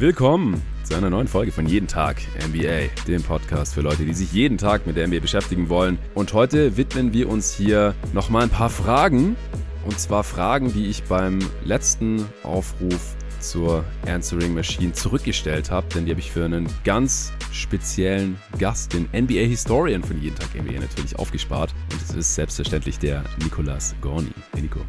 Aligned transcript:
Willkommen 0.00 0.62
zu 0.82 0.94
einer 0.94 1.10
neuen 1.10 1.28
Folge 1.28 1.52
von 1.52 1.66
Jeden 1.66 1.86
Tag 1.86 2.22
NBA, 2.48 2.88
dem 3.06 3.22
Podcast 3.22 3.74
für 3.74 3.82
Leute, 3.82 4.06
die 4.06 4.14
sich 4.14 4.32
jeden 4.32 4.56
Tag 4.56 4.86
mit 4.86 4.96
der 4.96 5.06
NBA 5.06 5.20
beschäftigen 5.20 5.68
wollen. 5.68 5.98
Und 6.14 6.32
heute 6.32 6.78
widmen 6.78 7.12
wir 7.12 7.28
uns 7.28 7.52
hier 7.52 7.94
nochmal 8.14 8.44
ein 8.44 8.48
paar 8.48 8.70
Fragen. 8.70 9.36
Und 9.84 10.00
zwar 10.00 10.24
Fragen, 10.24 10.72
die 10.72 10.86
ich 10.86 11.02
beim 11.02 11.40
letzten 11.66 12.24
Aufruf 12.44 13.14
zur 13.40 13.84
Answering 14.06 14.54
Machine 14.54 14.94
zurückgestellt 14.94 15.70
habe, 15.70 15.86
denn 15.94 16.06
die 16.06 16.12
habe 16.12 16.20
ich 16.20 16.32
für 16.32 16.46
einen 16.46 16.66
ganz 16.82 17.34
speziellen 17.52 18.38
Gast, 18.58 18.94
den 18.94 19.06
NBA 19.12 19.40
Historian 19.40 20.02
von 20.02 20.18
Jeden 20.18 20.36
Tag 20.36 20.48
NBA 20.54 20.80
natürlich 20.80 21.18
aufgespart. 21.18 21.74
Und 21.92 22.00
es 22.00 22.14
ist 22.14 22.34
selbstverständlich 22.36 22.98
der 22.98 23.22
Nicolas 23.44 23.94
Gorni. 24.00 24.32
Hey 24.54 24.62
Nico. 24.62 24.80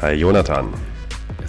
Hi 0.00 0.12
Jonathan. 0.14 0.72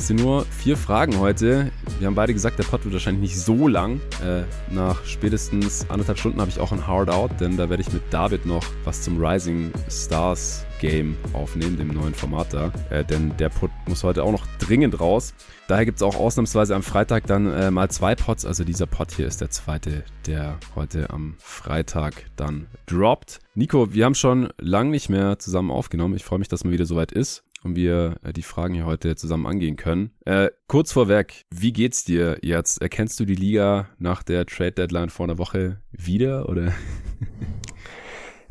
Es 0.02 0.08
sind 0.08 0.20
nur 0.20 0.46
vier 0.46 0.78
Fragen 0.78 1.20
heute. 1.20 1.72
Wir 2.00 2.08
haben 2.08 2.16
beide 2.16 2.34
gesagt, 2.34 2.58
der 2.58 2.64
Pod 2.64 2.84
wird 2.84 2.92
wahrscheinlich 2.92 3.22
nicht 3.22 3.40
so 3.40 3.68
lang. 3.68 4.02
Äh, 4.26 4.42
nach 4.74 5.06
spätestens 5.06 5.88
anderthalb 5.92 6.18
Stunden 6.18 6.42
habe 6.42 6.50
ich 6.50 6.60
auch 6.60 6.72
ein 6.72 6.88
Hard 6.88 7.12
Out, 7.12 7.40
denn 7.40 7.56
da 7.56 7.70
werde 7.70 7.84
ich 7.84 7.94
mit 7.94 8.02
David 8.10 8.48
noch 8.48 8.66
was 8.84 9.04
zum 9.04 9.24
Rising 9.24 9.72
Stars 9.92 10.66
Game 10.80 11.16
aufnehmen, 11.34 11.78
dem 11.78 11.90
neuen 11.90 12.16
Format 12.16 12.52
da. 12.52 12.72
Äh, 12.90 13.06
denn 13.06 13.38
der 13.38 13.50
Pod 13.50 13.70
muss 13.88 14.04
heute 14.04 14.24
auch 14.24 14.32
noch 14.32 14.48
dringend 14.58 15.00
raus. 15.00 15.36
Daher 15.68 15.86
gibt 15.86 15.98
es 15.98 16.02
auch 16.02 16.16
ausnahmsweise 16.16 16.74
am 16.74 16.82
Freitag 16.82 17.28
dann 17.28 17.46
äh, 17.54 17.70
mal 17.70 17.92
zwei 17.92 18.16
Pods. 18.16 18.44
Also 18.44 18.64
dieser 18.64 18.88
Pod 18.88 19.12
hier 19.12 19.28
ist 19.28 19.40
der 19.40 19.52
zweite, 19.52 20.04
der 20.26 20.58
heute 20.74 21.12
am 21.12 21.36
Freitag 21.38 22.26
dann 22.36 22.66
droppt. 22.88 23.38
Nico, 23.54 23.94
wir 23.94 24.06
haben 24.06 24.16
schon 24.16 24.50
lang 24.58 24.90
nicht 24.90 25.10
mehr 25.10 25.38
zusammen 25.38 25.70
aufgenommen. 25.70 26.16
Ich 26.16 26.24
freue 26.24 26.40
mich, 26.40 26.48
dass 26.48 26.64
man 26.64 26.74
wieder 26.74 26.88
soweit 26.88 27.12
ist 27.12 27.44
und 27.64 27.76
wir 27.76 28.16
äh, 28.24 28.34
die 28.34 28.42
Fragen 28.42 28.74
hier 28.74 28.86
heute 28.86 29.16
zusammen 29.16 29.46
angehen 29.46 29.76
können. 29.76 30.12
Äh, 30.26 30.50
kurz 30.68 30.92
vorweg, 30.92 31.46
wie 31.52 31.74
geht's 31.74 32.04
dir 32.04 32.38
jetzt? 32.42 32.82
Erkennst 32.82 33.20
du 33.20 33.26
die 33.26 33.36
Liga 33.36 33.90
nach 33.98 34.24
der 34.24 34.46
Trade 34.46 34.74
Deadline 34.74 35.10
vor 35.10 35.26
einer 35.26 35.38
Woche 35.38 35.82
wieder 35.92 36.50
oder? 36.50 36.74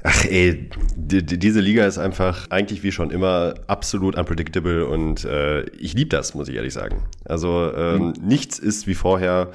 Ach 0.02 0.24
ey, 0.24 0.70
die, 0.96 1.24
die, 1.24 1.38
diese 1.38 1.60
Liga 1.60 1.84
ist 1.84 1.98
einfach 1.98 2.50
eigentlich 2.50 2.82
wie 2.82 2.92
schon 2.92 3.10
immer 3.10 3.54
absolut 3.66 4.16
unpredictable 4.16 4.86
und 4.86 5.24
äh, 5.24 5.68
ich 5.70 5.92
liebe 5.92 6.08
das, 6.08 6.34
muss 6.34 6.48
ich 6.48 6.56
ehrlich 6.56 6.72
sagen. 6.72 7.02
Also 7.24 7.70
ähm, 7.74 8.06
mhm. 8.06 8.12
nichts 8.22 8.58
ist 8.58 8.86
wie 8.86 8.94
vorher 8.94 9.50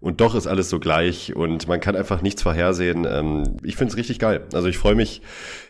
und 0.00 0.20
doch 0.20 0.34
ist 0.34 0.46
alles 0.46 0.70
so 0.70 0.80
gleich 0.80 1.36
und 1.36 1.68
man 1.68 1.80
kann 1.80 1.96
einfach 1.96 2.22
nichts 2.22 2.42
vorhersehen. 2.42 3.06
Ähm, 3.08 3.56
ich 3.62 3.76
finde 3.76 3.92
es 3.92 3.96
richtig 3.96 4.18
geil. 4.18 4.46
Also 4.52 4.68
ich 4.68 4.78
freue 4.78 4.94
mich 4.94 5.22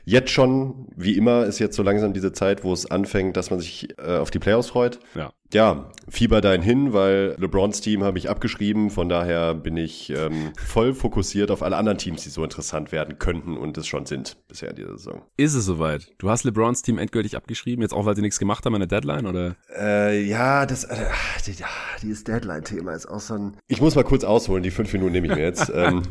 jetzt 0.05 0.31
schon, 0.31 0.87
wie 0.97 1.17
immer, 1.17 1.45
ist 1.45 1.59
jetzt 1.59 1.77
so 1.77 1.83
langsam 1.83 2.13
diese 2.13 2.33
Zeit, 2.33 2.65
wo 2.65 2.73
es 2.73 2.91
anfängt, 2.91 3.37
dass 3.37 3.51
man 3.51 3.61
sich 3.61 3.89
äh, 3.99 4.19
auf 4.19 4.31
die 4.31 4.39
Playoffs 4.39 4.69
freut. 4.69 5.01
Ja. 5.15 5.33
Ja, 5.53 5.91
Fieber 6.11 6.41
dahin 6.41 6.63
hin, 6.63 6.93
weil 6.93 7.37
LeBrons 7.39 7.81
Team 7.81 8.03
habe 8.03 8.19
ich 8.19 8.29
abgeschrieben. 8.29 8.91
Von 8.91 9.09
daher 9.09 9.55
bin 9.55 9.77
ich 9.77 10.11
ähm, 10.11 10.53
voll 10.57 10.93
fokussiert 10.95 11.51
auf 11.51 11.63
alle 11.63 11.77
anderen 11.77 11.99
Teams, 11.99 12.23
die 12.25 12.31
so 12.31 12.43
interessant 12.43 12.91
werden 12.91 13.19
könnten 13.19 13.57
und 13.57 13.79
es 13.79 13.87
schon 13.87 14.07
sind 14.07 14.37
bisher 14.49 14.71
in 14.71 14.77
dieser 14.77 14.93
Saison. 14.93 15.23
Ist 15.37 15.55
es 15.55 15.65
soweit? 15.65 16.13
Du 16.19 16.29
hast 16.29 16.45
LeBrons 16.45 16.83
Team 16.83 16.99
endgültig 16.99 17.37
abgeschrieben, 17.37 17.83
jetzt 17.83 17.93
auch, 17.93 18.07
weil 18.07 18.17
sie 18.17 18.23
nichts 18.23 18.39
gemacht 18.39 18.65
haben 18.67 18.75
an 18.75 18.81
der 18.81 18.89
Deadline, 18.89 19.27
oder? 19.27 19.57
Äh, 19.77 20.23
ja, 20.25 20.67
das, 20.67 20.85
äh, 20.85 20.97
die, 21.47 21.55
dieses 22.03 22.25
Deadline-Thema 22.25 22.93
ist 22.93 23.07
auch 23.07 23.21
so 23.21 23.35
ein... 23.35 23.57
Ich 23.69 23.81
muss 23.81 23.95
mal 23.95 24.05
kurz 24.05 24.25
ausholen, 24.25 24.63
die 24.63 24.71
fünf 24.71 24.93
Minuten 24.93 25.13
nehme 25.13 25.29
ich 25.29 25.35
mir 25.35 25.43
jetzt. 25.43 25.71
ähm, 25.75 26.03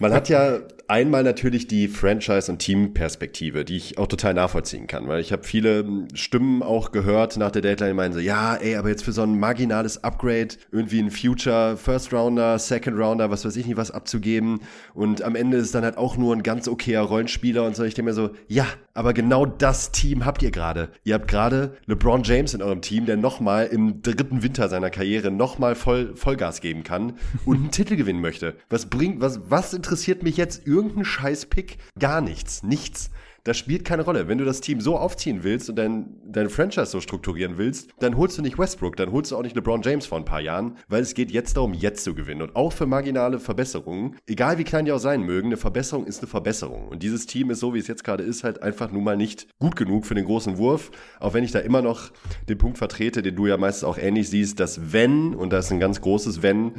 man 0.00 0.12
hat 0.12 0.28
ja 0.28 0.58
einmal 0.88 1.22
natürlich 1.22 1.68
die 1.68 1.88
Franchise- 1.88 2.50
und 2.50 2.58
Team-Perspektive, 2.58 3.64
die 3.64 3.76
ich 3.76 3.98
auch 3.98 4.08
total 4.08 4.34
nachvollziehen 4.34 4.86
kann, 4.86 5.06
weil 5.06 5.20
ich 5.20 5.32
habe 5.32 5.44
viele 5.44 5.84
Stimmen 6.14 6.62
auch 6.62 6.90
gehört 6.90 7.36
nach 7.36 7.50
der 7.50 7.62
Deadline, 7.62 7.90
die 7.90 7.94
meinen 7.94 8.12
so, 8.12 8.18
ja, 8.18 8.51
ey, 8.56 8.76
aber 8.76 8.88
jetzt 8.88 9.04
für 9.04 9.12
so 9.12 9.22
ein 9.22 9.38
marginales 9.38 10.02
Upgrade 10.04 10.48
irgendwie 10.70 11.00
ein 11.00 11.10
Future 11.10 11.76
First 11.76 12.12
Rounder, 12.12 12.58
Second 12.58 12.98
Rounder, 12.98 13.30
was 13.30 13.44
weiß 13.44 13.56
ich 13.56 13.66
nicht, 13.66 13.76
was 13.76 13.90
abzugeben 13.90 14.60
und 14.94 15.22
am 15.22 15.34
Ende 15.34 15.56
ist 15.56 15.74
dann 15.74 15.84
halt 15.84 15.96
auch 15.96 16.16
nur 16.16 16.34
ein 16.34 16.42
ganz 16.42 16.68
okayer 16.68 17.02
Rollenspieler 17.02 17.64
und 17.64 17.76
so. 17.76 17.84
Ich 17.84 17.94
denke 17.94 18.10
mir 18.10 18.14
so, 18.14 18.30
ja, 18.48 18.66
aber 18.94 19.14
genau 19.14 19.46
das 19.46 19.92
Team 19.92 20.24
habt 20.24 20.42
ihr 20.42 20.50
gerade. 20.50 20.90
Ihr 21.04 21.14
habt 21.14 21.28
gerade 21.28 21.76
LeBron 21.86 22.22
James 22.22 22.54
in 22.54 22.62
eurem 22.62 22.82
Team, 22.82 23.06
der 23.06 23.16
nochmal 23.16 23.66
im 23.66 24.02
dritten 24.02 24.42
Winter 24.42 24.68
seiner 24.68 24.90
Karriere 24.90 25.30
nochmal 25.30 25.74
voll, 25.74 26.14
Vollgas 26.14 26.60
geben 26.60 26.82
kann 26.82 27.14
und 27.44 27.56
einen 27.56 27.70
Titel 27.70 27.96
gewinnen 27.96 28.20
möchte. 28.20 28.56
Was 28.68 28.86
bringt, 28.86 29.20
was, 29.20 29.40
was 29.48 29.74
interessiert 29.74 30.22
mich 30.22 30.36
jetzt 30.36 30.66
irgendein 30.66 31.04
scheiß 31.04 31.46
Pick? 31.46 31.78
Gar 31.98 32.20
nichts. 32.20 32.62
Nichts. 32.62 33.10
Das 33.44 33.58
spielt 33.58 33.84
keine 33.84 34.02
Rolle. 34.02 34.28
Wenn 34.28 34.38
du 34.38 34.44
das 34.44 34.60
Team 34.60 34.80
so 34.80 34.96
aufziehen 34.96 35.42
willst 35.42 35.68
und 35.68 35.76
dein, 35.76 36.14
dein 36.24 36.48
Franchise 36.48 36.86
so 36.86 37.00
strukturieren 37.00 37.58
willst, 37.58 37.90
dann 37.98 38.16
holst 38.16 38.38
du 38.38 38.42
nicht 38.42 38.56
Westbrook, 38.56 38.96
dann 38.96 39.10
holst 39.10 39.32
du 39.32 39.36
auch 39.36 39.42
nicht 39.42 39.56
LeBron 39.56 39.82
James 39.82 40.06
vor 40.06 40.18
ein 40.18 40.24
paar 40.24 40.40
Jahren, 40.40 40.76
weil 40.88 41.02
es 41.02 41.14
geht 41.14 41.32
jetzt 41.32 41.56
darum, 41.56 41.74
jetzt 41.74 42.04
zu 42.04 42.14
gewinnen. 42.14 42.42
Und 42.42 42.54
auch 42.54 42.72
für 42.72 42.86
marginale 42.86 43.40
Verbesserungen, 43.40 44.16
egal 44.28 44.58
wie 44.58 44.64
klein 44.64 44.84
die 44.84 44.92
auch 44.92 44.98
sein 44.98 45.22
mögen, 45.22 45.48
eine 45.48 45.56
Verbesserung 45.56 46.06
ist 46.06 46.20
eine 46.20 46.28
Verbesserung. 46.28 46.86
Und 46.86 47.02
dieses 47.02 47.26
Team 47.26 47.50
ist 47.50 47.58
so, 47.58 47.74
wie 47.74 47.80
es 47.80 47.88
jetzt 47.88 48.04
gerade 48.04 48.22
ist, 48.22 48.44
halt 48.44 48.62
einfach 48.62 48.92
nun 48.92 49.02
mal 49.02 49.16
nicht 49.16 49.48
gut 49.58 49.74
genug 49.74 50.06
für 50.06 50.14
den 50.14 50.24
großen 50.24 50.56
Wurf. 50.58 50.92
Auch 51.18 51.34
wenn 51.34 51.42
ich 51.42 51.50
da 51.50 51.58
immer 51.58 51.82
noch 51.82 52.12
den 52.48 52.58
Punkt 52.58 52.78
vertrete, 52.78 53.22
den 53.22 53.34
du 53.34 53.48
ja 53.48 53.56
meistens 53.56 53.82
auch 53.84 53.98
ähnlich 53.98 54.30
siehst, 54.30 54.60
dass 54.60 54.92
wenn, 54.92 55.34
und 55.34 55.52
das 55.52 55.66
ist 55.66 55.72
ein 55.72 55.80
ganz 55.80 56.00
großes 56.00 56.42
Wenn, 56.42 56.74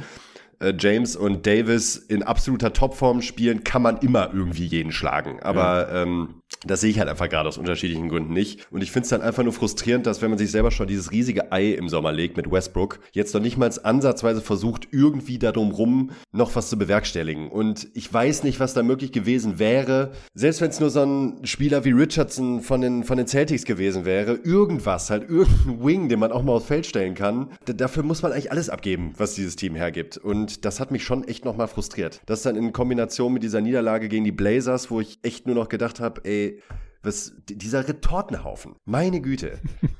äh, 0.60 0.74
James 0.78 1.16
und 1.16 1.46
Davis 1.46 1.96
in 1.96 2.22
absoluter 2.22 2.72
Topform 2.72 3.22
spielen, 3.22 3.64
kann 3.64 3.82
man 3.82 3.98
immer 3.98 4.32
irgendwie 4.32 4.66
jeden 4.66 4.92
schlagen. 4.92 5.40
Aber 5.42 5.92
ja. 5.92 6.02
ähm, 6.02 6.42
das 6.66 6.80
sehe 6.80 6.90
ich 6.90 6.98
halt 6.98 7.08
einfach 7.08 7.28
gerade 7.28 7.48
aus 7.48 7.58
unterschiedlichen 7.58 8.08
Gründen 8.08 8.32
nicht. 8.32 8.66
Und 8.70 8.82
ich 8.82 8.92
finde 8.92 9.04
es 9.04 9.10
dann 9.10 9.22
einfach 9.22 9.42
nur 9.42 9.52
frustrierend, 9.52 10.06
dass 10.06 10.22
wenn 10.22 10.30
man 10.30 10.38
sich 10.38 10.50
selber 10.50 10.70
schon 10.70 10.86
dieses 10.86 11.10
riesige 11.10 11.52
Ei 11.52 11.72
im 11.72 11.88
Sommer 11.88 12.12
legt 12.12 12.36
mit 12.36 12.50
Westbrook, 12.50 13.00
jetzt 13.12 13.34
noch 13.34 13.40
nicht 13.40 13.56
mal 13.56 13.70
ansatzweise 13.82 14.40
versucht, 14.40 14.88
irgendwie 14.92 15.38
darum 15.38 15.70
rum 15.70 16.10
noch 16.32 16.54
was 16.54 16.68
zu 16.68 16.78
bewerkstelligen. 16.78 17.48
Und 17.50 17.88
ich 17.94 18.12
weiß 18.12 18.44
nicht, 18.44 18.60
was 18.60 18.74
da 18.74 18.82
möglich 18.82 19.12
gewesen 19.12 19.58
wäre. 19.58 20.12
Selbst 20.34 20.60
wenn 20.60 20.70
es 20.70 20.80
nur 20.80 20.90
so 20.90 21.02
ein 21.02 21.44
Spieler 21.44 21.84
wie 21.84 21.92
Richardson 21.92 22.60
von 22.60 22.80
den, 22.80 23.04
von 23.04 23.16
den 23.16 23.26
Celtics 23.26 23.64
gewesen 23.64 24.04
wäre, 24.04 24.34
irgendwas, 24.34 25.10
halt 25.10 25.28
irgendein 25.28 25.84
Wing, 25.84 26.08
den 26.08 26.18
man 26.18 26.32
auch 26.32 26.42
mal 26.42 26.52
aufs 26.52 26.66
Feld 26.66 26.86
stellen 26.86 27.14
kann, 27.14 27.48
dafür 27.64 28.02
muss 28.02 28.22
man 28.22 28.32
eigentlich 28.32 28.50
alles 28.50 28.70
abgeben, 28.70 29.14
was 29.16 29.34
dieses 29.34 29.56
Team 29.56 29.74
hergibt. 29.74 30.18
Und 30.18 30.64
das 30.64 30.80
hat 30.80 30.90
mich 30.90 31.04
schon 31.04 31.24
echt 31.24 31.44
nochmal 31.44 31.68
frustriert. 31.68 32.20
Das 32.26 32.42
dann 32.42 32.56
in 32.56 32.72
Kombination 32.72 33.32
mit 33.32 33.42
dieser 33.42 33.60
Niederlage 33.60 34.08
gegen 34.08 34.24
die 34.24 34.32
Blazers, 34.32 34.90
wo 34.90 35.00
ich 35.00 35.18
echt 35.22 35.46
nur 35.46 35.54
noch 35.54 35.68
gedacht 35.68 36.00
habe, 36.00 36.20
ey, 36.24 36.53
it. 36.58 36.93
Was, 37.04 37.32
dieser 37.48 37.86
Retortenhaufen. 37.86 38.76
Meine 38.84 39.20
Güte. 39.20 39.58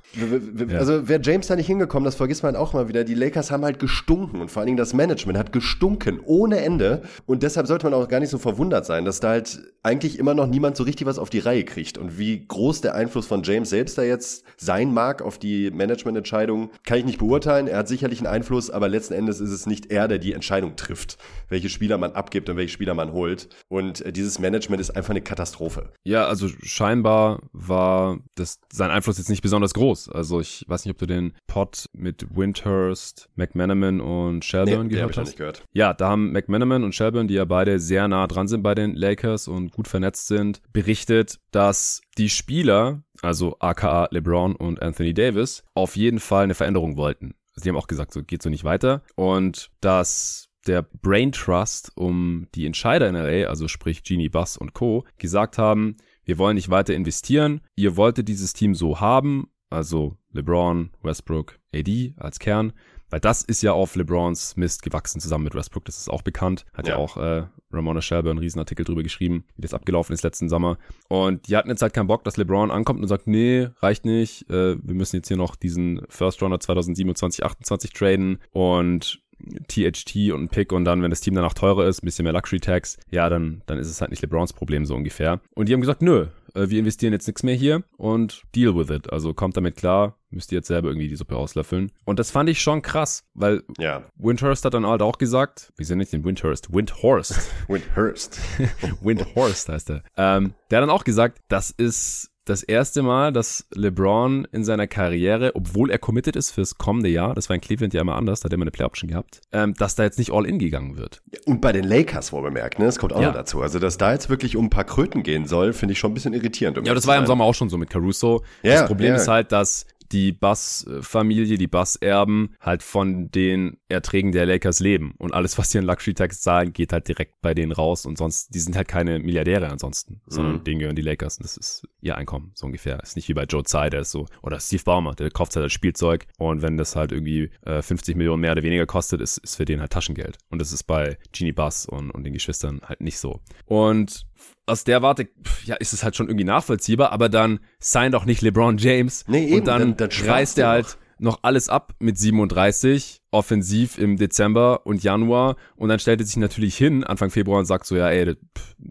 Also 0.71 1.09
wäre 1.09 1.21
James 1.21 1.49
da 1.49 1.57
nicht 1.57 1.67
hingekommen, 1.67 2.05
das 2.05 2.15
vergisst 2.15 2.45
man 2.45 2.55
auch 2.55 2.73
mal 2.73 2.89
wieder. 2.89 3.03
Die 3.03 3.15
Lakers 3.15 3.51
haben 3.51 3.65
halt 3.65 3.81
gestunken 3.81 4.41
und 4.41 4.51
vor 4.51 4.61
allen 4.61 4.67
Dingen 4.67 4.77
das 4.77 4.95
Management 4.95 5.37
hat 5.37 5.53
gestunken 5.53 6.21
ohne 6.25 6.61
Ende. 6.61 7.03
Und 7.27 7.43
deshalb 7.43 7.67
sollte 7.67 7.87
man 7.87 7.95
auch 7.95 8.09
gar 8.09 8.21
nicht 8.21 8.31
so 8.31 8.39
verwundert 8.39 8.87
sein, 8.87 9.05
dass 9.05 9.19
da 9.19 9.31
halt 9.31 9.61
eigentlich 9.83 10.19
immer 10.19 10.35
noch 10.35 10.47
niemand 10.47 10.77
so 10.77 10.85
richtig 10.85 11.07
was 11.07 11.19
auf 11.19 11.31
die 11.31 11.41
Reihe 11.41 11.65
kriegt. 11.65 11.99
Und 11.99 12.19
wie 12.19 12.47
groß 12.47 12.81
der 12.81 12.95
Einfluss 12.95 13.27
von 13.27 13.43
James 13.43 13.71
selbst 13.71 13.99
da 13.99 14.03
jetzt 14.03 14.45
sein 14.57 14.93
mag 14.95 15.21
auf 15.21 15.39
die 15.39 15.71
Managemententscheidung, 15.71 16.71
kann 16.85 16.99
ich 16.99 17.05
nicht 17.05 17.19
beurteilen. 17.19 17.67
Er 17.67 17.79
hat 17.79 17.89
sicherlich 17.89 18.21
einen 18.21 18.29
Einfluss, 18.29 18.71
aber 18.71 18.89
letzten 18.89 19.15
Endes 19.15 19.41
ist 19.41 19.51
es 19.51 19.67
nicht 19.67 19.91
er, 19.91 20.09
der 20.09 20.19
die 20.19 20.33
Entscheidung 20.33 20.77
trifft, 20.77 21.19
welche 21.49 21.69
Spieler 21.69 21.99
man 21.99 22.13
abgibt 22.13 22.49
und 22.49 22.57
welche 22.57 22.73
Spieler 22.73 22.95
man 22.95 23.13
holt. 23.13 23.49
Und 23.69 24.01
äh, 24.01 24.13
dieses 24.13 24.39
Management 24.39 24.81
ist 24.81 24.91
einfach 24.91 25.11
eine 25.11 25.23
Katastrophe. 25.23 25.91
Ja, 26.05 26.27
also 26.27 26.49
scheinbar 26.95 27.41
war 27.53 28.19
das, 28.37 28.61
sein 28.73 28.91
Einfluss 28.91 29.19
jetzt 29.19 29.29
nicht 29.29 29.43
besonders 29.43 29.75
groß. 29.75 30.09
Also 30.11 30.41
ich 30.41 30.65
weiß 30.69 30.85
nicht, 30.85 30.93
ob 30.93 30.99
du 30.99 31.07
den 31.07 31.33
Pod 31.49 31.87
mit 31.93 32.27
Windhurst, 32.37 33.29
McManaman 33.35 34.01
und 34.01 34.45
Shelburne 34.45 34.85
nee, 34.85 34.91
gehört 34.91 35.17
hast. 35.17 35.29
Nicht 35.29 35.39
gehört. 35.39 35.65
Ja, 35.73 35.93
da 35.93 36.11
haben 36.11 36.31
McManaman 36.31 36.85
und 36.85 36.95
Shelburne, 36.95 37.27
die 37.27 37.35
ja 37.35 37.45
beide 37.45 37.81
sehr 37.81 38.07
nah 38.07 38.29
dran 38.29 38.47
sind 38.47 38.63
bei 38.63 38.77
den 38.77 38.95
Lakers 38.95 39.49
und 39.49 39.73
gut 39.73 39.89
vernetzt 39.89 40.29
sind, 40.29 40.61
berichtet, 40.73 41.41
dass 41.51 42.01
die 42.17 42.29
Spieler, 42.29 43.03
also 43.23 43.57
aka 43.59 44.07
LeBron 44.11 44.55
und 44.55 44.81
Anthony 44.81 45.15
Davis, 45.15 45.65
auf 45.75 45.97
jeden 45.97 46.21
Fall 46.21 46.45
eine 46.45 46.55
Veränderung 46.55 46.97
wollten. 46.97 47.35
Also 47.57 47.65
die 47.65 47.69
haben 47.71 47.77
auch 47.77 47.89
gesagt, 47.89 48.13
so 48.13 48.23
geht 48.23 48.43
so 48.43 48.51
nicht 48.51 48.65
weiter. 48.65 49.03
Und 49.17 49.71
dass 49.81 50.49
der 50.67 50.83
Brain 50.83 51.33
Trust 51.33 51.93
um 51.95 52.47
die 52.55 52.67
Entscheider 52.67 53.09
in 53.09 53.15
LA, 53.15 53.49
also 53.49 53.69
sprich 53.69 54.03
Genie 54.03 54.29
Bass 54.29 54.57
und 54.57 54.73
Co., 54.73 55.05
gesagt 55.19 55.59
haben, 55.59 55.97
wir 56.25 56.39
wollen 56.39 56.57
nicht 56.57 56.71
weiter 56.71 56.95
investieren. 56.95 57.61
Ihr 57.77 57.97
wolltet 57.97 58.29
dieses 58.29 58.53
Team 58.53 58.75
so 58.75 59.01
haben 59.01 59.49
also 59.75 60.17
LeBron, 60.33 60.91
Westbrook, 61.03 61.59
AD 61.75 62.15
als 62.17 62.39
Kern, 62.39 62.73
weil 63.11 63.21
das 63.21 63.43
ist 63.43 63.63
ja 63.63 63.73
auf 63.73 63.97
LeBrons 63.97 64.57
Mist 64.57 64.83
gewachsen 64.83 65.21
zusammen 65.21 65.45
mit 65.45 65.55
Westbrook, 65.55 65.85
das 65.85 65.99
ist 65.99 66.09
auch 66.09 66.23
bekannt, 66.23 66.65
hat 66.73 66.87
ja, 66.87 66.95
ja. 66.95 66.99
auch 66.99 67.17
äh, 67.17 67.47
Ramona 67.73 68.01
Shelby 68.01 68.31
einen 68.31 68.39
Riesenartikel 68.39 68.85
drüber 68.85 69.03
geschrieben, 69.03 69.45
wie 69.57 69.63
das 69.63 69.75
abgelaufen 69.75 70.13
ist 70.13 70.23
letzten 70.23 70.49
Sommer. 70.49 70.79
Und 71.09 71.49
die 71.49 71.57
hatten 71.57 71.69
jetzt 71.69 71.83
halt 71.83 71.93
keinen 71.93 72.07
Bock, 72.07 72.25
dass 72.25 72.37
LeBron 72.37 72.71
ankommt 72.71 73.01
und 73.01 73.09
sagt, 73.09 73.27
nee, 73.27 73.69
reicht 73.81 74.05
nicht, 74.05 74.49
äh, 74.49 74.77
wir 74.81 74.95
müssen 74.95 75.17
jetzt 75.17 75.29
hier 75.29 75.37
noch 75.37 75.57
diesen 75.57 76.03
First 76.09 76.43
Rounder 76.43 76.61
2027, 76.61 77.45
28 77.45 77.93
traden. 77.93 78.39
Und 78.53 79.23
THT 79.69 80.33
und 80.33 80.45
ein 80.45 80.49
Pick 80.49 80.73
und 80.73 80.85
dann, 80.85 81.03
wenn 81.03 81.11
das 81.11 81.21
Team 81.21 81.35
danach 81.35 81.55
teurer 81.55 81.87
ist, 81.87 82.03
ein 82.03 82.07
bisschen 82.07 82.25
mehr 82.25 82.33
Luxury 82.33 82.61
Tax, 82.61 82.99
ja, 83.11 83.29
dann, 83.29 83.63
dann 83.67 83.79
ist 83.79 83.89
es 83.89 84.01
halt 84.01 84.11
nicht 84.11 84.23
LeBrons 84.23 84.53
Problem 84.53 84.85
so 84.87 84.95
ungefähr. 84.95 85.41
Und 85.55 85.69
die 85.69 85.73
haben 85.73 85.81
gesagt, 85.81 86.03
nö, 86.03 86.27
äh, 86.55 86.69
wir 86.69 86.79
investieren 86.79 87.13
jetzt 87.13 87.27
nichts 87.27 87.43
mehr 87.43 87.55
hier 87.55 87.83
und 87.97 88.43
deal 88.55 88.75
with 88.75 88.91
it. 88.91 89.13
Also 89.13 89.35
kommt 89.35 89.57
damit 89.57 89.77
klar, 89.77 90.17
müsst 90.31 90.53
ihr 90.53 90.57
jetzt 90.57 90.69
selber 90.69 90.89
irgendwie 90.89 91.09
die 91.09 91.17
Suppe 91.17 91.37
auslöffeln. 91.37 91.93
Und 92.05 92.19
das 92.19 92.31
fand 92.31 92.49
ich 92.49 92.61
schon 92.61 92.83
krass, 92.83 93.25
weil 93.35 93.63
ja. 93.79 94.05
Windhurst 94.17 94.65
hat 94.65 94.75
dann 94.75 94.87
halt 94.87 95.03
auch 95.03 95.19
gesagt, 95.19 95.73
wir 95.77 95.87
sind 95.87 95.99
nicht 95.99 96.13
den 96.13 96.25
Windhurst, 96.25 96.73
Windhorst. 96.73 97.51
Windhurst. 97.69 98.41
Windhorst 99.03 99.69
heißt 99.69 99.91
er. 99.91 100.03
Ähm, 100.17 100.55
der 100.71 100.79
hat 100.79 100.83
dann 100.83 100.91
auch 100.91 101.05
gesagt, 101.05 101.41
das 101.49 101.71
ist 101.71 102.31
das 102.45 102.63
erste 102.63 103.03
Mal, 103.03 103.33
dass 103.33 103.67
LeBron 103.75 104.47
in 104.53 104.65
seiner 104.65 104.87
Karriere, 104.87 105.53
obwohl 105.55 105.91
er 105.91 105.99
committed 105.99 106.37
ist 106.37 106.51
fürs 106.51 106.77
kommende 106.77 107.09
Jahr, 107.09 107.35
das 107.35 107.49
war 107.49 107.55
in 107.55 107.61
Cleveland 107.61 107.95
ja 107.95 108.03
immer 108.03 108.17
anders, 108.17 108.41
da 108.41 108.45
hat 108.45 108.53
er 108.53 108.57
immer 108.57 108.65
eine 108.65 108.71
Play-Option 108.71 109.09
gehabt, 109.11 109.41
ähm, 109.53 109.75
dass 109.75 109.95
da 109.95 110.03
jetzt 110.03 110.19
nicht 110.19 110.33
all 110.33 110.45
in 110.45 110.59
gegangen 110.59 110.97
wird. 110.97 111.23
Und 111.47 111.61
bei 111.61 111.73
den 111.73 111.85
Lakers 111.85 112.33
wohl 112.33 112.43
bemerkt, 112.43 112.79
ne? 112.79 112.85
Das 112.85 112.99
kommt 112.99 113.13
auch 113.13 113.21
ja. 113.21 113.29
noch 113.29 113.35
dazu. 113.35 113.63
Also, 113.63 113.79
dass 113.79 113.97
da 113.97 114.13
jetzt 114.13 114.29
wirklich 114.29 114.57
um 114.57 114.67
ein 114.67 114.71
paar 114.71 114.85
Kröten 114.85 115.23
gehen 115.23 115.47
soll, 115.47 115.73
finde 115.73 115.93
ich 115.93 115.99
schon 115.99 116.11
ein 116.11 116.15
bisschen 116.15 116.35
irritierend. 116.35 116.79
Um 116.79 116.85
ja, 116.85 116.95
das 116.95 117.07
war 117.07 117.15
ja 117.15 117.21
im 117.21 117.27
Sommer 117.27 117.45
auch 117.45 117.55
schon 117.55 117.71
so 117.71 117.79
mit 117.79 117.91
Caruso. 117.91 118.43
Ja, 118.63 118.75
das 118.75 118.87
Problem 118.87 119.11
ja. 119.11 119.17
ist 119.17 119.29
halt, 119.29 119.51
dass 119.53 119.87
die 120.13 120.33
Bass-Familie, 120.33 121.59
die 121.59 121.67
Bass-Erben 121.67 122.55
halt 122.61 122.83
von 122.83 123.31
den 123.31 123.79
Erträgen 123.89 124.33
der 124.33 124.47
Lakers 124.47 124.81
leben. 124.81 125.15
Und 125.19 125.35
alles, 125.35 125.59
was 125.59 125.71
sie 125.71 125.79
in 125.79 125.85
Luxury-Tax 125.85 126.41
zahlen, 126.41 126.73
geht 126.73 126.93
halt 126.93 127.09
direkt 127.09 127.41
bei 127.41 127.55
denen 127.55 127.73
raus. 127.73 128.07
Und 128.07 128.19
sonst, 128.19 128.55
die 128.55 128.61
sind 128.61 128.77
halt 128.77 128.89
keine 128.89 129.19
Milliardäre 129.19 129.69
ansonsten, 129.69 130.21
sondern 130.27 130.57
mhm. 130.57 130.65
denen 130.65 130.79
gehören 130.81 130.97
die 130.97 131.03
Lakers. 131.03 131.39
Und 131.39 131.45
das 131.45 131.57
ist 131.57 131.89
ihr 132.01 132.17
Einkommen, 132.17 132.53
so 132.55 132.67
ungefähr. 132.67 133.01
Ist 133.03 133.17
nicht 133.17 133.29
wie 133.29 133.35
bei 133.35 133.45
Joe 133.45 133.63
Tsai, 133.63 133.91
der 133.91 134.01
ist 134.01 134.11
so, 134.11 134.27
oder 134.43 134.61
Steve 134.61 134.83
Baumer, 134.85 135.15
der 135.15 135.31
kauft 135.31 135.57
halt 135.57 135.65
das 135.65 135.73
Spielzeug. 135.73 136.27
Und 136.39 136.63
wenn 136.63 136.77
das 136.77 136.97
halt 136.97 137.13
irgendwie 137.13 137.51
äh, 137.63 137.83
50 137.83 138.17
Millionen 138.17 138.41
mehr 138.41 138.53
oder 138.53 138.63
weniger 138.63 138.87
kostet, 138.87 139.21
ist, 139.21 139.39
ist 139.39 139.57
für 139.57 139.65
den 139.65 139.81
halt 139.81 139.93
Taschengeld. 139.93 140.39
Und 140.51 140.61
das 140.61 140.73
ist 140.73 140.85
bei 140.85 141.19
Genie 141.33 141.53
Bass 141.53 141.87
und, 141.87 142.11
und 142.11 142.25
den 142.25 142.33
Geschwistern 142.33 142.81
halt 142.85 143.01
nicht 143.01 143.19
so. 143.19 143.41
Und 143.67 144.27
aus 144.67 144.85
der 144.85 145.03
Warte, 145.03 145.29
ja, 145.65 145.77
ist 145.77 145.93
es 145.93 146.03
halt 146.03 146.17
schon 146.17 146.29
irgendwie 146.29 146.45
nachvollziehbar, 146.45 147.13
aber 147.13 147.29
dann 147.29 147.61
sein 147.79 148.13
doch 148.13 148.25
nicht 148.25 148.43
LeBron 148.43 148.79
James. 148.79 149.25
Nee, 149.27 149.47
eben, 149.47 149.61
und 149.61 149.67
dann, 149.67 149.97
dann, 149.97 150.11
dann 150.11 150.27
reißt 150.27 150.59
er 150.59 150.69
halt 150.69 150.99
noch 151.19 151.41
alles 151.43 151.69
ab 151.69 151.95
mit 151.99 152.19
37 152.19 153.23
offensiv 153.35 153.99
im 153.99 154.17
Dezember 154.17 154.87
und 154.87 155.03
Januar. 155.03 155.57
Und 155.75 155.89
dann 155.89 155.99
stellt 155.99 156.21
er 156.21 156.27
sich 156.27 156.37
natürlich 156.37 156.77
hin 156.77 157.03
Anfang 157.03 157.31
Februar 157.31 157.59
und 157.59 157.65
sagt 157.65 157.85
so, 157.85 157.97
ja 157.97 158.09
ey, 158.09 158.37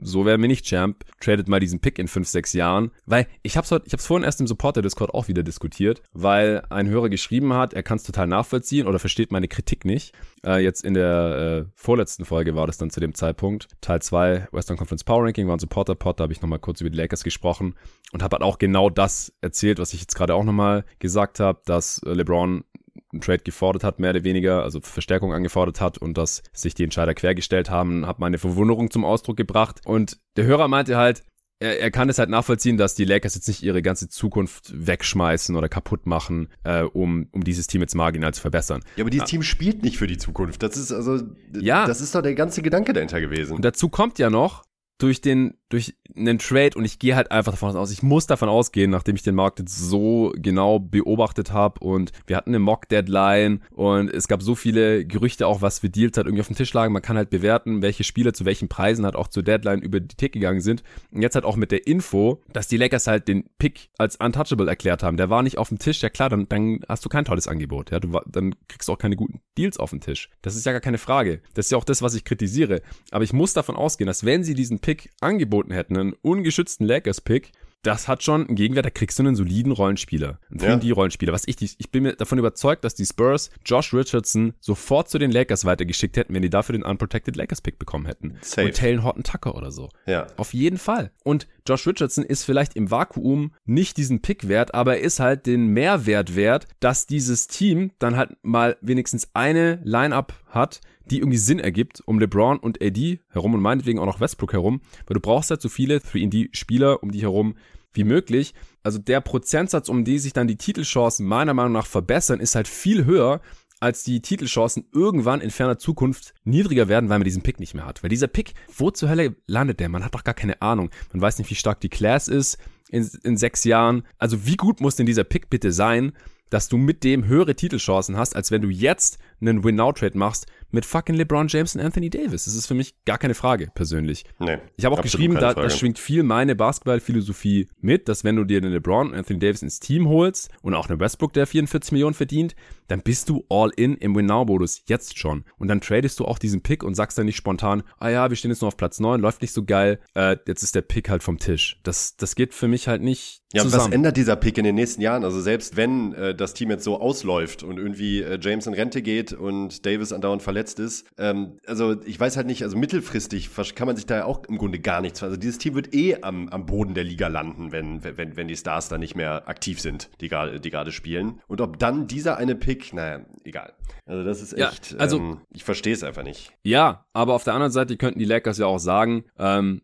so 0.02 0.26
werden 0.26 0.42
wir 0.42 0.50
nicht 0.50 0.66
Champ, 0.66 1.06
tradet 1.22 1.48
mal 1.48 1.62
diesen 1.62 1.80
Pick 1.80 1.98
in 1.98 2.10
fünf, 2.10 2.28
sechs 2.28 2.52
Jahren, 2.52 2.92
weil 3.06 3.28
ich 3.42 3.56
hab's 3.56 3.72
heute, 3.72 3.88
ich 3.88 3.94
hab's 3.94 4.06
vorhin 4.06 4.26
erst 4.26 4.42
im 4.42 4.48
Supporter-Discord 4.48 5.14
auch 5.14 5.30
wieder 5.30 5.44
diskutiert, 5.44 6.02
weil 6.12 6.62
ein 6.70 6.90
Hörer 6.90 7.08
geschrieben 7.08 7.54
hat, 7.54 7.74
er 7.74 7.84
kann 7.84 7.96
es 7.96 8.04
total 8.04 8.28
nachvollziehen 8.28 8.86
oder 8.86 9.00
versteht 9.00 9.32
meine 9.32 9.48
Kritik 9.48 9.86
nicht. 9.86 10.14
Äh, 10.46 10.62
jetzt 10.62 10.84
in 10.84 10.94
der 10.94 11.66
äh, 11.66 11.72
vorletzten 11.76 12.26
Folge 12.26 12.54
war 12.54 12.68
das 12.68 12.78
dann 12.78 12.90
zu 12.90 13.00
dem 13.00 13.16
Zeitpunkt, 13.16 13.70
Teil 13.80 14.02
2 14.02 14.50
Western 14.52 14.76
Conference 14.76 15.06
Power 15.06 15.24
Ranking 15.24 15.48
war 15.48 15.56
ein 15.56 15.60
Supporter-Pod, 15.60 16.20
da 16.20 16.24
habe 16.24 16.34
ich 16.34 16.42
nochmal 16.42 16.60
kurz 16.60 16.82
über 16.82 16.90
die 16.90 16.98
Lakers 16.98 17.24
gesprochen 17.24 17.76
und 18.12 18.22
habe 18.22 18.36
halt 18.36 18.44
auch 18.44 18.60
genau 18.60 18.90
das 18.90 19.32
erzählt, 19.40 19.80
was 19.80 19.94
ich 19.94 20.02
jetzt 20.02 20.16
gerade 20.16 20.36
auch 20.36 20.44
nochmal 20.44 20.84
gesagt 21.00 21.40
habe, 21.40 21.62
dass 21.66 22.02
LeBron 22.04 22.66
einen 23.14 23.22
Trade 23.22 23.44
gefordert 23.44 23.84
hat, 23.84 24.00
mehr 24.00 24.10
oder 24.10 24.24
weniger, 24.24 24.64
also 24.64 24.82
Verstärkung 24.82 25.34
angefordert 25.34 25.80
hat 25.80 25.98
und 25.98 26.18
dass 26.18 26.44
sich 26.52 26.74
die 26.74 26.84
Entscheider 26.84 27.14
quergestellt 27.14 27.70
haben, 27.70 28.06
hat 28.06 28.20
meine 28.20 28.38
Verwunderung 28.38 28.92
zum 28.92 29.06
Ausdruck 29.06 29.38
gebracht. 29.38 29.82
Und 29.86 30.18
der 30.36 30.46
Hörer 30.46 30.68
meinte 30.68 30.98
halt, 30.98 31.24
er, 31.60 31.80
er 31.80 31.92
kann 31.92 32.10
es 32.10 32.20
halt 32.20 32.30
nachvollziehen, 32.30 32.78
dass 32.78 32.96
die 32.96 33.06
Lakers 33.06 33.36
jetzt 33.36 33.48
nicht 33.48 33.64
ihre 33.64 33.82
ganze 33.82 34.10
Zukunft 34.10 34.74
wegschmeißen 34.76 35.56
oder 35.56 35.70
kaputt 35.70 36.06
machen, 36.06 36.50
äh, 36.64 36.82
um, 36.82 37.28
um 37.32 37.44
dieses 37.44 37.68
Team 37.68 37.82
jetzt 37.82 37.96
marginal 37.96 38.34
zu 38.34 38.42
verbessern. 38.42 38.84
Ja, 38.98 39.04
aber 39.04 39.10
dieses 39.10 39.30
ja. 39.30 39.32
Team 39.32 39.44
spielt 39.44 39.84
nicht 39.84 39.98
für 39.98 40.08
die 40.08 40.18
Zukunft. 40.18 40.62
Das 40.62 40.76
ist 40.76 40.92
also, 40.92 41.20
ja. 41.60 41.86
das 41.88 42.02
ist 42.02 42.14
doch 42.16 42.22
der 42.22 42.36
ganze 42.36 42.62
Gedanke 42.62 42.94
dahinter 42.94 43.22
gewesen. 43.22 43.56
Und 43.56 43.64
dazu 43.64 43.90
kommt 43.90 44.20
ja 44.20 44.30
noch, 44.30 44.64
durch 44.98 45.22
den, 45.22 45.56
durch 45.70 45.96
einen 46.16 46.38
Trade 46.38 46.78
und 46.78 46.86
ich 46.86 47.00
gehe 47.00 47.16
halt 47.16 47.32
einfach 47.32 47.54
davon 47.54 47.76
aus, 47.76 47.92
ich 47.92 48.04
muss 48.04 48.28
davon 48.28 48.48
ausgehen, 48.48 48.92
nachdem 48.92 49.16
ich 49.16 49.24
den 49.24 49.36
Markt 49.36 49.60
jetzt 49.60 49.76
so 49.76 50.32
genau 50.36 50.80
beobachtet 50.80 51.52
habe 51.52 51.80
und 51.80 52.12
wir 52.28 52.38
hatten 52.38 52.52
eine 52.52 52.60
Mock-Deadline 52.60 53.64
und 53.72 54.14
es 54.14 54.28
gab 54.28 54.44
so 54.44 54.56
viele 54.56 55.06
Gerüchte 55.06 55.48
auch, 55.48 55.62
was 55.62 55.80
für 55.80 55.90
Deals 55.90 56.16
halt 56.18 56.28
irgendwie 56.28 56.42
auf 56.42 56.48
dem 56.48 56.56
Tisch 56.56 56.74
lagen. 56.74 56.94
Man 56.94 57.02
kann 57.02 57.18
halt 57.18 57.32
bewerten, 57.32 57.82
welche 57.82 58.04
Spieler 58.04 58.34
zu 58.34 58.46
welchen 58.46 58.70
Preisen 58.70 59.06
halt 59.06 59.16
auch 59.16 59.28
zur 59.28 59.44
Deadline 59.44 59.82
über 59.82 60.00
die 60.00 60.16
Tick 60.16 60.34
gegangen 60.34 60.62
sind. 60.62 60.84
Und 61.12 61.22
jetzt 61.22 61.36
halt 61.36 61.46
auch 61.46 61.56
mit 61.56 61.72
der 61.72 61.88
Info, 61.88 62.42
dass 62.52 62.68
die 62.68 62.78
Lakers 62.78 63.08
halt 63.08 63.28
den 63.28 63.46
Pick 63.58 63.90
als 63.98 64.16
untouchable 64.18 64.68
erklärt 64.68 65.02
haben. 65.02 65.18
Der 65.18 65.30
war 65.30 65.42
nicht 65.42 65.58
auf 65.58 65.70
dem 65.70 65.80
Tisch, 65.80 66.02
ja 66.02 66.10
klar, 66.10 66.30
dann, 66.30 66.48
dann 66.48 66.82
hast 66.88 67.04
du 67.04 67.10
kein 67.10 67.26
tolles 67.26 67.48
Angebot. 67.48 67.92
Ja, 67.92 68.00
du, 68.00 68.20
dann 68.28 68.56
kriegst 68.68 68.88
du 68.88 68.94
auch 68.94 69.00
keine 69.00 69.16
guten 69.16 69.42
Deals 69.58 69.78
auf 69.78 69.90
den 69.90 70.02
Tisch. 70.02 70.30
Das 70.44 70.56
ist 70.56 70.66
ja 70.66 70.72
gar 70.72 70.82
keine 70.82 71.00
Frage. 71.00 71.42
Das 71.56 71.66
ist 71.66 71.72
ja 71.72 71.78
auch 71.78 71.84
das, 71.84 72.02
was 72.02 72.14
ich 72.14 72.26
kritisiere. 72.26 72.82
Aber 73.12 73.24
ich 73.24 73.34
muss 73.34 73.54
davon 73.54 73.76
ausgehen, 73.76 74.08
dass 74.08 74.24
wenn 74.24 74.44
sie 74.44 74.54
diesen 74.54 74.82
Pick 74.84 75.10
angeboten 75.22 75.72
hätten, 75.72 75.98
einen 75.98 76.14
ungeschützten 76.14 76.86
Lakers-Pick, 76.86 77.54
das 77.84 78.08
hat 78.08 78.24
schon 78.24 78.48
einen 78.48 78.56
Gegenwert, 78.56 78.86
da 78.86 78.90
kriegst 78.90 79.20
du 79.20 79.24
einen 79.24 79.36
soliden 79.36 79.72
Rollenspieler. 79.72 80.40
Einen 80.50 80.82
3D-Rollenspieler. 80.82 81.34
Was 81.34 81.44
ich, 81.46 81.62
ich 81.62 81.92
bin 81.92 82.04
mir 82.04 82.14
davon 82.14 82.40
überzeugt, 82.40 82.84
dass 82.84 82.96
die 82.96 83.06
Spurs 83.06 83.50
Josh 83.66 83.94
Richardson 83.94 84.54
sofort 84.60 85.10
zu 85.10 85.20
den 85.20 85.32
Lakers 85.32 85.66
weitergeschickt 85.66 86.18
hätten, 86.18 86.34
wenn 86.34 86.42
die 86.42 86.50
dafür 86.50 86.74
den 86.74 86.84
Unprotected 86.84 87.36
Lakers-Pick 87.36 87.78
bekommen 87.78 88.06
hätten. 88.06 88.38
Safe. 88.42 88.68
Und 88.68 88.76
Taylor 88.76 89.04
Horton 89.04 89.24
Tucker 89.24 89.56
oder 89.56 89.72
so. 89.72 89.90
Ja. 90.06 90.28
Auf 90.38 90.54
jeden 90.54 90.78
Fall. 90.78 91.12
Und 91.24 91.48
Josh 91.68 91.86
Richardson 91.86 92.24
ist 92.24 92.44
vielleicht 92.44 92.76
im 92.76 92.90
Vakuum 92.90 93.54
nicht 93.66 93.98
diesen 93.98 94.22
Pick 94.22 94.48
wert, 94.48 94.74
aber 94.74 94.98
er 94.98 95.04
ist 95.04 95.20
halt 95.20 95.46
den 95.46 95.68
Mehrwert 95.68 96.36
wert, 96.36 96.68
dass 96.80 97.06
dieses 97.06 97.48
Team 97.48 97.92
dann 98.00 98.16
halt 98.16 98.32
mal 98.44 98.78
wenigstens 98.82 99.30
eine 99.34 99.82
Line-Up 99.84 100.34
hat, 100.48 100.82
die 101.06 101.20
irgendwie 101.20 101.38
Sinn 101.38 101.60
ergibt, 101.60 102.02
um 102.06 102.20
LeBron 102.20 102.58
und 102.60 102.82
AD 102.82 103.20
herum 103.30 103.54
und 103.54 103.62
meinetwegen 103.62 104.00
auch 104.00 104.06
noch 104.06 104.20
Westbrook 104.20 104.54
herum, 104.54 104.82
weil 105.06 105.16
du 105.16 105.20
brauchst 105.20 105.50
halt 105.50 105.62
so 105.62 105.70
viele 105.70 105.98
3D-Spieler 105.98 107.04
um 107.04 107.12
die 107.12 107.22
herum 107.22 107.56
wie 107.94 108.04
möglich. 108.04 108.54
Also 108.84 109.00
der 109.00 109.22
Prozentsatz, 109.22 109.90
um 109.90 110.04
die 110.04 110.20
sich 110.20 110.34
dann 110.34 110.48
die 110.48 110.58
Titelchancen 110.58 111.26
meiner 111.26 111.54
Meinung 111.54 111.74
nach 111.74 111.86
verbessern, 111.86 112.40
ist 112.40 112.56
halt 112.56 112.68
viel 112.68 113.06
höher, 113.06 113.42
als 113.80 114.04
die 114.04 114.22
Titelchancen 114.22 114.86
irgendwann 114.94 115.42
in 115.42 115.52
ferner 115.52 115.78
Zukunft 115.78 116.34
niedriger 116.46 116.88
werden, 116.88 117.10
weil 117.10 117.20
man 117.20 117.26
diesen 117.26 117.44
Pick 117.44 117.60
nicht 117.60 117.74
mehr 117.74 117.86
hat. 117.86 118.02
Weil 118.02 118.10
dieser 118.10 118.28
Pick, 118.28 118.54
wo 118.78 118.92
zur 118.92 119.10
Hölle 119.10 119.36
landet 119.46 119.82
der? 119.82 119.90
Man 119.90 120.06
hat 120.06 120.16
doch 120.16 120.24
gar 120.24 120.34
keine 120.34 120.62
Ahnung. 120.62 120.90
Man 121.12 121.22
weiß 121.22 121.38
nicht, 121.38 121.50
wie 121.50 121.56
stark 121.56 121.82
die 121.82 121.90
Class 121.90 122.30
ist 122.30 122.58
in, 122.90 123.10
in 123.24 123.36
sechs 123.36 123.66
Jahren. 123.66 124.04
Also 124.18 124.46
wie 124.46 124.56
gut 124.56 124.80
muss 124.80 124.96
denn 124.96 125.06
dieser 125.06 125.26
Pick 125.26 125.50
bitte 125.50 125.74
sein, 125.74 126.14
dass 126.50 126.70
du 126.70 126.78
mit 126.78 127.04
dem 127.04 127.26
höhere 127.26 127.56
Titelchancen 127.56 128.16
hast, 128.16 128.36
als 128.36 128.52
wenn 128.52 128.62
du 128.62 128.70
jetzt 128.70 129.18
einen 129.42 129.64
Win-Now-Trade 129.64 130.18
machst 130.18 130.46
mit 130.74 130.86
fucking 130.86 131.16
LeBron 131.16 131.48
James 131.48 131.76
und 131.76 131.82
Anthony 131.82 132.10
Davis. 132.10 132.46
Das 132.46 132.56
ist 132.56 132.66
für 132.66 132.74
mich 132.74 132.96
gar 133.06 133.18
keine 133.18 133.36
Frage, 133.36 133.70
persönlich. 133.74 134.26
Nee, 134.40 134.58
ich 134.76 134.86
habe 134.86 134.96
auch 134.96 135.02
geschrieben, 135.02 135.36
da, 135.36 135.54
da 135.54 135.70
schwingt 135.70 136.00
viel 136.00 136.24
meine 136.24 136.56
Basketballphilosophie 136.56 137.70
mit, 137.80 138.10
dass 138.10 138.24
wenn 138.24 138.36
du 138.36 138.44
dir 138.44 138.58
einen 138.58 138.74
LeBron 138.74 139.12
und 139.12 139.16
Anthony 139.16 139.40
Davis 139.40 139.62
ins 139.62 139.80
Team 139.80 140.10
holst 140.10 140.50
und 140.62 140.74
auch 140.74 140.90
einen 140.90 141.00
Westbrook, 141.00 141.34
der 141.34 141.48
44 141.48 141.92
Millionen 141.92 142.16
verdient, 142.16 142.56
dann 142.88 143.02
bist 143.02 143.30
du 143.30 143.46
all 143.50 143.72
in 143.76 143.96
im 143.96 144.16
Win-Now-Modus, 144.16 144.84
jetzt 144.88 145.18
schon. 145.18 145.46
Und 145.58 145.68
dann 145.68 145.82
tradest 145.82 146.20
du 146.20 146.26
auch 146.26 146.38
diesen 146.38 146.62
Pick 146.62 146.84
und 146.84 146.96
sagst 146.96 147.18
dann 147.18 147.26
nicht 147.26 147.38
spontan, 147.38 147.84
ah 148.00 148.10
ja, 148.10 148.30
wir 148.30 148.36
stehen 148.36 148.52
jetzt 148.52 148.62
nur 148.62 148.68
auf 148.68 148.78
Platz 148.78 149.00
9, 149.00 149.22
läuft 149.22 149.42
nicht 149.42 149.54
so 149.54 149.64
geil, 149.64 150.00
äh, 150.16 150.38
jetzt 150.48 150.64
ist 150.64 150.76
der 150.76 150.82
Pick 150.82 151.10
halt 151.10 151.24
vom 151.24 151.38
Tisch. 151.38 151.80
Das, 151.84 152.18
das 152.18 152.36
geht 152.36 152.54
für 152.54 152.68
mich 152.68 152.88
halt 152.88 153.02
nicht 153.02 153.44
ja, 153.54 153.62
zusammen. 153.62 153.86
was 153.86 153.92
ändert 153.94 154.18
dieser 154.18 154.36
Pick 154.36 154.58
in 154.58 154.64
den 154.64 154.76
nächsten 154.76 155.02
Jahren? 155.02 155.24
Also 155.24 155.40
selbst 155.40 155.78
wenn 155.78 156.14
äh, 156.14 156.36
das 156.36 156.54
Team 156.54 156.72
jetzt 156.72 156.84
so 156.84 157.00
ausläuft 157.00 157.64
und 157.64 157.78
irgendwie 157.78 158.22
äh, 158.22 158.40
James 158.42 158.68
in 158.68 158.74
Rente 158.74 159.02
geht 159.02 159.32
und 159.32 159.86
Davis 159.86 160.12
andauernd 160.12 160.42
verletzt 160.42 160.63
ist, 160.72 161.06
ähm, 161.18 161.60
also 161.68 162.02
ich 162.06 162.20
weiß 162.20 162.38
halt 162.38 162.48
nicht, 162.48 162.64
also 162.64 162.78
mittelfristig 162.78 163.50
kann 163.76 163.88
man 163.88 163.96
sich 163.96 164.06
da 164.06 164.18
ja 164.18 164.26
auch 164.26 164.44
im 164.46 164.58
Grunde 164.58 164.80
gar 164.80 165.02
nichts, 165.02 165.22
also 165.24 165.38
dieses 165.38 165.58
Team 165.58 165.76
wird 165.76 165.94
eh 165.94 166.22
am, 166.22 166.50
am 166.50 166.66
Boden 166.66 166.94
der 166.94 167.04
Liga 167.04 167.28
landen, 167.28 167.72
wenn, 167.72 168.04
wenn, 168.04 168.38
wenn 168.38 168.48
die 168.48 168.56
Stars 168.56 168.90
da 168.90 168.98
nicht 168.98 169.16
mehr 169.16 169.48
aktiv 169.48 169.80
sind, 169.80 170.10
die 170.22 170.30
gerade 170.30 170.60
die 170.60 170.70
gerade 170.70 170.92
spielen. 170.92 171.42
Und 171.48 171.62
ob 171.62 171.80
dann 171.80 172.08
dieser 172.08 172.38
eine 172.38 172.56
Pick, 172.56 172.94
naja, 172.94 173.26
egal. 173.44 173.74
Also 174.06 174.24
das 174.24 174.42
ist 174.42 174.54
echt, 174.54 174.92
ja, 174.92 174.98
also, 174.98 175.18
ähm, 175.18 175.42
ich 175.52 175.64
verstehe 175.64 175.94
es 175.94 176.04
einfach 176.04 176.24
nicht. 176.24 176.54
Ja, 176.64 177.06
aber 177.14 177.34
auf 177.34 177.44
der 177.44 177.54
anderen 177.54 177.72
Seite 177.72 177.98
könnten 177.98 178.20
die 178.20 178.26
Lakers 178.26 178.58
ja 178.58 178.66
auch 178.66 178.80
sagen, 178.80 179.26
ähm, 179.38 179.82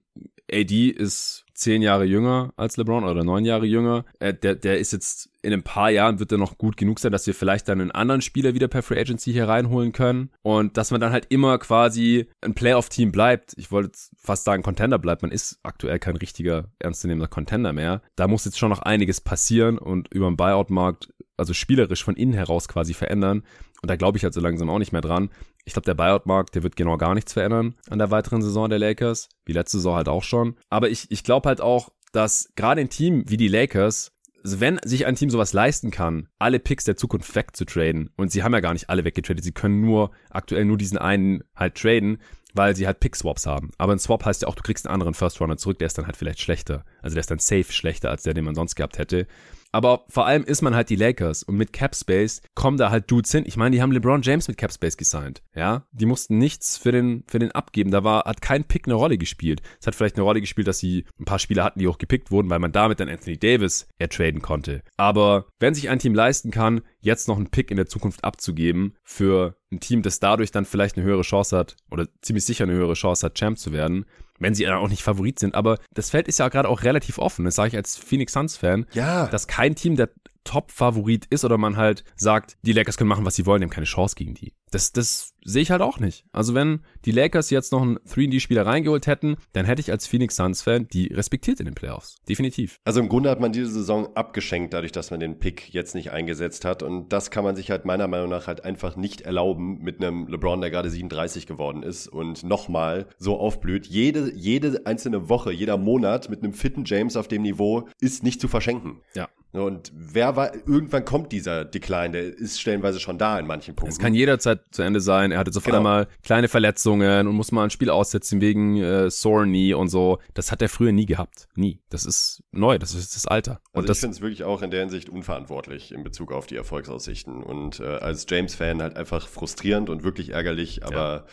AD 0.52 0.90
ist 0.90 1.46
zehn 1.60 1.82
Jahre 1.82 2.06
jünger 2.06 2.54
als 2.56 2.78
LeBron 2.78 3.04
oder 3.04 3.24
neun 3.24 3.46
Jahre 3.46 3.66
jünger. 3.66 4.06
Äh, 4.20 4.34
der, 4.34 4.56
der 4.56 4.80
ist 4.80 4.94
jetzt 4.94 5.30
in 5.42 5.54
ein 5.54 5.64
paar 5.64 5.90
Jahren 5.90 6.20
wird 6.20 6.32
er 6.32 6.38
noch 6.38 6.58
gut 6.58 6.78
genug 6.78 7.00
sein, 7.00 7.12
dass 7.12 7.28
wir 7.28 7.34
vielleicht 7.34 7.68
dann 7.68 7.82
einen 7.82 7.92
anderen 7.92 8.22
Spieler 8.22 8.54
wieder 8.54 8.68
per 8.68 8.84
Free 8.84 9.00
Agency 9.00 9.32
hier 9.32 9.48
reinholen 9.48 9.92
können 9.92 10.32
und 10.42 10.78
dass 10.78 10.92
man 10.92 11.00
dann 11.00 11.12
halt 11.12 11.28
immer 11.30 11.58
quasi 11.58 12.28
ein 12.42 12.56
Playoff-Team 12.56 13.12
bleibt. 13.12 13.54
Ich 13.58 13.72
wollte 13.72 13.98
fast 14.18 14.46
sagen 14.46 14.64
Contender 14.64 15.00
bleibt. 15.00 15.22
Man 15.22 15.32
ist 15.32 15.60
aktuell 15.64 16.00
kein 16.00 16.18
richtiger 16.18 16.72
ernstzunehmender 16.80 17.28
Contender 17.28 17.74
mehr. 17.74 18.02
Da 18.16 18.28
muss 18.28 18.46
jetzt 18.46 18.60
schon 18.60 18.70
noch 18.70 18.82
einiges 18.82 19.22
passieren 19.22 19.78
und 19.78 20.14
über 20.14 20.28
den 20.28 20.38
Buyout-Markt, 20.38 21.10
also 21.38 21.54
spielerisch 21.54 22.04
von 22.04 22.16
innen 22.16 22.34
heraus 22.34 22.68
quasi 22.68 22.94
verändern. 22.94 23.44
Und 23.82 23.90
da 23.90 23.96
glaube 23.96 24.18
ich 24.18 24.24
halt 24.24 24.34
so 24.34 24.42
langsam 24.42 24.70
auch 24.70 24.80
nicht 24.80 24.92
mehr 24.92 25.02
dran. 25.02 25.30
Ich 25.70 25.74
glaube, 25.74 25.86
der 25.86 25.94
Buyout-Markt, 25.94 26.56
der 26.56 26.64
wird 26.64 26.76
genau 26.76 26.98
gar 26.98 27.14
nichts 27.14 27.34
verändern 27.34 27.76
an 27.92 28.00
der 28.00 28.10
weiteren 28.10 28.42
Saison 28.42 28.72
der 28.72 28.80
Lakers. 28.80 29.30
Wie 29.46 29.54
letzte 29.54 29.78
Saison 29.78 29.98
halt 29.98 30.10
auch 30.10 30.24
schon. 30.24 30.56
Aber 30.72 30.90
ich, 30.90 31.12
ich 31.12 31.24
glaube 31.24 31.48
halt 31.48 31.62
auch, 31.62 31.90
dass 32.12 32.50
gerade 32.56 32.82
ein 32.82 32.90
Team 32.90 33.24
wie 33.28 33.38
die 33.38 33.50
Lakers, 33.50 34.12
also 34.44 34.62
wenn 34.62 34.80
sich 34.84 35.06
ein 35.06 35.14
Team 35.14 35.30
sowas 35.30 35.54
leisten 35.54 35.92
kann, 35.92 36.28
alle 36.40 36.58
Picks 36.58 36.86
der 36.86 36.96
Zukunft 36.96 37.36
wegzutraden, 37.36 38.10
und 38.18 38.32
sie 38.32 38.42
haben 38.42 38.54
ja 38.54 38.62
gar 38.62 38.74
nicht 38.74 38.90
alle 38.90 39.06
weggetradet, 39.06 39.44
sie 39.44 39.52
können 39.52 39.80
nur 39.82 40.10
aktuell 40.32 40.66
nur 40.66 40.78
diesen 40.78 40.98
einen 40.98 41.44
halt 41.56 41.76
traden, 41.76 42.18
weil 42.56 42.76
sie 42.76 42.88
halt 42.88 43.00
Pick-Swaps 43.00 43.46
haben. 43.46 43.70
Aber 43.78 43.94
ein 43.94 44.00
Swap 44.00 44.26
heißt 44.26 44.42
ja 44.42 44.48
auch, 44.48 44.56
du 44.56 44.64
kriegst 44.64 44.88
einen 44.88 44.94
anderen 44.96 45.14
First-Runner 45.14 45.58
zurück, 45.58 45.78
der 45.78 45.86
ist 45.86 46.00
dann 46.00 46.08
halt 46.08 46.18
vielleicht 46.18 46.42
schlechter. 46.42 46.84
Also 47.04 47.14
der 47.14 47.22
ist 47.22 47.30
dann 47.30 47.38
safe 47.38 47.72
schlechter 47.72 48.10
als 48.10 48.24
der, 48.24 48.34
den 48.34 48.46
man 48.46 48.56
sonst 48.56 48.74
gehabt 48.74 48.98
hätte. 48.98 49.28
Aber 49.72 50.06
vor 50.10 50.26
allem 50.26 50.44
ist 50.44 50.62
man 50.62 50.76
halt 50.76 50.90
die 50.90 50.96
Lakers 50.96 51.44
und 51.44 51.56
mit 51.56 51.74
Cap 51.74 51.96
Space 51.96 52.42
kommen 52.56 52.78
da 52.78 52.90
halt 52.90 53.10
Dudes 53.10 53.32
hin. 53.32 53.44
Ich 53.46 53.58
meine, 53.58 53.76
die 53.76 53.82
haben 53.82 53.92
LeBron 53.92 54.22
James 54.22 54.48
mit 54.48 54.58
Cap 54.58 54.72
Space 54.72 54.98
gesigned. 54.98 55.44
Ja, 55.56 55.86
die 55.92 56.06
mussten 56.06 56.38
nichts 56.38 56.78
für 56.78 56.92
den, 56.92 57.24
für 57.28 57.40
den 57.40 57.52
abgeben. 57.52 57.92
Da 57.92 58.04
war, 58.04 58.26
hat 58.26 58.42
kein 58.42 58.64
Pick 58.64 58.88
eine 58.88 58.96
Rolle 58.96 59.18
gespielt. 59.18 59.62
Es 59.80 59.88
hat 59.88 59.96
vielleicht 59.96 60.16
eine 60.16 60.24
Rolle 60.24 60.42
gespielt, 60.42 60.68
dass 60.68 60.80
sie 60.80 61.06
ein 61.20 61.26
paar 61.26 61.40
Spieler 61.40 61.64
hatten, 61.64 61.80
die 61.80 61.88
auch 61.88 61.98
gepickt 61.98 62.32
wurden, 62.32 62.50
weil 62.50 62.60
man 62.60 62.72
damit 62.72 63.00
dann 63.00 63.10
Anthony 63.10 63.38
Davis 63.38 63.88
ertraden 64.00 64.42
konnte. 64.42 64.82
Aber 64.98 65.46
wenn 65.60 65.76
sich 65.76 65.90
ein 65.90 66.00
Team 66.00 66.16
leisten 66.16 66.52
kann, 66.52 66.82
jetzt 67.02 67.28
noch 67.28 67.38
einen 67.38 67.50
Pick 67.50 67.72
in 67.72 67.78
der 67.78 67.88
Zukunft 67.88 68.24
abzugeben 68.24 68.96
für 69.04 69.56
ein 69.72 69.80
Team, 69.80 70.02
das 70.02 70.20
dadurch 70.20 70.52
dann 70.52 70.66
vielleicht 70.66 70.98
eine 70.98 71.06
höhere 71.06 71.22
Chance 71.22 71.58
hat 71.58 71.78
oder 71.90 72.08
ziemlich 72.22 72.46
sicher 72.46 72.66
eine 72.66 72.74
höhere 72.74 72.94
Chance 72.94 73.26
hat, 73.26 73.36
Champ 73.36 73.58
zu 73.58 73.72
werden, 73.72 74.06
wenn 74.40 74.56
sie 74.56 74.64
dann 74.64 74.78
auch 74.78 74.90
nicht 74.90 75.04
Favorit 75.04 75.40
sind. 75.40 75.56
Aber 75.56 75.78
das 75.94 76.10
Feld 76.10 76.28
ist 76.28 76.40
ja 76.40 76.50
gerade 76.50 76.70
auch 76.70 76.84
relativ 76.84 77.18
offen. 77.18 77.46
Das 77.46 77.56
sage 77.56 77.70
ich 77.70 77.76
als 77.76 77.98
Phoenix 77.98 78.34
Suns-Fan. 78.34 78.86
Ja. 78.94 79.28
Dass 79.28 79.48
kein 79.48 79.76
Team 79.76 79.96
der 79.96 80.10
Top-Favorit 80.44 81.26
ist 81.30 81.46
oder 81.46 81.58
man 81.58 81.78
halt 81.78 82.04
sagt, 82.16 82.58
die 82.64 82.74
Lakers 82.74 82.98
können 82.98 83.10
machen, 83.10 83.26
was 83.26 83.36
sie 83.36 83.46
wollen, 83.46 83.62
die 83.62 83.66
haben 83.66 83.72
keine 83.72 83.86
Chance 83.86 84.16
gegen 84.16 84.34
die. 84.34 84.54
Das, 84.72 84.92
das 84.92 85.34
sehe 85.44 85.62
ich 85.62 85.72
halt 85.72 85.82
auch 85.82 86.00
nicht. 86.00 86.26
Also 86.32 86.54
wenn 86.54 86.82
die 87.06 87.12
Lakers 87.12 87.50
jetzt 87.50 87.72
noch 87.72 87.82
einen 87.82 87.98
3D-Spieler 88.00 88.66
reingeholt 88.66 89.08
hätten, 89.08 89.38
dann 89.54 89.66
hätte 89.66 89.82
ich 89.82 89.92
als 89.92 90.06
Phoenix 90.06 90.36
Suns-Fan 90.36 90.88
die 90.88 91.08
respektiert 91.08 91.60
in 91.60 91.66
den 91.66 91.76
Playoffs. 91.76 92.18
Definitiv. 92.28 92.80
Also 92.84 93.00
im 93.00 93.10
Grunde 93.10 93.30
hat 93.30 93.40
man 93.40 93.52
diese 93.52 93.72
Saison 93.72 94.16
abgeschenkt, 94.16 94.74
dadurch, 94.74 94.92
dass 94.92 95.12
man 95.12 95.20
den 95.20 95.40
Pick 95.40 95.74
jetzt 95.74 95.96
nicht 95.96 96.12
eingesetzt 96.12 96.66
hat. 96.66 96.84
Und 96.84 97.10
das 97.10 97.32
kann 97.32 97.44
man 97.44 97.56
sich 97.56 97.72
halt 97.72 97.86
meiner 97.86 98.08
Meinung 98.08 98.30
nach 98.30 98.48
halt 98.48 98.64
einfach 98.64 98.96
nicht 98.96 99.22
erlauben 99.22 99.80
mit 99.80 100.02
einem 100.04 100.28
LeBron, 100.28 100.62
der 100.62 100.70
gerade 100.70 100.90
37 100.90 101.48
geworden 101.48 101.84
ist 101.84 102.08
und 102.08 102.44
nochmal 102.44 103.08
so 103.18 103.40
aufblüht. 103.40 103.88
Jede, 103.88 104.32
jede 104.36 104.86
einzelne 104.86 105.30
Woche, 105.30 105.52
jeder 105.52 105.78
Monat 105.78 106.30
mit 106.30 106.44
einem 106.44 106.54
fitten 106.54 106.84
James 106.86 107.16
auf 107.16 107.28
dem 107.28 107.42
Niveau 107.42 107.88
ist 108.00 108.24
nicht 108.24 108.40
zu 108.40 108.48
verschenken. 108.48 109.02
Ja. 109.16 109.30
Und 109.52 109.92
wer 109.96 110.36
war, 110.36 110.54
irgendwann 110.54 111.06
kommt 111.06 111.32
dieser 111.32 111.66
Decline, 111.66 112.12
der 112.12 112.24
ist 112.24 112.62
stellenweise 112.62 113.00
schon 113.00 113.18
da 113.18 113.40
in 113.40 113.48
manchen 113.48 113.76
Punkten. 113.76 113.94
Es 113.94 113.98
kann 113.98 114.14
jederzeit 114.14 114.62
zu 114.70 114.84
Ende 114.84 115.02
sein. 115.02 115.32
Er 115.32 115.40
hatte 115.40 115.52
so 115.52 115.60
genau. 115.60 115.78
einmal 115.78 116.08
kleine 116.24 116.48
Verletzungen 116.48 117.28
und 117.28 117.36
muss 117.36 117.52
mal 117.52 117.64
ein 117.64 117.72
Spiel 117.72 117.90
aussetzen 117.90 118.42
wegen 118.42 118.78
äh, 118.78 119.10
Sore 119.10 119.46
Knee 119.46 119.74
und 119.74 119.90
so. 119.90 120.20
Das 120.36 120.52
hat 120.52 120.62
er 120.62 120.70
früher 120.70 120.92
nie 120.92 121.08
gehabt. 121.08 121.48
Nie. 121.56 121.80
Das 121.90 122.06
ist 122.06 122.44
neu, 122.52 122.78
das 122.78 122.94
ist 122.94 123.16
das 123.16 123.26
Alter. 123.26 123.60
Und 123.72 123.82
also 123.82 123.94
ich 123.94 124.00
finde 124.00 124.16
es 124.16 124.22
wirklich 124.22 124.44
auch 124.44 124.62
in 124.62 124.70
der 124.70 124.82
Hinsicht 124.82 125.10
unverantwortlich 125.10 125.92
in 125.92 126.04
Bezug 126.04 126.32
auf 126.32 126.46
die 126.46 126.56
Erfolgsaussichten. 126.56 127.42
Und 127.42 127.80
äh, 127.80 127.86
als 127.86 128.28
James-Fan 128.30 128.84
halt 128.84 128.98
einfach 128.98 129.28
frustrierend 129.28 129.90
und 129.90 130.04
wirklich 130.04 130.30
ärgerlich, 130.30 130.86
aber 130.86 131.26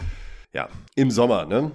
ja, 0.55 0.63
ja 0.63 0.69
im 0.95 1.11
Sommer, 1.11 1.45
ne? 1.45 1.73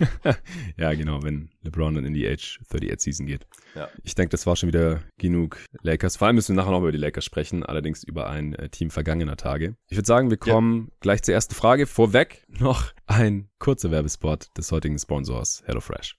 ja, 0.76 0.94
genau, 0.94 1.22
wenn 1.22 1.50
LeBron 1.62 1.94
dann 1.94 2.04
in 2.04 2.14
die 2.14 2.26
Age 2.26 2.58
38 2.62 3.00
Season 3.00 3.26
geht. 3.26 3.46
Ja. 3.74 3.88
Ich 4.02 4.14
denke, 4.14 4.30
das 4.30 4.46
war 4.46 4.56
schon 4.56 4.68
wieder 4.68 5.02
genug 5.18 5.58
Lakers. 5.82 6.16
Vor 6.16 6.26
allem 6.26 6.36
müssen 6.36 6.54
wir 6.54 6.62
nachher 6.62 6.72
noch 6.72 6.80
über 6.80 6.92
die 6.92 6.98
Lakers 6.98 7.24
sprechen, 7.24 7.64
allerdings 7.64 8.02
über 8.02 8.28
ein 8.28 8.54
äh, 8.54 8.68
Team 8.68 8.90
vergangener 8.90 9.36
Tage. 9.36 9.76
Ich 9.88 9.96
würde 9.96 10.06
sagen, 10.06 10.30
wir 10.30 10.36
kommen 10.36 10.88
ja. 10.88 10.96
gleich 11.00 11.22
zur 11.22 11.34
ersten 11.34 11.54
Frage. 11.54 11.86
Vorweg 11.86 12.44
noch 12.48 12.92
ein 13.06 13.48
kurzer 13.58 13.90
Werbespot 13.90 14.48
des 14.56 14.72
heutigen 14.72 14.98
Sponsors 14.98 15.62
HelloFresh. 15.66 16.16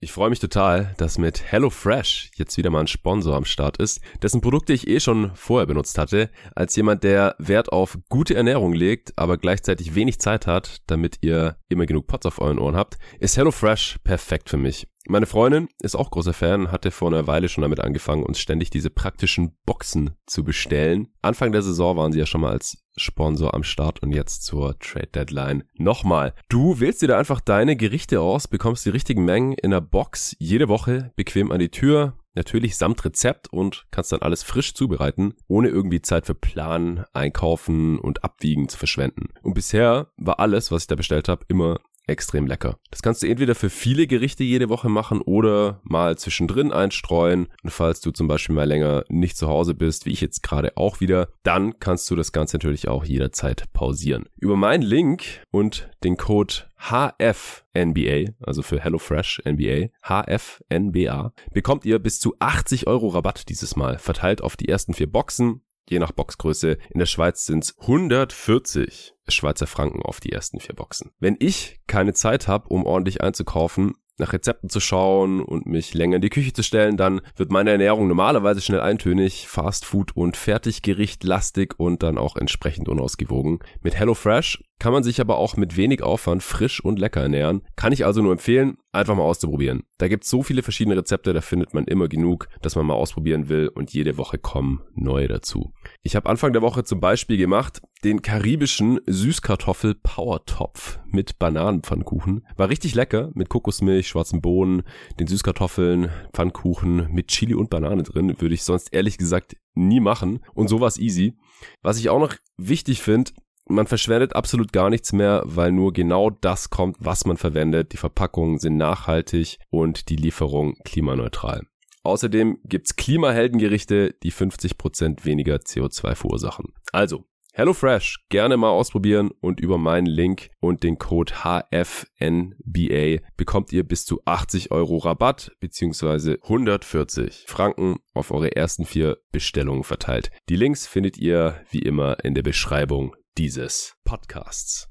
Ich 0.00 0.12
freue 0.12 0.30
mich 0.30 0.40
total, 0.40 0.94
dass 0.98 1.18
mit 1.18 1.50
HelloFresh 1.50 2.32
jetzt 2.34 2.56
wieder 2.58 2.70
mal 2.70 2.80
ein 2.80 2.86
Sponsor 2.86 3.36
am 3.36 3.44
Start 3.44 3.76
ist, 3.78 4.00
dessen 4.22 4.40
Produkte 4.40 4.72
ich 4.72 4.88
eh 4.88 5.00
schon 5.00 5.30
vorher 5.34 5.66
benutzt 5.66 5.96
hatte, 5.96 6.30
als 6.54 6.76
jemand, 6.76 7.04
der 7.04 7.36
Wert 7.38 7.72
auf 7.72 7.98
gute 8.08 8.34
Ernährung 8.34 8.74
legt, 8.74 9.16
aber 9.16 9.38
gleichzeitig 9.38 9.94
wenig 9.94 10.18
Zeit 10.18 10.46
hat, 10.46 10.82
damit 10.86 11.18
ihr 11.20 11.56
immer 11.68 11.86
genug 11.86 12.06
Pots 12.06 12.26
auf 12.26 12.40
euren 12.40 12.58
Ohren 12.58 12.76
habt, 12.76 12.98
ist 13.20 13.36
HelloFresh 13.36 13.98
perfekt 14.02 14.50
für 14.50 14.58
mich. 14.58 14.63
Meine 15.06 15.26
Freundin 15.26 15.68
ist 15.82 15.96
auch 15.96 16.10
großer 16.10 16.32
Fan, 16.32 16.72
hatte 16.72 16.90
vor 16.90 17.08
einer 17.08 17.26
Weile 17.26 17.48
schon 17.48 17.62
damit 17.62 17.80
angefangen, 17.80 18.22
uns 18.22 18.38
ständig 18.38 18.70
diese 18.70 18.88
praktischen 18.88 19.56
Boxen 19.66 20.16
zu 20.26 20.44
bestellen. 20.44 21.08
Anfang 21.20 21.52
der 21.52 21.62
Saison 21.62 21.96
waren 21.96 22.12
sie 22.12 22.18
ja 22.18 22.26
schon 22.26 22.40
mal 22.40 22.52
als 22.52 22.78
Sponsor 22.96 23.52
am 23.52 23.64
Start 23.64 24.02
und 24.02 24.12
jetzt 24.12 24.44
zur 24.44 24.78
Trade 24.78 25.08
Deadline 25.08 25.64
nochmal. 25.74 26.32
Du 26.48 26.80
wählst 26.80 27.02
dir 27.02 27.08
da 27.08 27.18
einfach 27.18 27.40
deine 27.40 27.76
Gerichte 27.76 28.20
aus, 28.20 28.48
bekommst 28.48 28.86
die 28.86 28.90
richtigen 28.90 29.24
Mengen 29.24 29.52
in 29.52 29.72
der 29.72 29.80
Box 29.82 30.34
jede 30.38 30.68
Woche 30.68 31.12
bequem 31.16 31.52
an 31.52 31.58
die 31.58 31.70
Tür, 31.70 32.16
natürlich 32.34 32.76
samt 32.76 33.04
Rezept 33.04 33.52
und 33.52 33.86
kannst 33.90 34.12
dann 34.12 34.22
alles 34.22 34.42
frisch 34.42 34.74
zubereiten, 34.74 35.34
ohne 35.48 35.68
irgendwie 35.68 36.00
Zeit 36.02 36.26
für 36.26 36.34
Planen, 36.34 37.04
Einkaufen 37.12 37.98
und 37.98 38.24
Abwiegen 38.24 38.68
zu 38.68 38.78
verschwenden. 38.78 39.28
Und 39.42 39.54
bisher 39.54 40.08
war 40.16 40.40
alles, 40.40 40.70
was 40.70 40.84
ich 40.84 40.88
da 40.88 40.94
bestellt 40.94 41.28
habe, 41.28 41.44
immer 41.48 41.80
extrem 42.06 42.46
lecker. 42.46 42.78
Das 42.90 43.02
kannst 43.02 43.22
du 43.22 43.28
entweder 43.28 43.54
für 43.54 43.70
viele 43.70 44.06
Gerichte 44.06 44.44
jede 44.44 44.68
Woche 44.68 44.88
machen 44.88 45.20
oder 45.20 45.80
mal 45.84 46.16
zwischendrin 46.16 46.72
einstreuen. 46.72 47.48
Und 47.62 47.70
falls 47.70 48.00
du 48.00 48.10
zum 48.10 48.28
Beispiel 48.28 48.54
mal 48.54 48.68
länger 48.68 49.04
nicht 49.08 49.36
zu 49.36 49.48
Hause 49.48 49.74
bist, 49.74 50.06
wie 50.06 50.12
ich 50.12 50.20
jetzt 50.20 50.42
gerade 50.42 50.76
auch 50.76 51.00
wieder, 51.00 51.28
dann 51.42 51.78
kannst 51.78 52.10
du 52.10 52.16
das 52.16 52.32
Ganze 52.32 52.56
natürlich 52.56 52.88
auch 52.88 53.04
jederzeit 53.04 53.64
pausieren. 53.72 54.28
Über 54.38 54.56
meinen 54.56 54.82
Link 54.82 55.24
und 55.50 55.88
den 56.02 56.16
Code 56.16 56.54
HFNBA, 56.76 58.32
also 58.42 58.62
für 58.62 58.80
HelloFresh 58.80 59.42
NBA, 59.46 59.88
HFNBA, 60.02 61.32
bekommt 61.52 61.86
ihr 61.86 61.98
bis 61.98 62.20
zu 62.20 62.34
80 62.38 62.86
Euro 62.86 63.08
Rabatt 63.08 63.48
dieses 63.48 63.74
Mal, 63.76 63.98
verteilt 63.98 64.42
auf 64.42 64.56
die 64.56 64.68
ersten 64.68 64.92
vier 64.92 65.10
Boxen 65.10 65.62
je 65.88 65.98
nach 65.98 66.12
Boxgröße. 66.12 66.78
In 66.90 66.98
der 66.98 67.06
Schweiz 67.06 67.44
sind 67.46 67.64
es 67.64 67.78
140 67.80 69.14
Schweizer 69.28 69.66
Franken 69.66 70.02
auf 70.02 70.20
die 70.20 70.32
ersten 70.32 70.60
vier 70.60 70.74
Boxen. 70.74 71.12
Wenn 71.18 71.36
ich 71.38 71.80
keine 71.86 72.12
Zeit 72.12 72.48
habe, 72.48 72.68
um 72.68 72.84
ordentlich 72.84 73.22
einzukaufen, 73.22 73.94
nach 74.16 74.32
Rezepten 74.32 74.70
zu 74.70 74.80
schauen 74.80 75.40
und 75.42 75.66
mich 75.66 75.92
länger 75.94 76.16
in 76.16 76.22
die 76.22 76.30
Küche 76.30 76.52
zu 76.52 76.62
stellen, 76.62 76.96
dann 76.96 77.20
wird 77.36 77.50
meine 77.50 77.70
Ernährung 77.70 78.06
normalerweise 78.06 78.60
schnell 78.60 78.80
eintönig, 78.80 79.48
Fast 79.48 79.84
Food 79.84 80.16
und 80.16 80.36
Fertiggericht 80.36 81.24
lastig 81.24 81.78
und 81.78 82.02
dann 82.02 82.18
auch 82.18 82.36
entsprechend 82.36 82.88
unausgewogen. 82.88 83.58
Mit 83.82 83.96
HelloFresh 83.96 84.62
kann 84.84 84.92
man 84.92 85.02
sich 85.02 85.18
aber 85.18 85.38
auch 85.38 85.56
mit 85.56 85.78
wenig 85.78 86.02
Aufwand 86.02 86.42
frisch 86.42 86.84
und 86.84 86.98
lecker 86.98 87.22
ernähren. 87.22 87.62
Kann 87.74 87.94
ich 87.94 88.04
also 88.04 88.20
nur 88.20 88.32
empfehlen, 88.32 88.76
einfach 88.92 89.14
mal 89.14 89.22
auszuprobieren. 89.22 89.84
Da 89.96 90.08
gibt 90.08 90.24
es 90.24 90.30
so 90.30 90.42
viele 90.42 90.62
verschiedene 90.62 90.94
Rezepte, 90.94 91.32
da 91.32 91.40
findet 91.40 91.72
man 91.72 91.86
immer 91.86 92.06
genug, 92.06 92.48
dass 92.60 92.76
man 92.76 92.84
mal 92.84 92.92
ausprobieren 92.92 93.48
will 93.48 93.68
und 93.68 93.94
jede 93.94 94.18
Woche 94.18 94.36
kommen 94.36 94.82
neue 94.94 95.26
dazu. 95.26 95.72
Ich 96.02 96.16
habe 96.16 96.28
Anfang 96.28 96.52
der 96.52 96.60
Woche 96.60 96.84
zum 96.84 97.00
Beispiel 97.00 97.38
gemacht 97.38 97.80
den 98.04 98.20
karibischen 98.20 99.00
Süßkartoffel-Powertopf 99.06 100.98
mit 101.06 101.38
Bananenpfannkuchen. 101.38 102.46
War 102.56 102.68
richtig 102.68 102.94
lecker 102.94 103.30
mit 103.32 103.48
Kokosmilch, 103.48 104.08
schwarzen 104.08 104.42
Bohnen, 104.42 104.82
den 105.18 105.26
Süßkartoffeln, 105.26 106.10
Pfannkuchen 106.34 107.08
mit 107.10 107.28
Chili 107.28 107.54
und 107.54 107.70
Banane 107.70 108.02
drin. 108.02 108.38
Würde 108.38 108.54
ich 108.54 108.64
sonst 108.64 108.92
ehrlich 108.92 109.16
gesagt 109.16 109.56
nie 109.72 110.00
machen. 110.00 110.40
Und 110.52 110.68
sowas 110.68 110.98
easy. 110.98 111.38
Was 111.82 111.98
ich 111.98 112.10
auch 112.10 112.20
noch 112.20 112.34
wichtig 112.58 113.00
finde, 113.00 113.32
man 113.66 113.86
verschwendet 113.86 114.36
absolut 114.36 114.72
gar 114.72 114.90
nichts 114.90 115.12
mehr, 115.12 115.42
weil 115.44 115.72
nur 115.72 115.92
genau 115.92 116.30
das 116.30 116.70
kommt, 116.70 116.96
was 117.00 117.24
man 117.24 117.36
verwendet. 117.36 117.92
Die 117.92 117.96
Verpackungen 117.96 118.58
sind 118.58 118.76
nachhaltig 118.76 119.58
und 119.70 120.08
die 120.08 120.16
Lieferung 120.16 120.76
klimaneutral. 120.84 121.62
Außerdem 122.02 122.58
gibt's 122.64 122.96
Klimaheldengerichte, 122.96 124.14
die 124.22 124.32
50% 124.32 125.24
weniger 125.24 125.56
CO2 125.56 126.14
verursachen. 126.14 126.74
Also, 126.92 127.24
HelloFresh 127.54 128.26
gerne 128.30 128.56
mal 128.56 128.70
ausprobieren 128.70 129.30
und 129.40 129.60
über 129.60 129.78
meinen 129.78 130.06
Link 130.06 130.50
und 130.60 130.82
den 130.82 130.98
Code 130.98 131.32
HFNBA 131.44 133.24
bekommt 133.36 133.72
ihr 133.72 133.84
bis 133.84 134.04
zu 134.04 134.20
80 134.24 134.72
Euro 134.72 134.98
Rabatt 134.98 135.52
bzw. 135.60 136.38
140 136.42 137.44
Franken 137.46 138.00
auf 138.12 138.32
eure 138.32 138.54
ersten 138.54 138.84
vier 138.84 139.18
Bestellungen 139.30 139.84
verteilt. 139.84 140.30
Die 140.48 140.56
Links 140.56 140.88
findet 140.88 141.16
ihr 141.16 141.60
wie 141.70 141.78
immer 141.78 142.22
in 142.24 142.34
der 142.34 142.42
Beschreibung 142.42 143.14
dieses 143.36 143.96
Podcasts. 144.04 144.88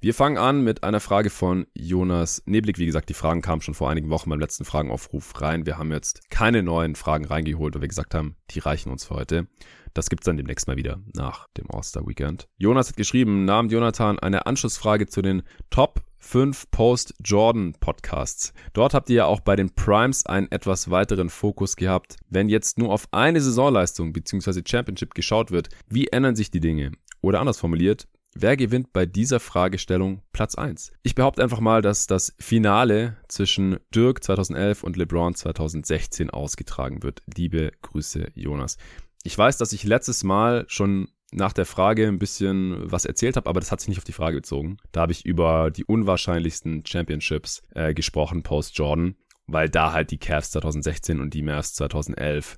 Wir 0.00 0.12
fangen 0.12 0.36
an 0.36 0.62
mit 0.62 0.82
einer 0.82 1.00
Frage 1.00 1.30
von 1.30 1.66
Jonas 1.74 2.42
Neblig. 2.44 2.78
Wie 2.78 2.86
gesagt, 2.86 3.08
die 3.08 3.14
Fragen 3.14 3.40
kamen 3.40 3.62
schon 3.62 3.74
vor 3.74 3.88
einigen 3.88 4.10
Wochen 4.10 4.30
beim 4.30 4.40
letzten 4.40 4.64
Fragenaufruf 4.64 5.40
rein. 5.40 5.64
Wir 5.64 5.78
haben 5.78 5.92
jetzt 5.92 6.28
keine 6.30 6.62
neuen 6.62 6.96
Fragen 6.96 7.24
reingeholt, 7.24 7.74
weil 7.74 7.82
wir 7.82 7.88
gesagt 7.88 8.14
haben, 8.14 8.36
die 8.50 8.58
reichen 8.58 8.90
uns 8.90 9.04
für 9.04 9.14
heute. 9.14 9.46
Das 9.94 10.10
gibt's 10.10 10.26
dann 10.26 10.36
demnächst 10.36 10.66
mal 10.66 10.76
wieder 10.76 11.00
nach 11.14 11.46
dem 11.56 11.70
All-Star-Weekend. 11.70 12.48
Jonas 12.56 12.88
hat 12.88 12.96
geschrieben, 12.96 13.44
namens 13.44 13.72
Jonathan 13.72 14.18
eine 14.18 14.46
Anschlussfrage 14.46 15.06
zu 15.06 15.22
den 15.22 15.42
Top 15.70 16.02
5 16.18 16.70
Post-Jordan-Podcasts. 16.72 18.52
Dort 18.72 18.92
habt 18.92 19.08
ihr 19.08 19.16
ja 19.16 19.24
auch 19.26 19.40
bei 19.40 19.54
den 19.54 19.74
Primes 19.74 20.26
einen 20.26 20.50
etwas 20.50 20.90
weiteren 20.90 21.30
Fokus 21.30 21.76
gehabt. 21.76 22.16
Wenn 22.28 22.48
jetzt 22.48 22.78
nur 22.78 22.92
auf 22.92 23.06
eine 23.12 23.40
Saisonleistung 23.40 24.12
bzw. 24.12 24.62
Championship 24.66 25.14
geschaut 25.14 25.52
wird, 25.52 25.68
wie 25.88 26.08
ändern 26.08 26.34
sich 26.34 26.50
die 26.50 26.60
Dinge? 26.60 26.92
Oder 27.28 27.40
anders 27.40 27.58
formuliert, 27.58 28.08
wer 28.32 28.56
gewinnt 28.56 28.94
bei 28.94 29.04
dieser 29.04 29.38
Fragestellung 29.38 30.22
Platz 30.32 30.54
1? 30.54 30.92
Ich 31.02 31.14
behaupte 31.14 31.42
einfach 31.42 31.60
mal, 31.60 31.82
dass 31.82 32.06
das 32.06 32.34
Finale 32.38 33.18
zwischen 33.28 33.76
Dirk 33.94 34.24
2011 34.24 34.82
und 34.82 34.96
LeBron 34.96 35.34
2016 35.34 36.30
ausgetragen 36.30 37.02
wird. 37.02 37.20
Liebe 37.36 37.72
Grüße, 37.82 38.28
Jonas. 38.34 38.78
Ich 39.24 39.36
weiß, 39.36 39.58
dass 39.58 39.74
ich 39.74 39.84
letztes 39.84 40.24
Mal 40.24 40.64
schon 40.68 41.08
nach 41.30 41.52
der 41.52 41.66
Frage 41.66 42.08
ein 42.08 42.18
bisschen 42.18 42.90
was 42.90 43.04
erzählt 43.04 43.36
habe, 43.36 43.50
aber 43.50 43.60
das 43.60 43.70
hat 43.72 43.80
sich 43.80 43.90
nicht 43.90 43.98
auf 43.98 44.04
die 44.04 44.12
Frage 44.12 44.38
bezogen. 44.38 44.78
Da 44.92 45.02
habe 45.02 45.12
ich 45.12 45.26
über 45.26 45.70
die 45.70 45.84
unwahrscheinlichsten 45.84 46.86
Championships 46.86 47.60
äh, 47.74 47.92
gesprochen, 47.92 48.42
post 48.42 48.78
Jordan, 48.78 49.16
weil 49.46 49.68
da 49.68 49.92
halt 49.92 50.12
die 50.12 50.18
Cavs 50.18 50.52
2016 50.52 51.20
und 51.20 51.34
die 51.34 51.42
Mavs 51.42 51.74
2011 51.74 52.56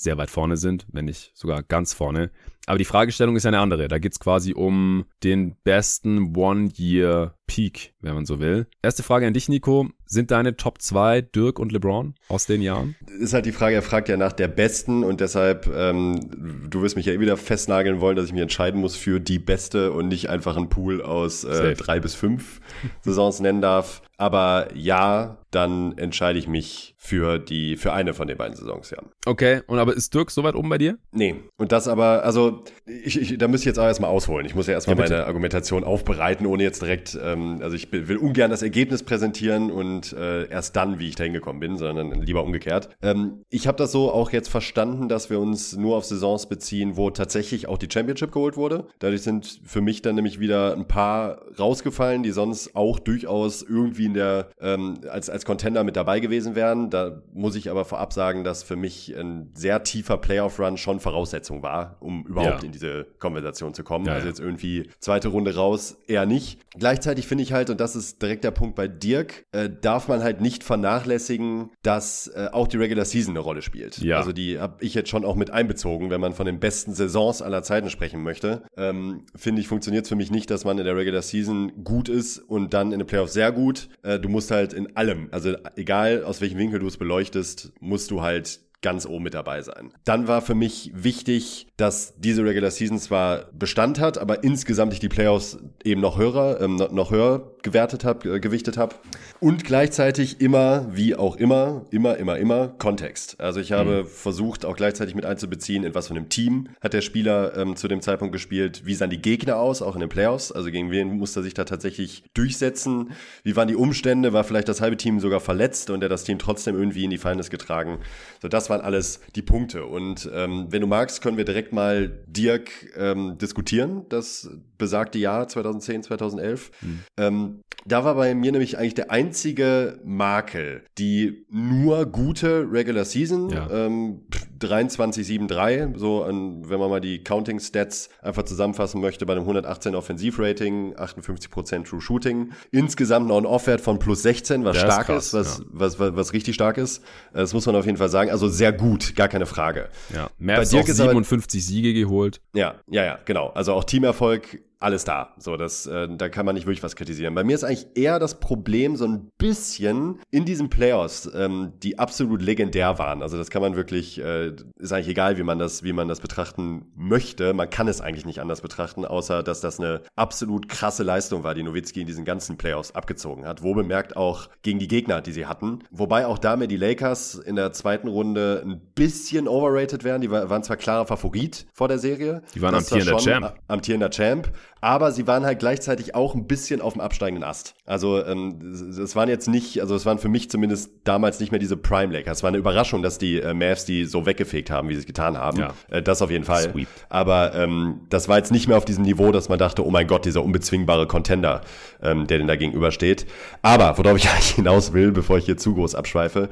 sehr 0.00 0.16
weit 0.16 0.30
vorne 0.30 0.56
sind, 0.56 0.86
wenn 0.92 1.04
nicht 1.04 1.30
sogar 1.34 1.62
ganz 1.62 1.92
vorne. 1.92 2.30
Aber 2.66 2.78
die 2.78 2.84
Fragestellung 2.84 3.36
ist 3.36 3.44
ja 3.44 3.48
eine 3.48 3.58
andere. 3.58 3.88
Da 3.88 3.98
geht's 3.98 4.20
quasi 4.20 4.52
um 4.52 5.04
den 5.24 5.56
besten 5.64 6.36
One-Year-Peak, 6.36 7.94
wenn 8.00 8.14
man 8.14 8.26
so 8.26 8.38
will. 8.38 8.66
Erste 8.82 9.02
Frage 9.02 9.26
an 9.26 9.34
dich, 9.34 9.48
Nico. 9.48 9.88
Sind 10.04 10.30
deine 10.30 10.56
Top 10.56 10.82
2 10.82 11.22
Dirk 11.22 11.58
und 11.58 11.72
LeBron 11.72 12.14
aus 12.28 12.46
den 12.46 12.62
Jahren? 12.62 12.96
Ist 13.20 13.32
halt 13.32 13.46
die 13.46 13.52
Frage, 13.52 13.76
er 13.76 13.82
fragt 13.82 14.08
ja 14.08 14.16
nach 14.16 14.32
der 14.32 14.48
besten 14.48 15.04
und 15.04 15.20
deshalb, 15.20 15.68
ähm, 15.72 16.68
du 16.68 16.82
wirst 16.82 16.96
mich 16.96 17.06
ja 17.06 17.12
eh 17.12 17.20
wieder 17.20 17.36
festnageln 17.36 18.00
wollen, 18.00 18.16
dass 18.16 18.26
ich 18.26 18.32
mich 18.32 18.42
entscheiden 18.42 18.80
muss 18.80 18.96
für 18.96 19.20
die 19.20 19.38
beste 19.38 19.92
und 19.92 20.08
nicht 20.08 20.28
einfach 20.28 20.56
einen 20.56 20.68
Pool 20.68 21.00
aus 21.00 21.44
äh, 21.44 21.74
drei 21.74 22.00
bis 22.00 22.14
fünf 22.14 22.60
Saisons 23.02 23.40
nennen 23.40 23.62
darf. 23.62 24.02
Aber 24.16 24.68
ja, 24.74 25.38
dann 25.50 25.96
entscheide 25.96 26.38
ich 26.38 26.46
mich 26.46 26.94
für 26.98 27.38
die, 27.38 27.76
für 27.76 27.92
eine 27.94 28.12
von 28.12 28.28
den 28.28 28.36
beiden 28.36 28.54
Saisons, 28.54 28.90
ja. 28.90 28.98
Okay, 29.24 29.62
und 29.66 29.78
aber 29.78 29.94
ist 29.94 30.12
Dirk 30.12 30.30
so 30.30 30.42
weit 30.42 30.54
oben 30.54 30.68
bei 30.68 30.76
dir? 30.76 30.98
Nee. 31.12 31.36
Und 31.56 31.72
das 31.72 31.88
aber, 31.88 32.22
also, 32.22 32.49
ich, 32.86 33.20
ich, 33.20 33.38
da 33.38 33.48
müsste 33.48 33.64
ich 33.64 33.66
jetzt 33.66 33.78
auch 33.78 33.86
erstmal 33.86 34.10
ausholen. 34.10 34.46
Ich 34.46 34.54
muss 34.54 34.66
ja 34.66 34.74
erstmal 34.74 34.96
ja, 34.96 35.02
meine 35.02 35.26
Argumentation 35.26 35.84
aufbereiten, 35.84 36.46
ohne 36.46 36.62
jetzt 36.62 36.82
direkt, 36.82 37.18
ähm, 37.22 37.60
also 37.62 37.76
ich 37.76 37.90
will 37.92 38.16
ungern 38.16 38.50
das 38.50 38.62
Ergebnis 38.62 39.02
präsentieren 39.02 39.70
und 39.70 40.12
äh, 40.12 40.48
erst 40.48 40.76
dann, 40.76 40.98
wie 40.98 41.08
ich 41.08 41.16
da 41.16 41.24
hingekommen 41.24 41.60
bin, 41.60 41.76
sondern 41.76 42.22
lieber 42.22 42.42
umgekehrt. 42.42 42.88
Ähm, 43.02 43.44
ich 43.48 43.66
habe 43.66 43.78
das 43.78 43.92
so 43.92 44.12
auch 44.12 44.30
jetzt 44.30 44.48
verstanden, 44.48 45.08
dass 45.08 45.30
wir 45.30 45.40
uns 45.40 45.76
nur 45.76 45.96
auf 45.96 46.04
Saisons 46.04 46.46
beziehen, 46.46 46.96
wo 46.96 47.10
tatsächlich 47.10 47.68
auch 47.68 47.78
die 47.78 47.88
Championship 47.92 48.32
geholt 48.32 48.56
wurde. 48.56 48.86
Dadurch 48.98 49.22
sind 49.22 49.60
für 49.64 49.80
mich 49.80 50.02
dann 50.02 50.14
nämlich 50.14 50.40
wieder 50.40 50.74
ein 50.74 50.86
paar 50.86 51.42
rausgefallen, 51.58 52.22
die 52.22 52.30
sonst 52.30 52.74
auch 52.74 52.98
durchaus 52.98 53.62
irgendwie 53.62 54.06
in 54.06 54.14
der, 54.14 54.48
ähm, 54.60 54.98
als, 55.08 55.30
als 55.30 55.44
Contender 55.44 55.84
mit 55.84 55.96
dabei 55.96 56.20
gewesen 56.20 56.54
wären. 56.54 56.90
Da 56.90 57.22
muss 57.32 57.54
ich 57.54 57.70
aber 57.70 57.84
vorab 57.84 58.12
sagen, 58.12 58.44
dass 58.44 58.62
für 58.62 58.76
mich 58.76 59.14
ein 59.16 59.50
sehr 59.54 59.82
tiefer 59.82 60.16
Playoff-Run 60.16 60.76
schon 60.76 61.00
Voraussetzung 61.00 61.62
war, 61.62 61.96
um 62.00 62.24
überhaupt 62.26 62.39
ja. 62.44 62.58
in 62.58 62.72
diese 62.72 63.06
Konversation 63.18 63.74
zu 63.74 63.84
kommen. 63.84 64.06
Ja, 64.06 64.14
also 64.14 64.28
jetzt 64.28 64.40
irgendwie 64.40 64.88
zweite 64.98 65.28
Runde 65.28 65.54
raus, 65.54 65.98
eher 66.06 66.26
nicht. 66.26 66.60
Gleichzeitig 66.78 67.26
finde 67.26 67.42
ich 67.42 67.52
halt, 67.52 67.70
und 67.70 67.80
das 67.80 67.96
ist 67.96 68.22
direkt 68.22 68.44
der 68.44 68.50
Punkt 68.50 68.76
bei 68.76 68.88
Dirk, 68.88 69.44
äh, 69.52 69.68
darf 69.68 70.08
man 70.08 70.22
halt 70.22 70.40
nicht 70.40 70.64
vernachlässigen, 70.64 71.70
dass 71.82 72.28
äh, 72.28 72.48
auch 72.52 72.68
die 72.68 72.76
Regular 72.76 73.04
Season 73.04 73.32
eine 73.32 73.40
Rolle 73.40 73.62
spielt. 73.62 73.98
Ja. 73.98 74.18
Also 74.18 74.32
die 74.32 74.58
habe 74.58 74.76
ich 74.84 74.94
jetzt 74.94 75.08
schon 75.08 75.24
auch 75.24 75.34
mit 75.34 75.50
einbezogen, 75.50 76.10
wenn 76.10 76.20
man 76.20 76.32
von 76.32 76.46
den 76.46 76.60
besten 76.60 76.94
Saisons 76.94 77.42
aller 77.42 77.62
Zeiten 77.62 77.90
sprechen 77.90 78.22
möchte. 78.22 78.62
Ähm, 78.76 79.26
finde 79.34 79.60
ich, 79.60 79.68
funktioniert 79.68 80.04
es 80.04 80.08
für 80.08 80.16
mich 80.16 80.30
nicht, 80.30 80.50
dass 80.50 80.64
man 80.64 80.78
in 80.78 80.84
der 80.84 80.96
Regular 80.96 81.22
Season 81.22 81.84
gut 81.84 82.08
ist 82.08 82.38
und 82.38 82.74
dann 82.74 82.92
in 82.92 82.98
den 82.98 83.06
Playoffs 83.06 83.32
sehr 83.32 83.52
gut. 83.52 83.88
Äh, 84.02 84.18
du 84.18 84.28
musst 84.28 84.50
halt 84.50 84.72
in 84.72 84.96
allem, 84.96 85.28
also 85.30 85.54
egal 85.76 86.24
aus 86.24 86.40
welchem 86.40 86.58
Winkel 86.58 86.78
du 86.78 86.86
es 86.86 86.96
beleuchtest, 86.96 87.72
musst 87.80 88.10
du 88.10 88.22
halt 88.22 88.60
ganz 88.82 89.06
oben 89.06 89.24
mit 89.24 89.34
dabei 89.34 89.62
sein. 89.62 89.92
Dann 90.04 90.26
war 90.26 90.40
für 90.40 90.54
mich 90.54 90.90
wichtig, 90.94 91.66
dass 91.80 92.14
diese 92.18 92.44
Regular 92.44 92.70
Season 92.70 92.98
zwar 92.98 93.46
Bestand 93.52 93.98
hat, 93.98 94.18
aber 94.18 94.44
insgesamt 94.44 94.92
ich 94.92 95.00
die 95.00 95.08
Playoffs 95.08 95.58
eben 95.82 96.00
noch 96.00 96.18
höher, 96.18 96.60
ähm, 96.60 96.76
noch 96.76 97.10
höher 97.10 97.54
gewertet 97.62 98.04
habe, 98.04 98.36
äh, 98.36 98.40
gewichtet 98.40 98.76
habe. 98.76 98.94
Und 99.40 99.64
gleichzeitig 99.64 100.40
immer, 100.40 100.86
wie 100.90 101.16
auch 101.16 101.36
immer, 101.36 101.86
immer, 101.90 102.16
immer, 102.18 102.38
immer 102.38 102.68
Kontext. 102.68 103.40
Also 103.40 103.60
ich 103.60 103.72
habe 103.72 104.02
mhm. 104.02 104.06
versucht, 104.06 104.64
auch 104.64 104.76
gleichzeitig 104.76 105.14
mit 105.14 105.24
einzubeziehen, 105.24 105.84
in 105.84 105.94
was 105.94 106.08
für 106.08 106.14
einem 106.14 106.28
Team 106.28 106.68
hat 106.80 106.92
der 106.92 107.00
Spieler 107.00 107.56
ähm, 107.56 107.76
zu 107.76 107.88
dem 107.88 108.02
Zeitpunkt 108.02 108.32
gespielt, 108.32 108.82
wie 108.84 108.94
sahen 108.94 109.10
die 109.10 109.22
Gegner 109.22 109.56
aus, 109.56 109.82
auch 109.82 109.94
in 109.94 110.00
den 110.00 110.08
Playoffs, 110.08 110.52
also 110.52 110.70
gegen 110.70 110.90
wen 110.90 111.16
musste 111.16 111.40
er 111.40 111.42
sich 111.42 111.54
da 111.54 111.64
tatsächlich 111.64 112.24
durchsetzen, 112.34 113.12
wie 113.42 113.56
waren 113.56 113.68
die 113.68 113.76
Umstände, 113.76 114.32
war 114.32 114.44
vielleicht 114.44 114.68
das 114.68 114.80
halbe 114.80 114.96
Team 114.96 115.20
sogar 115.20 115.40
verletzt 115.40 115.90
und 115.90 116.02
er 116.02 116.08
das 116.08 116.24
Team 116.24 116.38
trotzdem 116.38 116.76
irgendwie 116.76 117.04
in 117.04 117.10
die 117.10 117.18
Finals 117.18 117.50
getragen. 117.50 118.00
So, 118.42 118.48
das 118.48 118.68
waren 118.68 118.80
alles 118.80 119.20
die 119.34 119.42
Punkte. 119.42 119.86
Und 119.86 120.28
ähm, 120.34 120.66
wenn 120.70 120.80
du 120.80 120.86
magst, 120.86 121.22
können 121.22 121.36
wir 121.36 121.44
direkt 121.44 121.69
mal 121.72 122.22
Dirk 122.26 122.70
ähm, 122.96 123.38
diskutieren, 123.38 124.06
das 124.08 124.50
besagte 124.78 125.18
Jahr 125.18 125.48
2010, 125.48 126.04
2011. 126.04 126.70
Mhm. 126.80 127.00
Ähm, 127.16 127.60
da 127.86 128.04
war 128.04 128.14
bei 128.14 128.34
mir 128.34 128.52
nämlich 128.52 128.78
eigentlich 128.78 128.94
der 128.94 129.10
einzige 129.10 130.00
Makel, 130.04 130.84
die 130.98 131.46
nur 131.50 132.06
gute 132.06 132.66
Regular 132.70 133.04
Season, 133.04 133.48
ja. 133.50 133.70
ähm, 133.70 134.22
23,73, 134.60 135.96
so 135.96 136.22
an, 136.24 136.68
wenn 136.68 136.78
man 136.78 136.90
mal 136.90 137.00
die 137.00 137.22
Counting 137.24 137.60
Stats 137.60 138.08
einfach 138.22 138.44
zusammenfassen 138.44 139.00
möchte, 139.00 139.26
bei 139.26 139.32
einem 139.32 139.42
118 139.42 139.94
Offensivrating, 139.94 140.94
58% 140.94 141.84
True 141.84 142.00
Shooting, 142.00 142.52
insgesamt 142.70 143.28
noch 143.28 143.38
ein 143.38 143.46
Off-Wert 143.46 143.80
von 143.80 143.98
plus 143.98 144.22
16, 144.22 144.64
was 144.64 144.76
der 144.76 144.80
stark 144.86 145.08
ist, 145.08 145.08
krass, 145.08 145.26
ist 145.26 145.34
was, 145.34 145.58
ja. 145.58 145.64
was, 145.70 145.98
was, 145.98 146.16
was 146.16 146.32
richtig 146.32 146.54
stark 146.54 146.78
ist. 146.78 147.02
Das 147.32 147.54
muss 147.54 147.66
man 147.66 147.76
auf 147.76 147.86
jeden 147.86 147.98
Fall 147.98 148.08
sagen. 148.08 148.30
Also 148.30 148.48
sehr 148.48 148.72
gut, 148.72 149.16
gar 149.16 149.28
keine 149.28 149.46
Frage. 149.46 149.88
Ja, 150.14 150.30
mehr 150.38 150.58
als 150.58 150.70
57 150.70 151.60
aber, 151.60 151.66
Siege 151.66 151.94
geholt. 151.94 152.40
Ja, 152.54 152.74
ja, 152.88 153.04
ja, 153.04 153.18
genau. 153.24 153.48
Also 153.48 153.72
auch 153.72 153.84
Teamerfolg 153.84 154.60
alles 154.80 155.04
da. 155.04 155.34
So, 155.38 155.56
das, 155.56 155.86
äh, 155.86 156.08
da 156.10 156.28
kann 156.30 156.46
man 156.46 156.54
nicht 156.54 156.66
wirklich 156.66 156.82
was 156.82 156.96
kritisieren. 156.96 157.34
Bei 157.34 157.44
mir 157.44 157.54
ist 157.54 157.64
eigentlich 157.64 157.86
eher 157.94 158.18
das 158.18 158.40
Problem 158.40 158.96
so 158.96 159.06
ein 159.06 159.30
bisschen 159.36 160.20
in 160.30 160.46
diesen 160.46 160.70
Playoffs, 160.70 161.30
ähm, 161.34 161.74
die 161.82 161.98
absolut 161.98 162.40
legendär 162.40 162.98
waren. 162.98 163.22
Also 163.22 163.36
das 163.36 163.50
kann 163.50 163.60
man 163.60 163.76
wirklich, 163.76 164.18
äh, 164.18 164.54
ist 164.78 164.92
eigentlich 164.92 165.08
egal, 165.08 165.36
wie 165.36 165.42
man 165.42 165.58
das, 165.58 165.82
wie 165.82 165.92
man 165.92 166.08
das 166.08 166.20
betrachten 166.20 166.86
möchte. 166.96 167.52
Man 167.52 167.68
kann 167.68 167.88
es 167.88 168.00
eigentlich 168.00 168.24
nicht 168.24 168.40
anders 168.40 168.62
betrachten, 168.62 169.04
außer 169.04 169.42
dass 169.42 169.60
das 169.60 169.78
eine 169.78 170.00
absolut 170.16 170.68
krasse 170.70 171.02
Leistung 171.02 171.44
war, 171.44 171.54
die 171.54 171.62
Nowitzki 171.62 172.00
in 172.00 172.06
diesen 172.06 172.24
ganzen 172.24 172.56
Playoffs 172.56 172.92
abgezogen 172.92 173.46
hat. 173.46 173.62
Wo 173.62 173.74
bemerkt 173.74 174.16
auch 174.16 174.48
gegen 174.62 174.78
die 174.78 174.88
Gegner, 174.88 175.20
die 175.20 175.32
sie 175.32 175.44
hatten. 175.44 175.80
Wobei 175.90 176.26
auch 176.26 176.38
da 176.38 176.56
mir 176.56 176.68
die 176.68 176.78
Lakers 176.78 177.34
in 177.34 177.56
der 177.56 177.74
zweiten 177.74 178.08
Runde 178.08 178.62
ein 178.64 178.80
bisschen 178.94 179.46
overrated 179.46 180.04
werden. 180.04 180.22
Die 180.22 180.30
waren 180.30 180.62
zwar 180.62 180.78
klarer 180.78 181.06
Favorit 181.06 181.66
vor 181.74 181.88
der 181.88 181.98
Serie. 181.98 182.42
Die 182.54 182.62
waren 182.62 182.74
amtierender 182.74 183.18
Champ. 183.18 183.54
Amtierender 183.68 184.10
Champ 184.10 184.50
aber 184.80 185.12
sie 185.12 185.26
waren 185.26 185.44
halt 185.44 185.58
gleichzeitig 185.58 186.14
auch 186.14 186.34
ein 186.34 186.46
bisschen 186.46 186.80
auf 186.80 186.94
dem 186.94 187.02
absteigenden 187.02 187.44
Ast. 187.44 187.74
Also 187.84 188.24
ähm, 188.24 188.58
es 188.72 189.14
waren 189.14 189.28
jetzt 189.28 189.48
nicht, 189.48 189.80
also 189.80 189.94
es 189.94 190.06
waren 190.06 190.18
für 190.18 190.28
mich 190.28 190.50
zumindest 190.50 190.90
damals 191.04 191.40
nicht 191.40 191.50
mehr 191.50 191.58
diese 191.58 191.76
Prime 191.76 192.12
Lakers. 192.12 192.38
Es 192.38 192.42
war 192.42 192.48
eine 192.48 192.58
Überraschung, 192.58 193.02
dass 193.02 193.18
die 193.18 193.40
äh, 193.40 193.54
Mavs 193.54 193.84
die 193.84 194.04
so 194.04 194.26
weggefegt 194.26 194.70
haben, 194.70 194.88
wie 194.88 194.94
sie 194.94 195.00
es 195.00 195.06
getan 195.06 195.36
haben. 195.36 195.58
Ja. 195.58 195.74
Äh, 195.90 196.02
das 196.02 196.22
auf 196.22 196.30
jeden 196.30 196.44
Fall. 196.44 196.70
Sweet. 196.70 196.88
Aber 197.08 197.54
ähm, 197.54 198.00
das 198.08 198.28
war 198.28 198.38
jetzt 198.38 198.52
nicht 198.52 198.68
mehr 198.68 198.76
auf 198.76 198.84
diesem 198.84 199.04
Niveau, 199.04 199.32
dass 199.32 199.48
man 199.48 199.58
dachte, 199.58 199.84
oh 199.84 199.90
mein 199.90 200.06
Gott, 200.06 200.24
dieser 200.24 200.42
unbezwingbare 200.42 201.06
Contender, 201.06 201.60
ähm, 202.02 202.26
der 202.26 202.38
denn 202.38 202.46
da 202.46 202.56
gegenübersteht. 202.56 203.26
Aber 203.62 203.98
worauf 203.98 204.16
ich 204.16 204.28
eigentlich 204.30 204.54
hinaus 204.54 204.92
will, 204.92 205.12
bevor 205.12 205.38
ich 205.38 205.44
hier 205.44 205.56
zu 205.56 205.74
groß 205.74 205.94
abschweife, 205.94 206.48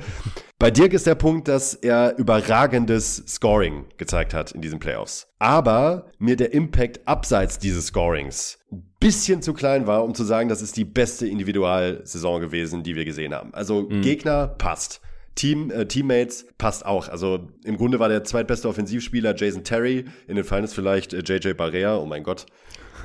bei 0.58 0.72
Dirk 0.72 0.92
ist 0.92 1.06
der 1.06 1.14
Punkt, 1.14 1.46
dass 1.46 1.74
er 1.74 2.18
überragendes 2.18 3.22
Scoring 3.28 3.86
gezeigt 3.96 4.34
hat 4.34 4.50
in 4.50 4.60
diesen 4.60 4.80
Playoffs. 4.80 5.28
Aber 5.38 6.10
mir 6.18 6.34
der 6.34 6.52
Impact 6.52 7.06
abseits 7.06 7.60
dieses 7.60 7.86
Scorings 7.86 8.58
ein 8.72 8.82
bisschen 8.98 9.40
zu 9.40 9.54
klein 9.54 9.86
war, 9.86 10.02
um 10.02 10.14
zu 10.14 10.24
sagen, 10.24 10.48
das 10.48 10.60
ist 10.60 10.76
die 10.76 10.84
beste 10.84 11.28
Individualsaison 11.28 12.40
gewesen, 12.40 12.82
die 12.82 12.96
wir 12.96 13.04
gesehen 13.04 13.34
haben. 13.34 13.54
Also 13.54 13.82
mhm. 13.82 14.02
Gegner 14.02 14.48
passt. 14.48 15.00
Team, 15.36 15.70
äh, 15.70 15.86
Teammates 15.86 16.46
passt 16.58 16.84
auch. 16.84 17.08
Also 17.08 17.48
im 17.62 17.76
Grunde 17.76 18.00
war 18.00 18.08
der 18.08 18.24
zweitbeste 18.24 18.68
Offensivspieler 18.68 19.36
Jason 19.36 19.62
Terry, 19.62 20.06
in 20.26 20.34
den 20.34 20.44
Finals 20.44 20.74
vielleicht 20.74 21.12
äh, 21.12 21.20
JJ 21.24 21.52
Barrea, 21.52 21.96
oh 21.96 22.06
mein 22.06 22.24
Gott. 22.24 22.46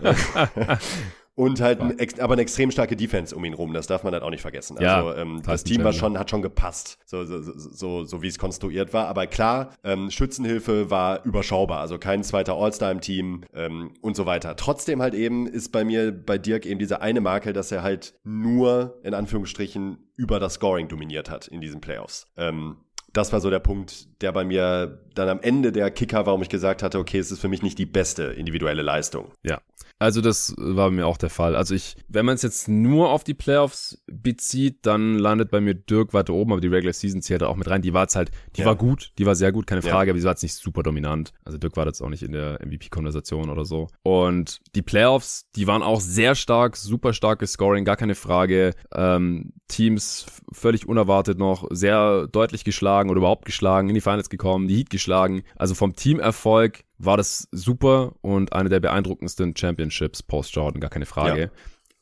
Und 1.35 1.61
halt 1.61 1.81
ein, 1.81 1.97
aber 2.19 2.33
eine 2.33 2.43
extrem 2.43 2.69
starke 2.69 2.95
Defense 2.95 3.35
um 3.35 3.43
ihn 3.43 3.55
rum, 3.55 3.73
das 3.73 3.87
darf 3.87 4.03
man 4.03 4.13
halt 4.13 4.21
auch 4.21 4.29
nicht 4.29 4.41
vergessen. 4.41 4.77
Also 4.77 4.85
ja, 4.85 5.17
ähm, 5.17 5.41
das 5.43 5.63
Team 5.63 5.83
war 5.83 5.91
schon, 5.91 6.19
hat 6.19 6.29
schon 6.29 6.43
gepasst, 6.43 6.99
so, 7.05 7.25
so, 7.25 7.41
so, 7.41 8.03
so 8.03 8.21
wie 8.21 8.27
es 8.27 8.37
konstruiert 8.37 8.93
war. 8.93 9.07
Aber 9.07 9.25
klar, 9.25 9.73
ähm, 9.83 10.11
Schützenhilfe 10.11 10.91
war 10.91 11.25
überschaubar, 11.25 11.79
also 11.79 11.97
kein 11.97 12.23
zweiter 12.23 12.53
All-Star 12.53 12.91
im 12.91 13.01
Team 13.01 13.45
ähm, 13.55 13.91
und 14.01 14.15
so 14.15 14.27
weiter. 14.27 14.55
Trotzdem 14.55 15.01
halt 15.01 15.15
eben 15.15 15.47
ist 15.47 15.71
bei 15.71 15.83
mir, 15.83 16.11
bei 16.11 16.37
Dirk 16.37 16.67
eben 16.67 16.79
diese 16.79 17.01
eine 17.01 17.19
Makel, 17.19 17.51
dass 17.51 17.71
er 17.71 17.81
halt 17.81 18.13
nur 18.23 18.99
in 19.03 19.15
Anführungsstrichen 19.15 19.97
über 20.15 20.39
das 20.39 20.53
Scoring 20.55 20.87
dominiert 20.87 21.31
hat 21.31 21.47
in 21.47 21.61
diesen 21.61 21.81
Playoffs. 21.81 22.27
Ähm, 22.37 22.77
das 23.13 23.31
war 23.31 23.39
so 23.39 23.49
der 23.49 23.59
Punkt, 23.59 24.07
der 24.23 24.31
bei 24.31 24.43
mir 24.43 24.99
dann 25.13 25.29
am 25.29 25.41
Ende 25.41 25.71
der 25.71 25.91
Kicker, 25.91 26.25
warum 26.25 26.41
ich 26.41 26.49
gesagt 26.49 26.81
hatte, 26.81 26.97
okay, 26.97 27.19
es 27.19 27.31
ist 27.31 27.39
für 27.39 27.49
mich 27.49 27.61
nicht 27.61 27.77
die 27.77 27.85
beste 27.85 28.23
individuelle 28.23 28.81
Leistung. 28.81 29.31
Ja, 29.43 29.61
also 30.03 30.19
das 30.19 30.53
war 30.57 30.89
bei 30.89 30.95
mir 30.95 31.07
auch 31.07 31.17
der 31.17 31.29
Fall. 31.29 31.55
Also 31.55 31.73
ich, 31.75 31.95
wenn 32.09 32.25
man 32.25 32.35
es 32.35 32.41
jetzt 32.41 32.67
nur 32.67 33.09
auf 33.09 33.23
die 33.23 33.33
Playoffs 33.33 34.03
bezieht, 34.07 34.85
dann 34.85 35.17
landet 35.17 35.49
bei 35.49 35.61
mir 35.61 35.75
Dirk 35.75 36.13
weiter 36.13 36.33
oben, 36.33 36.51
aber 36.51 36.59
die 36.59 36.67
Regular 36.67 36.91
Season 36.91 37.21
zählt 37.21 37.41
da 37.41 37.47
auch 37.47 37.55
mit 37.55 37.69
rein. 37.69 37.81
Die 37.81 37.93
war 37.93 38.01
jetzt 38.01 38.17
halt, 38.17 38.31
die 38.57 38.61
ja. 38.61 38.67
war 38.67 38.75
gut, 38.75 39.13
die 39.17 39.25
war 39.25 39.35
sehr 39.35 39.53
gut, 39.53 39.65
keine 39.65 39.81
Frage, 39.81 40.07
ja. 40.07 40.11
aber 40.11 40.19
die 40.19 40.25
war 40.25 40.31
jetzt 40.31 40.43
nicht 40.43 40.55
super 40.55 40.83
dominant. 40.83 41.31
Also 41.45 41.57
Dirk 41.57 41.77
war 41.77 41.85
jetzt 41.85 42.01
auch 42.01 42.09
nicht 42.09 42.21
in 42.21 42.33
der 42.33 42.59
MVP-Konversation 42.65 43.49
oder 43.49 43.63
so. 43.63 43.87
Und 44.03 44.59
die 44.75 44.81
Playoffs, 44.81 45.45
die 45.55 45.67
waren 45.67 45.81
auch 45.81 46.01
sehr 46.01 46.35
stark, 46.35 46.75
super 46.75 47.13
starkes 47.13 47.53
Scoring, 47.53 47.85
gar 47.85 47.95
keine 47.95 48.15
Frage. 48.15 48.73
Ähm, 48.93 49.53
Teams 49.69 50.25
völlig 50.51 50.87
unerwartet 50.87 51.39
noch 51.39 51.67
sehr 51.71 52.27
deutlich 52.27 52.65
geschlagen 52.65 53.09
oder 53.09 53.19
überhaupt 53.19 53.45
geschlagen, 53.45 53.87
in 53.87 53.95
die 53.95 54.01
Finals 54.13 54.29
gekommen, 54.29 54.67
die 54.67 54.77
Heat 54.77 54.89
geschlagen. 54.89 55.43
Also 55.55 55.75
vom 55.75 55.95
Teamerfolg 55.95 56.83
war 56.97 57.17
das 57.17 57.47
super 57.51 58.13
und 58.21 58.53
eine 58.53 58.69
der 58.69 58.79
beeindruckendsten 58.79 59.55
Championships 59.55 60.23
post-Jordan, 60.23 60.79
gar 60.79 60.89
keine 60.89 61.05
Frage. 61.05 61.41
Ja. 61.41 61.49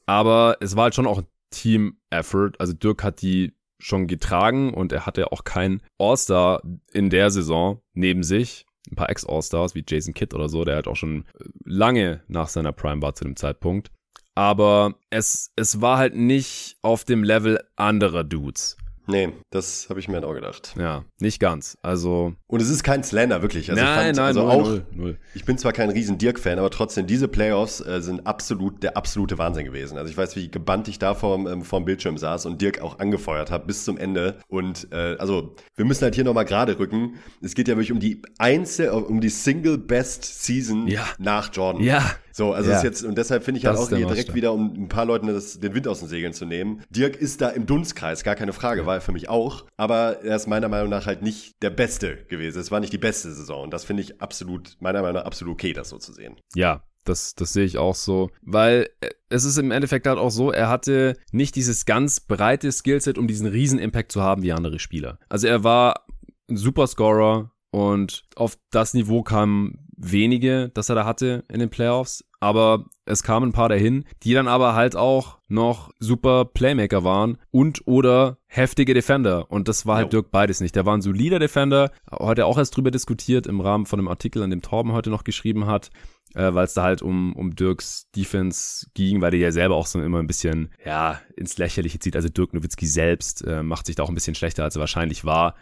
Aber 0.05 0.57
es 0.59 0.75
war 0.75 0.85
halt 0.85 0.95
schon 0.95 1.07
auch 1.07 1.19
ein 1.19 1.27
Team-Effort. 1.51 2.53
Also 2.59 2.73
Dirk 2.73 3.03
hat 3.03 3.21
die 3.21 3.53
schon 3.79 4.07
getragen 4.07 4.73
und 4.73 4.91
er 4.91 5.05
hatte 5.05 5.31
auch 5.31 5.43
keinen 5.43 5.81
All-Star 5.97 6.61
in 6.91 7.09
der 7.09 7.31
Saison 7.31 7.81
neben 7.93 8.23
sich. 8.23 8.65
Ein 8.89 8.95
paar 8.95 9.09
Ex-All-Stars 9.09 9.73
wie 9.75 9.83
Jason 9.87 10.13
Kidd 10.13 10.35
oder 10.35 10.49
so, 10.49 10.65
der 10.65 10.75
halt 10.75 10.87
auch 10.87 10.95
schon 10.95 11.25
lange 11.63 12.23
nach 12.27 12.49
seiner 12.49 12.73
Prime 12.73 13.01
war 13.01 13.15
zu 13.15 13.23
dem 13.23 13.35
Zeitpunkt. 13.35 13.89
Aber 14.35 14.95
es, 15.09 15.51
es 15.55 15.81
war 15.81 15.97
halt 15.97 16.15
nicht 16.15 16.77
auf 16.81 17.03
dem 17.03 17.23
Level 17.23 17.59
anderer 17.75 18.23
Dudes. 18.23 18.77
Nee, 19.11 19.33
das 19.49 19.87
habe 19.89 19.99
ich 19.99 20.07
mir 20.07 20.15
halt 20.15 20.25
auch 20.25 20.33
gedacht. 20.33 20.73
Ja, 20.77 21.03
nicht 21.19 21.39
ganz. 21.39 21.77
Also. 21.81 22.33
Und 22.47 22.61
es 22.61 22.69
ist 22.69 22.83
kein 22.83 23.03
Slender, 23.03 23.41
wirklich. 23.41 23.69
Also 23.69 23.81
nein, 23.81 23.91
ich 23.91 24.05
fand, 24.05 24.17
nein, 24.17 24.25
also 24.25 24.41
null, 24.41 24.49
auch, 24.49 24.63
null, 24.63 24.85
null. 24.91 25.19
Ich 25.35 25.45
bin 25.45 25.57
zwar 25.57 25.73
kein 25.73 25.89
riesen 25.89 26.17
Dirk-Fan, 26.17 26.59
aber 26.59 26.69
trotzdem, 26.69 27.07
diese 27.07 27.27
Playoffs 27.27 27.81
äh, 27.81 28.01
sind 28.01 28.25
absolut 28.25 28.81
der 28.83 28.95
absolute 28.95 29.37
Wahnsinn 29.37 29.65
gewesen. 29.65 29.97
Also 29.97 30.09
ich 30.09 30.17
weiß, 30.17 30.35
wie 30.35 30.49
gebannt 30.49 30.87
ich 30.87 30.97
da 30.97 31.13
vorm, 31.13 31.47
ähm, 31.47 31.63
vorm 31.63 31.85
Bildschirm 31.85 32.17
saß 32.17 32.45
und 32.45 32.61
Dirk 32.61 32.81
auch 32.81 32.99
angefeuert 32.99 33.51
habe 33.51 33.65
bis 33.65 33.83
zum 33.83 33.97
Ende. 33.97 34.39
Und 34.47 34.87
äh, 34.91 35.17
also, 35.17 35.55
wir 35.75 35.85
müssen 35.85 36.03
halt 36.03 36.15
hier 36.15 36.23
nochmal 36.23 36.45
gerade 36.45 36.79
rücken. 36.79 37.15
Es 37.41 37.53
geht 37.53 37.67
ja 37.67 37.75
wirklich 37.75 37.91
um 37.91 37.99
die 37.99 38.21
Einzel, 38.37 38.89
um 38.89 39.19
die 39.19 39.29
Single 39.29 39.77
Best 39.77 40.43
Season 40.43 40.87
ja. 40.87 41.05
nach 41.17 41.53
Jordan. 41.53 41.83
Ja, 41.83 42.15
so, 42.31 42.53
also 42.53 42.69
ja. 42.69 42.77
ist 42.77 42.83
jetzt, 42.83 43.03
und 43.03 43.17
deshalb 43.17 43.43
finde 43.43 43.59
ich 43.59 43.65
halt 43.65 43.77
auch 43.77 43.89
hier 43.89 44.05
direkt 44.05 44.33
wieder, 44.33 44.53
um 44.53 44.73
ein 44.73 44.87
paar 44.87 45.05
Leuten 45.05 45.27
das, 45.27 45.59
den 45.59 45.73
Wind 45.73 45.87
aus 45.87 45.99
den 45.99 46.07
Segeln 46.07 46.33
zu 46.33 46.45
nehmen. 46.45 46.83
Dirk 46.89 47.15
ist 47.15 47.41
da 47.41 47.49
im 47.49 47.65
Dunstkreis, 47.65 48.23
gar 48.23 48.35
keine 48.35 48.53
Frage, 48.53 48.85
war 48.85 48.95
er 48.95 49.01
für 49.01 49.11
mich 49.11 49.29
auch. 49.29 49.65
Aber 49.77 50.23
er 50.23 50.35
ist 50.35 50.47
meiner 50.47 50.69
Meinung 50.69 50.89
nach 50.89 51.05
halt 51.05 51.21
nicht 51.21 51.61
der 51.61 51.69
Beste 51.69 52.17
gewesen. 52.29 52.59
Es 52.59 52.71
war 52.71 52.79
nicht 52.79 52.93
die 52.93 52.97
beste 52.97 53.31
Saison. 53.31 53.63
Und 53.63 53.73
das 53.73 53.83
finde 53.83 54.03
ich 54.03 54.21
absolut, 54.21 54.77
meiner 54.79 55.01
Meinung 55.01 55.15
nach 55.15 55.25
absolut 55.25 55.53
okay, 55.53 55.73
das 55.73 55.89
so 55.89 55.97
zu 55.97 56.13
sehen. 56.13 56.37
Ja, 56.55 56.83
das, 57.03 57.35
das 57.35 57.53
sehe 57.53 57.65
ich 57.65 57.77
auch 57.77 57.95
so. 57.95 58.29
Weil 58.41 58.89
äh, 59.01 59.09
es 59.29 59.43
ist 59.43 59.57
im 59.57 59.71
Endeffekt 59.71 60.07
halt 60.07 60.19
auch 60.19 60.29
so, 60.29 60.51
er 60.51 60.69
hatte 60.69 61.17
nicht 61.31 61.55
dieses 61.55 61.85
ganz 61.85 62.19
breite 62.19 62.71
Skillset, 62.71 63.17
um 63.17 63.27
diesen 63.27 63.47
riesen 63.47 63.79
Impact 63.79 64.11
zu 64.11 64.21
haben 64.21 64.43
wie 64.43 64.51
andere 64.51 64.79
Spieler. 64.79 65.19
Also 65.29 65.47
er 65.47 65.63
war 65.63 66.05
ein 66.49 66.57
Superscorer 66.57 67.51
und 67.71 68.25
auf 68.35 68.57
das 68.69 68.93
Niveau 68.93 69.23
kamen 69.23 69.80
wenige, 70.01 70.69
das 70.73 70.89
er 70.89 70.95
da 70.95 71.05
hatte 71.05 71.43
in 71.47 71.59
den 71.59 71.69
Playoffs. 71.69 72.23
Aber 72.39 72.85
es 73.05 73.21
kamen 73.21 73.49
ein 73.49 73.53
paar 73.53 73.69
dahin, 73.69 74.05
die 74.23 74.33
dann 74.33 74.47
aber 74.47 74.73
halt 74.73 74.95
auch 74.95 75.37
noch 75.47 75.91
super 75.99 76.45
Playmaker 76.45 77.03
waren 77.03 77.37
und 77.51 77.85
oder 77.85 78.37
heftige 78.47 78.93
Defender. 78.95 79.51
Und 79.51 79.67
das 79.67 79.85
war 79.85 79.97
halt. 79.97 80.13
Dirk 80.13 80.31
beides 80.31 80.59
nicht. 80.59 80.75
Der 80.75 80.85
war 80.85 80.97
ein 80.97 81.01
solider 81.01 81.37
Defender. 81.37 81.91
Heute 82.11 82.47
auch 82.47 82.57
erst 82.57 82.75
drüber 82.75 82.89
diskutiert 82.89 83.45
im 83.45 83.61
Rahmen 83.61 83.85
von 83.85 83.99
einem 83.99 84.07
Artikel, 84.07 84.41
an 84.41 84.49
dem 84.49 84.63
Torben 84.63 84.91
heute 84.91 85.11
noch 85.11 85.23
geschrieben 85.23 85.67
hat. 85.67 85.91
Äh, 86.33 86.53
weil 86.53 86.63
es 86.63 86.73
da 86.73 86.83
halt 86.83 87.01
um, 87.01 87.33
um 87.33 87.55
Dirks 87.55 88.09
Defense 88.15 88.87
ging, 88.93 89.19
weil 89.19 89.31
der 89.31 89.41
ja 89.41 89.51
selber 89.51 89.75
auch 89.75 89.85
so 89.85 90.01
immer 90.01 90.19
ein 90.19 90.27
bisschen, 90.27 90.71
ja, 90.85 91.19
ins 91.35 91.57
Lächerliche 91.57 91.99
zieht. 91.99 92.15
Also 92.15 92.29
Dirk 92.29 92.53
Nowitzki 92.53 92.87
selbst 92.87 93.45
äh, 93.45 93.63
macht 93.63 93.85
sich 93.85 93.97
da 93.97 94.03
auch 94.03 94.09
ein 94.09 94.15
bisschen 94.15 94.35
schlechter, 94.35 94.63
als 94.63 94.77
er 94.77 94.79
wahrscheinlich 94.79 95.25
war. 95.25 95.55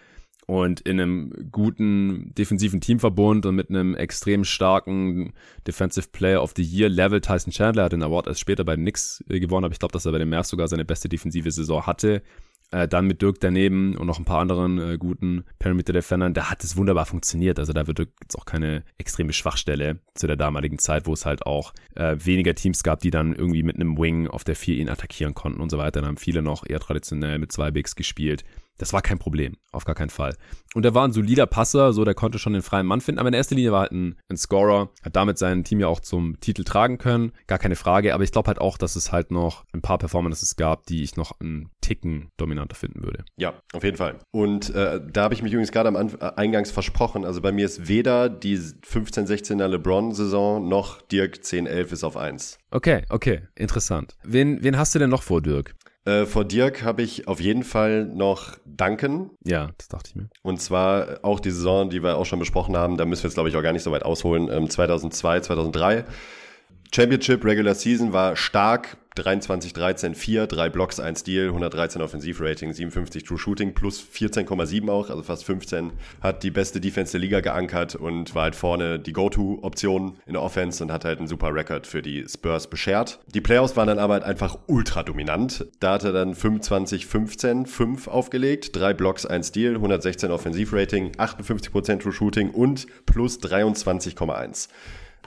Und 0.50 0.82
in 0.82 1.00
einem 1.00 1.32
guten 1.52 2.34
defensiven 2.34 2.82
Teamverbund 2.82 3.46
und 3.46 3.54
mit 3.54 3.70
einem 3.70 3.94
extrem 3.94 4.44
starken 4.44 5.34
Defensive 5.68 6.08
Player 6.12 6.42
of 6.42 6.54
the 6.56 6.64
Year 6.64 6.90
Level 6.90 7.22
Tyson 7.22 7.54
Chandler 7.54 7.84
hat 7.84 7.92
den 7.92 8.02
Award 8.02 8.26
erst 8.26 8.40
später 8.40 8.64
bei 8.64 8.76
den 8.76 8.82
Knicks 8.82 9.24
äh, 9.30 9.40
gewonnen, 9.40 9.66
aber 9.66 9.74
ich 9.74 9.78
glaube, 9.80 9.92
dass 9.92 10.08
er 10.08 10.12
bei 10.12 10.18
den 10.18 10.30
Mavs 10.30 10.50
sogar 10.50 10.68
seine 10.68 10.86
beste 10.86 11.08
defensive 11.08 11.52
Saison 11.52 11.86
hatte. 11.86 12.24
Äh, 12.72 12.88
dann 12.88 13.06
mit 13.06 13.22
Dirk 13.22 13.40
daneben 13.40 13.96
und 13.96 14.08
noch 14.08 14.18
ein 14.18 14.26
paar 14.26 14.40
anderen 14.40 14.80
äh, 14.80 14.98
guten 14.98 15.44
Perimeter-Defendern, 15.60 16.34
da 16.34 16.50
hat 16.50 16.64
es 16.64 16.76
wunderbar 16.76 17.06
funktioniert. 17.06 17.60
Also 17.60 17.72
da 17.72 17.86
wird 17.86 18.00
jetzt 18.00 18.36
auch 18.36 18.46
keine 18.46 18.82
extreme 18.98 19.34
Schwachstelle 19.34 20.00
zu 20.16 20.26
der 20.26 20.36
damaligen 20.36 20.80
Zeit, 20.80 21.06
wo 21.06 21.14
es 21.14 21.28
halt 21.28 21.46
auch 21.46 21.76
äh, 21.94 22.16
weniger 22.18 22.56
Teams 22.56 22.82
gab, 22.82 23.02
die 23.02 23.12
dann 23.12 23.36
irgendwie 23.36 23.62
mit 23.62 23.76
einem 23.76 24.00
Wing 24.00 24.28
auf 24.28 24.46
der 24.46 24.56
4 24.56 24.78
ihn 24.78 24.90
attackieren 24.90 25.36
konnten 25.36 25.62
und 25.62 25.70
so 25.70 25.78
weiter. 25.78 26.02
Dann 26.02 26.08
haben 26.08 26.18
viele 26.18 26.42
noch 26.42 26.66
eher 26.68 26.80
traditionell 26.80 27.38
mit 27.38 27.52
zwei 27.52 27.70
Bigs 27.70 27.96
gespielt. 27.96 28.44
Das 28.80 28.94
war 28.94 29.02
kein 29.02 29.20
Problem, 29.20 29.58
auf 29.72 29.86
gar 29.86 29.94
keinen 29.94 30.10
Fall. 30.10 30.36
Und 30.74 30.86
er 30.86 30.96
war 30.96 31.06
ein 31.08 31.12
solider 31.12 31.46
Passer, 31.46 31.94
so 31.94 32.06
der 32.06 32.14
konnte 32.14 32.40
schon 32.40 32.54
den 32.54 32.62
freien 32.62 32.88
Mann 32.88 33.02
finden, 33.02 33.20
aber 33.20 33.28
in 33.28 33.34
erster 33.34 33.56
Linie 33.56 33.72
war 33.72 33.82
halt 33.82 33.92
ein, 33.92 34.16
ein 34.30 34.38
Scorer, 34.38 34.90
hat 35.04 35.16
damit 35.16 35.38
sein 35.38 35.64
Team 35.64 35.82
ja 35.82 35.88
auch 35.88 36.00
zum 36.00 36.40
Titel 36.40 36.64
tragen 36.64 36.98
können, 36.98 37.34
gar 37.46 37.60
keine 37.60 37.76
Frage, 37.76 38.14
aber 38.14 38.24
ich 38.24 38.32
glaube 38.32 38.48
halt 38.48 38.60
auch, 38.60 38.78
dass 38.78 38.96
es 38.96 39.12
halt 39.12 39.32
noch 39.32 39.66
ein 39.74 39.82
paar 39.82 39.98
Performances 39.98 40.56
gab, 40.56 40.86
die 40.86 41.04
ich 41.04 41.18
noch 41.18 41.40
einen 41.40 41.70
Ticken 41.82 42.32
dominanter 42.38 42.76
finden 42.76 43.04
würde. 43.04 43.26
Ja, 43.38 43.54
auf 43.74 43.84
jeden 43.84 43.98
Fall. 43.98 44.20
Und 44.32 44.74
äh, 44.74 45.02
da 45.12 45.24
habe 45.24 45.34
ich 45.34 45.44
mich 45.44 45.52
übrigens 45.52 45.72
gerade 45.72 45.90
am 45.90 45.98
Anf 45.98 46.18
äh, 46.22 46.32
Eingangs 46.38 46.72
versprochen, 46.72 47.26
also 47.26 47.42
bei 47.42 47.52
mir 47.52 47.66
ist 47.66 47.90
weder 47.90 48.30
die 48.30 48.58
15-16er 48.58 49.68
LeBron-Saison 49.68 50.68
noch 50.68 51.02
Dirk 51.02 51.40
10-11 51.44 51.92
ist 51.92 52.04
auf 52.06 52.16
1. 52.16 52.58
Okay, 52.72 53.04
okay, 53.10 53.42
interessant. 53.56 54.16
Wen, 54.24 54.64
wen 54.64 54.78
hast 54.78 54.96
du 54.96 55.00
denn 55.00 55.10
noch 55.10 55.24
vor, 55.24 55.42
Dirk? 55.42 55.76
Äh, 56.06 56.26
vor 56.26 56.46
Dirk 56.46 56.84
habe 56.84 57.02
ich 57.02 57.28
auf 57.28 57.42
jeden 57.42 57.64
Fall 57.64 58.06
noch 58.06 58.58
Duncan. 58.66 59.32
Ja, 59.44 59.72
das 59.78 59.90
dachte 59.90 60.10
ich 60.10 60.16
mir. 60.16 60.30
Und 60.42 60.62
zwar 60.62 61.20
auch 61.24 61.40
die 61.40 61.52
Saison, 61.52 61.90
die 61.90 62.02
wir 62.02 62.18
auch 62.18 62.26
schon 62.26 62.40
besprochen 62.40 62.78
haben, 62.78 62.98
da 62.98 63.06
müssen 63.06 63.24
wir 63.24 63.28
jetzt, 63.28 63.36
glaube 63.36 63.50
ich, 63.50 63.56
auch 63.56 63.64
gar 63.64 63.74
nicht 63.74 63.84
so 63.84 63.92
weit 63.92 64.04
ausholen. 64.04 64.50
Ähm, 64.50 64.70
2002, 64.70 65.42
2003. 65.42 66.06
Championship 66.94 67.46
Regular 67.46 67.76
Season 67.76 68.14
war 68.14 68.36
stark, 68.36 68.98
23, 69.20 69.74
13, 69.74 70.16
4, 70.16 70.48
3 70.48 70.70
Blocks, 70.70 71.00
1 71.00 71.20
Steal, 71.20 71.48
113 71.48 72.02
Offensivrating, 72.02 72.74
57 72.74 73.24
True 73.24 73.38
Shooting 73.38 73.74
plus 73.74 74.02
14,7 74.02 74.90
auch, 74.90 75.10
also 75.10 75.24
fast 75.24 75.46
15. 75.46 75.92
Hat 76.22 76.44
die 76.44 76.52
beste 76.52 76.82
Defense 76.82 77.12
der 77.12 77.22
Liga 77.22 77.42
geankert 77.42 77.96
und 77.96 78.34
war 78.36 78.44
halt 78.44 78.56
vorne 78.56 79.00
die 79.00 79.14
Go-To-Option 79.14 80.18
in 80.26 80.34
der 80.34 80.42
Offense 80.42 80.84
und 80.84 80.92
hat 80.92 81.06
halt 81.06 81.20
einen 81.20 81.28
super 81.28 81.54
Rekord 81.54 81.88
für 81.88 82.02
die 82.02 82.26
Spurs 82.28 82.70
beschert. 82.70 83.20
Die 83.28 83.42
Playoffs 83.42 83.76
waren 83.76 83.88
dann 83.88 84.00
aber 84.00 84.14
halt 84.16 84.24
einfach 84.24 84.58
ultra 84.68 85.04
dominant. 85.04 85.66
Da 85.80 85.94
hat 85.94 86.04
er 86.04 86.14
dann 86.14 86.36
25, 86.36 87.06
15, 87.06 87.66
5 87.66 88.08
aufgelegt, 88.08 88.76
3 88.76 88.94
Blocks, 88.94 89.26
1 89.26 89.50
Steal, 89.50 89.76
116 89.76 90.32
Offensivrating, 90.32 91.12
58% 91.14 92.00
True 92.00 92.14
Shooting 92.14 92.52
und 92.52 92.88
plus 93.06 93.40
23,1. 93.40 94.70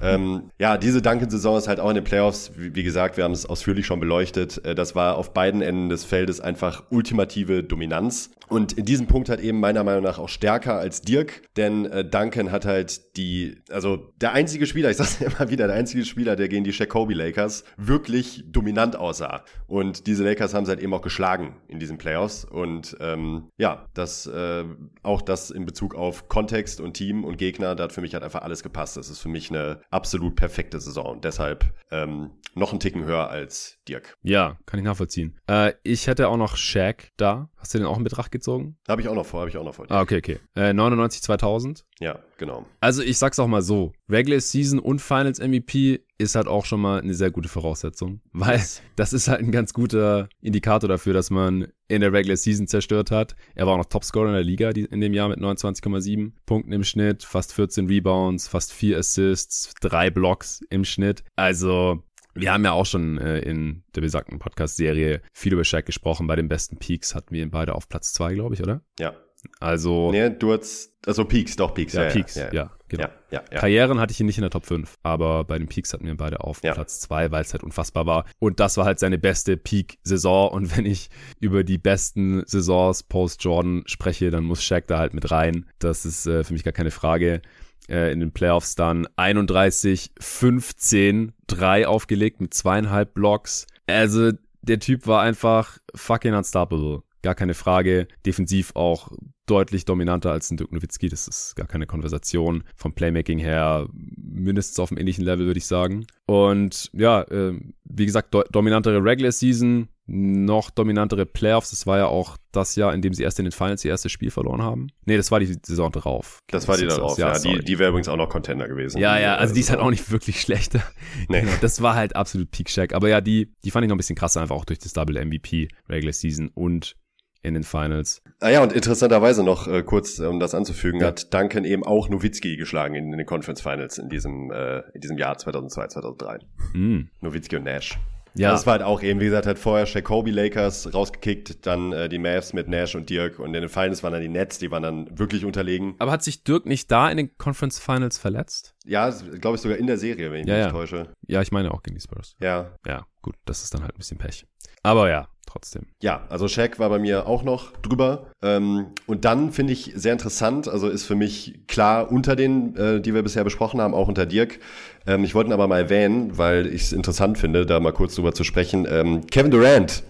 Ähm, 0.01 0.51
ja, 0.59 0.79
diese 0.79 1.03
Duncan-Saison 1.03 1.59
ist 1.59 1.69
halt 1.69 1.81
auch 1.81 1.89
in 1.89 1.97
den 1.97 2.05
Playoffs, 2.05 2.53
wie, 2.57 2.75
wie 2.75 2.83
gesagt, 2.83 3.17
wir 3.17 3.25
haben 3.25 3.33
es 3.33 3.47
ausführlich 3.47 3.87
schon 3.87 4.01
beleuchtet. 4.01 4.65
Äh, 4.65 4.75
das 4.75 4.95
war 4.95 5.17
auf 5.17 5.33
beiden 5.33 5.63
Enden 5.63 5.89
des 5.89 6.05
Feldes 6.05 6.41
einfach 6.41 6.85
ultimative 6.91 7.63
Dominanz. 7.63 8.31
Und 8.49 8.75
in 8.75 8.85
diesem 8.85 9.07
Punkt 9.07 9.31
halt 9.31 9.41
eben 9.41 9.61
meiner 9.61 9.83
Meinung 9.83 10.03
nach 10.03 10.19
auch 10.19 10.29
stärker 10.29 10.75
als 10.75 11.01
Dirk, 11.01 11.43
denn 11.57 11.87
äh, 11.87 12.05
Duncan 12.05 12.53
hat 12.53 12.67
halt 12.67 13.17
die, 13.17 13.57
also 13.71 14.13
der 14.21 14.35
einzige 14.35 14.67
Spieler, 14.67 14.91
ich 14.91 14.99
sag's 14.99 15.21
immer 15.21 15.49
wieder, 15.49 15.67
der 15.67 15.77
einzige 15.77 16.05
Spieler, 16.05 16.37
der 16.37 16.49
gegen 16.49 16.65
die 16.65 16.71
Jacoby 16.71 17.15
Lakers 17.15 17.65
wirklich 17.79 18.45
dominant 18.47 18.95
aussah. 18.95 19.45
Und 19.67 20.07
diese 20.07 20.23
Lakers 20.25 20.53
haben 20.53 20.67
sie 20.67 20.71
halt 20.71 20.81
eben 20.81 20.93
auch 20.93 21.01
geschlagen 21.01 21.57
in 21.67 21.79
diesen 21.79 21.97
Playoffs. 21.97 22.45
Und 22.45 22.97
ähm, 23.01 23.49
ja, 23.57 23.87
das 23.95 24.27
äh, 24.27 24.65
auch 25.03 25.23
das 25.23 25.51
in 25.51 25.65
Bezug 25.65 25.95
auf 25.95 26.29
Kontext 26.29 26.81
und 26.81 26.95
Team 26.95 27.25
und 27.25 27.39
Gegner, 27.39 27.75
da 27.75 27.85
hat 27.85 27.93
für 27.93 28.03
mich 28.03 28.13
halt 28.13 28.25
einfach 28.25 28.43
alles 28.43 28.63
gepasst. 28.63 28.97
Das 28.97 29.09
ist 29.09 29.21
für 29.21 29.29
mich 29.29 29.51
eine 29.51 29.81
absolut 29.91 30.37
perfekte 30.37 30.81
Saison. 30.81 31.21
Deshalb 31.21 31.73
ähm, 31.91 32.31
noch 32.55 32.71
einen 32.71 32.81
Ticken 32.81 33.05
höher 33.05 33.29
als 33.29 33.79
Dirk. 33.89 34.17
Ja, 34.23 34.59
kann 34.67 34.79
ich 34.79 34.85
nachvollziehen. 34.85 35.39
Äh, 35.49 35.73
ich 35.83 36.07
hätte 36.07 36.29
auch 36.29 36.37
noch 36.37 36.57
Shaq 36.57 37.11
da. 37.17 37.49
Hast 37.57 37.75
du 37.75 37.79
den 37.79 37.87
auch 37.87 37.97
in 37.97 38.05
Betracht 38.05 38.33
gezogen? 38.33 38.77
Habe 38.89 39.01
ich 39.03 39.09
auch 39.09 39.15
noch 39.15 39.27
vor, 39.27 39.41
habe 39.41 39.51
ich 39.51 39.57
auch 39.57 39.65
noch 39.65 39.75
vor. 39.75 39.87
Ah, 39.89 40.01
okay, 40.03 40.19
okay. 40.19 40.39
Äh, 40.55 40.73
99 40.73 41.23
2000. 41.23 41.85
Ja, 42.01 42.19
genau. 42.37 42.67
Also 42.81 43.03
ich 43.03 43.19
sag's 43.19 43.39
auch 43.39 43.47
mal 43.47 43.63
so, 43.63 43.93
Regular 44.09 44.41
Season 44.41 44.79
und 44.79 45.01
Finals 45.01 45.39
MVP 45.39 46.05
ist 46.19 46.35
halt 46.35 46.47
auch 46.47 46.65
schon 46.65 46.81
mal 46.81 47.01
eine 47.01 47.15
sehr 47.15 47.31
gute 47.31 47.49
Voraussetzung, 47.49 48.21
weil 48.33 48.61
das 48.97 49.13
ist 49.13 49.29
halt 49.29 49.41
ein 49.41 49.53
ganz 49.53 49.73
guter 49.73 50.29
Indikator 50.41 50.89
dafür, 50.89 51.15
dass 51.15 51.31
man 51.31 51.69
in 51.89 52.01
der 52.01 52.13
Regular 52.13 52.37
Season 52.37 52.67
zerstört 52.67 53.11
hat. 53.11 53.35
Er 53.55 53.67
war 53.67 53.75
auch 53.75 53.79
noch 53.79 53.87
Topscorer 53.87 54.29
in 54.29 54.35
der 54.35 54.45
Liga 54.45 54.71
in 54.71 55.01
dem 55.01 55.13
Jahr 55.15 55.29
mit 55.29 55.39
29,7 55.39 56.33
Punkten 56.47 56.73
im 56.73 56.85
Schnitt, 56.85 57.23
fast 57.23 57.53
14 57.53 57.87
Rebounds, 57.87 58.49
fast 58.49 58.73
4 58.73 58.99
Assists, 58.99 59.73
3 59.81 60.11
Blocks 60.11 60.61
im 60.71 60.85
Schnitt. 60.85 61.23
Also 61.37 62.03
wir 62.35 62.53
haben 62.53 62.65
ja 62.65 62.73
auch 62.73 62.87
schon 62.87 63.19
äh, 63.19 63.41
in 63.41 63.83
der 63.95 64.01
besagten 64.01 64.39
Podcast-Serie 64.39 65.21
viel 65.33 65.53
über 65.53 65.65
Shaq 65.65 65.87
gesprochen. 65.87 66.27
Bei 66.27 66.37
den 66.37 66.49
besten 66.49 66.79
Peaks 66.79 67.15
hatten 67.15 67.35
wir 67.35 67.43
ihn 67.43 67.51
beide 67.51 67.75
auf 67.75 67.89
Platz 67.89 68.13
zwei, 68.13 68.35
glaube 68.35 68.55
ich, 68.55 68.63
oder? 68.63 68.83
Ja. 68.99 69.15
Also. 69.59 70.13
Nee, 70.13 70.31
du 70.31 70.53
hast, 70.53 70.93
also 71.05 71.25
Peaks, 71.25 71.57
doch 71.57 71.75
Peaks. 71.75 71.95
Ja, 71.95 72.05
ja 72.05 72.11
Peaks, 72.11 72.35
ja, 72.37 72.53
ja, 72.53 72.71
genau. 72.89 73.09
Ja, 73.31 73.43
ja, 73.51 73.59
Karrieren 73.59 73.99
hatte 73.99 74.13
ich 74.13 74.21
ihn 74.21 74.27
nicht 74.27 74.39
in 74.39 74.43
der 74.43 74.51
Top 74.51 74.67
5, 74.67 74.99
aber 75.03 75.43
bei 75.45 75.59
den 75.59 75.67
Peaks 75.67 75.93
hatten 75.93 76.07
wir 76.07 76.17
beide 76.17 76.41
auf 76.41 76.61
Platz 76.61 77.01
zwei, 77.01 77.31
weil 77.33 77.43
es 77.43 77.53
halt 77.53 77.65
unfassbar 77.65 78.07
war. 78.07 78.25
Und 78.39 78.61
das 78.61 78.77
war 78.77 78.85
halt 78.85 79.01
seine 79.01 79.19
beste 79.19 79.57
Peak-Saison. 79.57 80.51
Und 80.53 80.77
wenn 80.77 80.87
ich 80.87 81.11
über 81.41 81.65
die 81.65 81.79
besten 81.79 82.45
Saisons 82.47 83.03
post-Jordan 83.03 83.83
spreche, 83.87 84.31
dann 84.31 84.45
muss 84.45 84.63
Shaq 84.63 84.87
da 84.87 84.99
halt 84.99 85.13
mit 85.13 85.31
rein. 85.31 85.67
Das 85.81 86.07
ist 86.07 86.27
äh, 86.27 86.45
für 86.45 86.53
mich 86.53 86.63
gar 86.63 86.73
keine 86.73 86.93
Frage 86.93 87.43
in 87.89 88.21
den 88.21 88.33
Playoffs 88.33 88.75
dann 88.75 89.07
31, 89.17 90.13
15, 90.19 91.33
3 91.47 91.87
aufgelegt 91.87 92.41
mit 92.41 92.55
zweieinhalb 92.55 93.15
Blocks. 93.15 93.67
Also 93.87 94.33
der 94.63 94.79
Typ 94.79 95.07
war 95.07 95.23
einfach 95.23 95.79
fucking 95.95 96.35
unstoppable. 96.35 97.03
Gar 97.23 97.35
keine 97.35 97.55
Frage. 97.55 98.09
Defensiv 98.27 98.73
auch 98.75 99.13
deutlich 99.47 99.85
dominanter 99.85 100.33
als 100.33 100.51
ein 100.51 100.57
Dirk 100.57 100.73
Nowitzki. 100.73 101.09
Das 101.09 101.29
ist 101.29 101.55
gar 101.57 101.67
keine 101.67 101.87
Konversation. 101.87 102.65
Vom 102.75 102.95
Playmaking 102.95 103.39
her 103.39 103.89
mindestens 103.93 104.79
auf 104.79 104.89
dem 104.89 104.99
ähnlichen 104.99 105.25
Level, 105.25 105.47
würde 105.47 105.59
ich 105.59 105.67
sagen. 105.67 106.07
Und 106.27 106.91
ja, 106.93 107.23
äh, 107.23 107.59
wie 107.85 108.07
gesagt, 108.07 108.35
do 108.35 108.43
dominantere 108.51 109.05
Regular 109.05 109.33
Season, 109.33 109.89
noch 110.07 110.71
dominantere 110.71 111.27
Playoffs. 111.27 111.71
Das 111.71 111.87
war 111.87 111.99
ja 111.99 112.07
auch 112.07 112.37
das 112.51 112.77
Jahr, 112.77 112.93
in 112.93 113.03
dem 113.03 113.15
sie 113.15 113.23
erst 113.23 113.39
in 113.39 113.45
den 113.45 113.53
Finals 113.53 113.85
ihr 113.85 113.91
erstes 113.91 114.13
Spiel 114.13 114.31
verloren 114.31 114.63
haben. 114.63 114.89
Nee, 115.05 115.17
das 115.17 115.31
war 115.31 115.41
die 115.41 115.57
Saison 115.65 115.91
drauf. 115.93 116.39
Das 116.49 116.69
war 116.69 116.77
die 116.77 116.87
darauf, 116.87 117.19
ja. 117.19 117.33
ja. 117.33 117.39
Die, 117.39 117.65
die 117.65 117.79
wäre 117.79 117.91
übrigens 117.91 118.09
auch 118.09 118.17
noch 118.17 118.29
Contender 118.29 118.69
gewesen. 118.69 118.99
Ja, 118.99 119.19
ja, 119.19 119.37
also 119.37 119.55
die 119.55 119.61
ist 119.61 119.71
halt 119.71 119.81
auch 119.81 119.91
nicht 119.91 120.11
wirklich 120.11 120.41
schlechter. 120.41 120.83
Nee. 121.29 121.43
Genau, 121.43 121.53
das 121.61 121.81
war 121.83 121.95
halt 121.95 122.17
absolut 122.17 122.51
Peak 122.51 122.69
Shack. 122.69 122.95
Aber 122.95 123.09
ja, 123.09 123.21
die, 123.21 123.53
die 123.65 123.71
fand 123.71 123.85
ich 123.85 123.89
noch 123.89 123.95
ein 123.95 123.99
bisschen 123.99 124.17
krasser, 124.17 124.41
einfach 124.41 124.57
auch 124.57 124.65
durch 124.65 124.79
das 124.79 124.93
Double 124.93 125.25
MVP 125.25 125.69
Regular 125.89 126.13
Season 126.13 126.51
und 126.53 126.97
in 127.43 127.55
den 127.55 127.65
Finals. 127.65 128.23
Ah 128.41 128.51
ja, 128.51 128.63
und 128.63 128.73
interessanterweise 128.73 129.43
noch 129.43 129.67
äh, 129.67 129.83
kurz, 129.83 130.21
um 130.21 130.39
das 130.39 130.55
anzufügen, 130.55 131.01
ja. 131.01 131.09
hat 131.09 131.35
Duncan 131.35 131.65
eben 131.65 131.85
auch 131.85 132.09
Nowitzki 132.09 132.57
geschlagen 132.57 132.95
in, 132.95 133.13
in, 133.13 133.19
den 133.19 133.27
Conference 133.27 133.61
Finals 133.61 133.99
in 133.99 134.09
diesem, 134.09 134.51
äh, 134.53 134.81
in 134.95 135.01
diesem 135.01 135.19
Jahr 135.19 135.37
2002, 135.37 135.89
2003. 135.89 136.39
Mm. 136.75 137.09
Nowitzki 137.21 137.57
und 137.57 137.65
Nash. 137.65 137.99
Ja. 138.35 138.51
Das 138.51 138.67
war 138.67 138.73
halt 138.73 138.83
auch 138.83 139.03
eben, 139.03 139.21
wie 139.21 139.27
gesagt, 139.27 139.47
hat 139.47 139.59
vorher 139.59 139.87
Jacoby 139.87 140.31
Lakers 140.31 140.93
rausgekickt, 140.93 141.67
dann 141.67 141.93
äh, 141.93 142.09
die 142.09 142.19
Mavs 142.19 142.53
mit 142.53 142.69
Nash 142.69 142.95
und 142.95 143.11
Dirk 143.11 143.39
und 143.39 143.55
in 143.55 143.61
den 143.61 143.69
Finals 143.69 144.03
waren 144.03 144.13
dann 144.13 144.23
die 144.23 144.29
Nets, 144.29 144.59
die 144.59 144.71
waren 144.71 144.83
dann 144.83 145.19
wirklich 145.19 145.45
unterlegen. 145.45 145.95
Aber 145.99 146.13
hat 146.13 146.23
sich 146.23 146.43
Dirk 146.45 146.67
nicht 146.67 146.91
da 146.91 147.11
in 147.11 147.17
den 147.17 147.37
Conference 147.37 147.79
Finals 147.79 148.19
verletzt? 148.19 148.75
Ja, 148.85 149.11
glaube 149.11 149.57
ich 149.57 149.63
sogar 149.63 149.77
in 149.77 149.87
der 149.87 149.99
Serie, 149.99 150.33
wenn 150.33 150.43
ich 150.43 150.47
ja, 150.47 150.57
mich 150.57 150.65
ja. 150.67 150.71
täusche. 150.71 151.13
Ja, 151.27 151.43
ich 151.43 151.53
meine 151.53 151.73
auch 151.73 151.83
gegen 151.83 151.97
die 151.97 152.03
Spurs. 152.03 152.37
Ja. 152.41 152.73
Ja, 152.87 153.07
gut, 153.21 153.35
das 153.45 153.63
ist 153.63 153.75
dann 153.75 153.83
halt 153.83 153.95
ein 153.95 153.99
bisschen 153.99 154.19
Pech. 154.19 154.47
Aber 154.83 155.11
ja, 155.11 155.29
trotzdem. 155.53 155.83
Ja, 156.01 156.23
also 156.29 156.49
Shaq 156.49 156.79
war 156.79 156.89
bei 156.89 156.99
mir 156.99 157.27
auch 157.27 157.43
noch 157.43 157.73
drüber. 157.79 158.27
Ähm, 158.43 158.87
und 159.07 159.25
dann 159.25 159.53
finde 159.53 159.73
ich 159.73 159.93
sehr 159.95 160.13
interessant, 160.13 160.69
also 160.69 160.89
ist 160.89 161.05
für 161.05 161.15
mich 161.15 161.61
klar 161.67 162.11
unter 162.11 162.37
den, 162.37 162.75
äh, 162.77 163.01
die 163.01 163.15
wir 163.15 163.23
bisher 163.23 163.45
besprochen 163.45 163.81
haben, 163.81 163.95
auch 163.95 164.09
unter 164.09 164.27
Dirk. 164.27 164.59
Ähm, 165.07 165.25
ich 165.25 165.35
wollte 165.35 165.51
ihn 165.51 165.53
aber 165.53 165.69
mal 165.69 165.81
erwähnen, 165.81 166.39
weil 166.39 166.67
ich 166.67 166.83
es 166.83 166.93
interessant 166.93 167.39
finde, 167.39 167.67
da 167.67 167.81
mal 167.81 167.93
kurz 167.93 168.15
drüber 168.15 168.33
zu 168.33 168.45
sprechen. 168.45 168.87
Ähm, 168.89 169.27
Kevin 169.27 169.51
Durant 169.51 170.03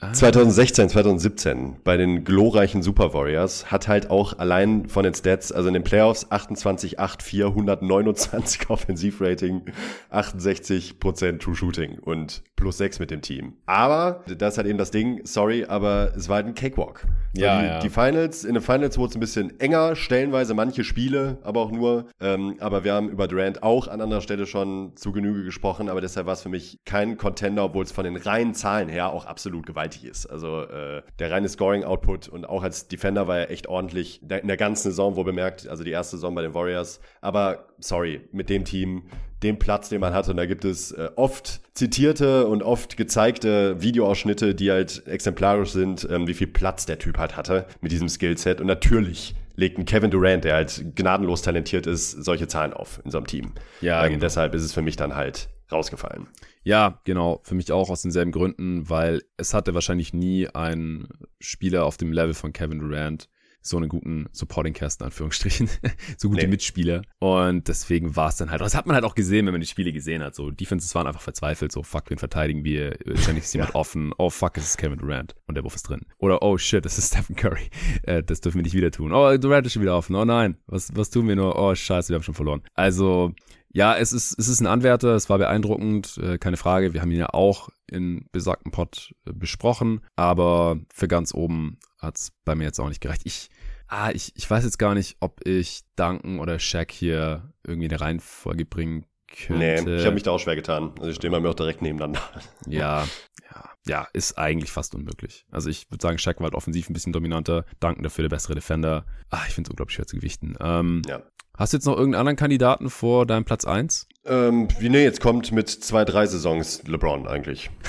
2016, 0.00 0.88
2017 0.88 1.76
bei 1.84 1.96
den 1.96 2.24
glorreichen 2.24 2.82
Super 2.82 3.14
Warriors 3.14 3.70
hat 3.70 3.86
halt 3.86 4.10
auch 4.10 4.38
allein 4.38 4.88
von 4.88 5.04
den 5.04 5.14
Stats, 5.14 5.52
also 5.52 5.68
in 5.68 5.74
den 5.74 5.84
Playoffs 5.84 6.30
28, 6.30 6.98
8, 6.98 7.22
4, 7.22 7.46
129 7.46 8.68
Offensivrating, 8.70 9.62
68% 10.10 11.38
True 11.38 11.54
Shooting 11.54 11.98
und 12.00 12.42
plus 12.56 12.78
6 12.78 12.98
mit 12.98 13.10
dem 13.12 13.22
Team. 13.22 13.54
Aber, 13.66 14.24
das 14.26 14.54
ist 14.54 14.58
halt 14.58 14.66
eben 14.66 14.78
das 14.78 14.90
Ding, 14.90 15.20
sorry, 15.24 15.64
aber 15.64 16.12
es 16.16 16.28
war 16.28 16.36
halt 16.36 16.46
ein 16.46 16.54
Cakewalk. 16.54 17.06
Ja, 17.36 17.60
die, 17.60 17.66
ja. 17.66 17.78
die 17.80 17.90
Finals, 17.90 18.44
in 18.44 18.54
den 18.54 18.62
Finals 18.62 18.98
wurde 18.98 19.10
es 19.10 19.16
ein 19.16 19.20
bisschen 19.20 19.60
enger, 19.60 19.96
stellenweise 19.96 20.54
manche 20.54 20.82
Spiele, 20.82 21.38
aber 21.42 21.60
auch 21.60 21.70
nur. 21.70 22.06
Ähm, 22.20 22.56
aber 22.60 22.84
wir 22.84 22.94
haben 22.94 23.08
über 23.10 23.28
Durant 23.28 23.62
auch 23.62 23.88
an 23.88 24.00
anderer 24.00 24.20
Stelle 24.20 24.46
schon 24.46 24.96
zu 24.96 25.12
Genüge 25.12 25.44
gesprochen, 25.44 25.88
aber 25.88 26.00
deshalb 26.00 26.26
war 26.26 26.34
es 26.34 26.42
für 26.42 26.48
mich 26.48 26.78
kein 26.84 27.16
Contender, 27.16 27.64
obwohl 27.64 27.84
es 27.84 27.92
von 27.92 28.04
den 28.04 28.16
reinen 28.16 28.54
Zahlen 28.54 28.88
her 28.88 29.12
auch 29.12 29.26
absolut 29.26 29.66
gewaltig 29.66 29.83
ist. 30.04 30.26
Also 30.26 30.62
äh, 30.62 31.02
der 31.18 31.30
reine 31.30 31.48
Scoring-Output 31.48 32.28
und 32.28 32.44
auch 32.44 32.62
als 32.62 32.88
Defender 32.88 33.28
war 33.28 33.38
er 33.38 33.50
echt 33.50 33.66
ordentlich 33.66 34.22
in 34.22 34.48
der 34.48 34.56
ganzen 34.56 34.90
Saison, 34.90 35.16
wo 35.16 35.24
bemerkt, 35.24 35.68
also 35.68 35.84
die 35.84 35.90
erste 35.90 36.16
Saison 36.16 36.34
bei 36.34 36.42
den 36.42 36.54
Warriors. 36.54 37.00
Aber 37.20 37.68
sorry, 37.78 38.22
mit 38.32 38.48
dem 38.48 38.64
Team, 38.64 39.04
dem 39.42 39.58
Platz, 39.58 39.88
den 39.88 40.00
man 40.00 40.14
hatte, 40.14 40.30
und 40.30 40.36
da 40.38 40.46
gibt 40.46 40.64
es 40.64 40.92
äh, 40.92 41.10
oft 41.16 41.60
zitierte 41.74 42.46
und 42.46 42.62
oft 42.62 42.96
gezeigte 42.96 43.80
Videoausschnitte, 43.80 44.54
die 44.54 44.70
halt 44.70 45.06
exemplarisch 45.06 45.70
sind, 45.70 46.06
ähm, 46.10 46.26
wie 46.26 46.34
viel 46.34 46.46
Platz 46.46 46.86
der 46.86 46.98
Typ 46.98 47.18
halt 47.18 47.36
hatte 47.36 47.66
mit 47.80 47.92
diesem 47.92 48.08
Skillset. 48.08 48.60
Und 48.60 48.66
natürlich 48.66 49.34
legt 49.56 49.78
ein 49.78 49.84
Kevin 49.84 50.10
Durant, 50.10 50.44
der 50.44 50.54
halt 50.54 50.96
gnadenlos 50.96 51.42
talentiert 51.42 51.86
ist, 51.86 52.10
solche 52.10 52.48
Zahlen 52.48 52.72
auf 52.72 53.00
in 53.04 53.10
so 53.10 53.18
einem 53.18 53.26
Team. 53.26 53.52
Ja, 53.80 54.04
ähm, 54.04 54.12
genau. 54.12 54.22
Deshalb 54.22 54.54
ist 54.54 54.64
es 54.64 54.72
für 54.72 54.82
mich 54.82 54.96
dann 54.96 55.14
halt 55.14 55.48
rausgefallen. 55.70 56.26
Ja, 56.64 57.00
genau, 57.04 57.40
für 57.44 57.54
mich 57.54 57.70
auch 57.70 57.90
aus 57.90 58.02
denselben 58.02 58.32
Gründen, 58.32 58.88
weil 58.88 59.22
es 59.36 59.54
hatte 59.54 59.74
wahrscheinlich 59.74 60.14
nie 60.14 60.48
ein 60.48 61.08
Spieler 61.38 61.84
auf 61.84 61.98
dem 61.98 62.12
Level 62.12 62.34
von 62.34 62.52
Kevin 62.52 62.78
Durant 62.78 63.28
so 63.66 63.78
einen 63.78 63.88
guten 63.88 64.26
Supporting 64.32 64.74
Cast 64.74 65.00
in 65.00 65.06
Anführungsstrichen, 65.06 65.68
so 66.18 66.28
gute 66.28 66.42
nee. 66.42 66.48
Mitspieler. 66.48 67.02
Und 67.18 67.66
deswegen 67.66 68.14
war 68.14 68.28
es 68.28 68.36
dann 68.36 68.50
halt, 68.50 68.60
das 68.60 68.74
hat 68.74 68.86
man 68.86 68.94
halt 68.94 69.04
auch 69.04 69.14
gesehen, 69.14 69.46
wenn 69.46 69.54
man 69.54 69.60
die 69.62 69.66
Spiele 69.66 69.92
gesehen 69.92 70.22
hat. 70.22 70.34
So, 70.34 70.50
Defenses 70.50 70.94
waren 70.94 71.06
einfach 71.06 71.22
verzweifelt, 71.22 71.72
so, 71.72 71.82
fuck, 71.82 72.10
wen 72.10 72.18
verteidigen 72.18 72.62
wir? 72.62 72.98
Ständig 73.14 73.44
ist 73.44 73.54
jemand 73.54 73.72
ja. 73.72 73.80
offen. 73.80 74.12
Oh, 74.18 74.28
fuck, 74.28 74.58
es 74.58 74.64
ist 74.64 74.76
Kevin 74.76 74.98
Durant 74.98 75.34
und 75.46 75.54
der 75.54 75.64
Wurf 75.64 75.74
ist 75.74 75.88
drin. 75.88 76.02
Oder, 76.18 76.42
oh 76.42 76.58
shit, 76.58 76.84
es 76.84 76.98
ist 76.98 77.08
Stephen 77.14 77.36
Curry. 77.36 77.70
Äh, 78.02 78.22
das 78.22 78.42
dürfen 78.42 78.58
wir 78.58 78.62
nicht 78.64 78.74
wieder 78.74 78.90
tun. 78.90 79.12
Oh, 79.12 79.36
Durant 79.38 79.66
ist 79.66 79.72
schon 79.72 79.82
wieder 79.82 79.96
offen. 79.96 80.14
Oh 80.14 80.26
nein, 80.26 80.58
was, 80.66 80.94
was 80.94 81.08
tun 81.08 81.26
wir 81.26 81.36
nur? 81.36 81.58
Oh, 81.58 81.74
scheiße, 81.74 82.10
wir 82.10 82.16
haben 82.16 82.22
schon 82.22 82.34
verloren. 82.34 82.62
Also, 82.74 83.32
ja, 83.74 83.96
es 83.96 84.12
ist, 84.12 84.38
es 84.38 84.46
ist 84.46 84.60
ein 84.60 84.68
Anwärter, 84.68 85.14
es 85.16 85.28
war 85.28 85.38
beeindruckend, 85.38 86.16
äh, 86.18 86.38
keine 86.38 86.56
Frage. 86.56 86.94
Wir 86.94 87.02
haben 87.02 87.10
ihn 87.10 87.18
ja 87.18 87.30
auch 87.30 87.70
in 87.90 88.26
besagten 88.30 88.70
Pod 88.70 89.12
äh, 89.26 89.32
besprochen, 89.32 90.00
aber 90.14 90.78
für 90.92 91.08
ganz 91.08 91.34
oben 91.34 91.78
hat's 91.98 92.32
bei 92.44 92.54
mir 92.54 92.64
jetzt 92.64 92.78
auch 92.78 92.88
nicht 92.88 93.00
gereicht. 93.00 93.22
Ich, 93.24 93.50
ah, 93.88 94.12
ich, 94.12 94.32
ich 94.36 94.48
weiß 94.48 94.62
jetzt 94.62 94.78
gar 94.78 94.94
nicht, 94.94 95.16
ob 95.18 95.44
ich 95.44 95.82
Duncan 95.96 96.38
oder 96.38 96.60
Shaq 96.60 96.92
hier 96.92 97.52
irgendwie 97.66 97.88
eine 97.88 98.00
Reihenfolge 98.00 98.64
bringen 98.64 99.06
könnte. 99.26 99.58
Nee, 99.84 99.96
ich 99.96 100.04
habe 100.04 100.14
mich 100.14 100.22
da 100.22 100.30
auch 100.30 100.38
schwer 100.38 100.54
getan. 100.54 100.92
Also 100.98 101.10
ich 101.10 101.16
stehe 101.16 101.32
bei 101.32 101.40
mir 101.40 101.48
auch 101.48 101.54
direkt 101.54 101.82
nebeneinander. 101.82 102.20
Ja, 102.68 103.08
ja, 103.50 103.70
ja, 103.86 104.08
ist 104.12 104.38
eigentlich 104.38 104.70
fast 104.70 104.94
unmöglich. 104.94 105.46
Also 105.50 105.68
ich 105.68 105.90
würde 105.90 106.00
sagen, 106.00 106.18
Shaq 106.18 106.38
war 106.38 106.44
halt 106.44 106.54
offensiv 106.54 106.88
ein 106.88 106.92
bisschen 106.92 107.12
dominanter, 107.12 107.64
Duncan 107.80 108.04
dafür 108.04 108.22
der 108.22 108.30
bessere 108.30 108.54
Defender. 108.54 109.04
Ah, 109.30 109.42
ich 109.48 109.54
finde 109.54 109.66
es 109.66 109.70
unglaublich 109.72 109.96
schwer 109.96 110.06
zu 110.06 110.16
gewichten. 110.16 110.54
Ähm, 110.60 111.02
ja. 111.08 111.22
Hast 111.56 111.72
du 111.72 111.76
jetzt 111.76 111.86
noch 111.86 111.96
irgendeinen 111.96 112.20
anderen 112.20 112.36
Kandidaten 112.36 112.90
vor 112.90 113.26
deinem 113.26 113.44
Platz 113.44 113.64
1? 113.64 114.08
Ähm, 114.26 114.66
wie 114.80 114.88
nee, 114.88 115.04
jetzt 115.04 115.20
kommt 115.20 115.52
mit 115.52 115.68
zwei, 115.68 116.04
drei 116.04 116.26
Saisons 116.26 116.82
LeBron 116.86 117.26
eigentlich. 117.28 117.70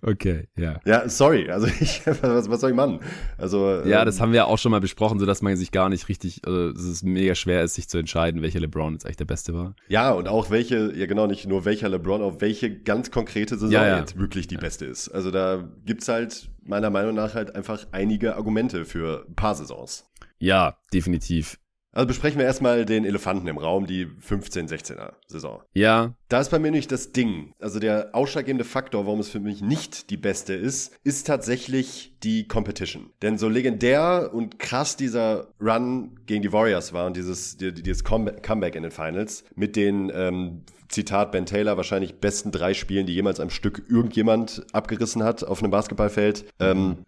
Okay, 0.00 0.48
ja. 0.56 0.80
Ja, 0.84 1.08
sorry. 1.08 1.50
Also 1.50 1.66
ich, 1.80 2.04
was, 2.06 2.50
was 2.50 2.60
soll 2.60 2.70
ich 2.70 2.76
machen? 2.76 3.00
Also 3.38 3.82
ja, 3.84 4.00
ähm, 4.00 4.06
das 4.06 4.20
haben 4.20 4.32
wir 4.32 4.46
auch 4.46 4.58
schon 4.58 4.72
mal 4.72 4.80
besprochen, 4.80 5.20
so 5.20 5.26
dass 5.26 5.42
man 5.42 5.54
sich 5.56 5.70
gar 5.70 5.88
nicht 5.88 6.08
richtig, 6.08 6.40
also 6.44 6.72
dass 6.72 6.82
es 6.82 7.02
mega 7.02 7.34
schwer 7.34 7.62
ist, 7.62 7.74
sich 7.74 7.88
zu 7.88 7.98
entscheiden, 7.98 8.42
welcher 8.42 8.58
LeBron 8.58 8.94
jetzt 8.94 9.04
eigentlich 9.04 9.18
der 9.18 9.26
Beste 9.26 9.54
war. 9.54 9.76
Ja, 9.88 10.10
und 10.12 10.26
auch 10.26 10.50
welche, 10.50 10.92
ja 10.96 11.06
genau, 11.06 11.26
nicht 11.26 11.46
nur 11.46 11.64
welcher 11.64 11.90
LeBron, 11.90 12.22
auch 12.22 12.40
welche 12.40 12.76
ganz 12.76 13.10
konkrete 13.10 13.56
Saison 13.56 13.70
ja, 13.70 13.86
ja. 13.86 13.98
jetzt 14.00 14.18
wirklich 14.18 14.48
die 14.48 14.56
beste 14.56 14.86
ist. 14.86 15.10
Also 15.10 15.30
da 15.30 15.68
gibt's 15.84 16.08
halt 16.08 16.50
meiner 16.64 16.90
Meinung 16.90 17.14
nach 17.14 17.34
halt 17.34 17.54
einfach 17.54 17.86
einige 17.92 18.34
Argumente 18.36 18.84
für 18.84 19.26
ein 19.28 19.34
paar 19.34 19.54
Saisons. 19.54 20.10
Ja, 20.42 20.76
definitiv. 20.92 21.58
Also 21.92 22.08
besprechen 22.08 22.38
wir 22.38 22.46
erstmal 22.46 22.84
den 22.84 23.04
Elefanten 23.04 23.46
im 23.46 23.58
Raum, 23.58 23.86
die 23.86 24.06
15-16er 24.06 25.12
Saison. 25.28 25.62
Ja. 25.72 26.14
Da 26.28 26.40
ist 26.40 26.50
bei 26.50 26.58
mir 26.58 26.72
nicht 26.72 26.90
das 26.90 27.12
Ding. 27.12 27.52
Also 27.60 27.78
der 27.78 28.14
ausschlaggebende 28.14 28.64
Faktor, 28.64 29.06
warum 29.06 29.20
es 29.20 29.28
für 29.28 29.38
mich 29.38 29.60
nicht 29.60 30.10
die 30.10 30.16
beste 30.16 30.54
ist, 30.54 30.98
ist 31.04 31.28
tatsächlich 31.28 32.16
die 32.24 32.48
Competition. 32.48 33.10
Denn 33.20 33.38
so 33.38 33.48
legendär 33.48 34.30
und 34.32 34.58
krass 34.58 34.96
dieser 34.96 35.52
Run 35.60 36.18
gegen 36.26 36.42
die 36.42 36.52
Warriors 36.52 36.92
war 36.92 37.06
und 37.06 37.16
dieses, 37.16 37.58
dieses 37.58 38.02
Comeback 38.02 38.74
in 38.74 38.82
den 38.82 38.90
Finals 38.90 39.44
mit 39.54 39.76
den 39.76 40.10
ähm, 40.12 40.64
Zitat 40.88 41.30
Ben 41.30 41.46
Taylor, 41.46 41.76
wahrscheinlich 41.76 42.18
besten 42.18 42.50
drei 42.50 42.74
Spielen, 42.74 43.06
die 43.06 43.14
jemals 43.14 43.38
am 43.38 43.50
Stück 43.50 43.84
irgendjemand 43.88 44.66
abgerissen 44.72 45.22
hat 45.22 45.44
auf 45.44 45.62
einem 45.62 45.70
Basketballfeld, 45.70 46.46
ähm, 46.58 47.04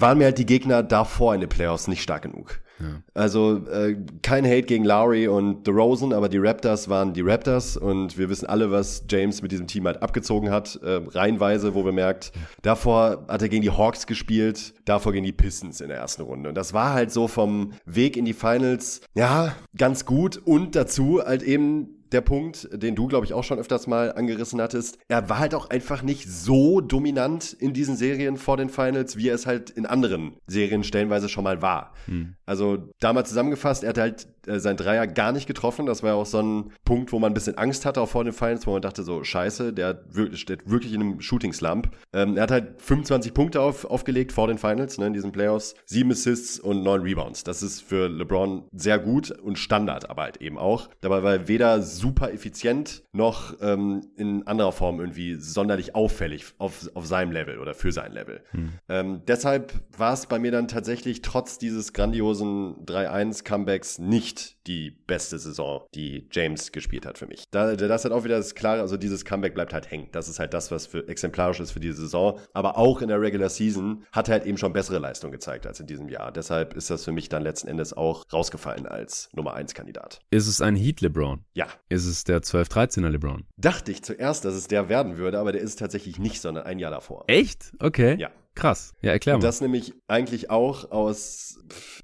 waren 0.00 0.18
mir 0.18 0.24
halt 0.24 0.38
die 0.38 0.46
Gegner 0.46 0.82
davor 0.82 1.34
in 1.34 1.40
den 1.40 1.48
Playoffs 1.48 1.88
nicht 1.88 2.02
stark 2.02 2.22
genug. 2.22 2.60
Ja. 2.78 3.02
Also 3.14 3.66
äh, 3.68 3.96
kein 4.22 4.44
Hate 4.44 4.62
gegen 4.62 4.84
Lowry 4.84 5.28
und 5.28 5.64
The 5.64 5.70
Rosen, 5.70 6.12
aber 6.12 6.28
die 6.28 6.38
Raptors 6.38 6.88
waren 6.88 7.12
die 7.12 7.22
Raptors 7.22 7.76
und 7.76 8.18
wir 8.18 8.28
wissen 8.28 8.46
alle, 8.46 8.70
was 8.70 9.04
James 9.08 9.42
mit 9.42 9.52
diesem 9.52 9.66
Team 9.66 9.86
halt 9.86 10.02
abgezogen 10.02 10.50
hat, 10.50 10.78
äh, 10.82 11.00
reihenweise, 11.08 11.74
wo 11.74 11.84
wir 11.84 11.92
merkt, 11.92 12.32
davor 12.62 13.24
hat 13.28 13.42
er 13.42 13.48
gegen 13.48 13.62
die 13.62 13.70
Hawks 13.70 14.06
gespielt, 14.06 14.74
davor 14.84 15.12
gegen 15.12 15.24
die 15.24 15.32
Pistons 15.32 15.80
in 15.80 15.88
der 15.88 15.98
ersten 15.98 16.22
Runde. 16.22 16.50
Und 16.50 16.54
das 16.54 16.74
war 16.74 16.92
halt 16.92 17.10
so 17.12 17.28
vom 17.28 17.72
Weg 17.86 18.16
in 18.16 18.24
die 18.24 18.34
Finals, 18.34 19.00
ja, 19.14 19.54
ganz 19.76 20.04
gut 20.04 20.36
und 20.36 20.76
dazu 20.76 21.22
halt 21.24 21.42
eben 21.42 21.95
der 22.12 22.20
Punkt, 22.20 22.68
den 22.72 22.94
du, 22.94 23.06
glaube 23.06 23.26
ich, 23.26 23.32
auch 23.32 23.44
schon 23.44 23.58
öfters 23.58 23.86
mal 23.86 24.12
angerissen 24.12 24.60
hattest. 24.60 24.98
Er 25.08 25.28
war 25.28 25.38
halt 25.38 25.54
auch 25.54 25.70
einfach 25.70 26.02
nicht 26.02 26.28
so 26.28 26.80
dominant 26.80 27.52
in 27.52 27.72
diesen 27.72 27.96
Serien 27.96 28.36
vor 28.36 28.56
den 28.56 28.68
Finals, 28.68 29.16
wie 29.16 29.28
er 29.28 29.34
es 29.34 29.46
halt 29.46 29.70
in 29.70 29.86
anderen 29.86 30.36
Serien 30.46 30.84
stellenweise 30.84 31.28
schon 31.28 31.44
mal 31.44 31.62
war. 31.62 31.92
Hm. 32.06 32.34
Also 32.46 32.88
damals 33.00 33.28
zusammengefasst, 33.28 33.82
er 33.82 33.90
hat 33.90 33.98
halt 33.98 34.28
äh, 34.46 34.60
sein 34.60 34.76
Dreier 34.76 35.06
gar 35.06 35.32
nicht 35.32 35.46
getroffen. 35.46 35.86
Das 35.86 36.02
war 36.02 36.10
ja 36.10 36.16
auch 36.16 36.26
so 36.26 36.40
ein 36.40 36.72
Punkt, 36.84 37.12
wo 37.12 37.18
man 37.18 37.32
ein 37.32 37.34
bisschen 37.34 37.58
Angst 37.58 37.84
hatte, 37.84 38.00
auch 38.00 38.08
vor 38.08 38.24
den 38.24 38.32
Finals, 38.32 38.66
wo 38.66 38.72
man 38.72 38.82
dachte 38.82 39.02
so, 39.02 39.24
scheiße, 39.24 39.72
der 39.72 40.04
steht 40.32 40.70
wirklich 40.70 40.92
in 40.92 41.00
einem 41.00 41.20
Shooting-Slump. 41.20 41.90
Ähm, 42.12 42.36
er 42.36 42.44
hat 42.44 42.50
halt 42.50 42.82
25 42.82 43.34
Punkte 43.34 43.60
auf, 43.60 43.84
aufgelegt 43.84 44.32
vor 44.32 44.46
den 44.46 44.58
Finals, 44.58 44.98
ne, 44.98 45.08
in 45.08 45.12
diesen 45.12 45.32
Playoffs. 45.32 45.74
Sieben 45.84 46.10
Assists 46.12 46.60
und 46.60 46.82
neun 46.82 47.02
Rebounds. 47.02 47.44
Das 47.44 47.62
ist 47.62 47.82
für 47.82 48.08
LeBron 48.08 48.64
sehr 48.72 48.98
gut 48.98 49.30
und 49.30 49.58
Standard, 49.58 50.08
aber 50.08 50.22
halt 50.22 50.38
eben 50.38 50.58
auch. 50.58 50.88
Dabei 51.00 51.22
war 51.22 51.32
er 51.32 51.48
weder 51.48 51.82
so 51.82 52.05
super 52.06 52.32
effizient 52.32 53.02
noch 53.12 53.56
ähm, 53.60 54.06
in 54.16 54.46
anderer 54.46 54.70
Form 54.70 55.00
irgendwie 55.00 55.34
sonderlich 55.34 55.96
auffällig 55.96 56.44
auf, 56.58 56.88
auf 56.94 57.04
seinem 57.04 57.32
Level 57.32 57.58
oder 57.58 57.74
für 57.74 57.90
sein 57.90 58.12
Level. 58.12 58.42
Hm. 58.52 58.72
Ähm, 58.88 59.22
deshalb 59.26 59.72
war 59.96 60.12
es 60.12 60.26
bei 60.26 60.38
mir 60.38 60.52
dann 60.52 60.68
tatsächlich 60.68 61.22
trotz 61.22 61.58
dieses 61.58 61.92
grandiosen 61.92 62.86
3-1-Comebacks 62.86 64.00
nicht 64.00 64.56
die 64.68 64.90
beste 64.90 65.38
Saison, 65.38 65.82
die 65.94 66.28
James 66.30 66.70
gespielt 66.72 67.06
hat 67.06 67.18
für 67.18 67.26
mich. 67.26 67.44
Da, 67.50 67.74
das 67.74 68.04
hat 68.04 68.12
auch 68.12 68.24
wieder 68.24 68.36
das 68.36 68.54
klare, 68.54 68.80
also 68.80 68.96
dieses 68.96 69.24
Comeback 69.24 69.54
bleibt 69.54 69.72
halt 69.72 69.90
hängen. 69.90 70.08
Das 70.12 70.28
ist 70.28 70.38
halt 70.38 70.54
das, 70.54 70.70
was 70.70 70.86
für 70.86 71.08
exemplarisch 71.08 71.60
ist 71.60 71.72
für 71.72 71.80
diese 71.80 72.02
Saison. 72.02 72.38
Aber 72.52 72.76
auch 72.76 73.02
in 73.02 73.08
der 73.08 73.20
Regular 73.20 73.48
Season 73.48 74.04
hat 74.12 74.28
er 74.28 74.34
halt 74.34 74.46
eben 74.46 74.58
schon 74.58 74.72
bessere 74.72 74.98
Leistung 74.98 75.32
gezeigt 75.32 75.66
als 75.66 75.80
in 75.80 75.86
diesem 75.86 76.08
Jahr. 76.08 76.30
Deshalb 76.30 76.74
ist 76.74 76.90
das 76.90 77.04
für 77.04 77.12
mich 77.12 77.28
dann 77.28 77.42
letzten 77.42 77.68
Endes 77.68 77.92
auch 77.92 78.24
rausgefallen 78.32 78.86
als 78.86 79.28
Nummer 79.32 79.54
1 79.54 79.74
Kandidat. 79.74 80.20
Ist 80.30 80.46
es 80.46 80.60
ein 80.60 80.76
Heat 80.76 81.00
LeBron? 81.00 81.44
Ja. 81.54 81.66
Ist 81.88 82.06
es 82.06 82.24
der 82.24 82.40
12-13er 82.40 83.08
LeBron? 83.10 83.44
Dachte 83.56 83.92
ich 83.92 84.02
zuerst, 84.02 84.44
dass 84.44 84.54
es 84.54 84.66
der 84.66 84.88
werden 84.88 85.18
würde, 85.18 85.38
aber 85.38 85.52
der 85.52 85.60
ist 85.60 85.78
tatsächlich 85.78 86.18
nicht, 86.18 86.40
sondern 86.40 86.66
ein 86.66 86.80
Jahr 86.80 86.90
davor. 86.90 87.24
Echt? 87.28 87.72
Okay. 87.78 88.16
Ja. 88.18 88.30
Krass. 88.56 88.94
Ja, 89.02 89.12
erklär 89.12 89.34
mal. 89.34 89.36
Und 89.36 89.44
das 89.44 89.60
nämlich 89.60 89.92
eigentlich 90.08 90.50
auch 90.50 90.90
aus, 90.90 91.58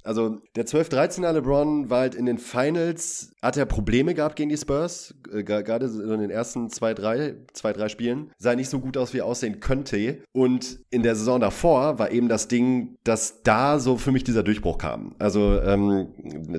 also 0.05 0.43
der 0.55 0.67
12-13er 0.67 1.33
LeBron 1.33 1.89
war 1.89 2.01
halt 2.01 2.15
in 2.15 2.27
den 2.27 2.37
Finals, 2.37 3.33
hat 3.41 3.57
er 3.57 3.65
Probleme 3.65 4.13
gehabt 4.13 4.37
gegen 4.37 4.51
die 4.51 4.57
Spurs, 4.59 5.15
äh, 5.33 5.43
gerade 5.43 5.87
in 5.87 6.21
den 6.21 6.31
ersten 6.31 6.69
zwei, 6.69 6.93
drei, 6.93 7.37
zwei, 7.55 7.73
drei 7.73 7.89
Spielen, 7.89 8.31
sah 8.39 8.55
nicht 8.55 8.69
so 8.69 8.81
gut 8.81 8.99
aus, 8.99 9.15
wie 9.15 9.19
er 9.19 9.27
aussehen 9.27 9.61
könnte. 9.61 10.19
Und 10.33 10.81
in 10.91 11.03
der 11.03 11.17
Saison 11.17 11.41
davor 11.41 11.99
war 11.99 12.11
eben 12.11 12.29
das 12.29 12.49
Ding, 12.49 12.97
dass 13.03 13.43
da 13.43 13.79
so 13.79 13.97
für 13.97 14.13
mich 14.13 14.23
dieser 14.23 14.43
Durchbruch 14.43 14.77
kam. 14.77 15.15
Also 15.19 15.59
ähm, 15.63 16.09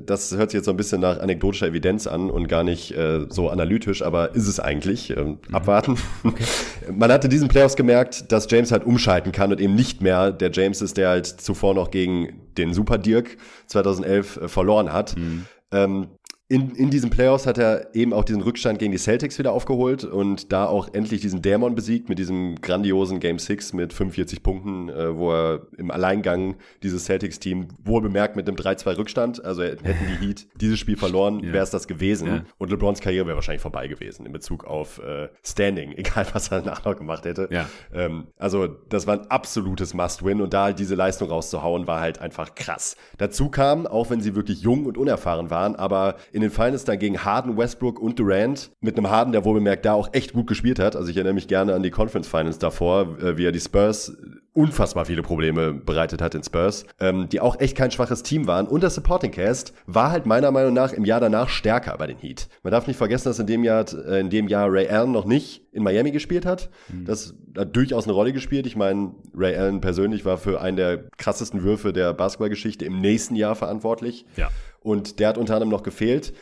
das 0.05 0.35
hört 0.35 0.49
sich 0.49 0.57
jetzt 0.57 0.65
so 0.65 0.71
ein 0.71 0.77
bisschen 0.77 1.01
nach 1.01 1.19
anekdotischer 1.19 1.67
Evidenz 1.67 2.07
an 2.07 2.31
und 2.31 2.47
gar 2.47 2.63
nicht 2.63 2.91
äh, 2.97 3.27
so 3.29 3.49
analytisch, 3.49 4.01
aber 4.01 4.33
ist 4.33 4.47
es 4.47 4.59
eigentlich. 4.59 5.11
Ähm, 5.11 5.37
mhm. 5.47 5.55
Abwarten. 5.55 5.97
Okay. 6.23 6.45
Man 6.91 7.11
hatte 7.11 7.29
diesen 7.29 7.47
Playoffs 7.47 7.75
gemerkt, 7.75 8.31
dass 8.31 8.49
James 8.49 8.71
halt 8.71 8.85
umschalten 8.85 9.31
kann 9.31 9.51
und 9.51 9.61
eben 9.61 9.75
nicht 9.75 9.82
nicht 9.83 10.01
mehr 10.01 10.31
der 10.31 10.49
James 10.49 10.81
ist, 10.81 10.95
der 10.95 11.09
halt 11.09 11.27
zuvor 11.27 11.73
noch 11.73 11.91
gegen 11.91 12.39
den 12.57 12.73
Super 12.73 12.97
Dirk 12.97 13.35
2011 13.67 14.37
äh, 14.37 14.47
verloren 14.47 14.93
hat. 14.93 15.17
Mhm. 15.17 15.45
Ähm, 15.73 16.07
in, 16.53 16.75
in 16.75 16.91
diesen 16.91 17.09
Playoffs 17.09 17.47
hat 17.47 17.57
er 17.57 17.95
eben 17.95 18.13
auch 18.13 18.23
diesen 18.23 18.43
Rückstand 18.43 18.77
gegen 18.77 18.91
die 18.91 18.99
Celtics 18.99 19.39
wieder 19.39 19.53
aufgeholt 19.53 20.03
und 20.03 20.51
da 20.53 20.67
auch 20.67 20.87
endlich 20.93 21.19
diesen 21.19 21.41
Dämon 21.41 21.73
besiegt 21.73 22.09
mit 22.09 22.19
diesem 22.19 22.61
grandiosen 22.61 23.19
Game 23.19 23.39
6 23.39 23.73
mit 23.73 23.91
45 23.91 24.43
Punkten, 24.43 24.87
äh, 24.87 25.17
wo 25.17 25.31
er 25.31 25.61
im 25.79 25.89
Alleingang 25.89 26.57
dieses 26.83 27.05
Celtics-Team 27.05 27.69
wohl 27.83 28.01
bemerkt 28.01 28.35
mit 28.35 28.47
einem 28.47 28.55
3-2 28.55 28.97
Rückstand, 28.97 29.43
also 29.43 29.63
hätten 29.63 29.83
die 29.83 30.27
Heat 30.27 30.45
dieses 30.61 30.77
Spiel 30.77 30.95
verloren, 30.95 31.39
ja. 31.39 31.53
wäre 31.53 31.63
es 31.63 31.71
das 31.71 31.87
gewesen 31.87 32.27
ja. 32.27 32.43
und 32.59 32.69
LeBrons 32.69 32.99
Karriere 33.01 33.25
wäre 33.25 33.35
wahrscheinlich 33.35 33.63
vorbei 33.63 33.87
gewesen 33.87 34.27
in 34.27 34.31
Bezug 34.31 34.65
auf 34.65 34.99
äh, 34.99 35.29
Standing, 35.43 35.93
egal 35.97 36.27
was 36.33 36.49
er 36.49 36.61
danach 36.61 36.85
noch 36.85 36.95
gemacht 36.95 37.25
hätte. 37.25 37.49
Ja. 37.49 37.67
Ähm, 37.91 38.27
also 38.37 38.67
das 38.67 39.07
war 39.07 39.19
ein 39.19 39.25
absolutes 39.31 39.95
Must-Win 39.95 40.39
und 40.39 40.53
da 40.53 40.65
halt 40.65 40.77
diese 40.77 40.93
Leistung 40.93 41.29
rauszuhauen, 41.29 41.87
war 41.87 41.99
halt 41.99 42.19
einfach 42.19 42.53
krass. 42.53 42.95
Dazu 43.17 43.49
kam, 43.49 43.87
auch 43.87 44.11
wenn 44.11 44.21
sie 44.21 44.35
wirklich 44.35 44.61
jung 44.61 44.85
und 44.85 44.99
unerfahren 44.99 45.49
waren, 45.49 45.75
aber 45.75 46.17
in 46.31 46.42
den 46.43 46.51
Finals 46.51 46.85
dann 46.85 46.99
gegen 46.99 47.23
Harden, 47.23 47.57
Westbrook 47.57 47.99
und 47.99 48.19
Durant. 48.19 48.71
Mit 48.81 48.97
einem 48.97 49.09
Harden, 49.09 49.31
der 49.31 49.45
wohl 49.45 49.55
bemerkt 49.55 49.85
da 49.85 49.93
auch 49.93 50.09
echt 50.13 50.33
gut 50.33 50.47
gespielt 50.47 50.79
hat. 50.79 50.95
Also 50.95 51.09
ich 51.09 51.17
erinnere 51.17 51.33
mich 51.33 51.47
gerne 51.47 51.73
an 51.73 51.83
die 51.83 51.91
Conference 51.91 52.27
Finals 52.27 52.59
davor, 52.59 53.17
äh, 53.19 53.37
wie 53.37 53.45
er 53.45 53.51
die 53.51 53.59
Spurs 53.59 54.15
unfassbar 54.53 55.05
viele 55.05 55.23
Probleme 55.23 55.73
bereitet 55.73 56.21
hat 56.21 56.35
in 56.35 56.43
Spurs, 56.43 56.85
ähm, 56.99 57.27
die 57.29 57.39
auch 57.39 57.59
echt 57.59 57.75
kein 57.75 57.89
schwaches 57.89 58.21
Team 58.21 58.45
waren. 58.45 58.67
Und 58.67 58.83
das 58.83 58.95
Supporting 58.95 59.31
Cast 59.31 59.73
war 59.87 60.11
halt 60.11 60.27
meiner 60.27 60.51
Meinung 60.51 60.73
nach 60.73 60.93
im 60.93 61.05
Jahr 61.05 61.19
danach 61.19 61.49
stärker 61.49 61.97
bei 61.97 62.05
den 62.05 62.17
Heat. 62.17 62.47
Man 62.61 62.71
darf 62.71 62.85
nicht 62.85 62.97
vergessen, 62.97 63.29
dass 63.29 63.39
in 63.39 63.47
dem 63.47 63.63
Jahr, 63.63 63.85
äh, 63.93 64.19
in 64.19 64.29
dem 64.29 64.47
Jahr 64.47 64.71
Ray 64.71 64.87
Allen 64.87 65.11
noch 65.11 65.25
nicht 65.25 65.63
in 65.71 65.81
Miami 65.81 66.11
gespielt 66.11 66.45
hat. 66.45 66.69
Mhm. 66.89 67.05
Das 67.05 67.33
hat 67.57 67.75
durchaus 67.75 68.03
eine 68.03 68.13
Rolle 68.13 68.31
gespielt. 68.31 68.67
Ich 68.67 68.75
meine, 68.75 69.15
Ray 69.35 69.55
Allen 69.55 69.81
persönlich 69.81 70.23
war 70.23 70.37
für 70.37 70.61
einen 70.61 70.77
der 70.77 71.09
krassesten 71.17 71.63
Würfe 71.63 71.91
der 71.91 72.13
Basketballgeschichte 72.13 72.85
im 72.85 73.01
nächsten 73.01 73.35
Jahr 73.35 73.55
verantwortlich. 73.55 74.25
Ja. 74.37 74.49
Und 74.83 75.19
der 75.19 75.29
hat 75.29 75.37
unter 75.37 75.55
anderem 75.55 75.69
noch 75.71 75.83
gefehlt. 75.83 76.33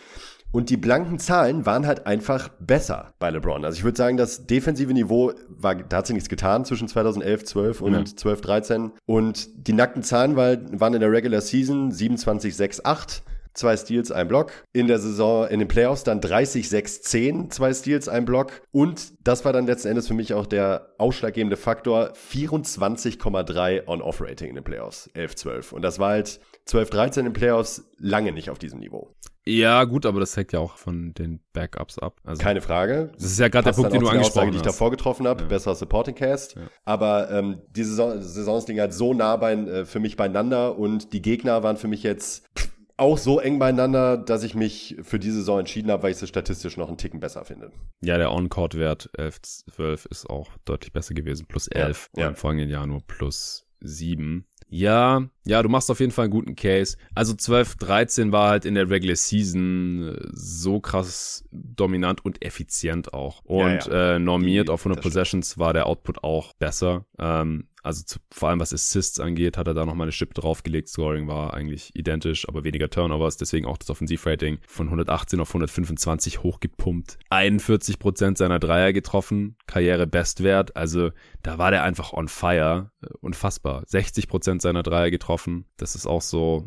Und 0.51 0.69
die 0.69 0.75
blanken 0.75 1.17
Zahlen 1.17 1.65
waren 1.65 1.87
halt 1.87 2.05
einfach 2.05 2.49
besser 2.59 3.13
bei 3.19 3.29
LeBron. 3.29 3.63
Also 3.63 3.77
ich 3.77 3.85
würde 3.85 3.97
sagen, 3.97 4.17
das 4.17 4.47
defensive 4.47 4.91
Niveau 4.93 5.31
war, 5.47 5.75
da 5.75 5.97
hat 5.97 6.07
sich 6.07 6.13
nichts 6.13 6.27
getan 6.27 6.65
zwischen 6.65 6.89
2011, 6.89 7.45
12 7.45 7.81
und 7.81 7.93
ja. 7.93 8.03
12, 8.03 8.41
13. 8.41 8.91
Und 9.05 9.67
die 9.67 9.73
nackten 9.73 10.03
Zahlen 10.03 10.35
waren 10.35 10.93
in 10.93 10.99
der 10.99 11.11
Regular 11.11 11.39
Season 11.39 11.91
27, 11.91 12.53
6, 12.53 12.83
8 12.83 13.23
zwei 13.53 13.75
Steals, 13.75 14.11
ein 14.11 14.27
Block. 14.27 14.51
In 14.73 14.87
der 14.87 14.99
Saison, 14.99 15.47
in 15.47 15.59
den 15.59 15.67
Playoffs 15.67 16.03
dann 16.03 16.21
30, 16.21 16.69
6, 16.69 17.01
10, 17.01 17.51
zwei 17.51 17.73
Steals, 17.73 18.07
ein 18.07 18.25
Block. 18.25 18.61
Und 18.71 19.13
das 19.25 19.45
war 19.45 19.53
dann 19.53 19.65
letzten 19.65 19.89
Endes 19.89 20.07
für 20.07 20.13
mich 20.13 20.33
auch 20.33 20.45
der 20.45 20.93
ausschlaggebende 20.97 21.57
Faktor, 21.57 22.13
24,3 22.13 23.87
On-Off-Rating 23.87 24.49
in 24.49 24.55
den 24.55 24.63
Playoffs, 24.63 25.09
11, 25.13 25.35
12. 25.35 25.73
Und 25.73 25.81
das 25.81 25.99
war 25.99 26.11
halt 26.11 26.39
12, 26.71 26.89
13 26.89 27.25
in 27.25 27.33
Playoffs 27.33 27.83
lange 27.97 28.31
nicht 28.31 28.49
auf 28.49 28.57
diesem 28.57 28.79
Niveau. 28.79 29.13
Ja, 29.45 29.83
gut, 29.83 30.05
aber 30.05 30.21
das 30.21 30.37
hängt 30.37 30.53
ja 30.53 30.59
auch 30.59 30.77
von 30.77 31.13
den 31.13 31.41
Backups 31.51 31.99
ab. 31.99 32.21
Also, 32.23 32.41
Keine 32.41 32.61
Frage. 32.61 33.11
Das 33.15 33.25
ist 33.25 33.39
ja 33.39 33.49
gerade 33.49 33.65
der 33.65 33.73
Punkt, 33.73 33.91
den 33.91 33.99
du 33.99 34.07
angesprochen 34.07 34.29
Aussage, 34.29 34.47
hast. 34.47 34.53
die 34.53 34.57
ich 34.57 34.61
davor 34.61 34.89
getroffen 34.89 35.27
habe. 35.27 35.41
Ja. 35.41 35.47
Besserer 35.49 35.75
Supporting 35.75 36.15
Cast. 36.15 36.55
Ja. 36.55 36.61
Aber 36.85 37.29
ähm, 37.29 37.61
die 37.71 37.83
Saison, 37.83 38.21
Saisons 38.21 38.69
liegen 38.69 38.79
halt 38.79 38.93
so 38.93 39.13
nah 39.13 39.35
bei, 39.35 39.51
äh, 39.51 39.85
für 39.85 39.99
mich 39.99 40.15
beieinander 40.15 40.77
und 40.77 41.11
die 41.11 41.21
Gegner 41.21 41.61
waren 41.61 41.75
für 41.75 41.89
mich 41.89 42.03
jetzt 42.03 42.47
auch 42.95 43.17
so 43.17 43.41
eng 43.41 43.59
beieinander, 43.59 44.15
dass 44.15 44.43
ich 44.43 44.55
mich 44.55 44.95
für 45.01 45.19
diese 45.19 45.39
Saison 45.39 45.59
entschieden 45.59 45.91
habe, 45.91 46.03
weil 46.03 46.11
ich 46.11 46.21
es 46.21 46.29
statistisch 46.29 46.77
noch 46.77 46.87
einen 46.87 46.97
Ticken 46.97 47.19
besser 47.19 47.43
finde. 47.43 47.73
Ja, 48.01 48.17
der 48.17 48.31
On-Court-Wert 48.31 49.09
11, 49.17 49.41
12 49.41 50.05
ist 50.05 50.29
auch 50.29 50.47
deutlich 50.63 50.93
besser 50.93 51.15
gewesen. 51.15 51.47
Plus 51.47 51.67
11 51.67 52.11
ja, 52.15 52.21
ja. 52.21 52.29
im 52.29 52.35
folgenden 52.35 52.69
Jahr 52.69 52.87
nur 52.87 53.01
plus 53.05 53.65
7. 53.81 54.45
Ja, 54.73 55.27
ja, 55.45 55.61
du 55.61 55.67
machst 55.67 55.91
auf 55.91 55.99
jeden 55.99 56.13
Fall 56.13 56.25
einen 56.25 56.31
guten 56.31 56.55
Case. 56.55 56.95
Also 57.13 57.33
12, 57.33 57.75
13 57.75 58.31
war 58.31 58.49
halt 58.49 58.63
in 58.63 58.75
der 58.75 58.89
Regular 58.89 59.17
Season 59.17 60.15
äh, 60.15 60.27
so 60.31 60.79
krass 60.79 61.43
dominant 61.51 62.23
und 62.23 62.41
effizient 62.41 63.13
auch. 63.13 63.43
Und 63.43 63.85
ja, 63.85 63.91
ja. 63.91 64.15
Äh, 64.15 64.19
normiert 64.19 64.69
Die, 64.69 64.71
auf 64.71 64.85
100 64.85 65.03
Possessions 65.03 65.57
war 65.57 65.73
der 65.73 65.87
Output 65.87 66.23
auch 66.23 66.53
besser. 66.53 67.05
Ähm, 67.19 67.67
also 67.83 68.03
zu, 68.03 68.19
vor 68.31 68.49
allem 68.49 68.59
was 68.59 68.73
Assists 68.73 69.19
angeht, 69.19 69.57
hat 69.57 69.67
er 69.67 69.73
da 69.73 69.85
nochmal 69.85 70.05
eine 70.05 70.11
Chip 70.11 70.33
draufgelegt. 70.33 70.87
Scoring 70.87 71.27
war 71.27 71.53
eigentlich 71.53 71.95
identisch, 71.95 72.47
aber 72.47 72.63
weniger 72.63 72.89
Turnovers. 72.89 73.37
Deswegen 73.37 73.65
auch 73.65 73.77
das 73.77 73.89
Offensivrating 73.89 74.59
von 74.67 74.87
118 74.87 75.39
auf 75.39 75.49
125 75.49 76.43
hochgepumpt. 76.43 77.17
41 77.29 77.99
Prozent 77.99 78.37
seiner 78.37 78.59
Dreier 78.59 78.93
getroffen. 78.93 79.55
Karriere-Bestwert. 79.67 80.75
Also 80.75 81.11
da 81.41 81.57
war 81.57 81.71
der 81.71 81.83
einfach 81.83 82.13
on 82.13 82.27
fire. 82.27 82.91
Äh, 83.01 83.07
unfassbar. 83.21 83.83
60 83.87 84.27
Prozent 84.27 84.61
seiner 84.61 84.83
Dreier 84.83 85.09
getroffen. 85.09 85.65
Das 85.77 85.95
ist 85.95 86.05
auch 86.05 86.21
so 86.21 86.65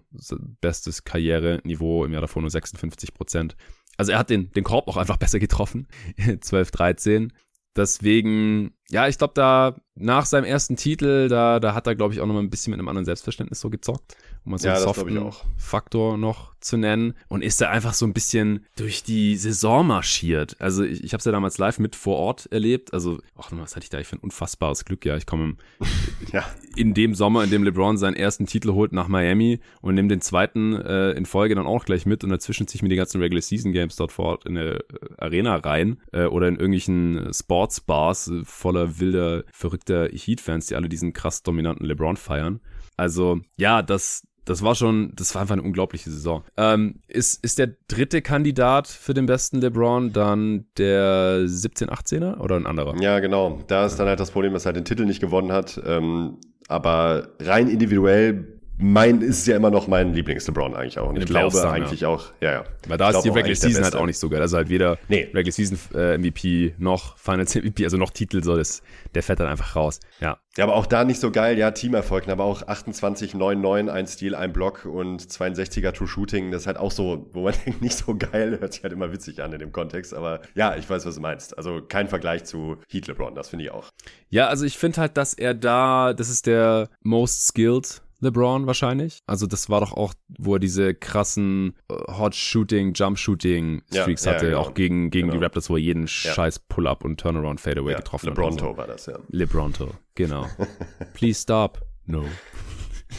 bestes 0.61 1.05
Karriereniveau. 1.05 2.05
Im 2.05 2.12
Jahr 2.12 2.22
davor 2.22 2.42
nur 2.42 2.50
56 2.50 3.14
Prozent. 3.14 3.57
Also 3.96 4.12
er 4.12 4.18
hat 4.18 4.31
den, 4.31 4.50
den 4.53 4.64
Korb 4.64 4.88
auch 4.88 4.96
einfach 4.96 5.16
besser 5.16 5.38
getroffen. 5.38 5.87
12, 6.40 6.70
13. 6.72 7.33
Deswegen, 7.77 8.72
ja, 8.90 9.09
ich 9.09 9.18
glaube, 9.18 9.35
da 9.35 9.77
nach 9.97 10.27
seinem 10.27 10.44
ersten 10.44 10.77
Titel, 10.77 11.29
da, 11.29 11.61
da 11.61 11.75
hat 11.75 11.87
er, 11.87 11.94
glaube 11.94 12.14
ich, 12.14 12.20
auch 12.20 12.27
noch 12.27 12.35
mal 12.35 12.40
ein 12.40 12.51
bisschen 12.51 12.73
mit 12.73 12.81
einem 12.81 12.88
anderen 12.88 13.05
Selbstverständnis 13.05 13.61
so 13.61 13.70
gezockt, 13.70 14.16
um 14.44 14.51
mal 14.51 14.59
so 14.59 14.66
ja, 14.66 14.75
einen 14.75 14.83
soften 14.83 15.31
Faktor 15.57 16.18
noch 16.18 16.53
zu 16.59 16.77
nennen. 16.77 17.14
Und 17.29 17.42
ist 17.42 17.61
da 17.61 17.70
einfach 17.70 17.94
so 17.94 18.05
ein 18.05 18.12
bisschen 18.12 18.66
durch 18.77 19.05
die 19.05 19.37
Saison 19.37 19.87
marschiert. 19.87 20.57
Also 20.61 20.83
ich, 20.83 21.05
ich 21.05 21.12
habe 21.12 21.20
es 21.20 21.25
ja 21.25 21.33
damals 21.33 21.59
live 21.59 21.79
mit 21.79 21.94
vor 21.94 22.16
Ort 22.16 22.47
erlebt. 22.51 22.92
Also, 22.92 23.20
ach, 23.37 23.51
was 23.53 23.77
hatte 23.77 23.85
ich 23.85 23.90
da 23.90 24.01
ich 24.01 24.09
für 24.09 24.16
ein 24.16 24.20
unfassbares 24.20 24.85
Glück. 24.85 25.05
Ja, 25.05 25.16
ich 25.16 25.27
komme 25.27 25.57
ja. 26.33 26.44
in 26.75 26.92
dem 26.92 27.14
Sommer, 27.14 27.44
in 27.44 27.51
dem 27.51 27.62
LeBron 27.62 27.97
seinen 27.97 28.16
ersten 28.16 28.47
Titel 28.47 28.73
holt 28.73 28.92
nach 28.92 29.07
Miami 29.07 29.61
und 29.81 29.94
nimmt 29.94 30.11
den 30.11 30.20
zweiten 30.20 30.75
äh, 30.75 31.12
in 31.12 31.27
Folge 31.27 31.55
dann 31.55 31.66
auch 31.66 31.85
gleich 31.85 32.05
mit 32.05 32.25
und 32.25 32.31
dazwischen 32.31 32.66
sich 32.66 32.83
mir 32.83 32.88
die 32.88 32.97
ganzen 32.97 33.20
Regular 33.20 33.42
Season 33.42 33.73
Games 33.73 33.94
dort 33.94 34.11
vor 34.11 34.25
Ort 34.25 34.47
in 34.47 34.57
der 34.57 34.77
äh, 34.77 34.81
Arena 35.18 35.57
rein 35.57 35.99
äh, 36.12 36.25
oder 36.25 36.49
in 36.49 36.55
irgendwelchen 36.55 37.33
Sportsbars 37.33 38.29
äh, 38.29 38.44
voller 38.75 38.99
wilder, 38.99 39.45
verrückter 39.53 40.09
Heat-Fans, 40.11 40.67
die 40.67 40.77
alle 40.77 40.89
diesen 40.89 41.13
krass 41.13 41.43
dominanten 41.43 41.87
LeBron 41.87 42.17
feiern. 42.17 42.61
Also 42.97 43.41
ja, 43.57 43.83
das, 43.83 44.27
das 44.45 44.63
war 44.63 44.75
schon, 44.75 45.13
das 45.15 45.35
war 45.35 45.43
einfach 45.43 45.55
eine 45.55 45.63
unglaubliche 45.63 46.11
Saison. 46.11 46.43
Ähm, 46.57 47.01
ist, 47.09 47.43
ist 47.45 47.59
der 47.59 47.71
dritte 47.89 48.23
Kandidat 48.23 48.89
für 48.89 49.14
den 49.14 49.27
besten 49.27 49.61
LeBron 49.61 50.12
dann 50.12 50.66
der 50.77 51.41
17-18er 51.47 52.39
oder 52.41 52.57
ein 52.57 52.66
anderer? 52.66 53.01
Ja, 53.01 53.20
genau. 53.20 53.62
Da 53.66 53.87
ist 53.87 53.97
dann 53.97 54.09
halt 54.09 54.20
das 54.20 54.31
Problem, 54.31 54.53
dass 54.53 54.64
er 54.64 54.66
halt 54.66 54.77
den 54.77 54.85
Titel 54.85 55.05
nicht 55.05 55.20
gewonnen 55.20 55.53
hat. 55.53 55.81
Ähm, 55.85 56.39
aber 56.68 57.29
rein 57.41 57.68
individuell 57.68 58.53
mein 58.79 59.20
ist 59.20 59.47
ja 59.47 59.57
immer 59.57 59.70
noch 59.70 59.87
mein 59.87 60.14
Lieblings-LeBron 60.14 60.75
eigentlich 60.75 60.99
auch. 60.99 61.09
Und 61.09 61.18
ich 61.18 61.27
glaube 61.27 61.57
dann, 61.57 61.68
eigentlich 61.68 62.01
ja. 62.01 62.09
auch, 62.09 62.33
ja, 62.41 62.53
ja. 62.53 62.64
Weil 62.89 62.99
da 62.99 63.11
ist 63.11 63.22
die 63.22 63.29
Regular 63.29 63.55
Season 63.55 63.85
halt 63.85 63.95
auch 63.95 64.07
nicht 64.07 64.18
so 64.18 64.29
geil. 64.29 64.41
Also 64.41 64.57
halt 64.57 64.68
weder 64.68 64.99
nee. 65.09 65.29
Regular 65.33 65.53
Season 65.53 65.79
äh, 65.95 66.18
MVP 66.18 66.75
noch 66.79 67.16
Finals 67.16 67.55
MVP, 67.55 67.85
also 67.85 67.97
noch 67.97 68.11
Titel, 68.11 68.43
so 68.43 68.57
das, 68.57 68.83
der 69.14 69.22
fährt 69.22 69.41
dann 69.41 69.49
einfach 69.49 69.77
raus. 69.77 70.01
Ja. 70.20 70.39
Ja, 70.57 70.64
aber 70.64 70.77
auch 70.77 70.87
da 70.87 71.05
nicht 71.05 71.18
so 71.18 71.33
geil, 71.33 71.59
ja, 71.59 71.72
Teamerfolg, 71.72 72.29
aber 72.29 72.45
auch 72.45 72.62
28, 72.62 73.35
9, 73.35 73.61
9, 73.61 73.89
ein 73.89 74.07
Stil, 74.07 74.37
ein 74.37 74.53
Block 74.53 74.85
und 74.85 75.20
62er 75.20 75.93
True 75.93 76.07
Shooting, 76.07 76.53
das 76.53 76.62
ist 76.62 76.66
halt 76.68 76.77
auch 76.77 76.93
so, 76.93 77.29
wo 77.33 77.43
man 77.43 77.55
denkt, 77.64 77.83
nicht 77.83 77.97
so 77.97 78.14
geil, 78.16 78.59
hört 78.61 78.72
sich 78.72 78.85
halt 78.85 78.93
immer 78.93 79.12
witzig 79.12 79.43
an 79.43 79.53
in 79.53 79.59
dem 79.59 79.72
Kontext, 79.72 80.14
aber 80.14 80.43
ja, 80.55 80.77
ich 80.77 80.89
weiß, 80.89 81.07
was 81.07 81.16
du 81.16 81.20
meinst. 81.20 81.59
Also 81.59 81.83
kein 81.83 82.07
Vergleich 82.07 82.45
zu 82.45 82.77
Heat 82.89 83.09
LeBron, 83.09 83.35
das 83.35 83.49
finde 83.49 83.64
ich 83.64 83.72
auch. 83.72 83.91
Ja, 84.31 84.47
also 84.47 84.64
ich 84.64 84.79
finde 84.79 85.01
halt, 85.01 85.16
dass 85.16 85.35
er 85.35 85.55
da, 85.55 86.12
das 86.12 86.29
ist 86.29 86.47
der 86.47 86.89
most 87.03 87.49
skilled 87.49 88.03
LeBron 88.21 88.67
wahrscheinlich. 88.67 89.21
Also 89.27 89.47
das 89.47 89.69
war 89.69 89.81
doch 89.81 89.93
auch, 89.93 90.15
wo 90.39 90.55
er 90.55 90.61
diese 90.61 90.95
krassen 90.95 91.75
äh, 91.91 91.95
Hot 92.12 92.35
Shooting, 92.35 92.95
Jump 92.95 93.19
Shooting 93.19 93.83
Streaks 93.93 94.25
ja, 94.25 94.33
hatte, 94.33 94.47
ja, 94.47 94.51
genau. 94.53 94.62
auch 94.62 94.75
gegen, 94.75 95.11
gegen 95.11 95.29
genau. 95.29 95.39
die 95.39 95.45
Raptors, 95.45 95.71
wo 95.71 95.77
er 95.77 95.83
jeden 95.83 96.03
ja. 96.03 96.09
scheiß 96.09 96.61
Pull-up 96.61 97.05
und 97.05 97.21
Turnaround 97.21 97.61
Fadeaway 97.61 97.93
ja, 97.93 97.99
getroffen 97.99 98.31
LeBronto 98.31 98.51
hat. 98.51 98.61
LeBronto 98.61 98.77
war 98.77 98.87
das, 98.87 99.07
ja. 99.07 99.19
LeBronto, 99.29 99.91
genau. 100.15 100.47
Please 101.15 101.41
stop. 101.41 101.81
No. 102.07 102.25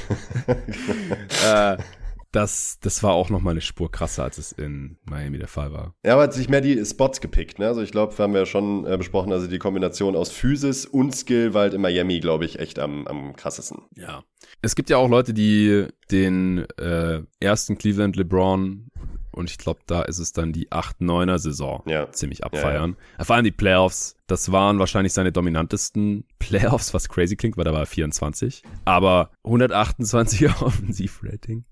äh, 1.46 1.78
das, 2.36 2.80
das 2.82 3.02
war 3.02 3.14
auch 3.14 3.30
nochmal 3.30 3.52
eine 3.52 3.62
Spur 3.62 3.90
krasser, 3.90 4.24
als 4.24 4.38
es 4.38 4.52
in 4.52 4.98
Miami 5.06 5.38
der 5.38 5.48
Fall 5.48 5.72
war. 5.72 5.96
Ja, 6.06 6.14
aber 6.14 6.24
hat 6.24 6.34
sich 6.34 6.50
mehr 6.50 6.62
die 6.62 6.84
Spots 6.86 7.22
gepickt. 7.22 7.60
Ne? 7.60 7.68
Also 7.68 7.82
ich 7.82 7.92
glaube, 7.92 8.18
wir 8.18 8.24
haben 8.24 8.36
ja 8.36 8.46
schon 8.46 8.86
äh, 8.86 8.98
besprochen, 8.98 9.32
also 9.32 9.48
die 9.48 9.58
Kombination 9.58 10.16
aus 10.16 10.32
Physis 10.32 10.86
und 10.86 11.16
Skill 11.16 11.54
war 11.54 11.62
halt 11.62 11.74
in 11.74 11.82
Miami, 11.82 12.20
glaube 12.20 12.46
ich, 12.46 12.60
echt 12.60 12.78
am, 12.78 13.08
am 13.08 13.36
krassesten. 13.36 13.84
Ja. 13.96 14.24
Es 14.62 14.76
gibt 14.76 14.90
ja 14.90 14.98
auch 14.98 15.10
Leute, 15.10 15.34
die 15.34 15.88
den 16.12 16.66
äh, 16.78 17.22
ersten 17.40 17.78
Cleveland 17.78 18.18
LeBron 18.18 18.92
und 19.32 19.50
ich 19.50 19.58
glaube, 19.58 19.82
da 19.86 20.02
ist 20.02 20.20
es 20.20 20.32
dann 20.32 20.54
die 20.54 20.70
8-9er 20.72 21.38
Saison 21.40 21.84
ja. 21.86 22.10
ziemlich 22.12 22.44
abfeiern. 22.44 22.92
Ja, 22.92 23.18
ja. 23.20 23.26
Vor 23.26 23.36
allem 23.36 23.44
die 23.46 23.52
Playoffs, 23.52 24.16
das 24.28 24.52
waren 24.52 24.80
wahrscheinlich 24.80 25.14
seine 25.14 25.32
dominantesten 25.32 26.26
Playoffs, 26.40 26.94
was 26.94 27.10
crazy 27.10 27.36
klingt, 27.36 27.58
weil 27.58 27.66
da 27.66 27.74
war 27.74 27.82
er 27.82 27.86
24. 27.86 28.64
Aber 28.86 29.32
128er 29.44 30.62
Offensivrating. 30.62 31.66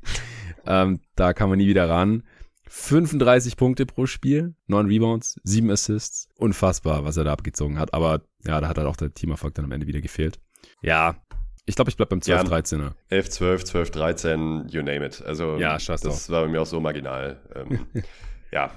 Ähm, 0.66 1.02
da 1.16 1.34
kann 1.34 1.50
man 1.50 1.58
nie 1.58 1.68
wieder 1.68 1.90
ran. 1.90 2.24
35 2.70 3.58
Punkte 3.58 3.86
pro 3.86 4.06
Spiel, 4.06 4.56
9 4.68 4.88
Rebounds, 4.88 5.40
7 5.44 5.70
Assists. 5.70 6.28
Unfassbar, 6.38 7.06
was 7.06 7.18
er 7.18 7.24
da 7.24 7.34
abgezogen 7.34 7.78
hat. 7.78 7.94
Aber 7.94 8.22
ja, 8.46 8.60
da 8.62 8.68
hat 8.68 8.78
halt 8.78 8.88
auch 8.88 8.96
der 8.96 9.14
Teamerfolg 9.14 9.54
dann 9.54 9.66
am 9.66 9.72
Ende 9.72 9.88
wieder 9.88 10.02
gefehlt. 10.02 10.40
Ja, 10.82 11.16
ich 11.66 11.76
glaube, 11.76 11.90
ich 11.90 11.98
bleib 11.98 12.10
beim 12.10 12.22
12, 12.22 12.44
13er. 12.44 12.92
11, 13.10 13.30
12, 13.30 13.64
12, 13.66 13.92
13, 13.92 14.68
you 14.70 14.82
name 14.82 15.06
it. 15.06 15.22
Also, 15.22 15.58
ja, 15.58 15.78
das 15.78 16.02
drauf. 16.02 16.30
war 16.30 16.42
bei 16.44 16.48
mir 16.50 16.62
auch 16.62 16.66
so 16.66 16.80
marginal. 16.82 17.40
Ähm, 17.56 17.86
ja, 18.52 18.72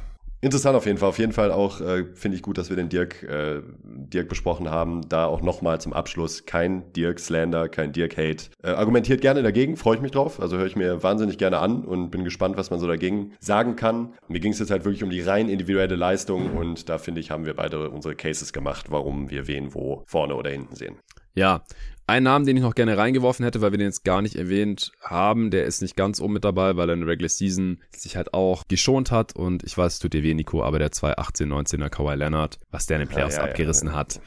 Interessant 0.46 0.76
auf 0.76 0.86
jeden 0.86 0.96
Fall. 0.98 1.08
Auf 1.08 1.18
jeden 1.18 1.32
Fall 1.32 1.50
auch 1.50 1.80
äh, 1.80 2.04
finde 2.14 2.36
ich 2.36 2.42
gut, 2.42 2.56
dass 2.56 2.70
wir 2.70 2.76
den 2.76 2.88
Dirk, 2.88 3.24
äh, 3.24 3.62
Dirk 3.82 4.28
besprochen 4.28 4.70
haben. 4.70 5.00
Da 5.08 5.26
auch 5.26 5.42
nochmal 5.42 5.80
zum 5.80 5.92
Abschluss 5.92 6.46
kein 6.46 6.92
Dirk 6.92 7.18
Slander, 7.18 7.68
kein 7.68 7.90
Dirk 7.90 8.16
Hate. 8.16 8.44
Äh, 8.62 8.68
argumentiert 8.68 9.20
gerne 9.20 9.42
dagegen, 9.42 9.76
freue 9.76 9.96
ich 9.96 10.02
mich 10.02 10.12
drauf. 10.12 10.38
Also 10.38 10.56
höre 10.56 10.66
ich 10.66 10.76
mir 10.76 11.02
wahnsinnig 11.02 11.38
gerne 11.38 11.58
an 11.58 11.84
und 11.84 12.10
bin 12.10 12.22
gespannt, 12.22 12.56
was 12.56 12.70
man 12.70 12.78
so 12.78 12.86
dagegen 12.86 13.32
sagen 13.40 13.74
kann. 13.74 14.14
Mir 14.28 14.38
ging 14.38 14.52
es 14.52 14.60
jetzt 14.60 14.70
halt 14.70 14.84
wirklich 14.84 15.02
um 15.02 15.10
die 15.10 15.20
rein 15.20 15.48
individuelle 15.48 15.96
Leistung 15.96 16.56
und 16.56 16.88
da 16.88 16.98
finde 16.98 17.20
ich, 17.20 17.32
haben 17.32 17.44
wir 17.44 17.54
beide 17.54 17.90
unsere 17.90 18.14
Cases 18.14 18.52
gemacht, 18.52 18.86
warum 18.90 19.30
wir 19.30 19.48
wen 19.48 19.74
wo 19.74 20.04
vorne 20.06 20.36
oder 20.36 20.50
hinten 20.50 20.76
sehen. 20.76 20.94
Ja, 21.34 21.64
ein 22.06 22.22
Namen, 22.22 22.46
den 22.46 22.56
ich 22.56 22.62
noch 22.62 22.74
gerne 22.74 22.96
reingeworfen 22.96 23.44
hätte, 23.44 23.60
weil 23.60 23.72
wir 23.72 23.78
den 23.78 23.88
jetzt 23.88 24.04
gar 24.04 24.22
nicht 24.22 24.36
erwähnt 24.36 24.92
haben, 25.02 25.50
der 25.50 25.64
ist 25.64 25.82
nicht 25.82 25.96
ganz 25.96 26.20
oben 26.20 26.34
mit 26.34 26.44
dabei, 26.44 26.76
weil 26.76 26.88
er 26.88 26.94
in 26.94 27.00
der 27.00 27.08
Regular 27.08 27.28
Season 27.28 27.80
sich 27.90 28.16
halt 28.16 28.32
auch 28.32 28.64
geschont 28.68 29.10
hat 29.10 29.34
und 29.34 29.64
ich 29.64 29.76
weiß, 29.76 29.94
es 29.94 29.98
tut 29.98 30.12
dir 30.12 30.22
weh, 30.22 30.34
Nico, 30.34 30.62
aber 30.62 30.78
der 30.78 30.92
218 30.92 31.52
19er 31.52 31.88
Kawhi 31.88 32.14
Leonard, 32.14 32.58
was 32.70 32.86
der 32.86 33.00
in 33.00 33.06
den 33.06 33.08
Playoffs 33.08 33.36
ja, 33.36 33.44
ja, 33.44 33.50
abgerissen 33.50 33.88
ja, 33.88 33.94
hat, 33.94 34.20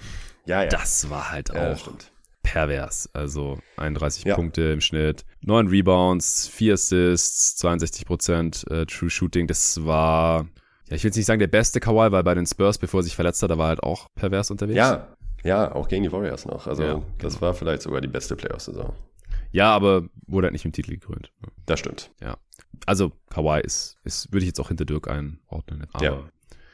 ja, 0.46 0.64
ja. 0.64 0.70
das 0.70 1.10
war 1.10 1.32
halt 1.32 1.56
auch 1.56 1.92
pervers. 2.44 3.10
Also 3.14 3.60
31 3.78 4.26
Punkte 4.34 4.72
im 4.72 4.82
Schnitt, 4.82 5.26
9 5.42 5.68
Rebounds, 5.68 6.48
4 6.50 6.74
Assists, 6.74 7.56
62 7.58 8.06
Prozent 8.06 8.66
äh, 8.70 8.86
True 8.86 9.10
Shooting, 9.10 9.48
das 9.48 9.86
war 9.86 10.48
ja, 10.90 10.96
ich 10.96 11.04
will 11.04 11.10
jetzt 11.10 11.18
nicht 11.18 11.28
sagen 11.28 11.40
der 11.40 11.48
beste 11.48 11.80
Kawhi, 11.80 12.12
weil 12.12 12.24
bei 12.24 12.34
den 12.34 12.48
Spurs, 12.48 12.80
bevor 12.80 13.02
er 13.02 13.04
sich 13.04 13.16
verletzt 13.16 13.44
hat, 13.44 13.52
da 13.52 13.60
war 13.60 13.68
halt 13.68 13.84
auch 13.84 14.08
pervers 14.16 14.50
unterwegs. 14.50 14.78
Ja, 14.78 15.16
ja, 15.44 15.74
auch 15.74 15.88
gegen 15.88 16.04
die 16.04 16.12
Warriors 16.12 16.46
noch. 16.46 16.68
Also 16.68 16.84
ja, 16.84 17.02
das 17.20 17.34
genau. 17.34 17.42
war 17.48 17.54
vielleicht 17.54 17.82
sogar 17.82 18.02
die 18.02 18.08
beste 18.08 18.36
Playoff-Saison. 18.36 18.94
Ja, 19.52 19.74
aber 19.74 20.04
wurde 20.28 20.46
halt 20.46 20.54
nicht 20.54 20.66
mit 20.66 20.76
dem 20.76 20.84
Titel 20.84 20.92
gekrönt. 20.92 21.32
Das 21.66 21.80
stimmt. 21.80 22.12
Ja. 22.22 22.38
Also 22.86 23.12
Kawhi 23.30 23.62
ist, 23.62 23.98
ist 24.04 24.32
würde 24.32 24.44
ich 24.44 24.48
jetzt 24.48 24.60
auch 24.60 24.68
hinter 24.68 24.86
Dirk 24.86 25.08
einordnen. 25.08 25.88
Aber 25.92 26.04
ja 26.04 26.24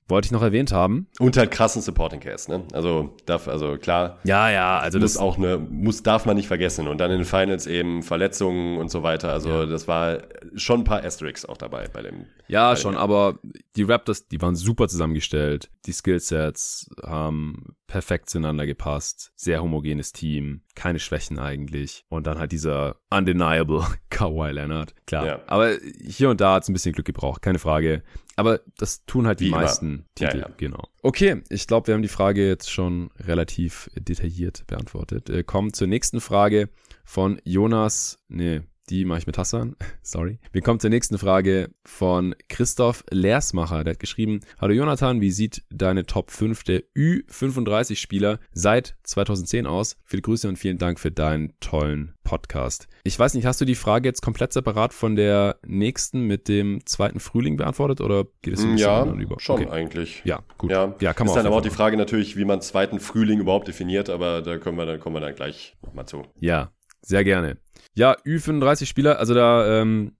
wollte 0.07 0.27
ich 0.27 0.31
noch 0.31 0.43
erwähnt 0.43 0.71
haben. 0.71 1.07
Und 1.19 1.35
halt 1.35 1.51
krassen 1.51 1.81
Supporting 1.81 2.19
Cast, 2.19 2.49
ne? 2.49 2.63
Also 2.73 3.15
darf, 3.25 3.47
also 3.47 3.77
klar. 3.77 4.19
Ja, 4.23 4.49
ja, 4.51 4.77
also 4.77 4.99
muss 4.99 5.13
das 5.13 5.21
auch 5.21 5.37
eine, 5.37 5.57
muss 5.57 6.03
darf 6.03 6.25
man 6.25 6.35
nicht 6.35 6.47
vergessen. 6.47 6.87
Und 6.87 6.99
dann 6.99 7.11
in 7.11 7.19
den 7.19 7.25
Finals 7.25 7.65
eben 7.65 8.03
Verletzungen 8.03 8.77
und 8.77 8.89
so 8.89 9.01
weiter. 9.01 9.31
Also 9.31 9.49
ja. 9.49 9.65
das 9.65 9.87
war 9.87 10.19
schon 10.55 10.81
ein 10.81 10.83
paar 10.83 11.03
Asterisks 11.03 11.45
auch 11.45 11.57
dabei 11.57 11.87
bei 11.87 12.03
dem. 12.03 12.25
Ja, 12.47 12.71
bei 12.71 12.75
schon, 12.75 12.93
dem 12.93 13.01
aber 13.01 13.39
die 13.75 13.83
Raptors, 13.83 14.27
die 14.27 14.41
waren 14.41 14.55
super 14.55 14.87
zusammengestellt. 14.87 15.71
Die 15.87 15.93
Skillsets 15.93 16.89
haben 17.03 17.75
perfekt 17.87 18.29
zueinander 18.29 18.65
gepasst. 18.65 19.31
Sehr 19.35 19.61
homogenes 19.61 20.11
Team. 20.11 20.61
Keine 20.75 20.99
Schwächen 20.99 21.39
eigentlich. 21.39 22.05
Und 22.09 22.27
dann 22.27 22.37
halt 22.37 22.51
dieser 22.51 22.97
undeniable 23.09 23.83
Kawhi 24.09 24.51
Leonard. 24.51 24.93
Klar. 25.07 25.25
Ja. 25.25 25.39
Aber 25.47 25.71
hier 26.03 26.29
und 26.29 26.41
da 26.41 26.55
hat 26.55 26.63
es 26.63 26.69
ein 26.69 26.73
bisschen 26.73 26.93
Glück 26.93 27.07
gebraucht, 27.07 27.41
keine 27.41 27.59
Frage. 27.59 28.03
Aber 28.35 28.61
das 28.77 29.05
tun 29.05 29.27
halt 29.27 29.39
die 29.39 29.45
Wie 29.45 29.51
meisten 29.51 29.85
immer. 29.85 30.03
Titel, 30.15 30.37
ja, 30.37 30.47
ja. 30.47 30.53
genau. 30.57 30.87
Okay, 31.01 31.41
ich 31.49 31.67
glaube, 31.67 31.87
wir 31.87 31.93
haben 31.93 32.01
die 32.01 32.07
Frage 32.07 32.47
jetzt 32.47 32.69
schon 32.69 33.11
relativ 33.19 33.89
detailliert 33.95 34.65
beantwortet. 34.67 35.29
Äh, 35.29 35.43
kommen 35.43 35.73
zur 35.73 35.87
nächsten 35.87 36.19
Frage 36.19 36.69
von 37.05 37.39
Jonas, 37.45 38.19
nee, 38.27 38.61
die 38.89 39.05
mache 39.05 39.19
ich 39.19 39.27
mit 39.27 39.37
Hassan. 39.37 39.75
Sorry. 40.01 40.39
Wir 40.51 40.61
kommen 40.61 40.79
zur 40.79 40.89
nächsten 40.89 41.17
Frage 41.17 41.71
von 41.83 42.35
Christoph 42.49 43.03
Lersmacher. 43.09 43.83
Der 43.83 43.93
hat 43.93 43.99
geschrieben, 43.99 44.41
Hallo 44.59 44.73
Jonathan, 44.73 45.21
wie 45.21 45.31
sieht 45.31 45.63
deine 45.69 46.05
Top 46.05 46.31
5 46.31 46.63
der 46.63 46.83
Ü35-Spieler 46.95 48.39
seit 48.53 48.95
2010 49.03 49.65
aus? 49.65 49.97
Viele 50.05 50.21
Grüße 50.21 50.47
und 50.47 50.57
vielen 50.57 50.77
Dank 50.77 50.99
für 50.99 51.11
deinen 51.11 51.53
tollen 51.59 52.13
Podcast. 52.23 52.87
Ich 53.03 53.17
weiß 53.17 53.33
nicht, 53.35 53.45
hast 53.45 53.61
du 53.61 53.65
die 53.65 53.75
Frage 53.75 54.07
jetzt 54.07 54.21
komplett 54.21 54.53
separat 54.53 54.93
von 54.93 55.15
der 55.15 55.57
nächsten 55.65 56.21
mit 56.21 56.47
dem 56.47 56.85
zweiten 56.85 57.19
Frühling 57.19 57.57
beantwortet 57.57 58.01
oder 58.01 58.25
geht 58.41 58.55
es 58.55 58.63
ein 58.63 58.77
ja, 58.77 59.05
über? 59.05 59.39
schon 59.39 59.61
okay. 59.61 59.69
eigentlich. 59.69 60.21
Ja, 60.25 60.41
gut. 60.57 60.71
Ja, 60.71 60.95
ja 60.99 61.13
kann 61.13 61.27
man 61.27 61.35
Ist 61.35 61.37
dann 61.37 61.47
aber 61.47 61.57
auch 61.57 61.61
die 61.61 61.69
Frage 61.69 61.97
natürlich, 61.97 62.35
wie 62.37 62.45
man 62.45 62.61
zweiten 62.61 62.99
Frühling 62.99 63.39
überhaupt 63.39 63.67
definiert, 63.67 64.09
aber 64.09 64.41
da 64.41 64.57
können 64.57 64.77
wir 64.77 64.85
dann, 64.85 64.99
kommen 64.99 65.15
wir 65.15 65.21
dann 65.21 65.35
gleich 65.35 65.75
nochmal 65.83 66.07
zu. 66.07 66.23
Ja, 66.39 66.71
sehr 67.01 67.23
gerne. 67.23 67.57
Ja, 67.95 68.17
Ü35 68.25 68.85
Spieler, 68.87 69.19
also 69.19 69.33
da 69.33 69.81
ähm, 69.81 70.11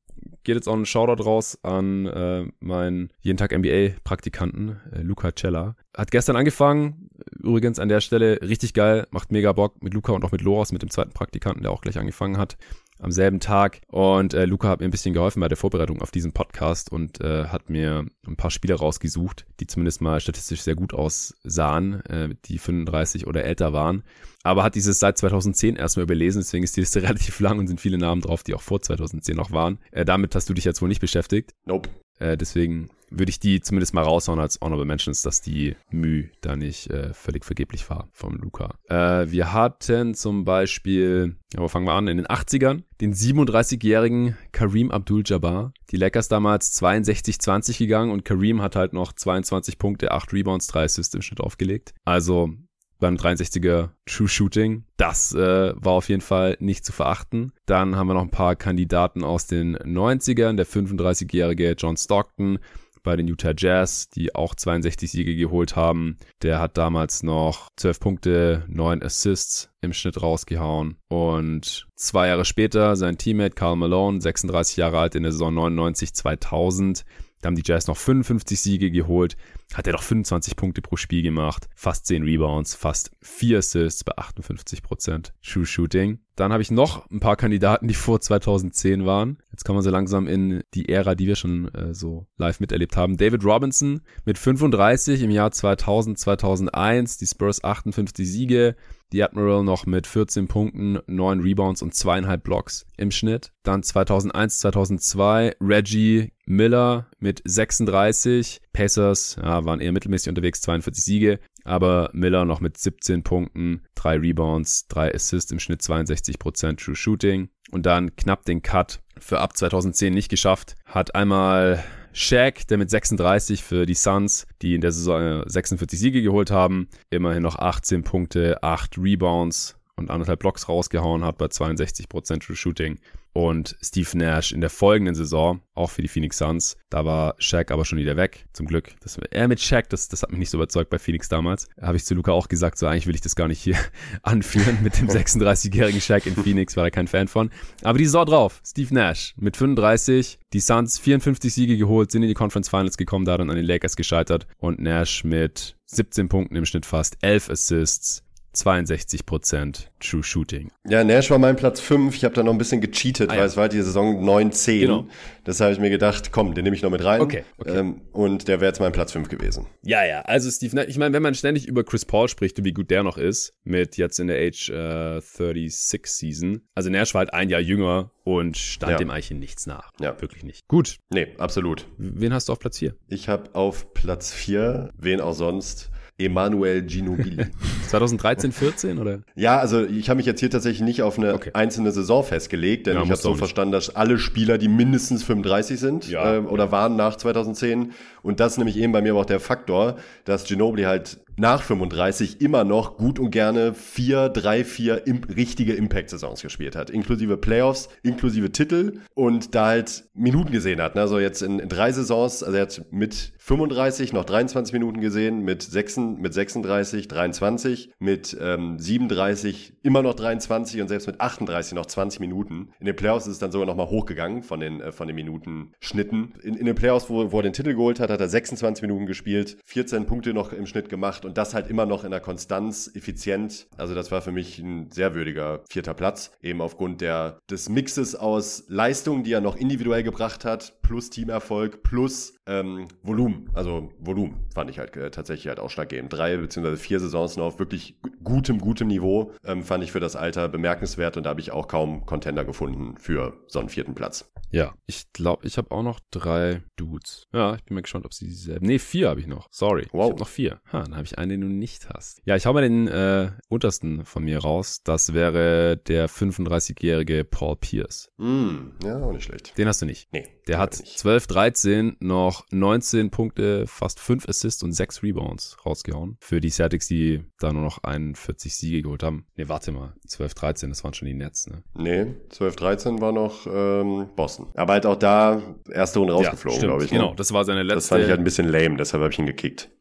geht 0.43 0.55
jetzt 0.55 0.69
auch 0.69 0.75
ein 0.75 0.85
Shoutout 0.85 1.23
raus 1.23 1.59
an 1.61 2.05
äh, 2.05 2.45
meinen 2.59 3.09
jeden 3.19 3.37
Tag 3.37 3.51
NBA 3.51 3.99
Praktikanten 4.05 4.79
äh, 4.93 5.01
Luca 5.01 5.35
Cella. 5.35 5.75
Hat 5.95 6.09
gestern 6.09 6.37
angefangen, 6.37 7.09
übrigens 7.37 7.79
an 7.79 7.89
der 7.89 7.99
Stelle 7.99 8.39
richtig 8.41 8.73
geil, 8.73 9.07
macht 9.11 9.33
mega 9.33 9.51
Bock 9.51 9.83
mit 9.83 9.93
Luca 9.93 10.13
und 10.13 10.23
auch 10.23 10.31
mit 10.31 10.41
Loras, 10.41 10.71
mit 10.71 10.83
dem 10.83 10.89
zweiten 10.89 11.11
Praktikanten, 11.11 11.63
der 11.63 11.71
auch 11.71 11.81
gleich 11.81 11.97
angefangen 11.97 12.37
hat 12.37 12.57
am 12.99 13.11
selben 13.11 13.39
Tag. 13.39 13.81
Und 13.87 14.33
äh, 14.33 14.45
Luca 14.45 14.69
hat 14.69 14.79
mir 14.79 14.85
ein 14.85 14.91
bisschen 14.91 15.13
geholfen 15.13 15.39
bei 15.39 15.47
der 15.47 15.57
Vorbereitung 15.57 16.01
auf 16.01 16.11
diesen 16.11 16.31
Podcast 16.31 16.91
und 16.91 17.21
äh, 17.21 17.45
hat 17.45 17.69
mir 17.69 18.05
ein 18.27 18.35
paar 18.35 18.51
Spieler 18.51 18.75
rausgesucht, 18.75 19.45
die 19.59 19.67
zumindest 19.67 20.01
mal 20.01 20.19
statistisch 20.19 20.61
sehr 20.61 20.75
gut 20.75 20.93
aussahen, 20.93 22.05
äh, 22.05 22.29
die 22.45 22.57
35 22.57 23.27
oder 23.27 23.43
älter 23.43 23.73
waren. 23.73 24.03
Aber 24.43 24.63
hat 24.63 24.75
dieses 24.75 24.99
seit 24.99 25.17
2010 25.17 25.75
erstmal 25.75 26.03
überlesen, 26.03 26.41
deswegen 26.41 26.63
ist 26.63 26.75
die 26.75 26.81
Liste 26.81 27.01
relativ 27.03 27.39
lang 27.39 27.59
und 27.59 27.67
sind 27.67 27.81
viele 27.81 27.97
Namen 27.97 28.21
drauf, 28.21 28.43
die 28.43 28.53
auch 28.53 28.61
vor 28.61 28.81
2010 28.81 29.35
noch 29.35 29.51
waren. 29.51 29.79
Äh, 29.91 30.05
damit 30.05 30.35
hast 30.35 30.49
du 30.49 30.53
dich 30.53 30.65
jetzt 30.65 30.81
wohl 30.81 30.89
nicht 30.89 31.01
beschäftigt. 31.01 31.53
Nope. 31.65 31.89
Äh, 32.19 32.37
deswegen 32.37 32.89
würde 33.09 33.29
ich 33.29 33.39
die 33.39 33.61
zumindest 33.61 33.93
mal 33.93 34.03
raushauen 34.03 34.39
als 34.39 34.59
Honorable 34.61 34.85
Mentions, 34.85 35.21
dass 35.21 35.41
die 35.41 35.75
Mühe 35.89 36.29
da 36.41 36.55
nicht 36.55 36.89
äh, 36.89 37.13
völlig 37.13 37.45
vergeblich 37.45 37.89
war 37.89 38.07
vom 38.11 38.35
Luca. 38.35 38.75
Äh, 38.89 39.31
wir 39.31 39.53
hatten 39.53 40.13
zum 40.15 40.45
Beispiel, 40.45 41.35
wo 41.55 41.67
fangen 41.67 41.85
wir 41.85 41.93
an? 41.93 42.07
In 42.07 42.17
den 42.17 42.27
80ern 42.27 42.83
den 43.01 43.13
37-jährigen 43.13 44.37
Kareem 44.51 44.91
Abdul-Jabbar. 44.91 45.73
Die 45.91 45.97
Lakers 45.97 46.27
damals 46.27 46.81
62-20 46.81 47.77
gegangen 47.77 48.11
und 48.11 48.25
Kareem 48.25 48.61
hat 48.61 48.75
halt 48.75 48.93
noch 48.93 49.13
22 49.13 49.77
Punkte, 49.77 50.11
8 50.11 50.33
Rebounds, 50.33 50.67
3 50.67 50.83
Assists 50.83 51.13
im 51.13 51.21
Schnitt 51.21 51.41
aufgelegt. 51.41 51.93
Also 52.05 52.53
beim 52.99 53.15
63er 53.15 53.89
True 54.05 54.27
Shooting. 54.27 54.85
Das 54.97 55.33
äh, 55.33 55.73
war 55.75 55.93
auf 55.93 56.09
jeden 56.09 56.21
Fall 56.21 56.57
nicht 56.59 56.85
zu 56.85 56.91
verachten. 56.91 57.51
Dann 57.65 57.95
haben 57.95 58.07
wir 58.07 58.13
noch 58.13 58.21
ein 58.21 58.31
paar 58.31 58.55
Kandidaten 58.55 59.23
aus 59.23 59.47
den 59.47 59.77
90ern. 59.77 60.55
Der 60.55 60.65
35-jährige 60.65 61.75
John 61.77 61.97
Stockton, 61.97 62.59
bei 63.05 63.15
den 63.15 63.27
Utah 63.29 63.53
Jazz, 63.55 64.09
die 64.09 64.35
auch 64.35 64.55
62 64.55 65.09
Siege 65.09 65.35
geholt 65.37 65.77
haben. 65.77 66.17
Der 66.41 66.59
hat 66.59 66.77
damals 66.77 67.23
noch 67.23 67.69
12 67.77 67.99
Punkte, 68.01 68.65
9 68.67 69.01
Assists 69.01 69.69
im 69.79 69.93
Schnitt 69.93 70.21
rausgehauen. 70.21 70.97
Und 71.07 71.87
zwei 71.95 72.27
Jahre 72.27 72.43
später 72.43 72.97
sein 72.97 73.17
Teammate 73.17 73.55
Carl 73.55 73.77
Malone, 73.77 74.19
36 74.19 74.75
Jahre 74.75 74.99
alt 74.99 75.15
in 75.15 75.23
der 75.23 75.31
Saison 75.31 75.57
99-2000, 75.57 77.05
da 77.45 77.49
haben 77.49 77.55
die 77.55 77.61
Jazz 77.63 77.85
noch 77.85 77.97
55 77.97 78.59
Siege 78.59 78.89
geholt. 78.89 79.37
Hat 79.75 79.85
er 79.85 79.93
doch 79.93 80.01
25 80.01 80.55
Punkte 80.55 80.81
pro 80.81 80.95
Spiel 80.95 81.21
gemacht. 81.21 81.67
Fast 81.75 82.07
10 82.07 82.23
Rebounds, 82.23 82.73
fast 82.73 83.11
4 83.21 83.59
Assists 83.59 84.03
bei 84.03 84.13
58% 84.17 85.31
True 85.43 85.65
Shooting. 85.67 86.17
Dann 86.35 86.51
habe 86.51 86.63
ich 86.63 86.71
noch 86.71 87.07
ein 87.11 87.19
paar 87.19 87.35
Kandidaten, 87.35 87.87
die 87.87 87.93
vor 87.93 88.19
2010 88.19 89.05
waren. 89.05 89.37
Jetzt 89.51 89.63
kommen 89.63 89.77
wir 89.77 89.83
so 89.83 89.91
langsam 89.91 90.25
in 90.25 90.63
die 90.73 90.89
Ära, 90.89 91.13
die 91.13 91.27
wir 91.27 91.35
schon 91.35 91.71
äh, 91.75 91.93
so 91.93 92.25
live 92.37 92.59
miterlebt 92.59 92.97
haben. 92.97 93.15
David 93.15 93.45
Robinson 93.45 94.01
mit 94.25 94.39
35 94.39 95.21
im 95.21 95.29
Jahr 95.29 95.51
2000, 95.51 96.17
2001. 96.17 97.17
Die 97.19 97.27
Spurs 97.27 97.63
58 97.63 98.27
Siege. 98.27 98.75
Die 99.15 99.23
Admiral 99.23 99.63
noch 99.63 99.85
mit 99.85 100.07
14 100.07 100.49
Punkten, 100.49 100.99
9 101.07 101.39
Rebounds 101.39 101.81
und 101.81 101.95
zweieinhalb 101.95 102.43
Blocks 102.43 102.85
im 102.97 103.11
Schnitt. 103.11 103.53
Dann 103.63 103.81
2001, 103.81 104.59
2002 104.59 105.55
Reggie 105.61 106.33
Miller 106.45 107.07
mit 107.19 107.41
36. 107.45 108.59
Pacers 108.73 109.37
ja, 109.41 109.63
waren 109.63 109.79
eher 109.79 109.93
mittelmäßig 109.93 110.27
unterwegs, 110.27 110.59
42 110.63 111.01
Siege. 111.01 111.39
Aber 111.63 112.09
Miller 112.11 112.43
noch 112.43 112.59
mit 112.59 112.77
17 112.77 113.23
Punkten, 113.23 113.83
3 113.95 114.17
Rebounds, 114.17 114.89
3 114.89 115.15
Assists 115.15 115.53
im 115.53 115.59
Schnitt, 115.59 115.79
62% 115.79 116.75
True 116.75 116.95
Shooting. 116.97 117.47
Und 117.71 117.85
dann 117.85 118.17
knapp 118.17 118.43
den 118.43 118.63
Cut 118.63 118.99
für 119.17 119.39
ab 119.39 119.55
2010 119.55 120.13
nicht 120.13 120.27
geschafft. 120.27 120.75
Hat 120.83 121.15
einmal 121.15 121.81
Shaq, 122.17 122.65
der 122.69 122.77
mit 122.77 122.89
36 122.89 123.61
für 123.61 123.85
die 123.85 123.93
Suns, 123.93 124.47
die 124.61 124.73
in 124.73 124.79
der 124.79 124.93
Saison 124.93 125.43
46 125.45 125.99
Siege 125.99 126.21
geholt 126.21 126.49
haben, 126.49 126.87
immerhin 127.09 127.43
noch 127.43 127.59
18 127.59 128.03
Punkte, 128.03 128.63
8 128.63 128.97
Rebounds 128.97 129.75
und 129.97 130.11
anderthalb 130.11 130.39
Blocks 130.39 130.67
rausgehauen 130.67 131.23
hat 131.23 131.37
bei 131.37 131.45
62% 131.45 132.39
True 132.39 132.55
Shooting 132.55 132.99
und 133.33 133.75
Steve 133.81 134.17
Nash 134.17 134.53
in 134.53 134.61
der 134.61 134.69
folgenden 134.69 135.13
Saison, 135.13 135.61
auch 135.73 135.89
für 135.89 136.01
die 136.01 136.07
Phoenix 136.07 136.37
Suns. 136.37 136.77
Da 136.89 137.03
war 137.03 137.35
Shaq 137.37 137.69
aber 137.69 137.83
schon 137.83 137.99
wieder 137.99 138.15
weg, 138.15 138.47
zum 138.53 138.65
Glück. 138.65 138.95
Das, 139.01 139.17
er 139.17 139.47
mit 139.49 139.59
Shaq, 139.59 139.89
das, 139.89 140.07
das 140.07 140.23
hat 140.23 140.31
mich 140.31 140.39
nicht 140.39 140.49
so 140.49 140.57
überzeugt 140.57 140.89
bei 140.89 140.99
Phoenix 140.99 141.27
damals. 141.27 141.67
Habe 141.81 141.97
ich 141.97 142.05
zu 142.05 142.15
Luca 142.15 142.31
auch 142.31 142.47
gesagt, 142.47 142.77
so 142.77 142.87
eigentlich 142.87 143.07
will 143.07 143.15
ich 143.15 143.21
das 143.21 143.35
gar 143.35 143.49
nicht 143.49 143.61
hier 143.61 143.77
anführen 144.23 144.77
mit 144.83 144.97
dem 144.99 145.07
36-jährigen 145.09 145.99
Shaq 145.99 146.25
in 146.25 146.35
Phoenix, 146.35 146.77
war 146.77 146.85
er 146.85 146.91
kein 146.91 147.07
Fan 147.07 147.27
von. 147.27 147.51
Aber 147.81 147.97
die 147.97 148.05
Saison 148.05 148.25
drauf, 148.25 148.61
Steve 148.65 148.93
Nash 148.93 149.33
mit 149.37 149.57
35, 149.57 150.39
die 150.53 150.59
Suns 150.61 150.97
54 150.99 151.53
Siege 151.53 151.77
geholt, 151.77 152.11
sind 152.11 152.23
in 152.23 152.29
die 152.29 152.35
Conference 152.35 152.69
Finals 152.69 152.95
gekommen, 152.95 153.25
da 153.25 153.37
dann 153.37 153.49
an 153.49 153.57
den 153.57 153.65
Lakers 153.65 153.97
gescheitert 153.97 154.47
und 154.59 154.79
Nash 154.79 155.25
mit 155.25 155.75
17 155.87 156.29
Punkten 156.29 156.55
im 156.55 156.65
Schnitt 156.65 156.85
fast 156.85 157.17
11 157.21 157.49
Assists, 157.49 158.23
62% 158.55 159.87
True 159.99 160.23
Shooting. 160.23 160.71
Ja, 160.87 161.03
Nash 161.03 161.29
war 161.31 161.39
mein 161.39 161.55
Platz 161.55 161.79
5. 161.79 162.15
Ich 162.15 162.23
habe 162.23 162.35
da 162.35 162.43
noch 162.43 162.51
ein 162.51 162.57
bisschen 162.57 162.81
gecheatet, 162.81 163.29
ah, 163.29 163.33
ja. 163.33 163.39
weil 163.41 163.47
es 163.47 163.57
war 163.57 163.69
die 163.69 163.81
Saison 163.81 164.23
9-10. 164.23 164.79
Genau. 164.79 165.07
Deshalb 165.45 165.67
habe 165.67 165.73
ich 165.73 165.79
mir 165.81 165.89
gedacht, 165.89 166.31
komm, 166.31 166.53
den 166.53 166.63
nehme 166.63 166.75
ich 166.75 166.81
noch 166.81 166.89
mit 166.89 167.03
rein. 167.03 167.21
Okay. 167.21 167.43
okay. 167.57 167.77
Ähm, 167.77 168.01
und 168.11 168.47
der 168.47 168.61
wäre 168.61 168.69
jetzt 168.69 168.79
mein 168.79 168.91
Platz 168.91 169.11
5 169.11 169.29
gewesen. 169.29 169.67
Ja, 169.83 170.05
ja. 170.05 170.21
Also 170.21 170.49
Steve 170.49 170.85
ich 170.87 170.97
meine, 170.97 171.13
wenn 171.13 171.23
man 171.23 171.35
ständig 171.35 171.67
über 171.67 171.83
Chris 171.83 172.05
Paul 172.05 172.27
spricht 172.27 172.57
und 172.57 172.65
wie 172.65 172.73
gut 172.73 172.89
der 172.89 173.03
noch 173.03 173.17
ist, 173.17 173.53
mit 173.63 173.97
jetzt 173.97 174.19
in 174.19 174.27
der 174.27 174.37
Age 174.37 174.69
äh, 174.69 175.19
36 175.21 176.05
Season. 176.05 176.61
Also 176.73 176.89
Nash 176.89 177.13
war 177.13 177.19
halt 177.19 177.33
ein 177.33 177.49
Jahr 177.49 177.61
jünger 177.61 178.11
und 178.23 178.57
stand 178.57 178.93
ja. 178.93 178.97
dem 178.97 179.09
eigentlich 179.09 179.31
in 179.31 179.39
nichts 179.39 179.67
nach. 179.67 179.91
Ja. 179.99 180.19
Wirklich 180.21 180.43
nicht. 180.43 180.67
Gut. 180.67 180.97
Nee, 181.09 181.27
absolut. 181.37 181.87
Wen 181.97 182.33
hast 182.33 182.49
du 182.49 182.53
auf 182.53 182.59
Platz 182.59 182.79
4? 182.79 182.95
Ich 183.07 183.29
habe 183.29 183.53
auf 183.53 183.93
Platz 183.93 184.33
4, 184.33 184.89
wen 184.97 185.21
auch 185.21 185.33
sonst, 185.33 185.91
Emanuel 186.17 186.81
Ginobili. 186.83 187.45
2013, 187.87 188.51
14 188.51 188.99
oder? 188.99 189.19
Ja, 189.35 189.59
also 189.59 189.83
ich 189.83 190.09
habe 190.09 190.17
mich 190.17 190.25
jetzt 190.25 190.39
hier 190.39 190.49
tatsächlich 190.49 190.81
nicht 190.81 191.01
auf 191.01 191.17
eine 191.17 191.33
okay. 191.33 191.51
einzelne 191.53 191.91
Saison 191.91 192.23
festgelegt, 192.23 192.87
denn 192.87 192.95
ja, 192.95 193.03
ich 193.03 193.09
habe 193.09 193.21
so 193.21 193.35
verstanden, 193.35 193.71
dass 193.71 193.95
alle 193.95 194.17
Spieler, 194.17 194.57
die 194.57 194.67
mindestens 194.67 195.23
35 195.23 195.79
sind 195.79 196.09
ja, 196.09 196.35
äh, 196.35 196.39
oder 196.39 196.65
ja. 196.65 196.71
waren 196.71 196.95
nach 196.95 197.15
2010 197.15 197.91
und 198.25 198.39
das 198.39 198.53
ist 198.53 198.57
nämlich 198.57 198.77
eben 198.77 198.91
bei 198.91 199.03
mir 199.03 199.15
auch 199.15 199.25
der 199.25 199.39
Faktor, 199.39 199.97
dass 200.23 200.45
Ginobili 200.45 200.83
halt 200.83 201.19
nach 201.37 201.61
35 201.61 202.41
immer 202.41 202.63
noch 202.63 202.97
gut 202.97 203.19
und 203.19 203.31
gerne 203.31 203.73
vier, 203.73 204.29
drei, 204.29 204.63
vier 204.63 205.05
im, 205.05 205.21
richtige 205.23 205.73
Impact-Saisons 205.73 206.41
gespielt 206.41 206.75
hat, 206.75 206.89
inklusive 206.89 207.37
Playoffs, 207.37 207.89
inklusive 208.03 208.51
Titel 208.51 208.99
und 209.13 209.53
da 209.53 209.67
halt 209.67 210.05
Minuten 210.13 210.51
gesehen 210.51 210.81
hat. 210.81 210.95
Ne? 210.95 211.01
Also 211.01 211.19
jetzt 211.19 211.41
in, 211.41 211.59
in 211.59 211.69
drei 211.69 211.91
Saisons, 211.91 212.41
also 212.41 212.55
er 212.55 212.63
hat 212.63 212.85
mit 212.91 213.33
35 213.37 214.13
noch 214.13 214.25
23 214.25 214.73
Minuten 214.73 215.01
gesehen, 215.01 215.41
mit, 215.41 215.61
6, 215.61 215.97
mit 215.97 216.33
36 216.33 217.07
23, 217.07 217.91
mit 217.99 218.35
ähm, 218.39 218.79
37 218.79 219.73
immer 219.83 220.01
noch 220.01 220.13
23 220.13 220.81
und 220.81 220.87
selbst 220.87 221.07
mit 221.07 221.19
38 221.19 221.73
noch 221.73 221.85
20 221.85 222.21
Minuten. 222.21 222.69
In 222.79 222.85
den 222.85 222.95
Playoffs 222.95 223.27
ist 223.27 223.33
es 223.33 223.39
dann 223.39 223.51
sogar 223.51 223.67
noch 223.67 223.75
mal 223.75 223.87
hochgegangen 223.87 224.41
von 224.41 224.59
den, 224.61 224.79
äh, 224.79 224.91
von 224.91 225.07
den 225.07 225.15
Minuten-Schnitten. 225.15 226.33
In, 226.43 226.55
in 226.55 226.65
den 226.65 226.75
Playoffs, 226.75 227.09
wo, 227.09 227.31
wo 227.31 227.39
er 227.39 227.43
den 227.43 227.53
Titel 227.53 227.73
geholt 227.73 227.99
hat, 227.99 228.09
hat 228.15 228.21
er 228.21 228.29
26 228.29 228.81
Minuten 228.81 229.05
gespielt, 229.05 229.57
14 229.65 230.05
Punkte 230.05 230.33
noch 230.33 230.51
im 230.51 230.65
Schnitt 230.65 230.89
gemacht 230.89 231.25
und 231.25 231.37
das 231.37 231.53
halt 231.53 231.69
immer 231.69 231.85
noch 231.85 232.03
in 232.03 232.11
der 232.11 232.19
Konstanz, 232.19 232.91
effizient. 232.95 233.67
Also 233.77 233.93
das 233.93 234.11
war 234.11 234.21
für 234.21 234.31
mich 234.31 234.59
ein 234.59 234.89
sehr 234.91 235.13
würdiger 235.15 235.63
vierter 235.69 235.93
Platz, 235.93 236.31
eben 236.41 236.61
aufgrund 236.61 237.01
der, 237.01 237.39
des 237.49 237.69
Mixes 237.69 238.15
aus 238.15 238.63
Leistungen, 238.67 239.23
die 239.23 239.33
er 239.33 239.41
noch 239.41 239.55
individuell 239.55 240.03
gebracht 240.03 240.45
hat, 240.45 240.81
plus 240.81 241.09
Teamerfolg, 241.09 241.83
plus 241.83 242.35
ähm, 242.47 242.87
Volumen. 243.01 243.49
Also 243.53 243.91
Volumen 243.99 244.45
fand 244.53 244.69
ich 244.69 244.79
halt 244.79 244.95
äh, 244.95 245.11
tatsächlich 245.11 245.47
halt 245.47 245.59
ausschlaggebend. 245.59 246.13
Drei 246.13 246.37
beziehungsweise 246.37 246.77
vier 246.77 246.99
Saisons 246.99 247.37
noch 247.37 247.45
auf 247.45 247.59
wirklich 247.59 247.97
gutem, 248.23 248.59
gutem 248.59 248.87
Niveau 248.87 249.31
ähm, 249.43 249.63
fand 249.63 249.83
ich 249.83 249.91
für 249.91 249.99
das 249.99 250.15
Alter 250.15 250.47
bemerkenswert 250.47 251.17
und 251.17 251.23
da 251.23 251.31
habe 251.31 251.41
ich 251.41 251.51
auch 251.51 251.67
kaum 251.67 252.05
Contender 252.05 252.45
gefunden 252.45 252.97
für 252.97 253.33
so 253.47 253.59
einen 253.59 253.69
vierten 253.69 253.95
Platz. 253.95 254.31
Ja, 254.51 254.73
ich 254.85 255.11
glaube, 255.11 255.45
ich 255.45 255.57
habe 255.57 255.71
auch 255.71 255.83
noch 255.83 255.99
drei 256.11 256.61
Dudes. 256.77 257.27
Ja, 257.33 257.55
ich 257.55 257.63
bin 257.63 257.75
mal 257.75 257.81
gespannt, 257.81 258.04
ob 258.05 258.13
sie 258.13 258.27
dieselben. 258.27 258.65
Nee, 258.65 258.79
vier 258.79 259.09
habe 259.09 259.19
ich 259.19 259.27
noch. 259.27 259.47
Sorry. 259.51 259.87
Wow. 259.91 260.05
Ich 260.05 260.11
habe 260.11 260.19
noch 260.19 260.27
vier. 260.27 260.61
Ha, 260.71 260.83
dann 260.83 260.95
habe 260.95 261.05
ich 261.05 261.17
einen, 261.17 261.29
den 261.29 261.41
du 261.41 261.47
nicht 261.47 261.89
hast. 261.89 262.21
Ja, 262.25 262.35
ich 262.35 262.45
hau 262.45 262.53
mal 262.53 262.61
den 262.61 262.87
äh, 262.87 263.31
untersten 263.49 264.05
von 264.05 264.23
mir 264.23 264.39
raus. 264.39 264.81
Das 264.83 265.13
wäre 265.13 265.77
der 265.77 266.09
35-jährige 266.09 267.25
Paul 267.25 267.57
Pierce. 267.57 268.11
Mm, 268.17 268.71
ja, 268.83 269.01
auch 269.01 269.11
nicht 269.11 269.25
schlecht. 269.25 269.57
Den 269.57 269.67
hast 269.67 269.81
du 269.81 269.85
nicht. 269.85 270.07
Nee. 270.11 270.27
Der 270.47 270.59
hat 270.59 270.79
nicht. 270.79 270.99
12, 270.99 271.27
13 271.27 271.97
noch 271.99 272.45
19 272.51 273.09
Punkte, 273.09 273.65
fast 273.67 273.99
5 273.99 274.29
Assists 274.29 274.61
und 274.63 274.73
6 274.73 275.01
Rebounds 275.01 275.57
rausgehauen. 275.65 276.17
Für 276.19 276.39
die 276.39 276.49
Celtics, 276.49 276.87
die 276.87 277.23
da 277.39 277.51
nur 277.51 277.63
noch 277.63 277.83
41 277.83 278.55
Siege 278.55 278.83
geholt 278.83 279.01
haben. 279.01 279.25
Nee, 279.35 279.47
warte 279.47 279.71
mal. 279.71 279.93
12, 280.07 280.33
13, 280.35 280.69
das 280.69 280.83
waren 280.83 280.93
schon 280.93 281.07
die 281.07 281.13
Nets, 281.13 281.47
ne? 281.47 281.63
Nee, 281.73 282.13
12, 282.29 282.55
13 282.55 283.01
war 283.01 283.11
noch 283.11 283.47
ähm, 283.47 284.07
Boston. 284.15 284.47
Aber 284.53 284.73
halt 284.73 284.85
auch 284.85 284.97
da 284.97 285.41
erste 285.71 285.99
Runde 285.99 286.13
rausgeflogen, 286.13 286.61
ja, 286.61 286.67
glaube 286.67 286.85
ich. 286.85 286.91
Ne? 286.91 286.99
Genau, 286.99 287.13
das 287.15 287.33
war 287.33 287.43
seine 287.43 287.63
letzte. 287.63 287.75
Das 287.75 287.87
fand 287.87 288.03
ich 288.03 288.09
halt 288.09 288.19
ein 288.19 288.23
bisschen 288.23 288.47
lame, 288.47 288.77
deshalb 288.77 289.01
habe 289.01 289.11
ich 289.11 289.19
ihn 289.19 289.25
gekickt. 289.25 289.69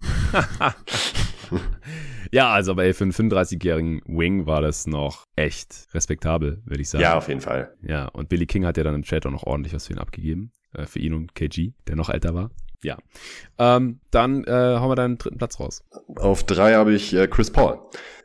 ja, 2.34 2.50
also 2.50 2.72
aber 2.72 2.92
für 2.94 3.04
einen 3.04 3.12
35-jährigen 3.12 4.02
Wing 4.06 4.46
war 4.46 4.60
das 4.60 4.88
noch 4.88 5.26
echt 5.36 5.86
respektabel, 5.94 6.60
würde 6.64 6.82
ich 6.82 6.90
sagen. 6.90 7.02
Ja, 7.02 7.16
auf 7.16 7.28
jeden 7.28 7.40
Fall. 7.40 7.72
Ja, 7.80 8.06
und 8.06 8.28
Billy 8.28 8.46
King 8.46 8.66
hat 8.66 8.76
ja 8.76 8.82
dann 8.82 8.96
im 8.96 9.04
Chat 9.04 9.24
auch 9.24 9.30
noch 9.30 9.44
ordentlich 9.44 9.72
was 9.72 9.86
für 9.86 9.92
ihn 9.92 10.00
abgegeben. 10.00 10.50
Äh, 10.72 10.86
für 10.86 10.98
ihn 10.98 11.14
und 11.14 11.36
KG, 11.36 11.72
der 11.86 11.94
noch 11.94 12.10
älter 12.10 12.34
war. 12.34 12.50
Ja. 12.82 12.98
Ähm, 13.58 14.00
dann 14.10 14.42
äh, 14.44 14.50
hauen 14.50 14.90
wir 14.90 14.96
deinen 14.96 15.16
dritten 15.16 15.38
Platz 15.38 15.60
raus. 15.60 15.84
Auf 16.16 16.42
drei 16.44 16.74
habe 16.74 16.92
ich 16.92 17.14
äh, 17.14 17.28
Chris 17.28 17.50
Paul. 17.50 17.78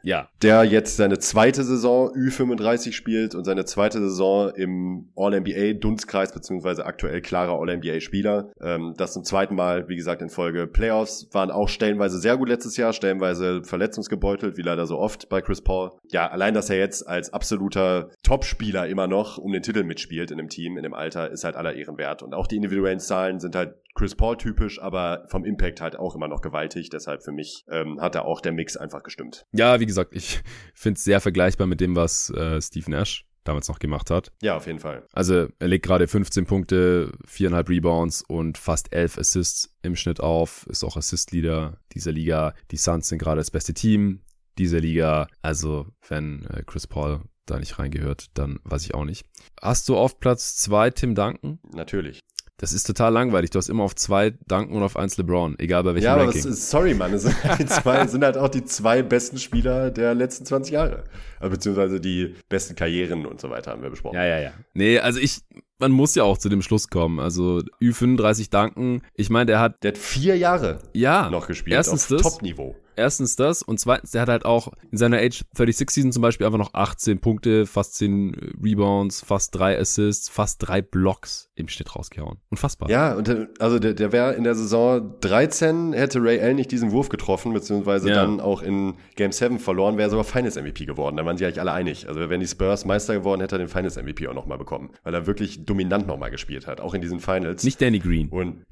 Ja. 0.03 0.29
Der 0.41 0.63
jetzt 0.63 0.97
seine 0.97 1.19
zweite 1.19 1.63
Saison 1.63 2.09
Ü35 2.13 2.93
spielt 2.93 3.35
und 3.35 3.43
seine 3.43 3.65
zweite 3.65 3.99
Saison 3.99 4.51
im 4.55 5.09
All-NBA-Dunstkreis, 5.15 6.33
beziehungsweise 6.33 6.85
aktuell 6.85 7.21
klarer 7.21 7.59
All-NBA-Spieler. 7.59 8.51
Ähm, 8.61 8.93
das 8.97 9.13
zum 9.13 9.23
zweiten 9.23 9.55
Mal, 9.55 9.87
wie 9.89 9.95
gesagt, 9.95 10.21
in 10.21 10.29
Folge 10.29 10.67
Playoffs. 10.67 11.27
Waren 11.31 11.51
auch 11.51 11.69
stellenweise 11.69 12.19
sehr 12.19 12.37
gut 12.37 12.49
letztes 12.49 12.77
Jahr, 12.77 12.93
stellenweise 12.93 13.63
verletzungsgebeutelt, 13.63 14.57
wie 14.57 14.61
leider 14.61 14.85
so 14.85 14.97
oft 14.97 15.29
bei 15.29 15.41
Chris 15.41 15.61
Paul. 15.61 15.91
Ja, 16.11 16.27
allein, 16.27 16.53
dass 16.53 16.69
er 16.69 16.77
jetzt 16.77 17.07
als 17.07 17.33
absoluter 17.33 18.09
Topspieler 18.23 18.87
immer 18.87 19.07
noch 19.07 19.37
um 19.37 19.51
den 19.51 19.63
Titel 19.63 19.83
mitspielt 19.83 20.31
in 20.31 20.37
dem 20.37 20.49
Team, 20.49 20.77
in 20.77 20.83
dem 20.83 20.93
Alter, 20.93 21.29
ist 21.31 21.43
halt 21.43 21.55
aller 21.55 21.73
Ehren 21.73 21.97
wert. 21.97 22.23
Und 22.23 22.33
auch 22.33 22.47
die 22.47 22.55
individuellen 22.55 22.99
Zahlen 22.99 23.39
sind 23.39 23.55
halt 23.55 23.75
Chris 23.95 24.15
Paul 24.15 24.37
typisch, 24.37 24.81
aber 24.81 25.25
vom 25.27 25.43
Impact 25.43 25.81
halt 25.81 25.99
auch 25.99 26.15
immer 26.15 26.27
noch 26.27 26.41
gewaltig. 26.41 26.89
Deshalb 26.89 27.21
für 27.23 27.31
mich 27.31 27.65
ähm, 27.69 27.99
hat 27.99 28.15
da 28.15 28.21
auch 28.21 28.39
der 28.39 28.53
Mix 28.53 28.77
einfach 28.77 29.03
gestimmt. 29.03 29.45
Ja, 29.51 29.79
wie 29.79 29.85
gesagt, 29.89 30.15
ich 30.15 30.41
finde 30.73 30.97
es 30.97 31.03
sehr 31.03 31.19
vergleichbar 31.21 31.67
mit 31.67 31.81
dem, 31.81 31.95
was 31.95 32.29
äh, 32.29 32.61
Steve 32.61 32.89
Nash 32.89 33.25
damals 33.43 33.67
noch 33.67 33.79
gemacht 33.79 34.09
hat. 34.11 34.31
Ja, 34.41 34.55
auf 34.55 34.67
jeden 34.67 34.79
Fall. 34.79 35.05
Also 35.13 35.47
er 35.59 35.67
legt 35.67 35.85
gerade 35.85 36.07
15 36.07 36.45
Punkte, 36.45 37.11
viereinhalb 37.25 37.69
Rebounds 37.69 38.23
und 38.27 38.57
fast 38.57 38.93
elf 38.93 39.17
Assists 39.17 39.75
im 39.81 39.95
Schnitt 39.95 40.19
auf, 40.19 40.65
ist 40.67 40.83
auch 40.83 40.97
Assist-Leader 40.97 41.79
dieser 41.93 42.11
Liga. 42.11 42.53
Die 42.71 42.77
Suns 42.77 43.09
sind 43.09 43.19
gerade 43.19 43.39
das 43.39 43.51
beste 43.51 43.73
Team 43.73 44.21
dieser 44.57 44.79
Liga. 44.79 45.27
Also 45.41 45.87
wenn 46.07 46.45
äh, 46.45 46.63
Chris 46.65 46.87
Paul 46.87 47.21
da 47.45 47.59
nicht 47.59 47.79
reingehört, 47.79 48.27
dann 48.35 48.59
weiß 48.63 48.85
ich 48.85 48.93
auch 48.93 49.05
nicht. 49.05 49.25
Hast 49.61 49.89
du 49.89 49.97
auf 49.97 50.19
Platz 50.19 50.57
zwei 50.57 50.89
Tim 50.91 51.15
Duncan? 51.15 51.59
Natürlich. 51.73 52.19
Das 52.59 52.73
ist 52.73 52.83
total 52.83 53.13
langweilig. 53.13 53.51
Du 53.51 53.57
hast 53.57 53.69
immer 53.69 53.83
auf 53.83 53.95
zwei 53.95 54.31
Duncan 54.47 54.75
und 54.75 54.83
auf 54.83 54.97
eins 54.97 55.17
LeBron, 55.17 55.57
egal 55.59 55.83
bei 55.83 55.95
welchem 55.95 56.05
ja, 56.05 56.15
Ranking. 56.15 56.35
Ja, 56.35 56.43
aber 56.43 56.53
ist, 56.53 56.69
sorry, 56.69 56.93
Mann, 56.93 57.13
es 57.13 57.23
sind, 57.23 57.43
halt 57.43 57.59
die 57.59 57.65
zwei, 57.65 58.05
sind 58.05 58.23
halt 58.23 58.37
auch 58.37 58.49
die 58.49 58.65
zwei 58.65 59.01
besten 59.01 59.37
Spieler 59.37 59.91
der 59.91 60.13
letzten 60.13 60.45
20 60.45 60.73
Jahre. 60.73 61.05
Beziehungsweise 61.39 62.01
die 62.01 62.35
besten 62.49 62.75
Karrieren 62.75 63.25
und 63.25 63.39
so 63.39 63.49
weiter 63.49 63.71
haben 63.71 63.81
wir 63.81 63.89
besprochen. 63.89 64.15
Ja, 64.15 64.25
ja, 64.25 64.39
ja. 64.39 64.51
Nee, 64.73 64.99
also 64.99 65.21
ich, 65.21 65.39
man 65.77 65.91
muss 65.91 66.15
ja 66.15 66.23
auch 66.23 66.37
zu 66.37 66.49
dem 66.49 66.61
Schluss 66.61 66.89
kommen. 66.89 67.21
Also 67.21 67.63
Ü35 67.81 68.49
Duncan, 68.51 69.03
ich 69.15 69.29
meine, 69.29 69.45
der 69.45 69.61
hat... 69.61 69.81
Der 69.81 69.93
hat 69.93 69.97
vier 69.97 70.37
Jahre 70.37 70.79
ja, 70.93 71.29
noch 71.29 71.47
gespielt 71.47 71.75
erstens 71.75 72.11
auf 72.11 72.21
Top-Niveau. 72.21 72.75
Erstens 72.99 73.35
das 73.35 73.63
und 73.63 73.79
zweitens, 73.79 74.11
der 74.11 74.21
hat 74.21 74.29
halt 74.29 74.45
auch 74.45 74.73
in 74.91 74.97
seiner 74.97 75.17
Age 75.17 75.43
36 75.53 75.89
Season 75.89 76.11
zum 76.11 76.21
Beispiel 76.21 76.45
einfach 76.45 76.59
noch 76.59 76.73
18 76.73 77.19
Punkte, 77.19 77.65
fast 77.65 77.95
10 77.95 78.55
Rebounds, 78.61 79.21
fast 79.21 79.55
drei 79.55 79.79
Assists, 79.79 80.29
fast 80.29 80.67
drei 80.67 80.81
Blocks 80.81 81.49
im 81.55 81.67
Schnitt 81.67 81.95
rausgehauen. 81.95 82.39
Unfassbar. 82.49 82.89
Ja, 82.89 83.13
und 83.13 83.27
der, 83.27 83.47
also 83.59 83.79
der, 83.79 83.93
der 83.93 84.11
wäre 84.11 84.33
in 84.33 84.43
der 84.43 84.55
Saison 84.55 85.15
13, 85.21 85.93
hätte 85.93 86.21
Ray 86.21 86.39
Allen 86.39 86.55
nicht 86.55 86.71
diesen 86.71 86.91
Wurf 86.91 87.09
getroffen, 87.09 87.53
beziehungsweise 87.53 88.09
ja. 88.09 88.15
dann 88.15 88.39
auch 88.39 88.61
in 88.61 88.95
Game 89.15 89.31
7 89.31 89.59
verloren, 89.59 89.97
wäre 89.97 90.09
sogar 90.09 90.25
Finals 90.25 90.55
MVP 90.55 90.85
geworden. 90.85 91.17
Da 91.17 91.25
waren 91.25 91.37
sie 91.37 91.45
eigentlich 91.45 91.61
alle 91.61 91.71
einig. 91.71 92.07
Also 92.07 92.29
wenn 92.29 92.39
die 92.39 92.47
Spurs 92.47 92.85
Meister 92.85 93.13
geworden, 93.13 93.41
hätte 93.41 93.55
er 93.55 93.59
den 93.59 93.69
Finals 93.69 93.95
MVP 93.95 94.27
auch 94.27 94.33
nochmal 94.33 94.57
bekommen, 94.57 94.91
weil 95.03 95.13
er 95.13 95.27
wirklich 95.27 95.65
dominant 95.65 96.07
nochmal 96.07 96.31
gespielt 96.31 96.67
hat, 96.67 96.81
auch 96.81 96.93
in 96.93 97.01
diesen 97.01 97.19
Finals. 97.19 97.63
Nicht 97.63 97.81
Danny 97.81 97.99
Green. 97.99 98.29
Und 98.29 98.65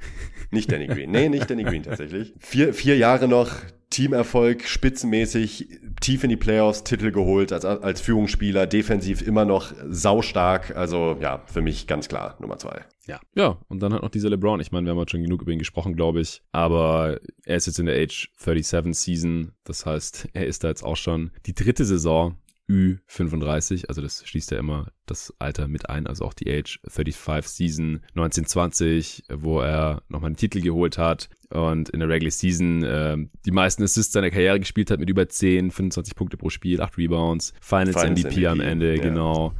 nicht 0.51 0.71
Danny 0.71 0.87
Green. 0.87 1.11
Nee, 1.11 1.29
nicht 1.29 1.49
Danny 1.49 1.63
Green 1.63 1.83
tatsächlich. 1.83 2.33
Vier, 2.39 2.73
vier 2.73 2.97
Jahre 2.97 3.27
noch 3.27 3.51
Teamerfolg, 3.97 4.67
spitzenmäßig, 4.67 5.79
tief 5.99 6.23
in 6.23 6.29
die 6.29 6.37
Playoffs, 6.37 6.83
Titel 6.83 7.09
geholt, 7.09 7.51
als, 7.51 7.65
als 7.65 7.99
Führungsspieler, 7.99 8.67
defensiv 8.67 9.23
immer 9.23 9.43
noch 9.43 9.73
saustark. 9.89 10.75
Also 10.75 11.17
ja, 11.19 11.41
für 11.47 11.63
mich 11.63 11.87
ganz 11.87 12.07
klar 12.07 12.37
Nummer 12.39 12.59
zwei. 12.59 12.85
Ja. 13.07 13.19
Ja, 13.33 13.57
und 13.69 13.81
dann 13.81 13.95
hat 13.95 14.03
noch 14.03 14.11
dieser 14.11 14.29
LeBron. 14.29 14.59
Ich 14.59 14.71
meine, 14.71 14.85
wir 14.85 14.91
haben 14.91 14.99
heute 14.99 15.13
schon 15.13 15.23
genug 15.23 15.41
über 15.41 15.51
ihn 15.51 15.57
gesprochen, 15.57 15.95
glaube 15.95 16.21
ich. 16.21 16.43
Aber 16.51 17.19
er 17.43 17.55
ist 17.55 17.65
jetzt 17.65 17.79
in 17.79 17.87
der 17.87 17.99
Age 17.99 18.29
37 18.37 18.95
Season. 18.95 19.53
Das 19.63 19.87
heißt, 19.87 20.27
er 20.33 20.45
ist 20.45 20.63
da 20.63 20.67
jetzt 20.67 20.83
auch 20.83 20.97
schon 20.97 21.31
die 21.47 21.55
dritte 21.55 21.83
Saison 21.83 22.37
Ü35, 22.69 23.87
also 23.87 24.01
das 24.01 24.27
schließt 24.27 24.51
ja 24.51 24.59
immer 24.59 24.91
das 25.05 25.33
Alter 25.39 25.69
mit 25.69 25.89
ein, 25.89 26.05
also 26.05 26.25
auch 26.25 26.33
die 26.33 26.51
Age 26.51 26.79
35 26.85 27.49
Season 27.49 28.01
1920, 28.09 29.23
wo 29.33 29.61
er 29.61 30.03
nochmal 30.09 30.27
einen 30.27 30.35
Titel 30.35 30.61
geholt 30.61 30.97
hat 30.97 31.29
und 31.49 31.89
in 31.89 31.99
der 31.99 32.09
Regular 32.09 32.31
Season 32.31 32.83
äh, 32.83 33.17
die 33.45 33.51
meisten 33.51 33.83
Assists 33.83 34.13
seiner 34.13 34.29
Karriere 34.29 34.59
gespielt 34.59 34.91
hat 34.91 34.99
mit 34.99 35.09
über 35.09 35.27
10, 35.27 35.71
25 35.71 36.15
Punkte 36.15 36.37
pro 36.37 36.49
Spiel, 36.49 36.81
8 36.81 36.97
Rebounds, 36.97 37.53
Finals, 37.61 37.99
Finals 37.99 38.19
MVP, 38.19 38.29
MVP, 38.29 38.47
am 38.47 38.59
Ende, 38.59 38.95
ja. 38.95 39.01
genau. 39.01 39.53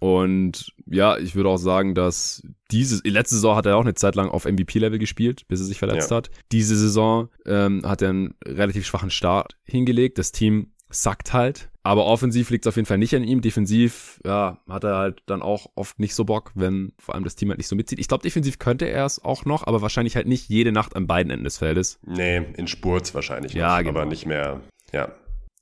Und 0.00 0.72
ja, 0.86 1.18
ich 1.18 1.34
würde 1.34 1.48
auch 1.48 1.56
sagen, 1.56 1.94
dass 1.94 2.42
diese 2.70 3.00
letzte 3.08 3.34
Saison 3.36 3.56
hat 3.56 3.66
er 3.66 3.76
auch 3.76 3.82
eine 3.82 3.94
Zeit 3.94 4.14
lang 4.14 4.28
auf 4.28 4.44
MVP-Level 4.44 4.98
gespielt, 4.98 5.46
bis 5.48 5.60
er 5.60 5.66
sich 5.66 5.78
verletzt 5.78 6.10
ja. 6.10 6.18
hat. 6.18 6.30
Diese 6.52 6.76
Saison 6.76 7.30
ähm, 7.46 7.82
hat 7.84 8.02
er 8.02 8.10
einen 8.10 8.34
relativ 8.44 8.86
schwachen 8.86 9.10
Start 9.10 9.56
hingelegt. 9.64 10.18
Das 10.18 10.30
Team 10.30 10.72
sackt 10.88 11.32
halt. 11.32 11.70
Aber 11.88 12.04
offensiv 12.04 12.50
liegt 12.50 12.66
es 12.66 12.68
auf 12.68 12.76
jeden 12.76 12.84
Fall 12.84 12.98
nicht 12.98 13.16
an 13.16 13.24
ihm. 13.24 13.40
Defensiv, 13.40 14.20
ja, 14.22 14.58
hat 14.68 14.84
er 14.84 14.98
halt 14.98 15.22
dann 15.24 15.40
auch 15.40 15.70
oft 15.74 15.98
nicht 15.98 16.14
so 16.14 16.26
Bock, 16.26 16.52
wenn 16.54 16.92
vor 16.98 17.14
allem 17.14 17.24
das 17.24 17.34
Team 17.34 17.48
halt 17.48 17.56
nicht 17.56 17.66
so 17.66 17.76
mitzieht. 17.76 17.98
Ich 17.98 18.08
glaube, 18.08 18.22
defensiv 18.22 18.58
könnte 18.58 18.84
er 18.84 19.06
es 19.06 19.24
auch 19.24 19.46
noch, 19.46 19.66
aber 19.66 19.80
wahrscheinlich 19.80 20.14
halt 20.14 20.26
nicht 20.26 20.50
jede 20.50 20.70
Nacht 20.70 20.94
an 20.96 21.06
beiden 21.06 21.30
Enden 21.30 21.44
des 21.44 21.56
Feldes. 21.56 21.98
Nee, 22.04 22.42
in 22.58 22.66
Spurz 22.66 23.14
wahrscheinlich 23.14 23.54
ja, 23.54 23.78
noch, 23.78 23.78
genau. 23.78 24.00
aber 24.00 24.04
nicht 24.04 24.26
mehr, 24.26 24.60
ja. 24.92 25.14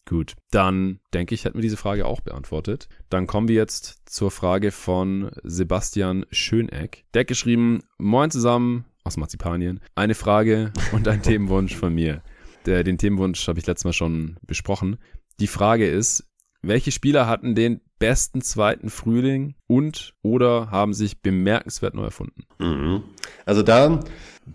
Gut, 0.04 0.34
dann 0.50 0.98
denke 1.14 1.32
ich, 1.32 1.44
hätten 1.44 1.58
wir 1.58 1.62
diese 1.62 1.76
Frage 1.76 2.06
auch 2.06 2.20
beantwortet. 2.20 2.88
Dann 3.08 3.28
kommen 3.28 3.46
wir 3.46 3.54
jetzt 3.54 4.08
zur 4.08 4.32
Frage 4.32 4.72
von 4.72 5.30
Sebastian 5.44 6.26
Schöneck. 6.32 7.04
Der 7.14 7.20
hat 7.20 7.28
geschrieben, 7.28 7.84
Moin 7.98 8.32
zusammen 8.32 8.84
aus 9.04 9.16
Marzipanien. 9.16 9.78
Eine 9.94 10.16
Frage 10.16 10.72
und 10.90 11.06
ein 11.06 11.22
Themenwunsch 11.22 11.76
von 11.76 11.94
mir. 11.94 12.20
Der, 12.66 12.82
den 12.82 12.98
Themenwunsch 12.98 13.46
habe 13.46 13.60
ich 13.60 13.66
letztes 13.66 13.84
Mal 13.84 13.92
schon 13.92 14.38
besprochen. 14.44 14.98
Die 15.38 15.46
Frage 15.46 15.86
ist, 15.86 16.24
welche 16.62 16.90
Spieler 16.90 17.26
hatten 17.26 17.54
den 17.54 17.80
besten 17.98 18.40
zweiten 18.40 18.90
Frühling 18.90 19.54
und 19.66 20.14
oder 20.22 20.70
haben 20.70 20.94
sich 20.94 21.20
bemerkenswert 21.20 21.94
neu 21.94 22.04
erfunden? 22.04 22.44
Mhm. 22.58 23.02
Also 23.44 23.62
da 23.62 24.00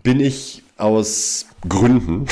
bin 0.02 0.20
ich 0.20 0.62
aus 0.76 1.46
Gründen, 1.68 2.26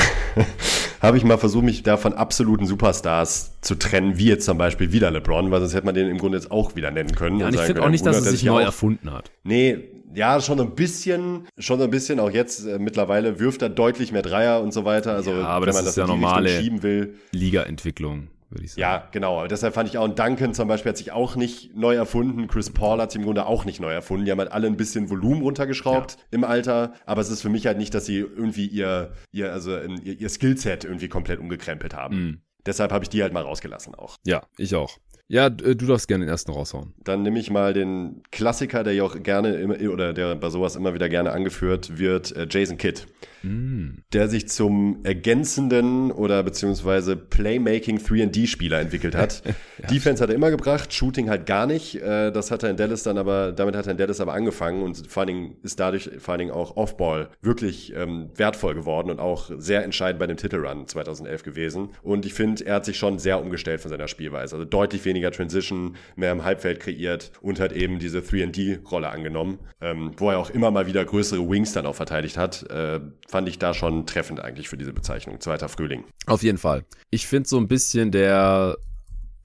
habe 1.00 1.16
ich 1.16 1.24
mal 1.24 1.38
versucht, 1.38 1.64
mich 1.64 1.82
da 1.84 1.96
von 1.96 2.12
absoluten 2.12 2.66
Superstars 2.66 3.60
zu 3.60 3.76
trennen, 3.76 4.18
wie 4.18 4.26
jetzt 4.26 4.44
zum 4.44 4.58
Beispiel 4.58 4.90
wieder 4.90 5.10
LeBron, 5.12 5.50
weil 5.52 5.60
sonst 5.60 5.74
hätte 5.74 5.86
man 5.86 5.94
den 5.94 6.08
im 6.08 6.18
Grunde 6.18 6.38
jetzt 6.38 6.50
auch 6.50 6.74
wieder 6.74 6.90
nennen 6.90 7.12
können. 7.12 7.38
Ja, 7.38 7.46
und 7.46 7.54
ich 7.54 7.60
finde 7.60 7.82
auch 7.82 7.88
nicht, 7.88 8.04
dass 8.04 8.24
er 8.24 8.30
sich 8.30 8.42
neu 8.42 8.62
erfunden 8.62 9.12
hat. 9.12 9.30
Nee, 9.44 9.78
ja, 10.12 10.40
schon 10.40 10.60
ein 10.60 10.74
bisschen, 10.74 11.46
schon 11.56 11.80
ein 11.80 11.90
bisschen. 11.90 12.18
Auch 12.18 12.30
jetzt 12.30 12.66
äh, 12.66 12.80
mittlerweile 12.80 13.38
wirft 13.38 13.62
er 13.62 13.68
deutlich 13.68 14.10
mehr 14.10 14.22
Dreier 14.22 14.60
und 14.60 14.72
so 14.72 14.84
weiter. 14.84 15.14
Also, 15.14 15.30
ja, 15.30 15.44
aber 15.44 15.66
wenn 15.66 15.72
das 15.72 15.76
man 15.76 15.84
ist 15.84 15.96
das 15.96 15.96
ja 15.96 16.06
normale 16.06 17.10
Liga-Entwicklung 17.30 18.28
würde 18.50 18.64
ich 18.64 18.72
sagen. 18.72 18.80
Ja, 18.80 19.08
genau. 19.12 19.46
Deshalb 19.46 19.74
fand 19.74 19.88
ich 19.88 19.98
auch, 19.98 20.08
Duncan 20.08 20.54
zum 20.54 20.68
Beispiel 20.68 20.90
hat 20.90 20.96
sich 20.96 21.12
auch 21.12 21.36
nicht 21.36 21.74
neu 21.76 21.94
erfunden. 21.94 22.48
Chris 22.48 22.70
Paul 22.70 23.00
hat 23.00 23.12
sich 23.12 23.20
im 23.20 23.24
Grunde 23.24 23.46
auch 23.46 23.64
nicht 23.64 23.80
neu 23.80 23.92
erfunden. 23.92 24.24
Die 24.24 24.30
haben 24.30 24.38
halt 24.38 24.52
alle 24.52 24.66
ein 24.66 24.76
bisschen 24.76 25.10
Volumen 25.10 25.42
runtergeschraubt 25.42 26.12
ja. 26.18 26.24
im 26.30 26.44
Alter. 26.44 26.94
Aber 27.06 27.20
es 27.20 27.30
ist 27.30 27.42
für 27.42 27.48
mich 27.48 27.66
halt 27.66 27.78
nicht, 27.78 27.94
dass 27.94 28.06
sie 28.06 28.18
irgendwie 28.18 28.66
ihr, 28.66 29.12
ihr, 29.32 29.52
also 29.52 29.78
ihr, 29.78 30.20
ihr 30.20 30.28
Skillset 30.28 30.84
irgendwie 30.84 31.08
komplett 31.08 31.40
umgekrempelt 31.40 31.94
haben. 31.94 32.16
Mhm. 32.16 32.40
Deshalb 32.66 32.92
habe 32.92 33.04
ich 33.04 33.08
die 33.08 33.22
halt 33.22 33.32
mal 33.32 33.42
rausgelassen 33.42 33.94
auch. 33.94 34.16
Ja, 34.26 34.42
ich 34.58 34.74
auch. 34.74 34.98
Ja, 35.30 35.46
äh, 35.46 35.76
du 35.76 35.86
darfst 35.86 36.08
gerne 36.08 36.24
den 36.24 36.28
ersten 36.28 36.50
raushauen. 36.50 36.92
Dann 37.04 37.22
nehme 37.22 37.38
ich 37.38 37.50
mal 37.50 37.72
den 37.72 38.22
Klassiker, 38.32 38.82
der 38.82 38.94
ja 38.94 39.04
auch 39.04 39.22
gerne 39.22 39.54
immer, 39.54 39.76
oder 39.92 40.12
der 40.12 40.34
bei 40.34 40.50
sowas 40.50 40.74
immer 40.74 40.92
wieder 40.92 41.08
gerne 41.08 41.30
angeführt 41.30 41.98
wird, 41.98 42.34
äh, 42.34 42.48
Jason 42.50 42.78
Kidd. 42.78 43.06
Mm. 43.42 44.00
Der 44.12 44.28
sich 44.28 44.48
zum 44.48 45.00
ergänzenden 45.04 46.10
oder 46.10 46.42
beziehungsweise 46.42 47.16
Playmaking 47.16 47.98
3D-Spieler 47.98 48.80
entwickelt 48.80 49.14
hat. 49.14 49.42
ja. 49.82 49.88
Defense 49.88 50.22
hat 50.22 50.30
er 50.30 50.36
immer 50.36 50.50
gebracht, 50.50 50.92
Shooting 50.92 51.30
halt 51.30 51.46
gar 51.46 51.66
nicht. 51.66 51.96
Äh, 51.96 52.32
das 52.32 52.50
hat 52.50 52.62
er 52.62 52.70
in 52.70 52.76
Dallas 52.76 53.04
dann 53.04 53.18
aber, 53.18 53.52
damit 53.52 53.76
hat 53.76 53.86
er 53.86 53.92
in 53.92 53.98
Dallas 53.98 54.20
aber 54.20 54.34
angefangen 54.34 54.82
und 54.82 55.06
vor 55.06 55.22
allen 55.22 55.28
Dingen 55.28 55.56
ist 55.62 55.78
dadurch 55.78 56.10
vor 56.18 56.32
allen 56.32 56.40
Dingen 56.40 56.50
auch 56.50 56.76
Offball 56.76 57.28
wirklich 57.40 57.94
ähm, 57.94 58.30
wertvoll 58.34 58.74
geworden 58.74 59.10
und 59.10 59.20
auch 59.20 59.50
sehr 59.58 59.84
entscheidend 59.84 60.18
bei 60.18 60.26
dem 60.26 60.36
Titelrun 60.36 60.86
2011 60.86 61.42
gewesen. 61.44 61.90
Und 62.02 62.26
ich 62.26 62.34
finde, 62.34 62.66
er 62.66 62.76
hat 62.76 62.84
sich 62.84 62.98
schon 62.98 63.18
sehr 63.18 63.40
umgestellt 63.40 63.80
von 63.80 63.90
seiner 63.90 64.08
Spielweise. 64.08 64.56
Also 64.56 64.64
deutlich 64.64 65.04
weniger 65.04 65.20
weniger 65.20 65.30
Transition, 65.30 65.96
mehr 66.16 66.32
im 66.32 66.44
Halbfeld 66.44 66.80
kreiert 66.80 67.32
und 67.42 67.60
hat 67.60 67.72
eben 67.72 67.98
diese 67.98 68.20
3D-Rolle 68.20 69.10
angenommen, 69.10 69.58
ähm, 69.80 70.12
wo 70.16 70.30
er 70.30 70.38
auch 70.38 70.50
immer 70.50 70.70
mal 70.70 70.86
wieder 70.86 71.04
größere 71.04 71.48
Wings 71.48 71.72
dann 71.72 71.86
auch 71.86 71.94
verteidigt 71.94 72.36
hat. 72.36 72.68
Äh, 72.70 73.00
fand 73.30 73.48
ich 73.48 73.58
da 73.58 73.74
schon 73.74 74.06
treffend 74.06 74.40
eigentlich 74.40 74.68
für 74.68 74.76
diese 74.76 74.92
Bezeichnung. 74.92 75.40
Zweiter 75.40 75.68
Frühling. 75.68 76.04
Auf 76.26 76.42
jeden 76.42 76.58
Fall. 76.58 76.84
Ich 77.10 77.26
finde 77.26 77.48
so 77.48 77.58
ein 77.58 77.68
bisschen 77.68 78.10
der 78.10 78.76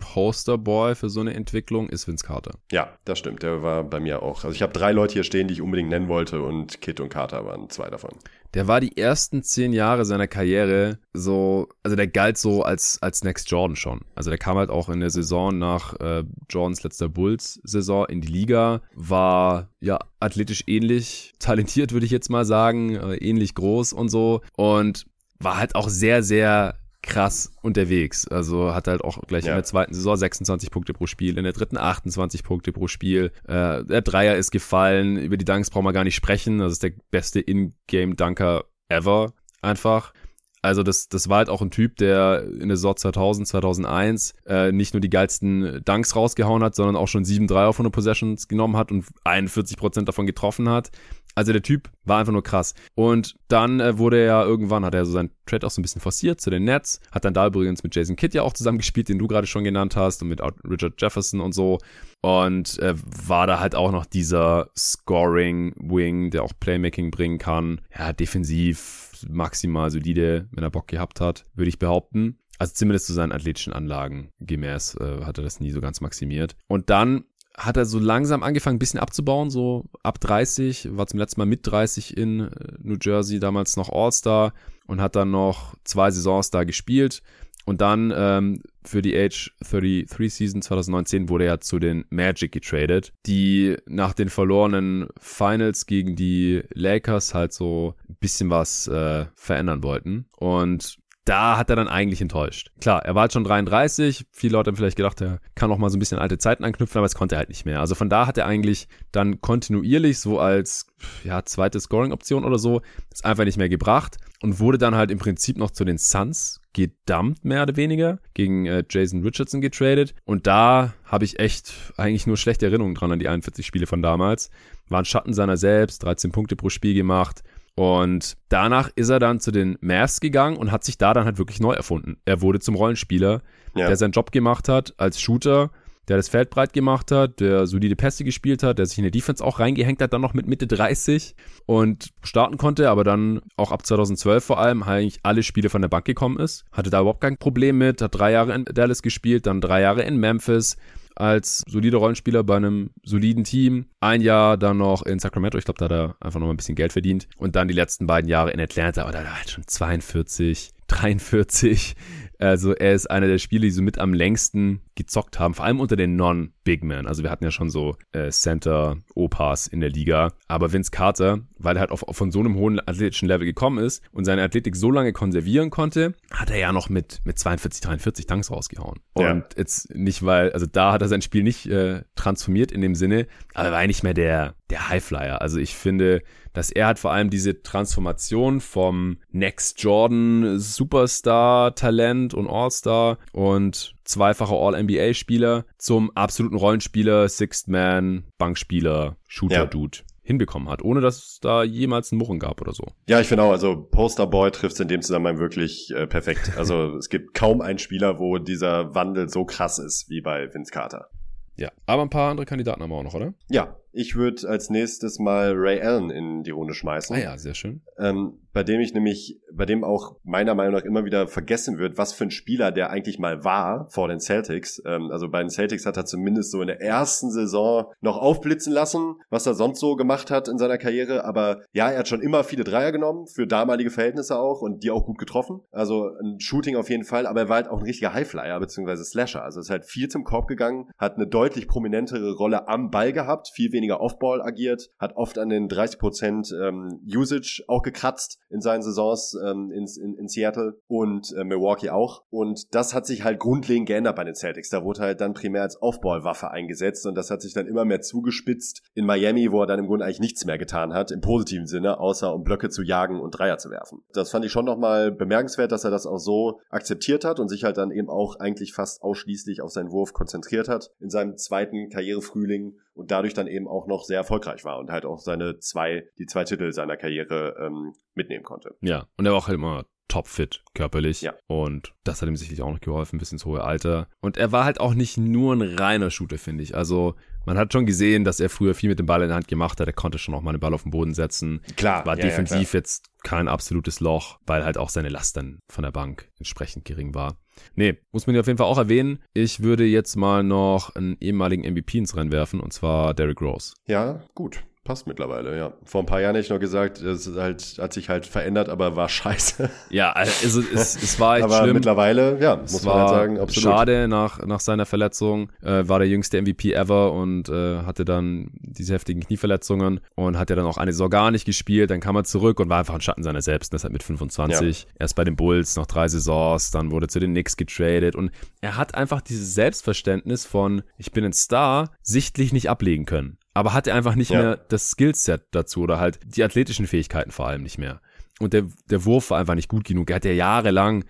Posterboy 0.06 0.94
für 0.94 1.10
so 1.10 1.20
eine 1.20 1.34
Entwicklung 1.34 1.90
ist 1.90 2.08
Vince 2.08 2.24
Carter. 2.24 2.52
Ja, 2.72 2.94
das 3.06 3.18
stimmt. 3.18 3.42
Der 3.42 3.64
war 3.64 3.84
bei 3.84 4.00
mir 4.00 4.22
auch. 4.22 4.44
Also 4.44 4.52
ich 4.52 4.62
habe 4.62 4.72
drei 4.72 4.92
Leute 4.92 5.14
hier 5.14 5.24
stehen, 5.24 5.48
die 5.48 5.56
ich 5.56 5.62
unbedingt 5.62 5.90
nennen 5.90 6.08
wollte 6.08 6.42
und 6.42 6.80
Kit 6.80 7.00
und 7.00 7.10
Carter 7.10 7.44
waren 7.46 7.70
zwei 7.72 7.90
davon. 7.90 8.12
Der 8.54 8.68
war 8.68 8.80
die 8.80 8.98
ersten 8.98 9.42
zehn 9.42 9.74
Jahre 9.74 10.06
seiner 10.06 10.28
Karriere 10.28 11.00
so, 11.12 11.68
also 11.84 11.96
der 11.96 12.08
galt 12.08 12.38
so 12.38 12.64
als, 12.64 13.00
als 13.02 13.24
Next 13.24 13.50
Jordan 13.50 13.76
schon. 13.76 14.02
Also 14.14 14.30
der 14.30 14.38
kam 14.38 14.58
halt 14.58 14.70
auch 14.70 14.90
in 14.90 15.00
der 15.00 15.10
Saison 15.10 15.58
nach 15.58 16.00
äh, 16.00 16.24
Jordans 16.50 16.84
letzter 16.84 17.10
Bulls-Saison 17.10 18.06
in 18.06 18.22
die 18.22 18.32
Liga, 18.32 18.82
war 18.94 19.70
ja 19.82 20.00
athletisch 20.20 20.64
ähnlich 20.68 21.34
talentiert, 21.40 21.94
würde 21.94 22.06
ich 22.06 22.12
jetzt 22.12 22.30
mal 22.30 22.46
sagen, 22.46 22.96
äh, 22.96 23.16
ähnlich 23.16 23.56
groß 23.56 23.92
und 23.92 24.10
so 24.10 24.42
und 24.56 25.06
war 25.40 25.58
halt 25.58 25.76
auch 25.76 25.90
sehr, 25.90 26.24
sehr 26.24 26.78
krass 27.06 27.52
unterwegs. 27.62 28.28
Also 28.28 28.74
hat 28.74 28.88
halt 28.88 29.04
auch 29.04 29.22
gleich 29.28 29.46
ja. 29.46 29.52
in 29.52 29.58
der 29.58 29.64
zweiten 29.64 29.94
Saison 29.94 30.18
26 30.18 30.72
Punkte 30.72 30.94
pro 30.94 31.08
Spiel, 31.08 31.38
in 31.38 31.44
der 31.44 31.54
dritten 31.54 31.78
28 31.78 32.44
Punkte 32.44 32.72
pro 32.72 32.88
Spiel. 32.88 33.32
Äh, 33.48 33.86
der 33.86 34.02
Dreier 34.02 34.36
ist 34.36 34.52
gefallen, 34.52 35.18
über 35.18 35.38
die 35.38 35.46
Dunks 35.46 35.70
brauchen 35.70 35.86
wir 35.86 35.94
gar 35.94 36.04
nicht 36.04 36.16
sprechen. 36.16 36.60
Das 36.60 36.74
ist 36.74 36.84
der 36.84 36.94
beste 37.12 37.40
In-Game-Dunker 37.40 38.66
ever 38.90 39.34
einfach. 39.62 40.14
Also 40.62 40.82
das, 40.82 41.10
das 41.10 41.30
war 41.30 41.38
halt 41.38 41.50
auch 41.50 41.62
ein 41.62 41.70
Typ, 41.70 41.96
der 41.98 42.44
in 42.44 42.70
der 42.70 42.78
Saison 42.78 42.96
2000, 42.96 43.48
2001 43.48 44.34
äh, 44.48 44.72
nicht 44.72 44.96
nur 44.96 45.02
die 45.02 45.12
geilsten 45.12 45.84
Dunks 45.86 46.16
rausgehauen 46.16 46.64
hat, 46.64 46.74
sondern 46.74 46.96
auch 46.96 47.08
schon 47.08 47.24
7 47.24 47.46
3 47.46 47.66
auf 47.66 47.76
100 47.76 47.94
Possessions 47.94 48.48
genommen 48.48 48.76
hat 48.76 48.92
und 48.92 49.06
41% 49.26 50.06
davon 50.06 50.26
getroffen 50.26 50.68
hat. 50.70 50.90
Also 51.36 51.52
der 51.52 51.62
Typ 51.62 51.90
war 52.06 52.20
einfach 52.20 52.32
nur 52.32 52.44
krass. 52.44 52.74
Und 52.96 53.36
dann 53.50 53.80
äh, 53.80 53.98
wurde 53.98 54.18
er 54.20 54.46
irgendwann, 54.46 54.86
hat 54.86 54.96
er 54.96 55.06
so 55.06 55.12
seinen 55.12 55.32
Trade 55.46 55.68
auch 55.68 55.72
so 55.72 55.82
ein 55.82 55.84
bisschen 55.84 56.02
forciert 56.02 56.40
zu 56.40 56.50
den 56.50 56.64
Nets, 56.64 57.02
hat 57.12 57.26
dann 57.26 57.34
da 57.34 57.48
übrigens 57.48 57.84
mit 57.84 57.94
Jason 57.94 58.16
Kidd 58.16 58.36
ja 58.36 58.42
auch 58.44 58.54
zusammen 58.54 58.78
gespielt, 58.78 59.10
den 59.10 59.20
du 59.20 59.28
gerade 59.28 59.46
schon 59.46 59.66
genannt 59.66 59.96
hast, 59.96 60.22
und 60.22 60.30
mit 60.30 60.42
Richard 60.64 61.00
Jefferson 61.00 61.42
und 61.42 61.54
so. 61.54 61.80
Und 62.22 62.80
äh, 62.80 62.96
war 63.28 63.46
da 63.48 63.60
halt 63.60 63.76
auch 63.76 63.92
noch 63.92 64.06
dieser 64.06 64.70
Scoring-Wing, 64.78 66.32
der 66.32 66.44
auch 66.44 66.54
Playmaking 66.60 67.12
bringen 67.12 67.38
kann. 67.38 67.82
Ja, 67.96 68.14
defensiv 68.14 69.12
maximal 69.30 69.92
solide, 69.92 70.48
wenn 70.52 70.64
er 70.64 70.72
Bock 70.72 70.88
gehabt 70.88 71.22
hat, 71.22 71.44
würde 71.54 71.70
ich 71.70 71.80
behaupten. 71.80 72.40
Also 72.58 72.74
zumindest 72.74 73.08
zu 73.08 73.14
seinen 73.14 73.34
athletischen 73.34 73.74
Anlagen 73.74 74.30
gemäß 74.40 74.96
äh, 74.96 75.26
hat 75.26 75.38
er 75.38 75.44
das 75.44 75.60
nie 75.60 75.72
so 75.72 75.82
ganz 75.82 76.00
maximiert. 76.00 76.56
Und 76.68 76.90
dann 76.90 77.26
hat 77.58 77.78
er 77.78 77.86
so 77.86 78.00
langsam 78.00 78.44
angefangen, 78.44 78.76
ein 78.76 78.80
bisschen 78.80 79.00
abzubauen, 79.00 79.50
so 79.50 79.86
ab 80.04 80.20
30, 80.20 80.90
war 80.98 81.08
zum 81.08 81.20
letzten 81.20 81.42
Mal 81.42 81.46
mit 81.46 81.62
30 81.64 82.18
in 82.18 82.42
äh, 82.42 82.50
New 82.80 82.98
Jersey, 83.02 83.40
damals 83.40 83.78
noch 83.78 83.90
All-Star 83.90 84.54
und 84.88 85.02
hat 85.02 85.16
dann 85.16 85.32
noch 85.32 85.76
zwei 85.84 86.12
Saisons 86.12 86.52
da 86.52 86.64
gespielt. 86.64 87.22
Und 87.66 87.82
dann 87.82 88.14
ähm, 88.16 88.62
für 88.84 89.02
die 89.02 89.18
Age 89.18 89.52
33 89.68 90.34
Season 90.34 90.62
2019 90.62 91.30
wurde 91.30 91.46
er 91.46 91.62
zu 91.62 91.80
den 91.80 92.06
Magic 92.12 92.52
getradet, 92.52 93.12
die 93.26 93.76
nach 93.88 94.14
den 94.14 94.30
verlorenen 94.30 95.08
Finals 95.20 95.88
gegen 95.88 96.16
die 96.16 96.62
Lakers 96.74 97.34
halt 97.34 97.54
so 97.54 97.96
ein 98.08 98.18
bisschen 98.20 98.52
was 98.52 98.88
äh, 98.88 99.26
verändern 99.36 99.82
wollten. 99.82 100.28
Und 100.38 101.00
da 101.26 101.58
hat 101.58 101.72
er 101.72 101.76
dann 101.76 101.88
eigentlich 101.88 102.22
enttäuscht. 102.22 102.72
Klar, 102.80 103.04
er 103.04 103.16
war 103.16 103.22
halt 103.22 103.34
schon 103.34 103.44
33. 103.44 104.28
Viele 104.32 104.54
Leute 104.54 104.70
haben 104.70 104.78
vielleicht 104.78 104.96
gedacht, 104.96 105.20
er 105.22 105.40
kann 105.56 105.72
auch 105.72 105.80
mal 105.80 105.90
so 105.90 105.98
ein 105.98 106.00
bisschen 106.00 106.20
alte 106.20 106.38
Zeiten 106.38 106.64
anknüpfen, 106.64 107.00
aber 107.00 107.08
es 107.08 107.16
konnte 107.16 107.36
er 107.36 107.40
halt 107.40 107.50
nicht 107.50 107.66
mehr. 107.66 107.80
Also 107.80 107.96
von 107.96 108.10
da 108.10 108.28
hat 108.28 108.38
er 108.38 108.46
eigentlich 108.46 108.88
dann 109.12 109.42
kontinuierlich 109.42 110.20
so 110.20 110.40
als 110.40 110.86
ja, 111.24 111.44
zweite 111.44 111.80
Scoring-Option 111.80 112.46
oder 112.46 112.60
so 112.60 112.82
das 113.10 113.26
einfach 113.26 113.44
nicht 113.44 113.58
mehr 113.58 113.70
gebracht 113.70 114.18
und 114.42 114.60
wurde 114.60 114.78
dann 114.78 114.94
halt 114.94 115.10
im 115.10 115.18
Prinzip 115.18 115.58
noch 115.58 115.72
zu 115.72 115.84
den 115.84 115.98
Suns 115.98 116.62
gedumpt, 116.74 117.44
mehr 117.44 117.64
oder 117.64 117.76
weniger, 117.76 118.20
gegen 118.34 118.68
äh, 118.68 118.84
Jason 118.88 119.24
Richardson 119.24 119.62
getradet. 119.62 120.14
Und 120.26 120.46
da 120.46 120.94
habe 121.06 121.26
ich 121.26 121.40
echt 121.40 121.74
eigentlich 121.98 122.28
nur 122.28 122.38
schlechte 122.38 122.68
Erinnerungen 122.68 122.96
dran 122.96 123.12
an 123.12 123.20
die 123.20 123.30
41 123.30 123.66
Spiele 123.66 123.88
von 123.88 124.04
damals. 124.04 124.52
War 124.90 125.00
ein 125.00 125.06
Schatten 125.06 125.34
seiner 125.34 125.58
selbst, 125.58 126.04
13 126.04 126.32
Punkte 126.32 126.56
pro 126.56 126.70
Spiel 126.70 126.94
gemacht 126.94 127.44
und 127.76 128.38
danach 128.48 128.90
ist 128.96 129.10
er 129.10 129.20
dann 129.20 129.40
zu 129.40 129.52
den 129.52 129.78
Mavs 129.82 130.22
gegangen 130.22 130.58
und 130.58 130.72
hat 130.72 130.84
sich 130.84 130.98
da 130.98 131.14
dann 131.14 131.26
halt 131.26 131.38
wirklich 131.38 131.60
neu 131.60 131.74
erfunden. 131.74 132.18
Er 132.24 132.42
wurde 132.42 132.60
zum 132.60 132.76
Rollenspieler, 132.76 133.42
ja. 133.76 133.88
der 133.88 133.98
seinen 133.98 134.12
Job 134.12 134.32
gemacht 134.32 134.70
hat 134.70 134.94
als 134.98 135.20
Shooter, 135.20 135.72
der 136.08 136.18
das 136.18 136.30
Feld 136.30 136.50
breit 136.50 136.72
gemacht 136.72 137.12
hat, 137.12 137.40
der 137.40 137.68
solide 137.68 137.96
Pässe 137.96 138.24
gespielt 138.24 138.64
hat, 138.64 138.80
der 138.80 138.86
sich 138.86 138.98
in 138.98 139.04
der 139.04 139.12
Defense 139.12 139.44
auch 139.44 139.60
reingehängt 139.60 140.02
hat, 140.02 140.14
dann 140.14 140.22
noch 140.22 140.34
mit 140.34 140.48
Mitte 140.48 140.68
30 140.68 141.36
und 141.66 142.14
starten 142.24 142.58
konnte, 142.58 142.90
aber 142.90 143.04
dann 143.04 143.42
auch 143.58 143.72
ab 143.72 143.86
2012 143.86 144.44
vor 144.44 144.60
allem 144.60 144.84
eigentlich 144.84 145.20
alle 145.24 145.44
Spiele 145.44 145.70
von 145.70 145.82
der 145.82 145.90
Bank 145.90 146.06
gekommen 146.06 146.40
ist. 146.40 146.64
Hatte 146.72 146.90
da 146.90 147.02
überhaupt 147.02 147.22
kein 147.22 147.38
Problem 147.38 147.78
mit, 147.78 148.02
hat 148.02 148.16
drei 148.16 148.32
Jahre 148.32 148.54
in 148.54 148.66
Dallas 148.66 149.02
gespielt, 149.02 149.48
dann 149.48 149.62
drei 149.62 149.82
Jahre 149.82 150.04
in 150.04 150.18
Memphis, 150.18 150.78
als 151.16 151.64
solider 151.68 151.98
Rollenspieler 151.98 152.44
bei 152.44 152.58
einem 152.58 152.92
soliden 153.04 153.44
Team. 153.44 153.86
Ein 154.00 154.22
Jahr 154.22 154.58
dann 154.58 154.78
noch 154.78 155.06
in 155.06 155.20
Sacramento. 155.20 155.58
Ich 155.58 155.66
glaube, 155.66 155.78
da 155.78 155.86
hat 155.86 155.92
er 155.92 156.16
einfach 156.20 156.40
noch 156.40 156.48
mal 156.48 156.54
ein 156.54 156.58
bisschen 156.58 156.76
Geld 156.76 156.94
verdient. 156.94 157.28
Und 157.38 157.56
dann 157.56 157.68
die 157.68 157.74
letzten 157.74 158.08
beiden 158.08 158.30
Jahre 158.30 158.52
in 158.52 158.60
Atlanta. 158.60 159.04
Aber 159.04 159.12
da 159.12 159.24
halt 159.24 159.50
schon 159.50 159.66
42, 159.66 160.72
43. 160.88 161.96
Also 162.40 162.74
er 162.74 162.94
ist 162.94 163.10
einer 163.10 163.28
der 163.28 163.38
Spieler, 163.38 163.64
die 163.64 163.72
so 163.72 163.82
mit 163.82 164.00
am 164.00 164.14
längsten 164.14 164.82
gezockt 164.96 165.40
haben, 165.40 165.54
vor 165.54 165.66
allem 165.66 165.80
unter 165.80 165.96
den 165.96 166.16
Non-Big 166.16 166.84
Men. 166.84 167.08
Also 167.08 167.24
wir 167.24 167.30
hatten 167.30 167.44
ja 167.44 167.52
schon 167.52 167.70
so 167.70 167.96
äh, 168.12 168.30
Center-Opas 168.30 169.68
in 169.68 169.82
der 169.82 169.90
Liga. 169.90 170.32
Aber 170.48 170.72
Vince 170.72 170.92
Carter, 170.92 171.40
weil 171.58 171.76
er 171.76 171.82
halt 171.82 171.92
auf, 171.92 172.04
auf 172.04 172.16
von 172.16 172.32
so 172.32 172.40
einem 172.40 172.56
hohen 172.56 172.80
athletischen 172.80 173.28
Level 173.28 173.46
gekommen 173.46 173.84
ist 173.84 174.02
und 174.12 174.26
seine 174.26 174.42
Athletik 174.44 174.76
so 174.76 174.90
lange 174.90 175.14
konservieren 175.14 175.70
konnte, 175.70 176.16
hat 176.32 176.50
er 176.50 176.58
ja 176.58 176.72
noch 176.72 176.90
mit, 176.90 177.22
mit 177.26 177.38
42, 177.38 177.82
43 177.82 178.26
Tanks 178.26 178.50
rausgehauen. 178.50 179.00
Ja. 179.18 179.32
Und 179.32 179.46
jetzt 179.58 179.94
nicht, 179.94 180.24
weil, 180.26 180.52
also 180.54 180.66
da 180.66 180.94
hat 180.94 181.02
er 181.02 181.08
sein 181.08 181.22
Spiel 181.22 181.44
nicht 181.44 181.68
äh, 181.68 182.04
transformiert 182.16 182.72
in 182.72 182.82
dem 182.82 182.96
Sinne, 182.96 183.28
aber 183.54 183.68
er 183.68 183.72
war 183.74 183.88
nicht 183.88 184.04
mehr 184.04 184.14
der, 184.14 184.56
der 184.70 184.90
Highflyer. 184.90 185.42
Also 185.42 185.60
ich 185.60 185.76
finde, 185.76 186.22
dass 186.54 186.72
er 186.72 186.88
hat 186.88 187.00
vor 187.00 187.12
allem 187.12 187.30
diese 187.30 187.62
Transformation 187.62 188.62
vom 188.62 189.18
Next 189.32 189.82
Jordan 189.82 190.60
Superstar 190.60 191.76
Talent 191.76 192.34
und 192.34 192.50
All-Star 192.50 193.18
und 193.32 193.96
zweifacher 194.04 194.56
All-NBA-Spieler 194.56 195.66
zum 195.78 196.12
absoluten 196.16 196.58
Rollenspieler, 196.58 197.30
Sixth 197.30 197.68
Man, 197.68 198.26
Bankspieler, 198.38 199.18
Shooter-Dude. 199.28 200.00
Ja 200.00 200.04
hinbekommen 200.26 200.70
hat, 200.70 200.82
ohne 200.82 201.02
dass 201.02 201.18
es 201.18 201.40
da 201.40 201.64
jemals 201.64 202.12
einen 202.12 202.18
Murren 202.18 202.40
gab 202.40 202.60
oder 202.60 202.74
so. 202.74 202.88
Ja, 203.08 203.22
ich 203.22 203.28
finde 203.28 203.44
auch, 203.44 203.52
also 203.52 203.76
Posterboy 203.80 204.50
trifft 204.50 204.74
es 204.74 204.80
in 204.80 204.88
dem 204.88 205.04
Zusammenhang 205.04 205.38
wirklich 205.38 205.94
äh, 205.96 206.08
perfekt. 206.08 206.54
Also 206.58 206.96
es 206.98 207.10
gibt 207.10 207.36
kaum 207.36 207.62
einen 207.62 207.78
Spieler, 207.78 208.18
wo 208.18 208.40
dieser 208.40 208.96
Wandel 208.96 209.30
so 209.30 209.46
krass 209.46 209.78
ist 209.78 210.10
wie 210.10 210.22
bei 210.22 210.52
Vince 210.52 210.72
Carter. 210.72 211.10
Ja, 211.58 211.70
aber 211.86 212.02
ein 212.02 212.10
paar 212.10 212.32
andere 212.32 212.46
Kandidaten 212.46 212.82
haben 212.82 212.90
wir 212.90 212.98
auch 212.98 213.04
noch, 213.04 213.14
oder? 213.14 213.34
Ja, 213.50 213.78
ich 213.96 214.16
würde 214.16 214.48
als 214.48 214.70
nächstes 214.70 215.20
mal 215.20 215.54
Ray 215.56 215.82
Allen 215.82 216.10
in 216.10 216.44
die 216.44 216.52
Runde 216.52 216.74
schmeißen. 216.74 217.16
Ah 217.16 217.20
ja, 217.20 217.38
sehr 217.38 217.54
schön. 217.54 217.82
Ähm, 217.98 218.40
bei 218.56 218.64
dem 218.64 218.80
ich 218.80 218.94
nämlich, 218.94 219.42
bei 219.52 219.66
dem 219.66 219.84
auch 219.84 220.16
meiner 220.24 220.56
Meinung 220.56 220.76
nach 220.76 220.84
immer 220.84 221.04
wieder 221.04 221.28
vergessen 221.28 221.78
wird, 221.78 221.98
was 221.98 222.14
für 222.14 222.24
ein 222.24 222.32
Spieler 222.32 222.72
der 222.72 222.90
eigentlich 222.90 223.20
mal 223.20 223.44
war 223.44 223.90
vor 223.90 224.08
den 224.08 224.20
Celtics. 224.20 224.82
Ähm, 224.86 225.12
also 225.12 225.30
bei 225.30 225.40
den 225.40 225.50
Celtics 225.50 225.86
hat 225.86 225.98
er 225.98 226.06
zumindest 226.06 226.52
so 226.52 226.62
in 226.62 226.68
der 226.68 226.82
ersten 226.82 227.32
Saison 227.32 227.92
noch 228.00 228.18
aufblitzen 228.18 228.72
lassen, 228.72 229.16
was 229.30 229.46
er 229.46 229.56
sonst 229.56 229.80
so 229.80 229.96
gemacht 229.96 230.32
hat 230.32 230.48
in 230.48 230.58
seiner 230.58 230.78
Karriere. 230.78 231.26
Aber 231.26 231.64
ja, 231.74 231.90
er 231.90 232.00
hat 232.00 232.08
schon 232.08 232.22
immer 232.22 232.44
viele 232.44 232.64
Dreier 232.64 232.92
genommen, 232.92 233.28
für 233.28 233.48
damalige 233.48 233.90
Verhältnisse 233.90 234.38
auch 234.40 234.62
und 234.62 234.84
die 234.84 234.92
auch 234.92 235.06
gut 235.06 235.18
getroffen. 235.18 235.60
Also 235.72 236.12
ein 236.24 236.40
Shooting 236.40 236.76
auf 236.76 236.90
jeden 236.90 237.04
Fall, 237.04 237.28
aber 237.28 237.42
er 237.42 237.50
war 237.50 237.56
halt 237.58 237.68
auch 237.68 237.80
ein 237.80 237.86
richtiger 237.86 238.14
Highflyer 238.14 238.60
bzw. 238.60 239.04
Slasher. 239.04 239.44
Also 239.44 239.60
ist 239.60 239.70
halt 239.70 239.86
viel 239.86 240.08
zum 240.10 240.24
Korb 240.24 240.48
gegangen, 240.48 240.90
hat 240.98 241.16
eine 241.16 241.28
deutlich 241.28 241.68
prominentere 241.68 242.34
Rolle 242.34 242.68
am 242.68 242.90
Ball 242.90 243.14
gehabt, 243.14 243.50
viel 243.54 243.72
weniger 243.72 243.85
weniger 243.86 244.02
Offball 244.02 244.42
agiert, 244.42 244.90
hat 244.98 245.16
oft 245.16 245.38
an 245.38 245.50
den 245.50 245.70
30% 245.70 246.54
ähm, 246.56 247.00
Usage 247.06 247.64
auch 247.68 247.84
gekratzt 247.84 248.40
in 248.50 248.62
seinen 248.62 248.82
Saisons 248.82 249.38
ähm, 249.46 249.72
in, 249.72 249.86
in, 250.02 250.16
in 250.16 250.28
Seattle 250.28 250.80
und 250.88 251.32
äh, 251.38 251.44
Milwaukee 251.44 251.90
auch. 251.90 252.24
Und 252.30 252.74
das 252.74 252.94
hat 252.94 253.06
sich 253.06 253.24
halt 253.24 253.40
grundlegend 253.40 253.88
geändert 253.88 254.16
bei 254.16 254.24
den 254.24 254.36
Celtics. 254.36 254.70
Da 254.70 254.84
wurde 254.84 255.02
halt 255.02 255.22
dann 255.22 255.34
primär 255.34 255.62
als 255.62 255.82
Offball-Waffe 255.82 256.50
eingesetzt 256.52 257.06
und 257.06 257.16
das 257.16 257.30
hat 257.30 257.42
sich 257.42 257.54
dann 257.54 257.68
immer 257.68 257.86
mehr 257.86 258.02
zugespitzt 258.02 258.82
in 258.94 259.06
Miami, 259.06 259.52
wo 259.52 259.62
er 259.62 259.68
dann 259.68 259.80
im 259.80 259.88
Grunde 259.88 260.06
eigentlich 260.06 260.20
nichts 260.20 260.46
mehr 260.46 260.58
getan 260.58 260.94
hat, 260.94 261.12
im 261.12 261.22
positiven 261.22 261.68
Sinne, 261.68 262.00
außer 262.00 262.34
um 262.34 262.44
Blöcke 262.44 262.70
zu 262.70 262.82
jagen 262.82 263.20
und 263.20 263.32
Dreier 263.32 263.58
zu 263.58 263.70
werfen. 263.70 264.04
Das 264.14 264.32
fand 264.32 264.46
ich 264.46 264.52
schon 264.52 264.66
nochmal 264.66 265.12
bemerkenswert, 265.12 265.72
dass 265.72 265.84
er 265.84 265.92
das 265.92 266.08
auch 266.08 266.18
so 266.18 266.60
akzeptiert 266.70 267.24
hat 267.24 267.40
und 267.40 267.50
sich 267.50 267.64
halt 267.64 267.78
dann 267.78 267.92
eben 267.92 268.10
auch 268.10 268.40
eigentlich 268.40 268.74
fast 268.74 269.04
ausschließlich 269.04 269.62
auf 269.62 269.72
seinen 269.72 269.92
Wurf 269.92 270.14
konzentriert 270.14 270.68
hat 270.68 270.92
in 271.00 271.10
seinem 271.10 271.38
zweiten 271.38 271.90
Karrierefrühling 271.90 272.76
und 272.96 273.12
dadurch 273.12 273.34
dann 273.34 273.48
eben 273.48 273.68
auch 273.68 273.88
noch 273.88 274.04
sehr 274.04 274.18
erfolgreich 274.18 274.64
war 274.66 274.80
und 274.80 274.90
halt 274.90 275.06
auch 275.06 275.20
seine 275.20 275.60
zwei, 275.60 276.08
die 276.18 276.26
zwei 276.26 276.44
Titel 276.46 276.72
seiner 276.72 276.98
Karriere 276.98 277.56
ähm, 277.60 277.94
mitnehmen 278.16 278.44
konnte. 278.44 278.76
Ja, 278.82 279.06
und 279.18 279.26
er 279.26 279.34
war 279.34 279.40
auch 279.40 279.48
halt 279.48 279.56
immer 279.56 279.86
topfit 280.08 280.64
körperlich. 280.74 281.22
Ja. 281.22 281.34
Und 281.48 281.94
das 282.04 282.22
hat 282.22 282.30
ihm 282.30 282.36
sicherlich 282.36 282.62
auch 282.62 282.72
noch 282.72 282.80
geholfen, 282.80 283.20
bis 283.20 283.32
ins 283.32 283.46
hohe 283.46 283.64
Alter. 283.64 284.08
Und 284.22 284.38
er 284.38 284.52
war 284.52 284.64
halt 284.64 284.80
auch 284.80 284.94
nicht 284.94 285.18
nur 285.18 285.54
ein 285.54 285.62
reiner 285.62 286.10
Shooter, 286.10 286.38
finde 286.38 286.64
ich. 286.64 286.76
Also 286.76 287.16
man 287.46 287.58
hat 287.58 287.74
schon 287.74 287.86
gesehen, 287.86 288.24
dass 288.24 288.40
er 288.40 288.50
früher 288.50 288.74
viel 288.74 288.90
mit 288.90 289.00
dem 289.00 289.06
Ball 289.06 289.22
in 289.22 289.30
der 289.30 289.36
Hand 289.36 289.48
gemacht 289.48 289.80
hat. 289.80 289.88
Er 289.88 289.94
konnte 289.94 290.18
schon 290.18 290.34
auch 290.34 290.42
mal 290.42 290.52
den 290.52 290.60
Ball 290.60 290.74
auf 290.74 290.84
den 290.84 290.92
Boden 290.92 291.14
setzen. 291.14 291.62
Klar. 291.76 292.06
War 292.06 292.18
ja, 292.18 292.24
defensiv 292.24 292.74
ja, 292.74 292.80
jetzt 292.80 293.10
kein 293.24 293.48
absolutes 293.48 294.00
Loch, 294.00 294.40
weil 294.46 294.64
halt 294.64 294.78
auch 294.78 294.90
seine 294.90 295.10
Last 295.10 295.38
dann 295.38 295.60
von 295.70 295.84
der 295.84 295.92
Bank 295.92 296.30
entsprechend 296.38 296.86
gering 296.86 297.14
war. 297.16 297.38
Nee, 297.76 297.98
muss 298.12 298.28
man 298.28 298.36
ja 298.36 298.42
auf 298.42 298.48
jeden 298.48 298.58
Fall 298.58 298.68
auch 298.68 298.78
erwähnen. 298.78 299.20
Ich 299.34 299.64
würde 299.64 299.86
jetzt 299.86 300.16
mal 300.16 300.44
noch 300.44 300.96
einen 300.96 301.18
ehemaligen 301.20 301.64
MVP 301.64 301.98
ins 301.98 302.16
Rennen 302.16 302.32
werfen, 302.32 302.60
und 302.60 302.74
zwar 302.74 303.14
Derrick 303.14 303.42
Rose. 303.42 303.74
Ja, 303.88 304.22
gut. 304.36 304.64
Passt 304.86 305.08
mittlerweile, 305.08 305.58
ja. 305.58 305.74
Vor 305.84 306.04
ein 306.04 306.06
paar 306.06 306.22
Jahren 306.22 306.36
hätte 306.36 306.46
ich 306.46 306.52
noch 306.52 306.60
gesagt, 306.60 307.02
es 307.02 307.28
halt, 307.36 307.80
hat 307.80 307.92
sich 307.92 308.08
halt 308.08 308.28
verändert, 308.28 308.70
aber 308.70 308.96
war 308.96 309.10
scheiße. 309.10 309.68
Ja, 309.90 310.12
also 310.12 310.62
es, 310.62 310.96
es 310.96 311.20
war 311.20 311.38
echt 311.38 311.46
aber 311.46 311.64
schlimm. 311.64 311.74
mittlerweile, 311.74 312.40
ja, 312.40 312.58
muss 312.58 312.84
man 312.84 312.94
halt 312.94 313.10
sagen, 313.10 313.40
absolut. 313.40 313.64
Schade, 313.64 314.08
nach, 314.08 314.46
nach 314.46 314.60
seiner 314.60 314.86
Verletzung 314.86 315.50
äh, 315.64 315.88
war 315.88 315.98
der 315.98 316.08
jüngste 316.08 316.40
MVP 316.40 316.74
ever 316.74 317.14
und 317.14 317.50
äh, 317.50 317.80
hatte 317.80 318.06
dann 318.06 318.52
diese 318.62 318.94
heftigen 318.94 319.22
Knieverletzungen 319.22 320.02
und 320.14 320.38
hat 320.38 320.52
ja 320.52 320.56
dann 320.56 320.68
auch 320.68 320.78
eine 320.78 320.92
Saison 320.94 321.10
gar 321.10 321.32
nicht 321.32 321.46
gespielt. 321.46 321.90
Dann 321.90 322.00
kam 322.00 322.16
er 322.16 322.24
zurück 322.24 322.60
und 322.60 322.70
war 322.70 322.78
einfach 322.78 322.94
ein 322.94 323.02
Schatten 323.02 323.24
seiner 323.24 323.42
selbst. 323.42 323.74
Das 323.74 323.86
hat 323.86 323.92
mit 323.92 324.04
25. 324.04 324.84
Ja. 324.84 324.90
Erst 325.00 325.16
bei 325.16 325.24
den 325.24 325.36
Bulls 325.36 325.78
noch 325.78 325.88
drei 325.88 326.08
Saisons, 326.08 326.70
dann 326.70 326.92
wurde 326.92 327.08
zu 327.08 327.20
den 327.20 327.32
Knicks 327.32 327.58
getradet 327.58 328.16
und 328.16 328.30
er 328.62 328.78
hat 328.78 328.94
einfach 328.94 329.22
dieses 329.22 329.56
Selbstverständnis 329.56 330.46
von, 330.46 330.84
ich 331.00 331.12
bin 331.12 331.26
ein 331.26 331.34
Star, 331.34 331.90
sichtlich 332.04 332.54
nicht 332.54 332.70
ablegen 332.70 333.06
können 333.06 333.40
aber 333.56 333.74
hatte 333.74 333.94
einfach 333.94 334.16
nicht 334.16 334.30
ja. 334.32 334.42
mehr 334.42 334.58
das 334.68 334.92
Skillset 334.92 335.44
dazu 335.52 335.82
oder 335.82 335.98
halt 336.00 336.20
die 336.24 336.44
athletischen 336.44 336.86
Fähigkeiten 336.86 337.32
vor 337.32 337.48
allem 337.48 337.64
nicht 337.64 337.78
mehr. 337.80 338.02
Und 338.40 338.54
der, 338.54 338.66
der 338.90 339.06
Wurf 339.06 339.30
war 339.30 339.40
einfach 339.40 339.56
nicht 339.56 339.70
gut 339.70 339.86
genug. 339.86 340.10
Er 340.10 340.18
hat 340.18 340.26
ja 340.26 340.32
jahrelang 340.32 341.06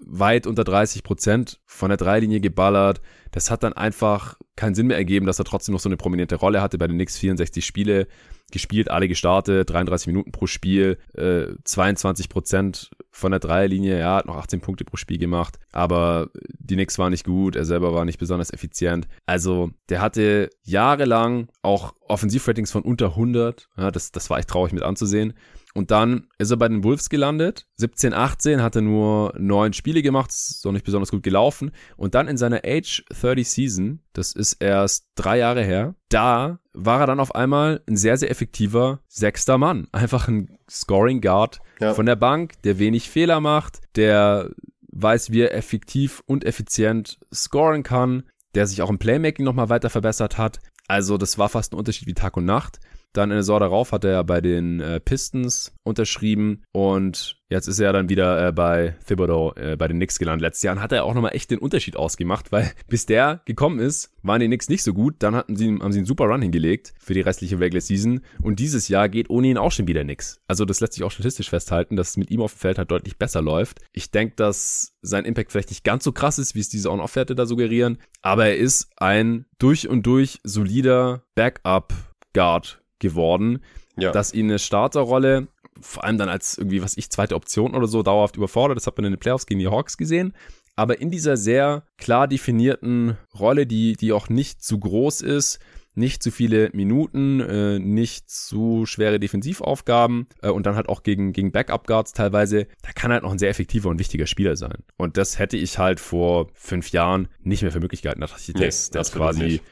weit 0.00 0.46
unter 0.46 0.64
30 0.64 1.02
Prozent 1.02 1.60
von 1.66 1.88
der 1.88 1.96
Dreilinie 1.96 2.40
geballert. 2.40 3.00
Das 3.32 3.50
hat 3.50 3.62
dann 3.62 3.72
einfach 3.72 4.36
keinen 4.56 4.74
Sinn 4.74 4.86
mehr 4.88 4.96
ergeben, 4.96 5.26
dass 5.26 5.38
er 5.38 5.44
trotzdem 5.44 5.72
noch 5.72 5.80
so 5.80 5.88
eine 5.88 5.96
prominente 5.96 6.36
Rolle 6.36 6.62
hatte 6.62 6.78
bei 6.78 6.86
den 6.86 6.96
Knicks 6.96 7.18
64 7.18 7.64
Spiele 7.64 8.06
gespielt, 8.50 8.90
alle 8.90 9.08
gestartet, 9.08 9.70
33 9.70 10.06
Minuten 10.06 10.32
pro 10.32 10.46
Spiel, 10.46 10.98
äh, 11.14 11.48
22 11.64 12.28
Prozent 12.28 12.90
von 13.10 13.30
der 13.30 13.40
Dreierlinie, 13.40 13.98
ja, 13.98 14.16
hat 14.16 14.26
noch 14.26 14.36
18 14.36 14.60
Punkte 14.60 14.84
pro 14.84 14.96
Spiel 14.96 15.18
gemacht, 15.18 15.58
aber 15.70 16.30
die 16.58 16.74
Knicks 16.74 16.98
waren 16.98 17.10
nicht 17.10 17.24
gut, 17.24 17.56
er 17.56 17.66
selber 17.66 17.92
war 17.92 18.06
nicht 18.06 18.18
besonders 18.18 18.52
effizient. 18.52 19.06
Also, 19.26 19.70
der 19.90 20.00
hatte 20.00 20.48
jahrelang 20.62 21.48
auch 21.60 21.94
Offensivratings 22.00 22.70
von 22.70 22.82
unter 22.82 23.10
100, 23.10 23.68
ja, 23.76 23.90
das, 23.90 24.12
das 24.12 24.30
war 24.30 24.38
echt 24.38 24.48
traurig 24.48 24.72
mit 24.72 24.82
anzusehen 24.82 25.34
Und 25.78 25.92
dann 25.92 26.26
ist 26.38 26.50
er 26.50 26.56
bei 26.56 26.66
den 26.66 26.82
Wolves 26.82 27.08
gelandet. 27.08 27.68
17, 27.76 28.12
18 28.12 28.62
hat 28.62 28.74
er 28.74 28.82
nur 28.82 29.32
neun 29.38 29.72
Spiele 29.72 30.02
gemacht, 30.02 30.30
ist 30.30 30.66
auch 30.66 30.72
nicht 30.72 30.84
besonders 30.84 31.12
gut 31.12 31.22
gelaufen. 31.22 31.70
Und 31.96 32.16
dann 32.16 32.26
in 32.26 32.36
seiner 32.36 32.62
Age 32.64 33.04
30 33.10 33.48
Season, 33.48 34.00
das 34.12 34.32
ist 34.32 34.54
erst 34.54 35.06
drei 35.14 35.38
Jahre 35.38 35.62
her, 35.62 35.94
da 36.08 36.58
war 36.72 36.98
er 36.98 37.06
dann 37.06 37.20
auf 37.20 37.32
einmal 37.32 37.80
ein 37.86 37.96
sehr, 37.96 38.16
sehr 38.16 38.28
effektiver 38.28 39.02
sechster 39.06 39.56
Mann. 39.56 39.86
Einfach 39.92 40.26
ein 40.26 40.58
Scoring 40.68 41.20
Guard 41.20 41.60
ja. 41.78 41.94
von 41.94 42.06
der 42.06 42.16
Bank, 42.16 42.60
der 42.62 42.80
wenig 42.80 43.08
Fehler 43.08 43.38
macht, 43.38 43.78
der 43.94 44.50
weiß, 44.90 45.30
wie 45.30 45.42
er 45.42 45.54
effektiv 45.54 46.24
und 46.26 46.44
effizient 46.44 47.20
scoren 47.32 47.84
kann, 47.84 48.24
der 48.56 48.66
sich 48.66 48.82
auch 48.82 48.90
im 48.90 48.98
Playmaking 48.98 49.44
nochmal 49.44 49.68
weiter 49.68 49.90
verbessert 49.90 50.38
hat. 50.38 50.58
Also 50.88 51.18
das 51.18 51.38
war 51.38 51.48
fast 51.48 51.72
ein 51.72 51.78
Unterschied 51.78 52.08
wie 52.08 52.14
Tag 52.14 52.36
und 52.36 52.46
Nacht. 52.46 52.80
Dann 53.18 53.32
in 53.32 53.34
der 53.34 53.42
Saison 53.42 53.58
darauf 53.58 53.90
hat 53.90 54.04
er 54.04 54.22
bei 54.22 54.40
den 54.40 54.78
äh, 54.78 55.00
Pistons 55.00 55.74
unterschrieben 55.82 56.62
und 56.70 57.36
jetzt 57.48 57.66
ist 57.66 57.80
er 57.80 57.92
dann 57.92 58.08
wieder 58.08 58.46
äh, 58.46 58.52
bei 58.52 58.94
Thibodeau 59.08 59.54
äh, 59.56 59.76
bei 59.76 59.88
den 59.88 59.96
Knicks 59.96 60.20
gelandet. 60.20 60.42
Letztes 60.42 60.62
Jahr 60.62 60.80
hat 60.80 60.92
er 60.92 61.04
auch 61.04 61.14
nochmal 61.14 61.34
echt 61.34 61.50
den 61.50 61.58
Unterschied 61.58 61.96
ausgemacht, 61.96 62.52
weil 62.52 62.70
bis 62.86 63.06
der 63.06 63.42
gekommen 63.44 63.80
ist, 63.80 64.12
waren 64.22 64.38
die 64.38 64.46
Knicks 64.46 64.68
nicht 64.68 64.84
so 64.84 64.94
gut. 64.94 65.16
Dann 65.18 65.34
hatten 65.34 65.56
sie, 65.56 65.66
haben 65.66 65.90
sie 65.90 65.98
einen 65.98 66.06
super 66.06 66.26
Run 66.26 66.42
hingelegt 66.42 66.94
für 67.00 67.12
die 67.12 67.20
restliche 67.20 67.58
Regular 67.58 67.80
Season 67.80 68.20
und 68.40 68.60
dieses 68.60 68.86
Jahr 68.86 69.08
geht 69.08 69.30
ohne 69.30 69.48
ihn 69.48 69.58
auch 69.58 69.72
schon 69.72 69.88
wieder 69.88 70.04
nix. 70.04 70.40
Also 70.46 70.64
das 70.64 70.78
lässt 70.78 70.92
sich 70.92 71.02
auch 71.02 71.10
statistisch 71.10 71.50
festhalten, 71.50 71.96
dass 71.96 72.10
es 72.10 72.16
mit 72.18 72.30
ihm 72.30 72.40
auf 72.40 72.52
dem 72.52 72.60
Feld 72.60 72.78
halt 72.78 72.92
deutlich 72.92 73.18
besser 73.18 73.42
läuft. 73.42 73.80
Ich 73.92 74.12
denke, 74.12 74.36
dass 74.36 74.92
sein 75.02 75.24
Impact 75.24 75.50
vielleicht 75.50 75.70
nicht 75.70 75.82
ganz 75.82 76.04
so 76.04 76.12
krass 76.12 76.38
ist, 76.38 76.54
wie 76.54 76.60
es 76.60 76.68
diese 76.68 76.92
On-Off-Werte 76.92 77.34
da 77.34 77.46
suggerieren, 77.46 77.98
aber 78.22 78.46
er 78.46 78.58
ist 78.58 78.90
ein 78.96 79.46
durch 79.58 79.88
und 79.88 80.06
durch 80.06 80.38
solider 80.44 81.24
Backup-Guard 81.34 82.80
geworden, 82.98 83.60
ja. 83.96 84.12
dass 84.12 84.32
ihn 84.32 84.46
eine 84.46 84.58
Starterrolle, 84.58 85.48
vor 85.80 86.04
allem 86.04 86.18
dann 86.18 86.28
als 86.28 86.58
irgendwie, 86.58 86.82
was 86.82 86.96
ich, 86.96 87.10
zweite 87.10 87.34
Option 87.34 87.74
oder 87.74 87.86
so, 87.86 88.02
dauerhaft 88.02 88.36
überfordert. 88.36 88.76
Das 88.76 88.86
hat 88.86 88.96
man 88.96 89.06
in 89.06 89.12
den 89.12 89.20
Playoffs 89.20 89.46
gegen 89.46 89.60
die 89.60 89.68
Hawks 89.68 89.96
gesehen. 89.96 90.34
Aber 90.76 91.00
in 91.00 91.10
dieser 91.10 91.36
sehr 91.36 91.82
klar 91.96 92.28
definierten 92.28 93.16
Rolle, 93.38 93.66
die, 93.66 93.94
die 93.94 94.12
auch 94.12 94.28
nicht 94.28 94.62
zu 94.62 94.78
groß 94.78 95.22
ist, 95.22 95.58
nicht 95.98 96.22
zu 96.22 96.30
viele 96.30 96.70
Minuten, 96.72 97.40
äh, 97.40 97.78
nicht 97.78 98.30
zu 98.30 98.86
schwere 98.86 99.18
Defensivaufgaben 99.18 100.28
äh, 100.40 100.48
und 100.48 100.64
dann 100.64 100.76
halt 100.76 100.88
auch 100.88 101.02
gegen, 101.02 101.32
gegen 101.32 101.50
Backup-Guards 101.50 102.12
teilweise, 102.12 102.68
da 102.82 102.92
kann 102.92 103.12
halt 103.12 103.24
noch 103.24 103.32
ein 103.32 103.38
sehr 103.38 103.50
effektiver 103.50 103.88
und 103.90 103.98
wichtiger 103.98 104.26
Spieler 104.26 104.56
sein. 104.56 104.84
Und 104.96 105.16
das 105.16 105.38
hätte 105.38 105.56
ich 105.56 105.78
halt 105.78 105.98
vor 105.98 106.48
fünf 106.54 106.92
Jahren 106.92 107.28
nicht 107.40 107.62
mehr 107.62 107.72
für 107.72 107.80
möglich 107.80 108.02
gehalten. 108.02 108.20
Da 108.20 108.28
dachte 108.28 108.40
ich, 108.46 108.54
nee, 108.54 108.64
das, 108.64 108.90
das 108.90 109.12
quasi 109.12 109.42
nicht. 109.42 109.64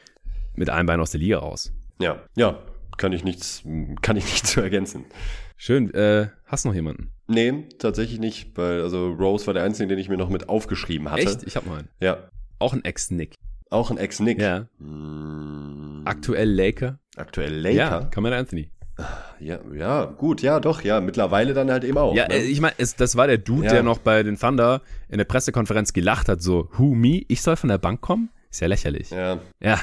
mit 0.55 0.69
einem 0.69 0.85
Bein 0.85 0.99
aus 0.99 1.11
der 1.11 1.21
Liga 1.21 1.39
raus. 1.39 1.71
Ja, 1.99 2.21
ja, 2.35 2.59
kann 2.97 3.13
ich 3.13 3.23
nichts, 3.23 3.63
kann 4.01 4.17
ich 4.17 4.25
nicht 4.25 4.47
zu 4.47 4.61
ergänzen. 4.61 5.05
Schön. 5.55 5.93
Äh, 5.93 6.27
hast 6.45 6.65
noch 6.65 6.73
jemanden? 6.73 7.11
Nee, 7.27 7.67
tatsächlich 7.79 8.19
nicht, 8.19 8.57
weil 8.57 8.81
also 8.81 9.11
Rose 9.11 9.47
war 9.47 9.53
der 9.53 9.63
einzige, 9.63 9.87
den 9.87 9.99
ich 9.99 10.09
mir 10.09 10.17
noch 10.17 10.29
mit 10.29 10.49
aufgeschrieben 10.49 11.09
hatte. 11.09 11.23
Echt? 11.23 11.43
Ich 11.43 11.55
hab 11.55 11.65
mal 11.65 11.79
einen. 11.79 11.89
Ja. 11.99 12.29
Auch 12.59 12.73
ein 12.73 12.83
Ex-Nick. 12.83 13.35
Auch 13.69 13.91
ein 13.91 13.97
Ex-Nick. 13.97 14.41
Ja. 14.41 14.67
Hm. 14.79 16.03
Aktuell 16.05 16.49
Laker. 16.49 16.99
Aktuell 17.15 17.53
Laker. 17.53 17.75
Ja, 17.75 18.03
Carmelo 18.05 18.35
Anthony. 18.35 18.69
Ja, 19.39 19.59
ja, 19.75 20.05
gut, 20.05 20.41
ja, 20.41 20.59
doch, 20.59 20.81
ja, 20.81 20.99
mittlerweile 20.99 21.53
dann 21.53 21.69
halt 21.69 21.83
eben 21.83 21.97
auch. 21.97 22.15
Ja, 22.15 22.27
ne? 22.27 22.37
ich 22.37 22.59
meine, 22.59 22.73
das 22.77 23.15
war 23.15 23.27
der 23.27 23.37
Dude, 23.37 23.65
ja. 23.65 23.73
der 23.73 23.83
noch 23.83 23.99
bei 23.99 24.23
den 24.23 24.39
Thunder 24.39 24.81
in 25.07 25.19
der 25.19 25.25
Pressekonferenz 25.25 25.93
gelacht 25.93 26.27
hat, 26.29 26.41
so, 26.41 26.69
who 26.77 26.95
me? 26.95 27.23
Ich 27.27 27.43
soll 27.43 27.57
von 27.57 27.69
der 27.69 27.77
Bank 27.77 28.01
kommen? 28.01 28.29
Ist 28.49 28.61
ja 28.61 28.67
lächerlich. 28.67 29.09
Ja. 29.09 29.39
Ja. 29.59 29.79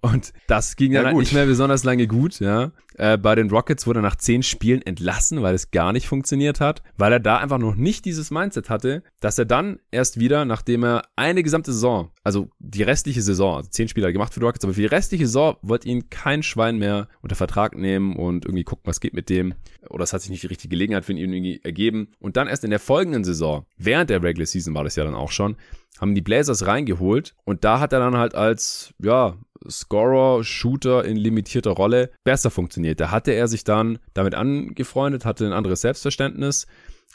Und 0.00 0.32
das 0.46 0.76
ging 0.76 0.92
dann 0.92 1.02
ja, 1.02 1.08
halt 1.08 1.18
nicht 1.18 1.32
mehr 1.32 1.46
besonders 1.46 1.84
lange 1.84 2.06
gut, 2.06 2.40
ja. 2.40 2.72
Äh, 2.96 3.16
bei 3.16 3.34
den 3.34 3.48
Rockets 3.50 3.86
wurde 3.86 4.00
er 4.00 4.02
nach 4.02 4.16
zehn 4.16 4.42
Spielen 4.42 4.82
entlassen, 4.82 5.42
weil 5.42 5.54
es 5.54 5.70
gar 5.70 5.92
nicht 5.92 6.08
funktioniert 6.08 6.60
hat, 6.60 6.82
weil 6.96 7.12
er 7.12 7.20
da 7.20 7.38
einfach 7.38 7.58
noch 7.58 7.76
nicht 7.76 8.04
dieses 8.04 8.30
Mindset 8.30 8.70
hatte, 8.70 9.02
dass 9.20 9.38
er 9.38 9.44
dann 9.44 9.78
erst 9.90 10.18
wieder, 10.18 10.44
nachdem 10.44 10.84
er 10.84 11.02
eine 11.14 11.42
gesamte 11.42 11.72
Saison, 11.72 12.10
also 12.24 12.50
die 12.58 12.82
restliche 12.82 13.22
Saison, 13.22 13.56
also 13.56 13.70
zehn 13.70 13.88
Spieler 13.88 14.12
gemacht 14.12 14.34
für 14.34 14.40
die 14.40 14.46
Rockets, 14.46 14.64
aber 14.64 14.74
für 14.74 14.80
die 14.80 14.86
restliche 14.86 15.26
Saison 15.26 15.56
wollte 15.62 15.88
ihn 15.88 16.10
kein 16.10 16.42
Schwein 16.42 16.78
mehr 16.78 17.08
unter 17.22 17.36
Vertrag 17.36 17.76
nehmen 17.76 18.16
und 18.16 18.44
irgendwie 18.44 18.64
gucken, 18.64 18.86
was 18.86 19.00
geht 19.00 19.14
mit 19.14 19.28
dem. 19.28 19.54
Oder 19.88 20.04
es 20.04 20.12
hat 20.12 20.22
sich 20.22 20.30
nicht 20.30 20.42
die 20.42 20.48
richtige 20.48 20.70
Gelegenheit 20.70 21.04
für 21.04 21.12
ihn 21.12 21.32
irgendwie 21.32 21.60
ergeben. 21.62 22.08
Und 22.18 22.36
dann 22.36 22.48
erst 22.48 22.64
in 22.64 22.70
der 22.70 22.80
folgenden 22.80 23.24
Saison, 23.24 23.64
während 23.76 24.10
der 24.10 24.22
Regular 24.22 24.46
Season 24.46 24.74
war 24.74 24.84
das 24.84 24.96
ja 24.96 25.04
dann 25.04 25.14
auch 25.14 25.30
schon, 25.30 25.56
haben 26.00 26.14
die 26.14 26.22
Blazers 26.22 26.66
reingeholt 26.66 27.34
und 27.44 27.64
da 27.64 27.80
hat 27.80 27.92
er 27.92 28.00
dann 28.00 28.16
halt 28.16 28.34
als, 28.34 28.94
ja, 29.02 29.36
Scorer, 29.68 30.44
Shooter 30.44 31.04
in 31.04 31.16
limitierter 31.16 31.72
Rolle 31.72 32.10
besser 32.24 32.50
funktioniert. 32.50 33.00
Da 33.00 33.10
hatte 33.10 33.32
er 33.32 33.48
sich 33.48 33.64
dann 33.64 33.98
damit 34.14 34.34
angefreundet, 34.34 35.24
hatte 35.24 35.46
ein 35.46 35.52
anderes 35.52 35.80
Selbstverständnis. 35.80 36.66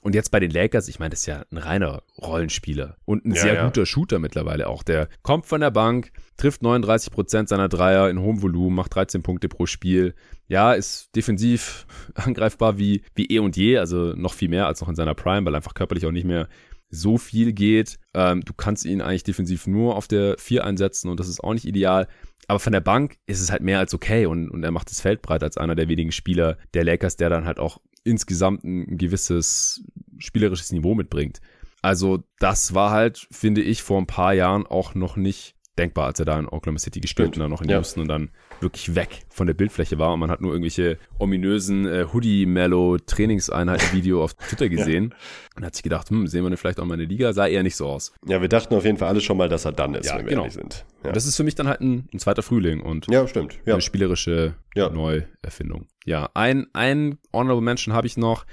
Und 0.01 0.15
jetzt 0.15 0.31
bei 0.31 0.41
den 0.41 0.51
Lakers, 0.51 0.89
ich 0.89 0.99
meine, 0.99 1.11
das 1.11 1.21
ist 1.21 1.27
ja 1.27 1.45
ein 1.49 1.57
reiner 1.57 2.03
Rollenspieler 2.21 2.97
und 3.05 3.23
ein 3.25 3.35
ja, 3.35 3.41
sehr 3.41 3.53
ja. 3.53 3.65
guter 3.65 3.85
Shooter 3.85 4.19
mittlerweile 4.19 4.67
auch. 4.67 4.83
Der 4.83 5.07
kommt 5.21 5.45
von 5.45 5.61
der 5.61 5.71
Bank, 5.71 6.11
trifft 6.35 6.61
39 6.61 7.13
Prozent 7.13 7.47
seiner 7.47 7.69
Dreier 7.69 8.09
in 8.09 8.19
hohem 8.19 8.41
Volumen, 8.41 8.75
macht 8.75 8.93
13 8.93 9.23
Punkte 9.23 9.47
pro 9.47 9.65
Spiel. 9.65 10.13
Ja, 10.49 10.73
ist 10.73 11.15
defensiv 11.15 11.87
angreifbar 12.15 12.77
wie, 12.77 13.03
wie 13.15 13.27
eh 13.27 13.39
und 13.39 13.55
je, 13.55 13.77
also 13.77 14.13
noch 14.13 14.33
viel 14.33 14.49
mehr 14.49 14.67
als 14.67 14.81
noch 14.81 14.89
in 14.89 14.95
seiner 14.95 15.15
Prime, 15.15 15.45
weil 15.45 15.55
einfach 15.55 15.73
körperlich 15.73 16.05
auch 16.05 16.11
nicht 16.11 16.27
mehr 16.27 16.49
so 16.93 17.17
viel 17.17 17.53
geht. 17.53 17.97
Ähm, 18.13 18.41
du 18.41 18.53
kannst 18.53 18.85
ihn 18.85 19.01
eigentlich 19.01 19.23
defensiv 19.23 19.67
nur 19.67 19.95
auf 19.95 20.07
der 20.07 20.37
4 20.37 20.63
einsetzen 20.63 21.09
und 21.09 21.19
das 21.19 21.27
ist 21.27 21.43
auch 21.43 21.53
nicht 21.53 21.65
ideal. 21.65 22.07
Aber 22.47 22.59
von 22.59 22.73
der 22.73 22.81
Bank 22.81 23.17
ist 23.25 23.41
es 23.41 23.51
halt 23.51 23.61
mehr 23.61 23.79
als 23.79 23.93
okay 23.93 24.25
und, 24.25 24.49
und 24.49 24.63
er 24.63 24.71
macht 24.71 24.89
das 24.89 25.01
Feld 25.01 25.21
breit 25.21 25.43
als 25.43 25.57
einer 25.57 25.75
der 25.75 25.87
wenigen 25.87 26.11
Spieler 26.11 26.57
der 26.73 26.83
Lakers, 26.83 27.17
der 27.17 27.29
dann 27.29 27.45
halt 27.45 27.59
auch 27.59 27.79
insgesamt 28.03 28.63
ein 28.63 28.97
gewisses 28.97 29.83
spielerisches 30.17 30.71
Niveau 30.71 30.93
mitbringt. 30.93 31.39
Also 31.81 32.23
das 32.39 32.73
war 32.73 32.91
halt, 32.91 33.27
finde 33.31 33.61
ich, 33.61 33.81
vor 33.81 33.99
ein 33.99 34.07
paar 34.07 34.33
Jahren 34.33 34.65
auch 34.65 34.95
noch 34.95 35.15
nicht 35.15 35.55
denkbar, 35.77 36.07
als 36.07 36.19
er 36.19 36.25
da 36.25 36.37
in 36.37 36.47
Oklahoma 36.47 36.79
City 36.79 36.99
gespielt 36.99 37.35
und 37.35 37.39
dann 37.39 37.49
noch 37.49 37.61
in 37.61 37.69
ja. 37.69 37.77
Houston 37.77 38.01
und 38.01 38.07
dann 38.07 38.29
wirklich 38.61 38.95
weg 38.95 39.25
von 39.29 39.47
der 39.47 39.55
Bildfläche 39.55 39.97
war 39.97 40.13
und 40.13 40.19
man 40.19 40.29
hat 40.29 40.41
nur 40.41 40.51
irgendwelche 40.51 40.99
ominösen 41.17 41.87
äh, 41.87 42.05
Hoodie-Mellow-Trainingseinheiten-Video 42.13 44.23
auf 44.23 44.35
Twitter 44.35 44.69
gesehen 44.69 45.09
ja. 45.11 45.17
und 45.57 45.65
hat 45.65 45.75
sich 45.75 45.83
gedacht, 45.83 46.09
hm, 46.09 46.27
sehen 46.27 46.43
wir 46.43 46.49
denn 46.49 46.57
vielleicht 46.57 46.79
auch 46.79 46.85
mal 46.85 46.93
in 46.93 47.01
der 47.01 47.09
Liga? 47.09 47.33
Sah 47.33 47.47
eher 47.47 47.63
nicht 47.63 47.75
so 47.75 47.87
aus. 47.87 48.13
Ja, 48.25 48.39
wir 48.41 48.49
dachten 48.49 48.75
auf 48.75 48.85
jeden 48.85 48.97
Fall 48.97 49.09
alle 49.09 49.21
schon 49.21 49.37
mal, 49.37 49.49
dass 49.49 49.65
er 49.65 49.71
dann 49.71 49.95
ist, 49.95 50.05
ja, 50.05 50.17
wenn 50.17 50.25
wir 50.25 50.29
genau. 50.29 50.43
ehrlich 50.43 50.53
sind. 50.53 50.85
Ja. 51.03 51.11
Das 51.11 51.25
ist 51.25 51.35
für 51.35 51.43
mich 51.43 51.55
dann 51.55 51.67
halt 51.67 51.81
ein, 51.81 52.07
ein 52.13 52.19
zweiter 52.19 52.43
Frühling 52.43 52.81
und 52.81 53.07
ja, 53.09 53.27
stimmt. 53.27 53.59
Ja. 53.65 53.73
eine 53.73 53.81
spielerische 53.81 54.53
ja. 54.75 54.89
Neuerfindung. 54.89 55.87
Ja, 56.05 56.29
ein, 56.33 56.67
ein 56.73 57.17
Honorable 57.33 57.63
Mention 57.63 57.95
habe 57.95 58.07
ich 58.07 58.17
noch. 58.17 58.45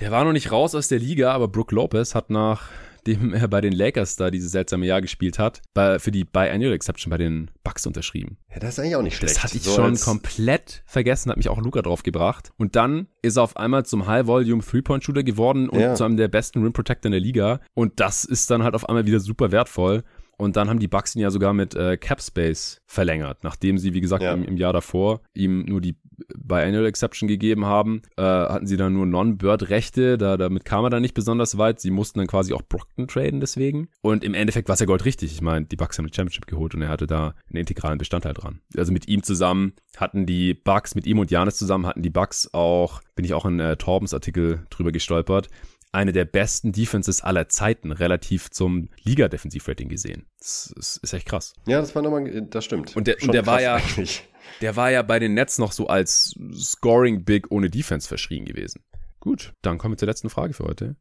Der 0.00 0.10
war 0.10 0.24
noch 0.24 0.32
nicht 0.32 0.50
raus 0.50 0.74
aus 0.74 0.88
der 0.88 0.98
Liga, 0.98 1.32
aber 1.32 1.48
Brooke 1.48 1.74
Lopez 1.74 2.14
hat 2.14 2.30
nach 2.30 2.70
dem 3.06 3.32
er 3.34 3.48
bei 3.48 3.60
den 3.60 3.72
Lakers 3.72 4.16
da 4.16 4.30
dieses 4.30 4.52
seltsame 4.52 4.86
Jahr 4.86 5.00
gespielt 5.00 5.38
hat, 5.38 5.62
bei, 5.74 5.98
für 5.98 6.10
die 6.10 6.24
Biannual 6.24 6.72
Exception 6.72 7.10
bei 7.10 7.18
den 7.18 7.50
Bucks 7.64 7.86
unterschrieben. 7.86 8.38
Ja, 8.50 8.58
das 8.60 8.74
ist 8.74 8.78
eigentlich 8.80 8.96
auch 8.96 9.02
nicht 9.02 9.16
schlecht. 9.16 9.36
Das 9.36 9.42
hatte 9.42 9.56
ich 9.56 9.62
so 9.62 9.74
schon 9.74 9.96
komplett 9.98 10.82
vergessen, 10.86 11.30
hat 11.30 11.36
mich 11.36 11.48
auch 11.48 11.60
Luca 11.60 11.82
drauf 11.82 12.02
gebracht. 12.02 12.52
Und 12.56 12.76
dann 12.76 13.08
ist 13.22 13.36
er 13.36 13.42
auf 13.42 13.56
einmal 13.56 13.84
zum 13.84 14.06
High-Volume 14.06 14.62
Three-Point-Shooter 14.62 15.22
geworden 15.22 15.68
und 15.68 15.80
ja. 15.80 15.94
zu 15.94 16.04
einem 16.04 16.16
der 16.16 16.28
besten 16.28 16.62
Rim 16.62 16.72
Protector 16.72 17.08
in 17.08 17.12
der 17.12 17.20
Liga. 17.20 17.60
Und 17.74 18.00
das 18.00 18.24
ist 18.24 18.50
dann 18.50 18.62
halt 18.62 18.74
auf 18.74 18.88
einmal 18.88 19.06
wieder 19.06 19.20
super 19.20 19.52
wertvoll. 19.52 20.04
Und 20.42 20.56
dann 20.56 20.68
haben 20.68 20.80
die 20.80 20.88
Bucks 20.88 21.14
ihn 21.14 21.20
ja 21.20 21.30
sogar 21.30 21.52
mit 21.52 21.76
äh, 21.76 21.96
Cap 21.96 22.20
Space 22.20 22.80
verlängert, 22.84 23.44
nachdem 23.44 23.78
sie, 23.78 23.94
wie 23.94 24.00
gesagt, 24.00 24.24
ja. 24.24 24.34
im, 24.34 24.42
im, 24.42 24.56
Jahr 24.56 24.72
davor 24.72 25.20
ihm 25.34 25.64
nur 25.66 25.80
die 25.80 25.94
Biannual 26.36 26.84
Exception 26.86 27.28
gegeben 27.28 27.64
haben, 27.64 28.02
äh, 28.16 28.22
hatten 28.22 28.66
sie 28.66 28.76
dann 28.76 28.92
nur 28.92 29.06
Non-Bird-Rechte, 29.06 30.18
da, 30.18 30.36
damit 30.36 30.64
kam 30.64 30.82
er 30.82 30.90
dann 30.90 31.02
nicht 31.02 31.14
besonders 31.14 31.58
weit. 31.58 31.78
Sie 31.78 31.92
mussten 31.92 32.18
dann 32.18 32.26
quasi 32.26 32.54
auch 32.54 32.62
Brockton 32.62 33.06
traden 33.06 33.38
deswegen. 33.38 33.86
Und 34.00 34.24
im 34.24 34.34
Endeffekt 34.34 34.68
war 34.68 34.74
es 34.74 34.80
ja 34.80 34.86
Gold 34.86 35.04
richtig. 35.04 35.30
Ich 35.30 35.42
meine, 35.42 35.66
die 35.66 35.76
Bucks 35.76 35.98
haben 35.98 36.06
eine 36.06 36.14
Championship 36.14 36.48
geholt 36.48 36.74
und 36.74 36.82
er 36.82 36.88
hatte 36.88 37.06
da 37.06 37.36
einen 37.48 37.58
integralen 37.58 37.98
Bestandteil 37.98 38.34
dran. 38.34 38.62
Also 38.76 38.92
mit 38.92 39.06
ihm 39.06 39.22
zusammen 39.22 39.74
hatten 39.96 40.26
die 40.26 40.54
Bucks, 40.54 40.96
mit 40.96 41.06
ihm 41.06 41.20
und 41.20 41.30
Janis 41.30 41.56
zusammen 41.56 41.86
hatten 41.86 42.02
die 42.02 42.10
Bucks 42.10 42.52
auch, 42.52 43.00
bin 43.14 43.24
ich 43.24 43.32
auch 43.32 43.46
in 43.46 43.60
äh, 43.60 43.76
Torbens 43.76 44.12
Artikel 44.12 44.66
drüber 44.70 44.90
gestolpert, 44.90 45.46
eine 45.92 46.12
der 46.12 46.24
besten 46.24 46.72
Defenses 46.72 47.22
aller 47.22 47.48
Zeiten 47.48 47.92
relativ 47.92 48.50
zum 48.50 48.88
Liga-Defensivrating 49.02 49.88
gesehen. 49.88 50.26
Das 50.38 50.74
ist, 50.76 51.12
echt 51.12 51.26
krass. 51.26 51.54
Ja, 51.66 51.80
das 51.80 51.94
war 51.94 52.02
nochmal, 52.02 52.42
das 52.50 52.64
stimmt. 52.64 52.96
Und 52.96 53.06
der, 53.06 53.16
und 53.22 53.32
der 53.32 53.46
war 53.46 53.60
ja, 53.60 53.76
eigentlich. 53.76 54.28
der 54.62 54.74
war 54.74 54.90
ja 54.90 55.02
bei 55.02 55.18
den 55.18 55.34
Nets 55.34 55.58
noch 55.58 55.72
so 55.72 55.86
als 55.86 56.34
Scoring 56.54 57.24
Big 57.24 57.50
ohne 57.50 57.68
Defense 57.68 58.08
verschrien 58.08 58.46
gewesen. 58.46 58.82
Gut, 59.20 59.52
dann 59.62 59.78
kommen 59.78 59.92
wir 59.92 59.98
zur 59.98 60.08
letzten 60.08 60.30
Frage 60.30 60.54
für 60.54 60.64
heute. 60.64 60.96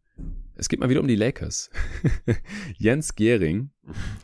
Es 0.61 0.69
geht 0.69 0.79
mal 0.79 0.89
wieder 0.89 1.01
um 1.01 1.07
die 1.07 1.15
Lakers. 1.15 1.71
Jens 2.77 3.15
Gehring 3.15 3.71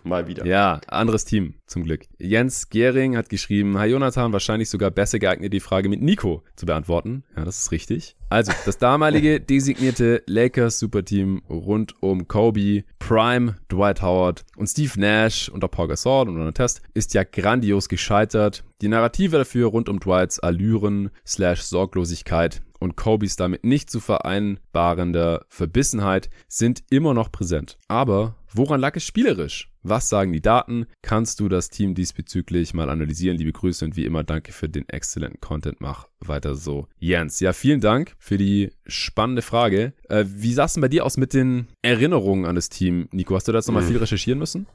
Mal 0.04 0.28
wieder. 0.28 0.46
Ja, 0.46 0.82
anderes 0.88 1.26
Team, 1.26 1.56
zum 1.66 1.84
Glück. 1.84 2.06
Jens 2.20 2.70
Gehring 2.70 3.18
hat 3.18 3.30
geschrieben, 3.30 3.78
Hi 3.78 3.90
Jonathan, 3.90 4.32
wahrscheinlich 4.32 4.70
sogar 4.70 4.92
besser 4.92 5.20
geeignet, 5.20 5.52
die 5.52 5.60
Frage 5.60 5.90
mit 5.90 6.02
Nico 6.02 6.44
zu 6.56 6.66
beantworten. 6.66 7.24
Ja, 7.36 7.44
das 7.44 7.62
ist 7.62 7.72
richtig. 7.72 8.16
Also, 8.30 8.52
das 8.66 8.78
damalige 8.78 9.40
designierte 9.42 10.22
Lakers 10.28 10.80
Superteam 10.80 11.42
rund 11.50 12.02
um 12.02 12.28
Kobe, 12.28 12.84
Prime, 13.00 13.56
Dwight 13.72 14.02
Howard 14.02 14.46
und 14.56 14.68
Steve 14.68 15.00
Nash 15.00 15.50
unter 15.50 15.68
Paul 15.68 15.88
Gasol 15.88 16.30
und 16.30 16.38
unter 16.38 16.54
Test 16.54 16.82
ist 16.94 17.14
ja 17.14 17.24
grandios 17.24 17.90
gescheitert. 17.90 18.64
Die 18.82 18.90
Narrative 18.90 19.38
dafür 19.38 19.70
rund 19.70 19.90
um 19.90 20.00
Dwights 20.00 20.40
Allüren 20.40 21.10
slash 21.26 21.64
Sorglosigkeit 21.64 22.62
und 22.80 22.96
Kobes 22.96 23.38
damit 23.38 23.64
nicht 23.64 23.90
zu 23.90 24.00
vereinbarende 24.00 25.44
Verbissenheit 25.50 26.27
sind 26.48 26.84
immer 26.90 27.14
noch 27.14 27.32
präsent. 27.32 27.78
Aber 27.88 28.36
woran 28.54 28.80
lag 28.80 28.96
es 28.96 29.04
spielerisch? 29.04 29.72
Was 29.84 30.10
sagen 30.10 30.34
die 30.34 30.42
Daten? 30.42 30.86
Kannst 31.02 31.40
du 31.40 31.48
das 31.48 31.70
Team 31.70 31.96
diesbezüglich 31.96 32.74
mal 32.74 32.90
analysieren? 32.90 33.38
Liebe 33.38 33.54
Grüße 33.54 33.86
und 33.86 33.96
wie 33.96 34.06
immer 34.06 34.24
danke 34.24 34.52
für 34.52 34.68
den 34.68 34.88
exzellenten 34.90 35.40
Content. 35.40 35.80
Mach 35.80 36.08
weiter 36.20 36.56
so. 36.56 36.88
Jens, 37.00 37.40
ja, 37.40 37.54
vielen 37.54 37.80
Dank 37.80 38.16
für 38.20 38.38
die 38.38 38.72
spannende 38.86 39.42
Frage. 39.42 39.94
Äh, 40.10 40.26
wie 40.28 40.54
sah 40.54 40.66
es 40.66 40.74
denn 40.74 40.82
bei 40.82 40.90
dir 40.90 41.06
aus 41.06 41.16
mit 41.18 41.34
den 41.34 41.68
Erinnerungen 41.82 42.46
an 42.46 42.56
das 42.56 42.70
Team? 42.70 43.08
Nico, 43.12 43.36
hast 43.36 43.48
du 43.48 43.52
da 43.52 43.60
jetzt 43.60 43.68
nochmal 43.68 43.84
hm. 43.84 43.90
viel 43.90 43.98
recherchieren 43.98 44.40
müssen? 44.40 44.68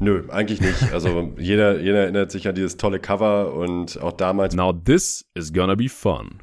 Nö, 0.00 0.24
eigentlich 0.28 0.60
nicht. 0.60 0.92
Also 0.92 1.32
jeder, 1.38 1.80
jeder 1.80 2.02
erinnert 2.02 2.30
sich 2.30 2.48
an 2.48 2.54
dieses 2.54 2.76
tolle 2.76 3.00
Cover 3.00 3.54
und 3.54 4.00
auch 4.00 4.12
damals. 4.12 4.54
Now 4.54 4.72
this 4.72 5.24
is 5.34 5.52
gonna 5.52 5.74
be 5.74 5.88
fun. 5.88 6.38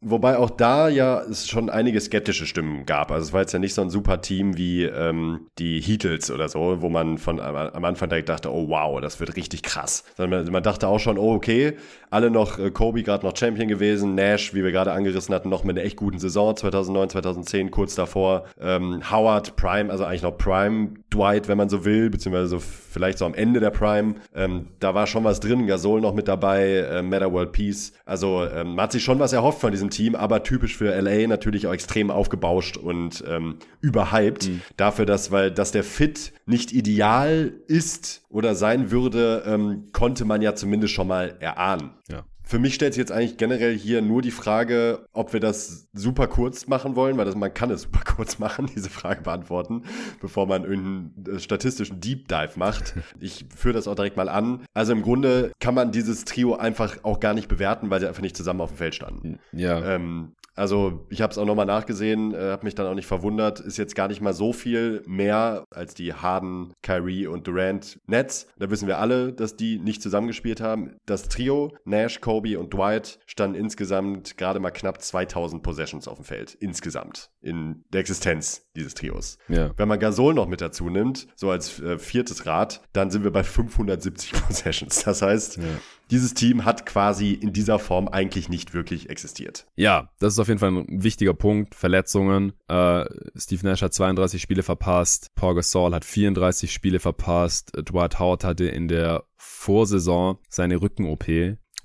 Wobei 0.00 0.36
auch 0.36 0.50
da 0.50 0.88
ja 0.88 1.20
es 1.22 1.48
schon 1.48 1.70
einige 1.70 2.00
skeptische 2.00 2.46
Stimmen 2.46 2.86
gab. 2.86 3.10
Also 3.10 3.26
es 3.26 3.32
war 3.32 3.40
jetzt 3.40 3.52
ja 3.52 3.58
nicht 3.58 3.74
so 3.74 3.82
ein 3.82 3.90
super 3.90 4.20
Team 4.20 4.56
wie 4.56 4.84
ähm, 4.84 5.46
die 5.58 5.80
Heatles 5.80 6.30
oder 6.30 6.48
so, 6.48 6.80
wo 6.80 6.88
man 6.88 7.18
von 7.18 7.40
am 7.40 7.84
Anfang 7.84 8.08
direkt 8.08 8.28
dachte, 8.28 8.52
oh 8.52 8.68
wow, 8.68 9.00
das 9.00 9.20
wird 9.20 9.36
richtig 9.36 9.62
krass. 9.62 10.04
Sondern 10.16 10.44
man, 10.44 10.52
man 10.52 10.62
dachte 10.62 10.88
auch 10.88 10.98
schon, 11.00 11.18
oh 11.18 11.34
okay, 11.34 11.76
alle 12.10 12.30
noch 12.30 12.58
äh, 12.58 12.70
Kobe 12.70 13.02
gerade 13.02 13.26
noch 13.26 13.36
Champion 13.36 13.68
gewesen, 13.68 14.14
Nash, 14.14 14.54
wie 14.54 14.64
wir 14.64 14.72
gerade 14.72 14.92
angerissen 14.92 15.34
hatten, 15.34 15.48
noch 15.48 15.64
mit 15.64 15.76
einer 15.76 15.86
echt 15.86 15.96
guten 15.96 16.18
Saison 16.18 16.56
2009, 16.56 17.10
2010 17.10 17.70
kurz 17.70 17.94
davor, 17.94 18.44
ähm, 18.60 19.02
Howard 19.10 19.56
Prime, 19.56 19.90
also 19.90 20.04
eigentlich 20.04 20.22
noch 20.22 20.36
Prime 20.38 20.90
Dwight, 21.12 21.48
wenn 21.48 21.58
man 21.58 21.68
so 21.68 21.84
will, 21.84 22.10
beziehungsweise 22.10 22.48
so 22.48 22.58
vielleicht 22.58 23.18
so 23.18 23.26
am 23.26 23.34
Ende 23.34 23.60
der 23.60 23.70
Prime. 23.70 24.14
Ähm, 24.34 24.68
da 24.80 24.94
war 24.94 25.06
schon 25.06 25.24
was 25.24 25.40
drin, 25.40 25.66
Gasol 25.66 26.00
noch 26.00 26.14
mit 26.14 26.28
dabei, 26.28 26.78
äh, 26.78 27.02
Meta 27.02 27.30
World 27.30 27.52
Peace. 27.52 27.92
Also 28.04 28.44
ähm, 28.44 28.74
man 28.74 28.84
hat 28.84 28.92
sich 28.92 29.04
schon 29.04 29.18
was 29.18 29.32
erhofft 29.32 29.60
von 29.60 29.72
diesem 29.86 29.90
Team, 29.90 30.14
aber 30.14 30.42
typisch 30.42 30.76
für 30.76 30.94
LA 30.94 31.26
natürlich 31.26 31.66
auch 31.66 31.72
extrem 31.72 32.10
aufgebauscht 32.10 32.76
und 32.76 33.24
ähm, 33.26 33.56
überhyped. 33.80 34.48
Mhm. 34.48 34.60
Dafür, 34.76 35.06
dass, 35.06 35.30
weil, 35.30 35.50
dass 35.50 35.72
der 35.72 35.84
Fit 35.84 36.32
nicht 36.46 36.72
ideal 36.72 37.52
ist 37.66 38.24
oder 38.28 38.54
sein 38.54 38.90
würde, 38.90 39.44
ähm, 39.46 39.88
konnte 39.92 40.24
man 40.24 40.42
ja 40.42 40.54
zumindest 40.54 40.94
schon 40.94 41.08
mal 41.08 41.36
erahnen. 41.40 41.90
Ja. 42.08 42.24
Für 42.48 42.60
mich 42.60 42.74
stellt 42.74 42.94
sich 42.94 43.00
jetzt 43.00 43.10
eigentlich 43.10 43.38
generell 43.38 43.76
hier 43.76 44.02
nur 44.02 44.22
die 44.22 44.30
Frage, 44.30 45.08
ob 45.12 45.32
wir 45.32 45.40
das 45.40 45.88
super 45.92 46.28
kurz 46.28 46.68
machen 46.68 46.94
wollen, 46.94 47.16
weil 47.16 47.24
das, 47.24 47.34
man 47.34 47.52
kann 47.52 47.70
es 47.70 47.82
super 47.82 48.02
kurz 48.04 48.38
machen, 48.38 48.70
diese 48.72 48.88
Frage 48.88 49.22
beantworten, 49.22 49.82
bevor 50.20 50.46
man 50.46 50.62
irgendeinen 50.62 51.36
äh, 51.36 51.40
statistischen 51.40 52.00
Deep 52.00 52.28
Dive 52.28 52.52
macht. 52.56 52.94
Ich 53.18 53.46
führe 53.56 53.74
das 53.74 53.88
auch 53.88 53.94
direkt 53.94 54.16
mal 54.16 54.28
an. 54.28 54.64
Also 54.74 54.92
im 54.92 55.02
Grunde 55.02 55.50
kann 55.58 55.74
man 55.74 55.90
dieses 55.90 56.24
Trio 56.24 56.54
einfach 56.54 57.02
auch 57.02 57.18
gar 57.18 57.34
nicht 57.34 57.48
bewerten, 57.48 57.88
weil 57.88 57.98
sie 57.98 58.06
einfach 58.06 58.22
nicht 58.22 58.36
zusammen 58.36 58.60
auf 58.60 58.70
dem 58.70 58.76
Feld 58.76 58.94
standen. 58.94 59.38
Ja. 59.52 59.94
Ähm, 59.94 60.34
also 60.56 61.06
ich 61.10 61.20
habe 61.20 61.30
es 61.30 61.38
auch 61.38 61.44
nochmal 61.44 61.66
nachgesehen, 61.66 62.34
äh, 62.34 62.50
habe 62.50 62.64
mich 62.64 62.74
dann 62.74 62.86
auch 62.86 62.94
nicht 62.94 63.06
verwundert. 63.06 63.60
Ist 63.60 63.76
jetzt 63.76 63.94
gar 63.94 64.08
nicht 64.08 64.20
mal 64.20 64.32
so 64.32 64.52
viel 64.52 65.02
mehr 65.06 65.64
als 65.70 65.94
die 65.94 66.14
Harden, 66.14 66.72
Kyrie 66.82 67.26
und 67.26 67.46
Durant 67.46 68.00
Nets. 68.06 68.48
Da 68.58 68.70
wissen 68.70 68.88
wir 68.88 68.98
alle, 68.98 69.32
dass 69.32 69.56
die 69.56 69.78
nicht 69.78 70.02
zusammengespielt 70.02 70.60
haben. 70.60 70.96
Das 71.04 71.28
Trio 71.28 71.76
Nash, 71.84 72.20
Kobe 72.20 72.58
und 72.58 72.72
Dwight 72.72 73.18
standen 73.26 73.56
insgesamt 73.56 74.36
gerade 74.38 74.58
mal 74.58 74.70
knapp 74.70 75.02
2000 75.02 75.62
Possessions 75.62 76.08
auf 76.08 76.16
dem 76.16 76.24
Feld. 76.24 76.54
Insgesamt 76.54 77.30
in 77.40 77.84
der 77.92 78.00
Existenz 78.00 78.66
dieses 78.74 78.94
Trios. 78.94 79.38
Ja. 79.48 79.70
Wenn 79.76 79.88
man 79.88 80.00
Gasol 80.00 80.34
noch 80.34 80.48
mit 80.48 80.60
dazu 80.60 80.88
nimmt, 80.88 81.28
so 81.36 81.50
als 81.50 81.80
äh, 81.80 81.98
viertes 81.98 82.46
Rad, 82.46 82.82
dann 82.92 83.10
sind 83.10 83.24
wir 83.24 83.30
bei 83.30 83.44
570 83.44 84.32
Possessions. 84.46 85.04
Das 85.04 85.22
heißt, 85.22 85.58
ja 85.58 85.62
dieses 86.10 86.34
Team 86.34 86.64
hat 86.64 86.86
quasi 86.86 87.32
in 87.32 87.52
dieser 87.52 87.78
Form 87.78 88.08
eigentlich 88.08 88.48
nicht 88.48 88.74
wirklich 88.74 89.10
existiert. 89.10 89.66
Ja, 89.74 90.10
das 90.18 90.34
ist 90.34 90.38
auf 90.38 90.48
jeden 90.48 90.60
Fall 90.60 90.70
ein 90.70 91.02
wichtiger 91.02 91.34
Punkt. 91.34 91.74
Verletzungen. 91.74 92.52
Äh, 92.68 93.04
Steve 93.36 93.66
Nash 93.66 93.82
hat 93.82 93.94
32 93.94 94.40
Spiele 94.40 94.62
verpasst. 94.62 95.34
Paul 95.34 95.56
Gasol 95.56 95.94
hat 95.94 96.04
34 96.04 96.72
Spiele 96.72 97.00
verpasst. 97.00 97.72
Dwight 97.76 98.18
Howard 98.18 98.44
hatte 98.44 98.66
in 98.66 98.88
der 98.88 99.24
Vorsaison 99.36 100.38
seine 100.48 100.80
Rücken-OP. 100.80 101.26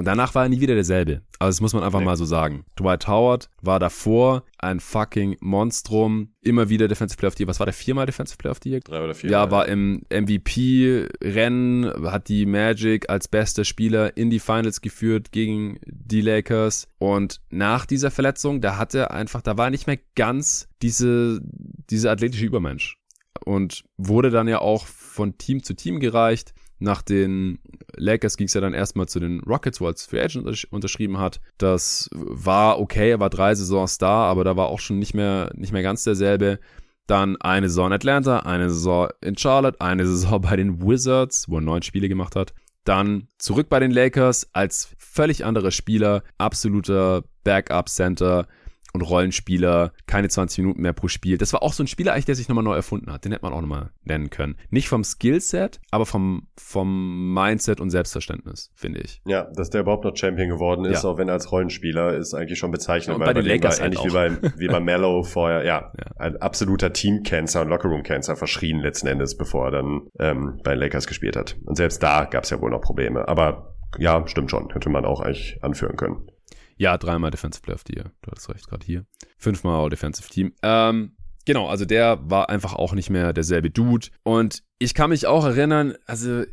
Und 0.01 0.05
danach 0.05 0.33
war 0.33 0.41
er 0.41 0.49
nie 0.49 0.59
wieder 0.59 0.73
derselbe. 0.73 1.21
Also 1.37 1.49
das 1.57 1.61
muss 1.61 1.73
man 1.73 1.83
einfach 1.83 1.99
nee. 1.99 2.05
mal 2.05 2.17
so 2.17 2.25
sagen. 2.25 2.65
Dwight 2.75 3.07
Howard 3.07 3.51
war 3.61 3.77
davor 3.77 4.41
ein 4.57 4.79
fucking 4.79 5.37
Monstrum. 5.41 6.33
Immer 6.41 6.69
wieder 6.69 6.87
Defensive 6.87 7.19
Player 7.19 7.27
of 7.27 7.37
the 7.37 7.43
Year. 7.43 7.47
Was 7.47 7.59
war 7.59 7.67
der 7.67 7.73
viermal 7.75 8.07
Defensive 8.07 8.35
Player 8.35 8.49
of 8.49 8.57
the 8.63 8.71
Year? 8.71 8.79
Drei 8.79 9.03
oder 9.03 9.13
vier. 9.13 9.29
Ja, 9.29 9.51
war 9.51 9.67
im 9.67 10.01
MVP-Rennen, 10.11 11.85
hat 12.11 12.29
die 12.29 12.47
Magic 12.47 13.11
als 13.11 13.27
bester 13.27 13.63
Spieler 13.63 14.17
in 14.17 14.31
die 14.31 14.39
Finals 14.39 14.81
geführt 14.81 15.31
gegen 15.31 15.77
die 15.85 16.21
Lakers. 16.21 16.87
Und 16.97 17.39
nach 17.51 17.85
dieser 17.85 18.09
Verletzung, 18.09 18.59
da 18.59 18.77
hatte 18.77 19.11
einfach, 19.11 19.43
da 19.43 19.55
war 19.55 19.69
nicht 19.69 19.85
mehr 19.85 19.99
ganz 20.15 20.67
diese, 20.81 21.41
diese 21.43 22.09
athletische 22.09 22.47
Übermensch. 22.47 22.97
Und 23.45 23.83
wurde 23.97 24.31
dann 24.31 24.47
ja 24.47 24.61
auch 24.61 24.87
von 24.87 25.37
Team 25.37 25.61
zu 25.61 25.75
Team 25.75 25.99
gereicht. 25.99 26.55
Nach 26.81 27.03
den 27.03 27.59
Lakers 27.95 28.37
ging 28.37 28.47
es 28.47 28.55
ja 28.55 28.61
dann 28.61 28.73
erstmal 28.73 29.07
zu 29.07 29.19
den 29.19 29.39
Rockets, 29.41 29.79
wo 29.79 29.85
er 29.85 29.89
als 29.89 30.05
Free 30.07 30.19
Agent 30.19 30.67
unterschrieben 30.71 31.19
hat. 31.19 31.39
Das 31.59 32.09
war 32.13 32.79
okay, 32.79 33.11
er 33.11 33.19
war 33.19 33.29
drei 33.29 33.53
Saisons 33.53 33.99
da, 33.99 34.23
aber 34.25 34.43
da 34.43 34.55
war 34.57 34.67
auch 34.67 34.79
schon 34.79 34.97
nicht 34.97 35.13
mehr, 35.13 35.51
nicht 35.55 35.71
mehr 35.71 35.83
ganz 35.83 36.03
derselbe. 36.03 36.59
Dann 37.05 37.39
eine 37.39 37.69
Saison 37.69 37.87
in 37.87 37.93
Atlanta, 37.93 38.39
eine 38.39 38.69
Saison 38.71 39.09
in 39.21 39.37
Charlotte, 39.37 39.79
eine 39.79 40.07
Saison 40.07 40.41
bei 40.41 40.55
den 40.55 40.81
Wizards, 40.81 41.47
wo 41.47 41.57
er 41.57 41.61
neun 41.61 41.83
Spiele 41.83 42.09
gemacht 42.09 42.35
hat. 42.35 42.53
Dann 42.83 43.27
zurück 43.37 43.69
bei 43.69 43.79
den 43.79 43.91
Lakers 43.91 44.49
als 44.53 44.89
völlig 44.97 45.45
anderer 45.45 45.69
Spieler, 45.69 46.23
absoluter 46.39 47.23
Backup-Center, 47.43 48.47
und 48.93 49.01
Rollenspieler, 49.01 49.93
keine 50.07 50.29
20 50.29 50.59
Minuten 50.59 50.81
mehr 50.81 50.93
pro 50.93 51.07
Spiel. 51.07 51.37
Das 51.37 51.53
war 51.53 51.63
auch 51.63 51.73
so 51.73 51.83
ein 51.83 51.87
Spieler 51.87 52.13
eigentlich, 52.13 52.25
der 52.25 52.35
sich 52.35 52.49
nochmal 52.49 52.63
neu 52.63 52.75
erfunden 52.75 53.11
hat. 53.11 53.25
Den 53.25 53.31
hätte 53.31 53.43
man 53.43 53.53
auch 53.53 53.61
nochmal 53.61 53.91
nennen 54.03 54.29
können. 54.29 54.55
Nicht 54.69 54.89
vom 54.89 55.03
Skillset, 55.03 55.79
aber 55.91 56.05
vom, 56.05 56.47
vom 56.57 57.33
Mindset 57.33 57.79
und 57.79 57.89
Selbstverständnis, 57.89 58.71
finde 58.75 59.01
ich. 59.01 59.21
Ja, 59.25 59.49
dass 59.55 59.69
der 59.69 59.81
überhaupt 59.81 60.03
noch 60.03 60.15
Champion 60.15 60.49
geworden 60.49 60.85
ist, 60.85 61.03
ja. 61.03 61.09
auch 61.09 61.17
wenn 61.17 61.27
er 61.27 61.35
als 61.35 61.51
Rollenspieler, 61.51 62.15
ist 62.15 62.33
eigentlich 62.33 62.59
schon 62.59 62.71
bezeichnend. 62.71 63.17
Und 63.17 63.25
bei 63.25 63.33
den 63.33 63.45
Lakers 63.45 63.81
halt 63.81 63.93
ähnlich 63.93 64.11
wie 64.11 64.13
bei, 64.13 64.51
wie 64.57 64.67
bei 64.67 64.79
Mello 64.81 65.23
vorher, 65.23 65.63
ja, 65.65 65.91
ja. 65.97 66.15
ein 66.17 66.37
absoluter 66.37 66.93
Team-Cancer 66.93 67.61
und 67.61 67.69
Lockerroom-Cancer 67.69 68.35
verschrien 68.35 68.79
letzten 68.79 69.07
Endes, 69.07 69.37
bevor 69.37 69.65
er 69.65 69.71
dann 69.71 70.01
ähm, 70.19 70.59
bei 70.63 70.71
den 70.71 70.79
Lakers 70.79 71.07
gespielt 71.07 71.35
hat. 71.35 71.57
Und 71.65 71.75
selbst 71.75 72.01
da 72.03 72.25
gab 72.25 72.43
es 72.43 72.49
ja 72.49 72.61
wohl 72.61 72.71
noch 72.71 72.81
Probleme. 72.81 73.27
Aber 73.27 73.75
ja, 73.97 74.25
stimmt 74.27 74.51
schon. 74.51 74.71
Hätte 74.71 74.89
man 74.89 75.05
auch 75.05 75.21
eigentlich 75.21 75.59
anführen 75.61 75.97
können. 75.97 76.27
Ja, 76.81 76.97
dreimal 76.97 77.29
Defensive 77.29 77.61
Player 77.61 77.75
of 77.75 77.83
the 77.85 77.93
Year. 77.93 78.11
Du 78.23 78.31
hattest 78.31 78.49
recht, 78.49 78.67
gerade 78.67 78.83
hier. 78.83 79.05
Fünfmal 79.37 79.83
All 79.83 79.91
Defensive 79.91 80.27
Team. 80.27 80.51
Ähm, 80.63 81.15
genau, 81.45 81.67
also 81.67 81.85
der 81.85 82.27
war 82.27 82.49
einfach 82.49 82.73
auch 82.73 82.93
nicht 82.93 83.11
mehr 83.11 83.33
derselbe 83.33 83.69
Dude. 83.69 84.07
Und 84.23 84.63
ich 84.79 84.95
kann 84.95 85.11
mich 85.11 85.27
auch 85.27 85.45
erinnern, 85.45 85.93
also 86.07 86.43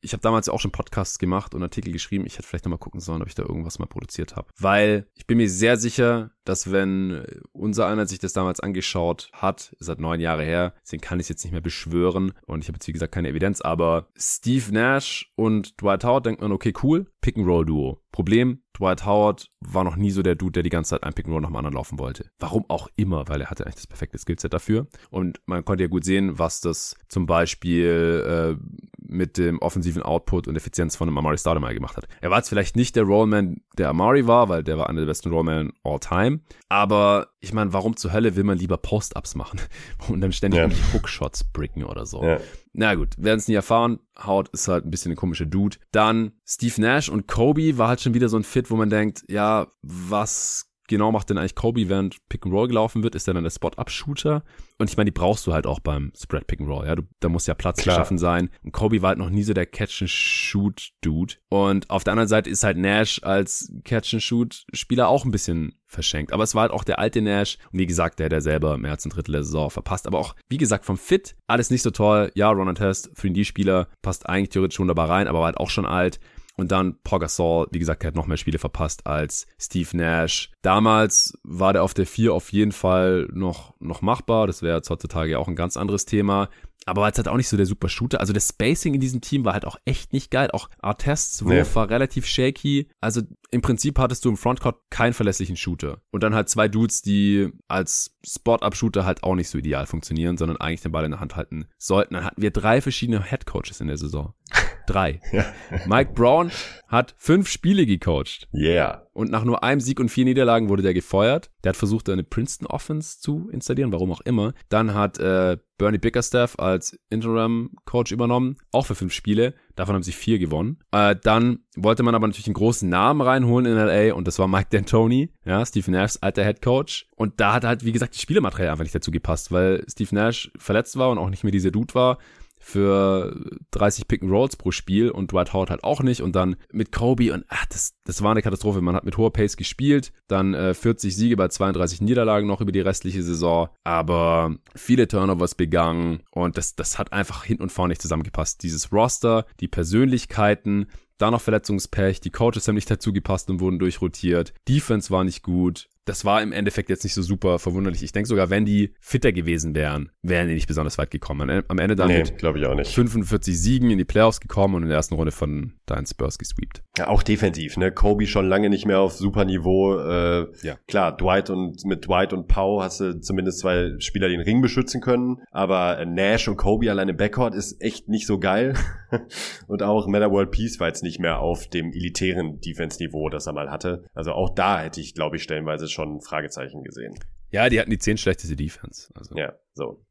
ich 0.00 0.12
habe 0.12 0.22
damals 0.22 0.48
auch 0.48 0.58
schon 0.58 0.72
Podcasts 0.72 1.20
gemacht 1.20 1.54
und 1.54 1.62
Artikel 1.62 1.92
geschrieben. 1.92 2.26
Ich 2.26 2.36
hätte 2.36 2.48
vielleicht 2.48 2.64
nochmal 2.64 2.80
gucken 2.80 3.00
sollen, 3.00 3.22
ob 3.22 3.28
ich 3.28 3.36
da 3.36 3.42
irgendwas 3.42 3.78
mal 3.78 3.86
produziert 3.86 4.34
habe. 4.34 4.48
Weil 4.58 5.06
ich 5.14 5.26
bin 5.28 5.38
mir 5.38 5.48
sehr 5.48 5.76
sicher, 5.76 6.32
dass 6.44 6.72
wenn 6.72 7.24
unser 7.52 7.86
einer 7.86 8.06
sich 8.06 8.18
das 8.18 8.32
damals 8.32 8.60
angeschaut 8.60 9.30
hat, 9.32 9.74
ist 9.78 9.88
halt 9.88 10.00
neun 10.00 10.20
Jahre 10.20 10.44
her, 10.44 10.74
deswegen 10.82 11.00
kann 11.00 11.20
ich 11.20 11.24
es 11.24 11.28
jetzt 11.28 11.44
nicht 11.44 11.52
mehr 11.52 11.60
beschwören 11.60 12.32
und 12.46 12.62
ich 12.62 12.68
habe 12.68 12.76
jetzt 12.76 12.88
wie 12.88 12.92
gesagt 12.92 13.12
keine 13.12 13.28
Evidenz, 13.28 13.60
aber 13.60 14.08
Steve 14.16 14.72
Nash 14.72 15.30
und 15.36 15.80
Dwight 15.80 16.04
Howard 16.04 16.26
denkt 16.26 16.40
man, 16.40 16.52
okay, 16.52 16.72
cool, 16.82 17.06
Pick-and-Roll-Duo. 17.20 18.00
Problem, 18.12 18.62
Dwight 18.78 19.04
Howard 19.04 19.50
war 19.60 19.84
noch 19.84 19.96
nie 19.96 20.10
so 20.10 20.22
der 20.22 20.34
Dude, 20.34 20.52
der 20.52 20.62
die 20.62 20.70
ganze 20.70 20.90
Zeit 20.90 21.04
ein 21.04 21.12
Pick-and-Roll 21.12 21.42
nach 21.42 21.50
dem 21.50 21.56
anderen 21.56 21.74
laufen 21.74 21.98
wollte. 21.98 22.30
Warum 22.38 22.64
auch 22.68 22.88
immer, 22.96 23.28
weil 23.28 23.40
er 23.40 23.50
hatte 23.50 23.64
eigentlich 23.64 23.76
das 23.76 23.86
perfekte 23.86 24.18
Skillset 24.18 24.52
dafür. 24.52 24.86
Und 25.10 25.40
man 25.46 25.64
konnte 25.64 25.84
ja 25.84 25.88
gut 25.88 26.04
sehen, 26.04 26.38
was 26.38 26.60
das 26.60 26.96
zum 27.08 27.26
Beispiel 27.26 28.56
äh, 28.58 28.64
mit 28.98 29.38
dem 29.38 29.58
offensiven 29.58 30.02
Output 30.02 30.48
und 30.48 30.56
Effizienz 30.56 30.96
von 30.96 31.08
einem 31.08 31.18
Amari 31.18 31.38
Stoudemire 31.38 31.74
gemacht 31.74 31.96
hat. 31.96 32.08
Er 32.20 32.30
war 32.30 32.38
jetzt 32.38 32.48
vielleicht 32.48 32.76
nicht 32.76 32.96
der 32.96 33.04
Rollman, 33.04 33.60
der 33.76 33.90
Amari 33.90 34.26
war, 34.26 34.48
weil 34.48 34.62
der 34.62 34.78
war 34.78 34.88
einer 34.88 35.00
der 35.00 35.06
besten 35.06 35.30
Rollman 35.30 35.72
all 35.84 35.98
time. 35.98 36.40
Aber 36.68 37.29
ich 37.40 37.52
meine, 37.52 37.72
warum 37.72 37.96
zur 37.96 38.12
Hölle 38.12 38.36
will 38.36 38.44
man 38.44 38.58
lieber 38.58 38.76
Post-Ups 38.76 39.34
machen 39.34 39.60
und 40.08 40.20
dann 40.20 40.32
ständig 40.32 40.58
ja. 40.58 40.64
irgendwelche 40.64 40.92
Hookshots 40.92 41.44
bricken 41.44 41.84
oder 41.84 42.06
so? 42.06 42.22
Ja. 42.22 42.38
Na 42.72 42.94
gut, 42.94 43.14
werden 43.18 43.38
es 43.38 43.48
nie 43.48 43.54
erfahren. 43.54 43.98
Haut 44.18 44.48
ist 44.50 44.68
halt 44.68 44.84
ein 44.84 44.90
bisschen 44.90 45.12
ein 45.12 45.16
komischer 45.16 45.46
Dude. 45.46 45.78
Dann 45.90 46.32
Steve 46.46 46.80
Nash 46.80 47.08
und 47.08 47.26
Kobe 47.26 47.78
war 47.78 47.88
halt 47.88 48.00
schon 48.00 48.14
wieder 48.14 48.28
so 48.28 48.36
ein 48.36 48.44
Fit, 48.44 48.70
wo 48.70 48.76
man 48.76 48.90
denkt, 48.90 49.24
ja, 49.28 49.66
was 49.82 50.69
genau 50.90 51.10
macht 51.10 51.30
denn 51.30 51.38
eigentlich 51.38 51.54
Kobe, 51.54 51.88
während 51.88 52.16
Pick 52.28 52.44
and 52.44 52.54
Roll 52.54 52.68
gelaufen 52.68 53.02
wird? 53.02 53.14
Ist 53.14 53.26
er 53.26 53.34
dann 53.34 53.44
der 53.44 53.50
Spot-Up-Shooter? 53.50 54.42
Und 54.78 54.90
ich 54.90 54.96
meine, 54.96 55.10
die 55.10 55.18
brauchst 55.18 55.46
du 55.46 55.54
halt 55.54 55.66
auch 55.66 55.80
beim 55.80 56.12
Spread 56.14 56.46
Pick 56.46 56.60
and 56.60 56.68
Roll, 56.68 56.86
ja. 56.86 56.96
Du, 56.96 57.04
da 57.20 57.28
muss 57.28 57.46
ja 57.46 57.54
Platz 57.54 57.80
Klar. 57.80 57.96
geschaffen 57.96 58.18
sein. 58.18 58.50
Und 58.62 58.72
Kobe 58.72 59.00
war 59.00 59.08
halt 59.08 59.18
noch 59.18 59.30
nie 59.30 59.42
so 59.42 59.54
der 59.54 59.66
Catch-and-Shoot-Dude. 59.66 61.34
Und 61.48 61.88
auf 61.88 62.04
der 62.04 62.12
anderen 62.12 62.28
Seite 62.28 62.50
ist 62.50 62.62
halt 62.64 62.76
Nash 62.76 63.22
als 63.22 63.72
Catch-and-Shoot-Spieler 63.84 65.08
auch 65.08 65.24
ein 65.24 65.30
bisschen 65.30 65.74
verschenkt. 65.86 66.32
Aber 66.32 66.44
es 66.44 66.54
war 66.54 66.62
halt 66.62 66.72
auch 66.72 66.84
der 66.84 66.98
alte 66.98 67.20
Nash. 67.22 67.58
Und 67.72 67.78
wie 67.78 67.86
gesagt, 67.86 68.18
der, 68.18 68.28
der 68.28 68.40
selber 68.40 68.78
mehr 68.78 68.92
als 68.92 69.04
ein 69.04 69.10
Drittel 69.10 69.32
der 69.32 69.42
Saison 69.42 69.70
verpasst. 69.70 70.06
Aber 70.06 70.18
auch, 70.18 70.34
wie 70.48 70.58
gesagt, 70.58 70.84
vom 70.84 70.98
Fit 70.98 71.36
alles 71.46 71.70
nicht 71.70 71.82
so 71.82 71.90
toll. 71.90 72.30
Ja, 72.34 72.50
Ron 72.50 72.74
Test, 72.74 73.10
3D-Spieler, 73.16 73.88
passt 74.02 74.28
eigentlich 74.28 74.50
theoretisch 74.50 74.78
wunderbar 74.78 75.08
rein, 75.08 75.26
aber 75.26 75.40
war 75.40 75.46
halt 75.46 75.56
auch 75.58 75.70
schon 75.70 75.86
alt. 75.86 76.20
Und 76.56 76.72
dann 76.72 76.98
Paul 77.02 77.20
Gasol, 77.20 77.68
wie 77.70 77.78
gesagt, 77.78 78.04
er 78.04 78.08
hat 78.08 78.16
noch 78.16 78.26
mehr 78.26 78.36
Spiele 78.36 78.58
verpasst 78.58 79.06
als 79.06 79.46
Steve 79.58 79.96
Nash. 79.96 80.50
Damals 80.62 81.38
war 81.42 81.72
der 81.72 81.82
auf 81.82 81.94
der 81.94 82.06
4 82.06 82.34
auf 82.34 82.52
jeden 82.52 82.72
Fall 82.72 83.28
noch, 83.32 83.74
noch 83.80 84.02
machbar. 84.02 84.46
Das 84.46 84.62
wäre 84.62 84.76
jetzt 84.76 84.90
heutzutage 84.90 85.38
auch 85.38 85.48
ein 85.48 85.56
ganz 85.56 85.76
anderes 85.76 86.04
Thema. 86.04 86.50
Aber 86.86 87.02
war 87.02 87.08
jetzt 87.08 87.18
halt 87.18 87.28
auch 87.28 87.36
nicht 87.36 87.48
so 87.48 87.56
der 87.56 87.66
super 87.66 87.88
Shooter. 87.88 88.20
Also 88.20 88.32
das 88.32 88.48
Spacing 88.48 88.94
in 88.94 89.00
diesem 89.00 89.20
Team 89.20 89.44
war 89.44 89.52
halt 89.52 89.64
auch 89.64 89.76
echt 89.84 90.12
nicht 90.12 90.30
geil. 90.30 90.50
Auch 90.52 90.68
Artests 90.80 91.44
Wurf 91.44 91.68
nee. 91.70 91.74
war 91.74 91.90
relativ 91.90 92.26
shaky. 92.26 92.88
Also 93.00 93.22
im 93.50 93.60
Prinzip 93.60 93.98
hattest 93.98 94.24
du 94.24 94.30
im 94.30 94.36
Frontcourt 94.36 94.90
keinen 94.90 95.12
verlässlichen 95.12 95.56
Shooter. 95.56 96.00
Und 96.10 96.22
dann 96.22 96.34
halt 96.34 96.48
zwei 96.48 96.68
Dudes, 96.68 97.02
die 97.02 97.52
als 97.68 98.16
Spot-Up-Shooter 98.26 99.04
halt 99.04 99.22
auch 99.22 99.34
nicht 99.34 99.50
so 99.50 99.58
ideal 99.58 99.86
funktionieren, 99.86 100.36
sondern 100.36 100.56
eigentlich 100.56 100.80
den 100.80 100.92
Ball 100.92 101.04
in 101.04 101.10
der 101.10 101.20
Hand 101.20 101.36
halten 101.36 101.66
sollten. 101.78 102.14
Dann 102.14 102.24
hatten 102.24 102.42
wir 102.42 102.50
drei 102.50 102.80
verschiedene 102.80 103.22
Head 103.22 103.46
Coaches 103.46 103.80
in 103.80 103.88
der 103.88 103.98
Saison. 103.98 104.34
Drei. 104.90 105.20
Ja. 105.30 105.44
Mike 105.86 106.14
Brown 106.14 106.50
hat 106.88 107.14
fünf 107.16 107.48
Spiele 107.48 107.86
gecoacht. 107.86 108.48
Yeah. 108.52 109.06
Und 109.12 109.30
nach 109.30 109.44
nur 109.44 109.62
einem 109.62 109.80
Sieg 109.80 110.00
und 110.00 110.08
vier 110.08 110.24
Niederlagen 110.24 110.68
wurde 110.68 110.82
der 110.82 110.94
gefeuert. 110.94 111.48
Der 111.62 111.70
hat 111.70 111.76
versucht, 111.76 112.08
eine 112.08 112.24
Princeton 112.24 112.66
Offense 112.66 113.20
zu 113.20 113.48
installieren, 113.52 113.92
warum 113.92 114.10
auch 114.10 114.20
immer. 114.22 114.52
Dann 114.68 114.92
hat 114.92 115.20
äh, 115.20 115.58
Bernie 115.78 115.98
Bickerstaff 115.98 116.58
als 116.58 116.98
Interim-Coach 117.08 118.10
übernommen, 118.10 118.56
auch 118.72 118.86
für 118.86 118.96
fünf 118.96 119.12
Spiele. 119.12 119.54
Davon 119.76 119.94
haben 119.94 120.02
sie 120.02 120.10
vier 120.10 120.40
gewonnen. 120.40 120.78
Äh, 120.90 121.14
dann 121.22 121.60
wollte 121.76 122.02
man 122.02 122.16
aber 122.16 122.26
natürlich 122.26 122.48
einen 122.48 122.54
großen 122.54 122.88
Namen 122.88 123.20
reinholen 123.20 123.66
in 123.66 123.78
LA 123.78 124.12
und 124.14 124.26
das 124.26 124.40
war 124.40 124.48
Mike 124.48 124.76
D'Antoni, 124.76 125.28
ja, 125.44 125.64
Steve 125.64 125.88
Nashs 125.90 126.16
alter 126.16 126.42
Head 126.42 126.62
Coach. 126.62 127.06
Und 127.14 127.38
da 127.38 127.52
hat 127.52 127.64
halt, 127.64 127.84
wie 127.84 127.92
gesagt, 127.92 128.16
die 128.16 128.20
Spielematerial 128.20 128.72
einfach 128.72 128.84
nicht 128.84 128.94
dazu 128.94 129.12
gepasst, 129.12 129.52
weil 129.52 129.84
Steve 129.88 130.12
Nash 130.16 130.50
verletzt 130.58 130.98
war 130.98 131.10
und 131.10 131.18
auch 131.18 131.30
nicht 131.30 131.44
mehr 131.44 131.52
dieser 131.52 131.70
Dude 131.70 131.94
war 131.94 132.18
für 132.60 133.34
30 133.72 134.06
Pick 134.06 134.22
and 134.22 134.30
Rolls 134.30 134.54
pro 134.54 134.70
Spiel 134.70 135.10
und 135.10 135.32
Dwight 135.32 135.52
Howard 135.52 135.70
halt 135.70 135.82
auch 135.82 136.02
nicht 136.02 136.20
und 136.20 136.36
dann 136.36 136.56
mit 136.70 136.92
Kobe 136.92 137.32
und 137.32 137.44
ach, 137.48 137.66
das, 137.66 137.94
das 138.04 138.22
war 138.22 138.30
eine 138.30 138.42
Katastrophe. 138.42 138.82
Man 138.82 138.94
hat 138.94 139.04
mit 139.04 139.16
hoher 139.16 139.32
Pace 139.32 139.56
gespielt, 139.56 140.12
dann 140.28 140.54
äh, 140.54 140.74
40 140.74 141.16
Siege 141.16 141.36
bei 141.36 141.48
32 141.48 142.02
Niederlagen 142.02 142.46
noch 142.46 142.60
über 142.60 142.70
die 142.70 142.80
restliche 142.80 143.22
Saison, 143.22 143.70
aber 143.82 144.54
viele 144.76 145.08
Turnovers 145.08 145.54
begangen 145.54 146.20
und 146.30 146.58
das, 146.58 146.76
das 146.76 146.98
hat 146.98 147.12
einfach 147.12 147.44
hinten 147.44 147.62
und 147.62 147.72
vorne 147.72 147.92
nicht 147.92 148.02
zusammengepasst. 148.02 148.62
Dieses 148.62 148.92
Roster, 148.92 149.46
die 149.60 149.68
Persönlichkeiten, 149.68 150.86
da 151.16 151.30
noch 151.30 151.40
Verletzungspech, 151.40 152.20
die 152.20 152.30
Coaches 152.30 152.68
haben 152.68 152.74
nicht 152.74 152.90
dazu 152.90 153.12
gepasst 153.12 153.48
und 153.50 153.60
wurden 153.60 153.78
durchrotiert, 153.78 154.52
Defense 154.68 155.10
war 155.10 155.24
nicht 155.24 155.42
gut, 155.42 155.88
das 156.04 156.24
war 156.24 156.42
im 156.42 156.52
Endeffekt 156.52 156.88
jetzt 156.88 157.04
nicht 157.04 157.14
so 157.14 157.22
super 157.22 157.58
verwunderlich. 157.58 158.02
Ich 158.02 158.12
denke 158.12 158.28
sogar, 158.28 158.50
wenn 158.50 158.64
die 158.64 158.94
fitter 159.00 159.32
gewesen 159.32 159.74
wären, 159.74 160.10
wären 160.22 160.48
die 160.48 160.54
nicht 160.54 160.66
besonders 160.66 160.98
weit 160.98 161.10
gekommen. 161.10 161.62
Am 161.68 161.78
Ende 161.78 161.94
dann 161.94 162.08
nee, 162.08 162.18
mit 162.18 162.42
ich 162.42 162.66
auch 162.66 162.74
nicht. 162.74 162.92
45 162.92 163.58
Siegen 163.58 163.90
in 163.90 163.98
die 163.98 164.04
Playoffs 164.04 164.40
gekommen 164.40 164.74
und 164.74 164.82
in 164.82 164.88
der 164.88 164.96
ersten 164.96 165.14
Runde 165.14 165.32
von 165.32 165.74
deinen 165.86 166.06
Spurs 166.06 166.38
gesweept. 166.38 166.82
Ja, 166.98 167.08
auch 167.08 167.22
defensiv, 167.22 167.76
ne? 167.76 167.92
Kobe 167.92 168.26
schon 168.26 168.48
lange 168.48 168.70
nicht 168.70 168.86
mehr 168.86 169.00
auf 169.00 169.12
super 169.12 169.44
Niveau. 169.44 169.98
Äh, 169.98 170.46
ja. 170.62 170.76
Klar, 170.88 171.16
Dwight 171.16 171.50
und 171.50 171.84
mit 171.84 172.06
Dwight 172.06 172.32
und 172.32 172.48
Pau 172.48 172.82
hast 172.82 173.00
du 173.00 173.20
zumindest 173.20 173.60
zwei 173.60 173.94
Spieler, 173.98 174.28
die 174.28 174.36
den 174.36 174.44
Ring 174.44 174.62
beschützen 174.62 175.00
können. 175.00 175.38
Aber 175.50 176.04
Nash 176.06 176.48
und 176.48 176.56
Kobe 176.56 176.90
alleine 176.90 177.14
Backcourt 177.14 177.54
ist 177.54 177.80
echt 177.80 178.08
nicht 178.08 178.26
so 178.26 178.38
geil. 178.38 178.74
und 179.66 179.82
auch 179.82 180.06
Meta 180.06 180.30
World 180.30 180.50
Peace 180.50 180.80
war 180.80 180.88
jetzt 180.88 181.02
nicht 181.02 181.20
mehr 181.20 181.40
auf 181.40 181.68
dem 181.68 181.92
elitären 181.92 182.60
Defense-Niveau, 182.60 183.28
das 183.28 183.46
er 183.46 183.52
mal 183.52 183.70
hatte. 183.70 184.04
Also 184.14 184.32
auch 184.32 184.50
da 184.54 184.80
hätte 184.80 185.00
ich, 185.00 185.14
glaube 185.14 185.36
ich, 185.36 185.42
stellenweise 185.42 185.88
schon 185.90 186.20
Fragezeichen 186.20 186.82
gesehen. 186.82 187.18
Ja, 187.50 187.68
die 187.68 187.80
hatten 187.80 187.90
die 187.90 187.98
zehn 187.98 188.16
schlechteste 188.16 188.56
Defense. 188.56 189.10
Also. 189.14 189.36
Ja, 189.36 189.58
so. 189.74 190.04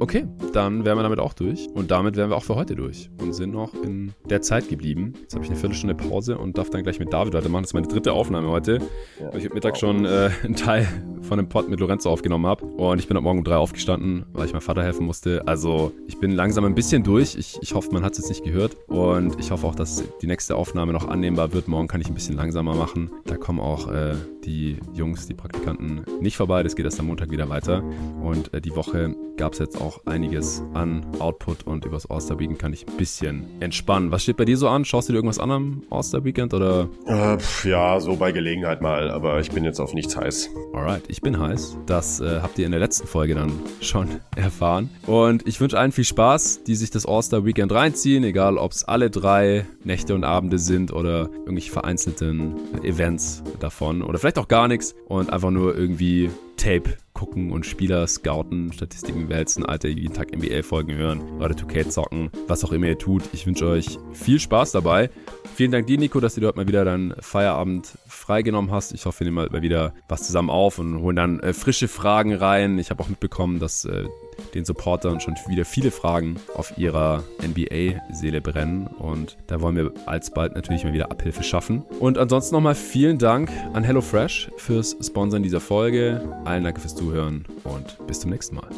Okay, 0.00 0.26
dann 0.52 0.84
wären 0.84 0.98
wir 0.98 1.02
damit 1.02 1.20
auch 1.20 1.32
durch. 1.32 1.68
Und 1.74 1.90
damit 1.90 2.16
wären 2.16 2.28
wir 2.28 2.36
auch 2.36 2.42
für 2.42 2.56
heute 2.56 2.74
durch. 2.74 3.08
Und 3.20 3.32
sind 3.34 3.52
noch 3.52 3.72
in 3.74 4.12
der 4.28 4.42
Zeit 4.42 4.68
geblieben. 4.68 5.12
Jetzt 5.22 5.34
habe 5.34 5.44
ich 5.44 5.50
eine 5.50 5.58
Viertelstunde 5.58 5.94
Pause 5.94 6.36
und 6.38 6.58
darf 6.58 6.70
dann 6.70 6.82
gleich 6.82 6.98
mit 6.98 7.12
David 7.12 7.34
weitermachen. 7.34 7.62
Das 7.62 7.70
ist 7.70 7.74
meine 7.74 7.86
dritte 7.86 8.12
Aufnahme 8.12 8.48
heute. 8.48 8.80
Ja, 9.20 9.32
weil 9.32 9.38
ich 9.38 9.44
heute 9.44 9.54
Mittag 9.54 9.76
schon 9.78 10.04
äh, 10.04 10.30
einen 10.42 10.56
Teil 10.56 10.88
von 11.22 11.38
dem 11.38 11.48
Pod 11.48 11.68
mit 11.68 11.80
Lorenzo 11.80 12.10
aufgenommen 12.10 12.46
habe. 12.46 12.64
Und 12.64 12.98
ich 12.98 13.06
bin 13.06 13.16
am 13.16 13.22
Morgen 13.22 13.38
um 13.38 13.44
drei 13.44 13.56
aufgestanden, 13.56 14.26
weil 14.32 14.46
ich 14.46 14.52
meinem 14.52 14.62
Vater 14.62 14.82
helfen 14.82 15.06
musste. 15.06 15.46
Also 15.46 15.92
ich 16.06 16.18
bin 16.18 16.32
langsam 16.32 16.64
ein 16.64 16.74
bisschen 16.74 17.04
durch. 17.04 17.36
Ich, 17.36 17.58
ich 17.62 17.74
hoffe, 17.74 17.92
man 17.92 18.02
hat 18.02 18.12
es 18.12 18.18
jetzt 18.18 18.28
nicht 18.28 18.44
gehört. 18.44 18.76
Und 18.88 19.38
ich 19.38 19.50
hoffe 19.52 19.66
auch, 19.66 19.74
dass 19.74 20.02
die 20.20 20.26
nächste 20.26 20.56
Aufnahme 20.56 20.92
noch 20.92 21.06
annehmbar 21.06 21.52
wird. 21.52 21.68
Morgen 21.68 21.88
kann 21.88 22.00
ich 22.00 22.08
ein 22.08 22.14
bisschen 22.14 22.36
langsamer 22.36 22.74
machen. 22.74 23.10
Da 23.24 23.36
kommen 23.36 23.60
auch 23.60 23.88
äh, 23.88 24.14
die 24.44 24.78
Jungs, 24.92 25.26
die 25.26 25.34
Praktikanten 25.34 26.02
nicht 26.20 26.36
vorbei. 26.36 26.62
Das 26.62 26.76
geht 26.76 26.84
erst 26.84 26.98
am 27.00 27.06
Montag 27.06 27.30
wieder 27.30 27.48
weiter. 27.48 27.84
Und 28.22 28.52
äh, 28.52 28.60
die 28.60 28.74
Woche 28.74 29.14
gab 29.36 29.52
es 29.52 29.60
jetzt 29.62 29.80
auch 29.80 30.04
einiges 30.06 30.62
an 30.74 31.06
Output 31.18 31.66
und 31.66 31.84
übers 31.84 32.10
All-Star 32.10 32.38
Weekend 32.38 32.58
kann 32.58 32.72
ich 32.72 32.86
ein 32.86 32.96
bisschen 32.96 33.60
entspannen. 33.60 34.10
Was 34.10 34.22
steht 34.22 34.36
bei 34.36 34.44
dir 34.44 34.56
so 34.56 34.68
an? 34.68 34.84
Schaust 34.84 35.08
du 35.08 35.12
dir 35.12 35.18
irgendwas 35.18 35.38
an 35.38 35.50
am 35.50 35.82
All-Star 35.90 36.24
Weekend 36.24 36.52
oder? 36.54 36.88
Äh, 37.06 37.38
ja, 37.68 38.00
so 38.00 38.16
bei 38.16 38.32
Gelegenheit 38.32 38.82
mal, 38.82 39.10
aber 39.10 39.40
ich 39.40 39.50
bin 39.50 39.64
jetzt 39.64 39.80
auf 39.80 39.94
nichts 39.94 40.16
heiß. 40.16 40.50
Alright, 40.74 41.04
ich 41.08 41.20
bin 41.20 41.38
heiß. 41.38 41.78
Das 41.86 42.20
äh, 42.20 42.40
habt 42.40 42.58
ihr 42.58 42.66
in 42.66 42.72
der 42.72 42.80
letzten 42.80 43.06
Folge 43.06 43.34
dann 43.34 43.52
schon 43.80 44.08
erfahren. 44.36 44.90
Und 45.06 45.46
ich 45.46 45.60
wünsche 45.60 45.78
allen 45.78 45.92
viel 45.92 46.04
Spaß, 46.04 46.64
die 46.64 46.74
sich 46.74 46.90
das 46.90 47.06
All-Star 47.06 47.44
Weekend 47.44 47.72
reinziehen, 47.72 48.24
egal 48.24 48.58
ob 48.58 48.72
es 48.72 48.84
alle 48.84 49.10
drei 49.10 49.66
Nächte 49.84 50.14
und 50.14 50.24
Abende 50.24 50.58
sind 50.58 50.92
oder 50.92 51.28
irgendwelche 51.30 51.70
vereinzelten 51.70 52.54
Events 52.82 53.42
davon 53.60 54.02
oder 54.02 54.18
vielleicht 54.18 54.38
auch 54.38 54.48
gar 54.48 54.68
nichts 54.68 54.94
und 55.06 55.32
einfach 55.32 55.50
nur 55.50 55.76
irgendwie 55.76 56.30
Tape 56.56 56.96
gucken 57.22 57.52
und 57.52 57.64
Spieler 57.64 58.04
scouten, 58.08 58.72
Statistiken 58.72 59.28
wälzen, 59.28 59.64
alte 59.64 59.86
jeden 59.86 60.12
Tag 60.12 60.36
NBA-Folgen 60.36 60.96
hören 60.96 61.20
oder 61.38 61.54
2K 61.54 61.88
zocken, 61.88 62.30
was 62.48 62.64
auch 62.64 62.72
immer 62.72 62.86
ihr 62.86 62.98
tut. 62.98 63.22
Ich 63.32 63.46
wünsche 63.46 63.68
euch 63.68 63.96
viel 64.12 64.40
Spaß 64.40 64.72
dabei. 64.72 65.08
Vielen 65.54 65.70
Dank 65.70 65.86
dir, 65.86 65.98
Nico, 65.98 66.18
dass 66.18 66.34
du 66.34 66.40
dort 66.40 66.56
mal 66.56 66.66
wieder 66.66 66.84
deinen 66.84 67.14
Feierabend 67.20 67.96
freigenommen 68.08 68.72
hast. 68.72 68.92
Ich 68.92 69.06
hoffe, 69.06 69.20
wir 69.20 69.26
nehmen 69.26 69.52
mal 69.52 69.62
wieder 69.62 69.94
was 70.08 70.24
zusammen 70.24 70.50
auf 70.50 70.80
und 70.80 71.00
holen 71.00 71.14
dann 71.14 71.40
äh, 71.40 71.52
frische 71.52 71.86
Fragen 71.86 72.34
rein. 72.34 72.80
Ich 72.80 72.90
habe 72.90 73.00
auch 73.04 73.08
mitbekommen, 73.08 73.60
dass 73.60 73.84
äh, 73.84 74.04
den 74.54 74.64
Supportern 74.64 75.20
schon 75.20 75.34
wieder 75.48 75.64
viele 75.64 75.90
Fragen 75.90 76.36
auf 76.54 76.76
ihrer 76.78 77.22
NBA-Seele 77.42 78.40
brennen. 78.40 78.86
Und 78.86 79.36
da 79.46 79.60
wollen 79.60 79.76
wir 79.76 79.92
alsbald 80.06 80.54
natürlich 80.54 80.84
mal 80.84 80.92
wieder 80.92 81.10
Abhilfe 81.10 81.42
schaffen. 81.42 81.82
Und 82.00 82.18
ansonsten 82.18 82.54
nochmal 82.54 82.74
vielen 82.74 83.18
Dank 83.18 83.50
an 83.72 83.84
HelloFresh 83.84 84.50
fürs 84.56 84.96
Sponsoren 85.04 85.42
dieser 85.42 85.60
Folge. 85.60 86.20
Allen 86.44 86.64
Dank 86.64 86.80
fürs 86.80 86.94
Zuhören 87.12 87.44
und 87.64 88.06
bis 88.06 88.20
zum 88.20 88.30
nächsten 88.30 88.56
Mal. 88.56 88.70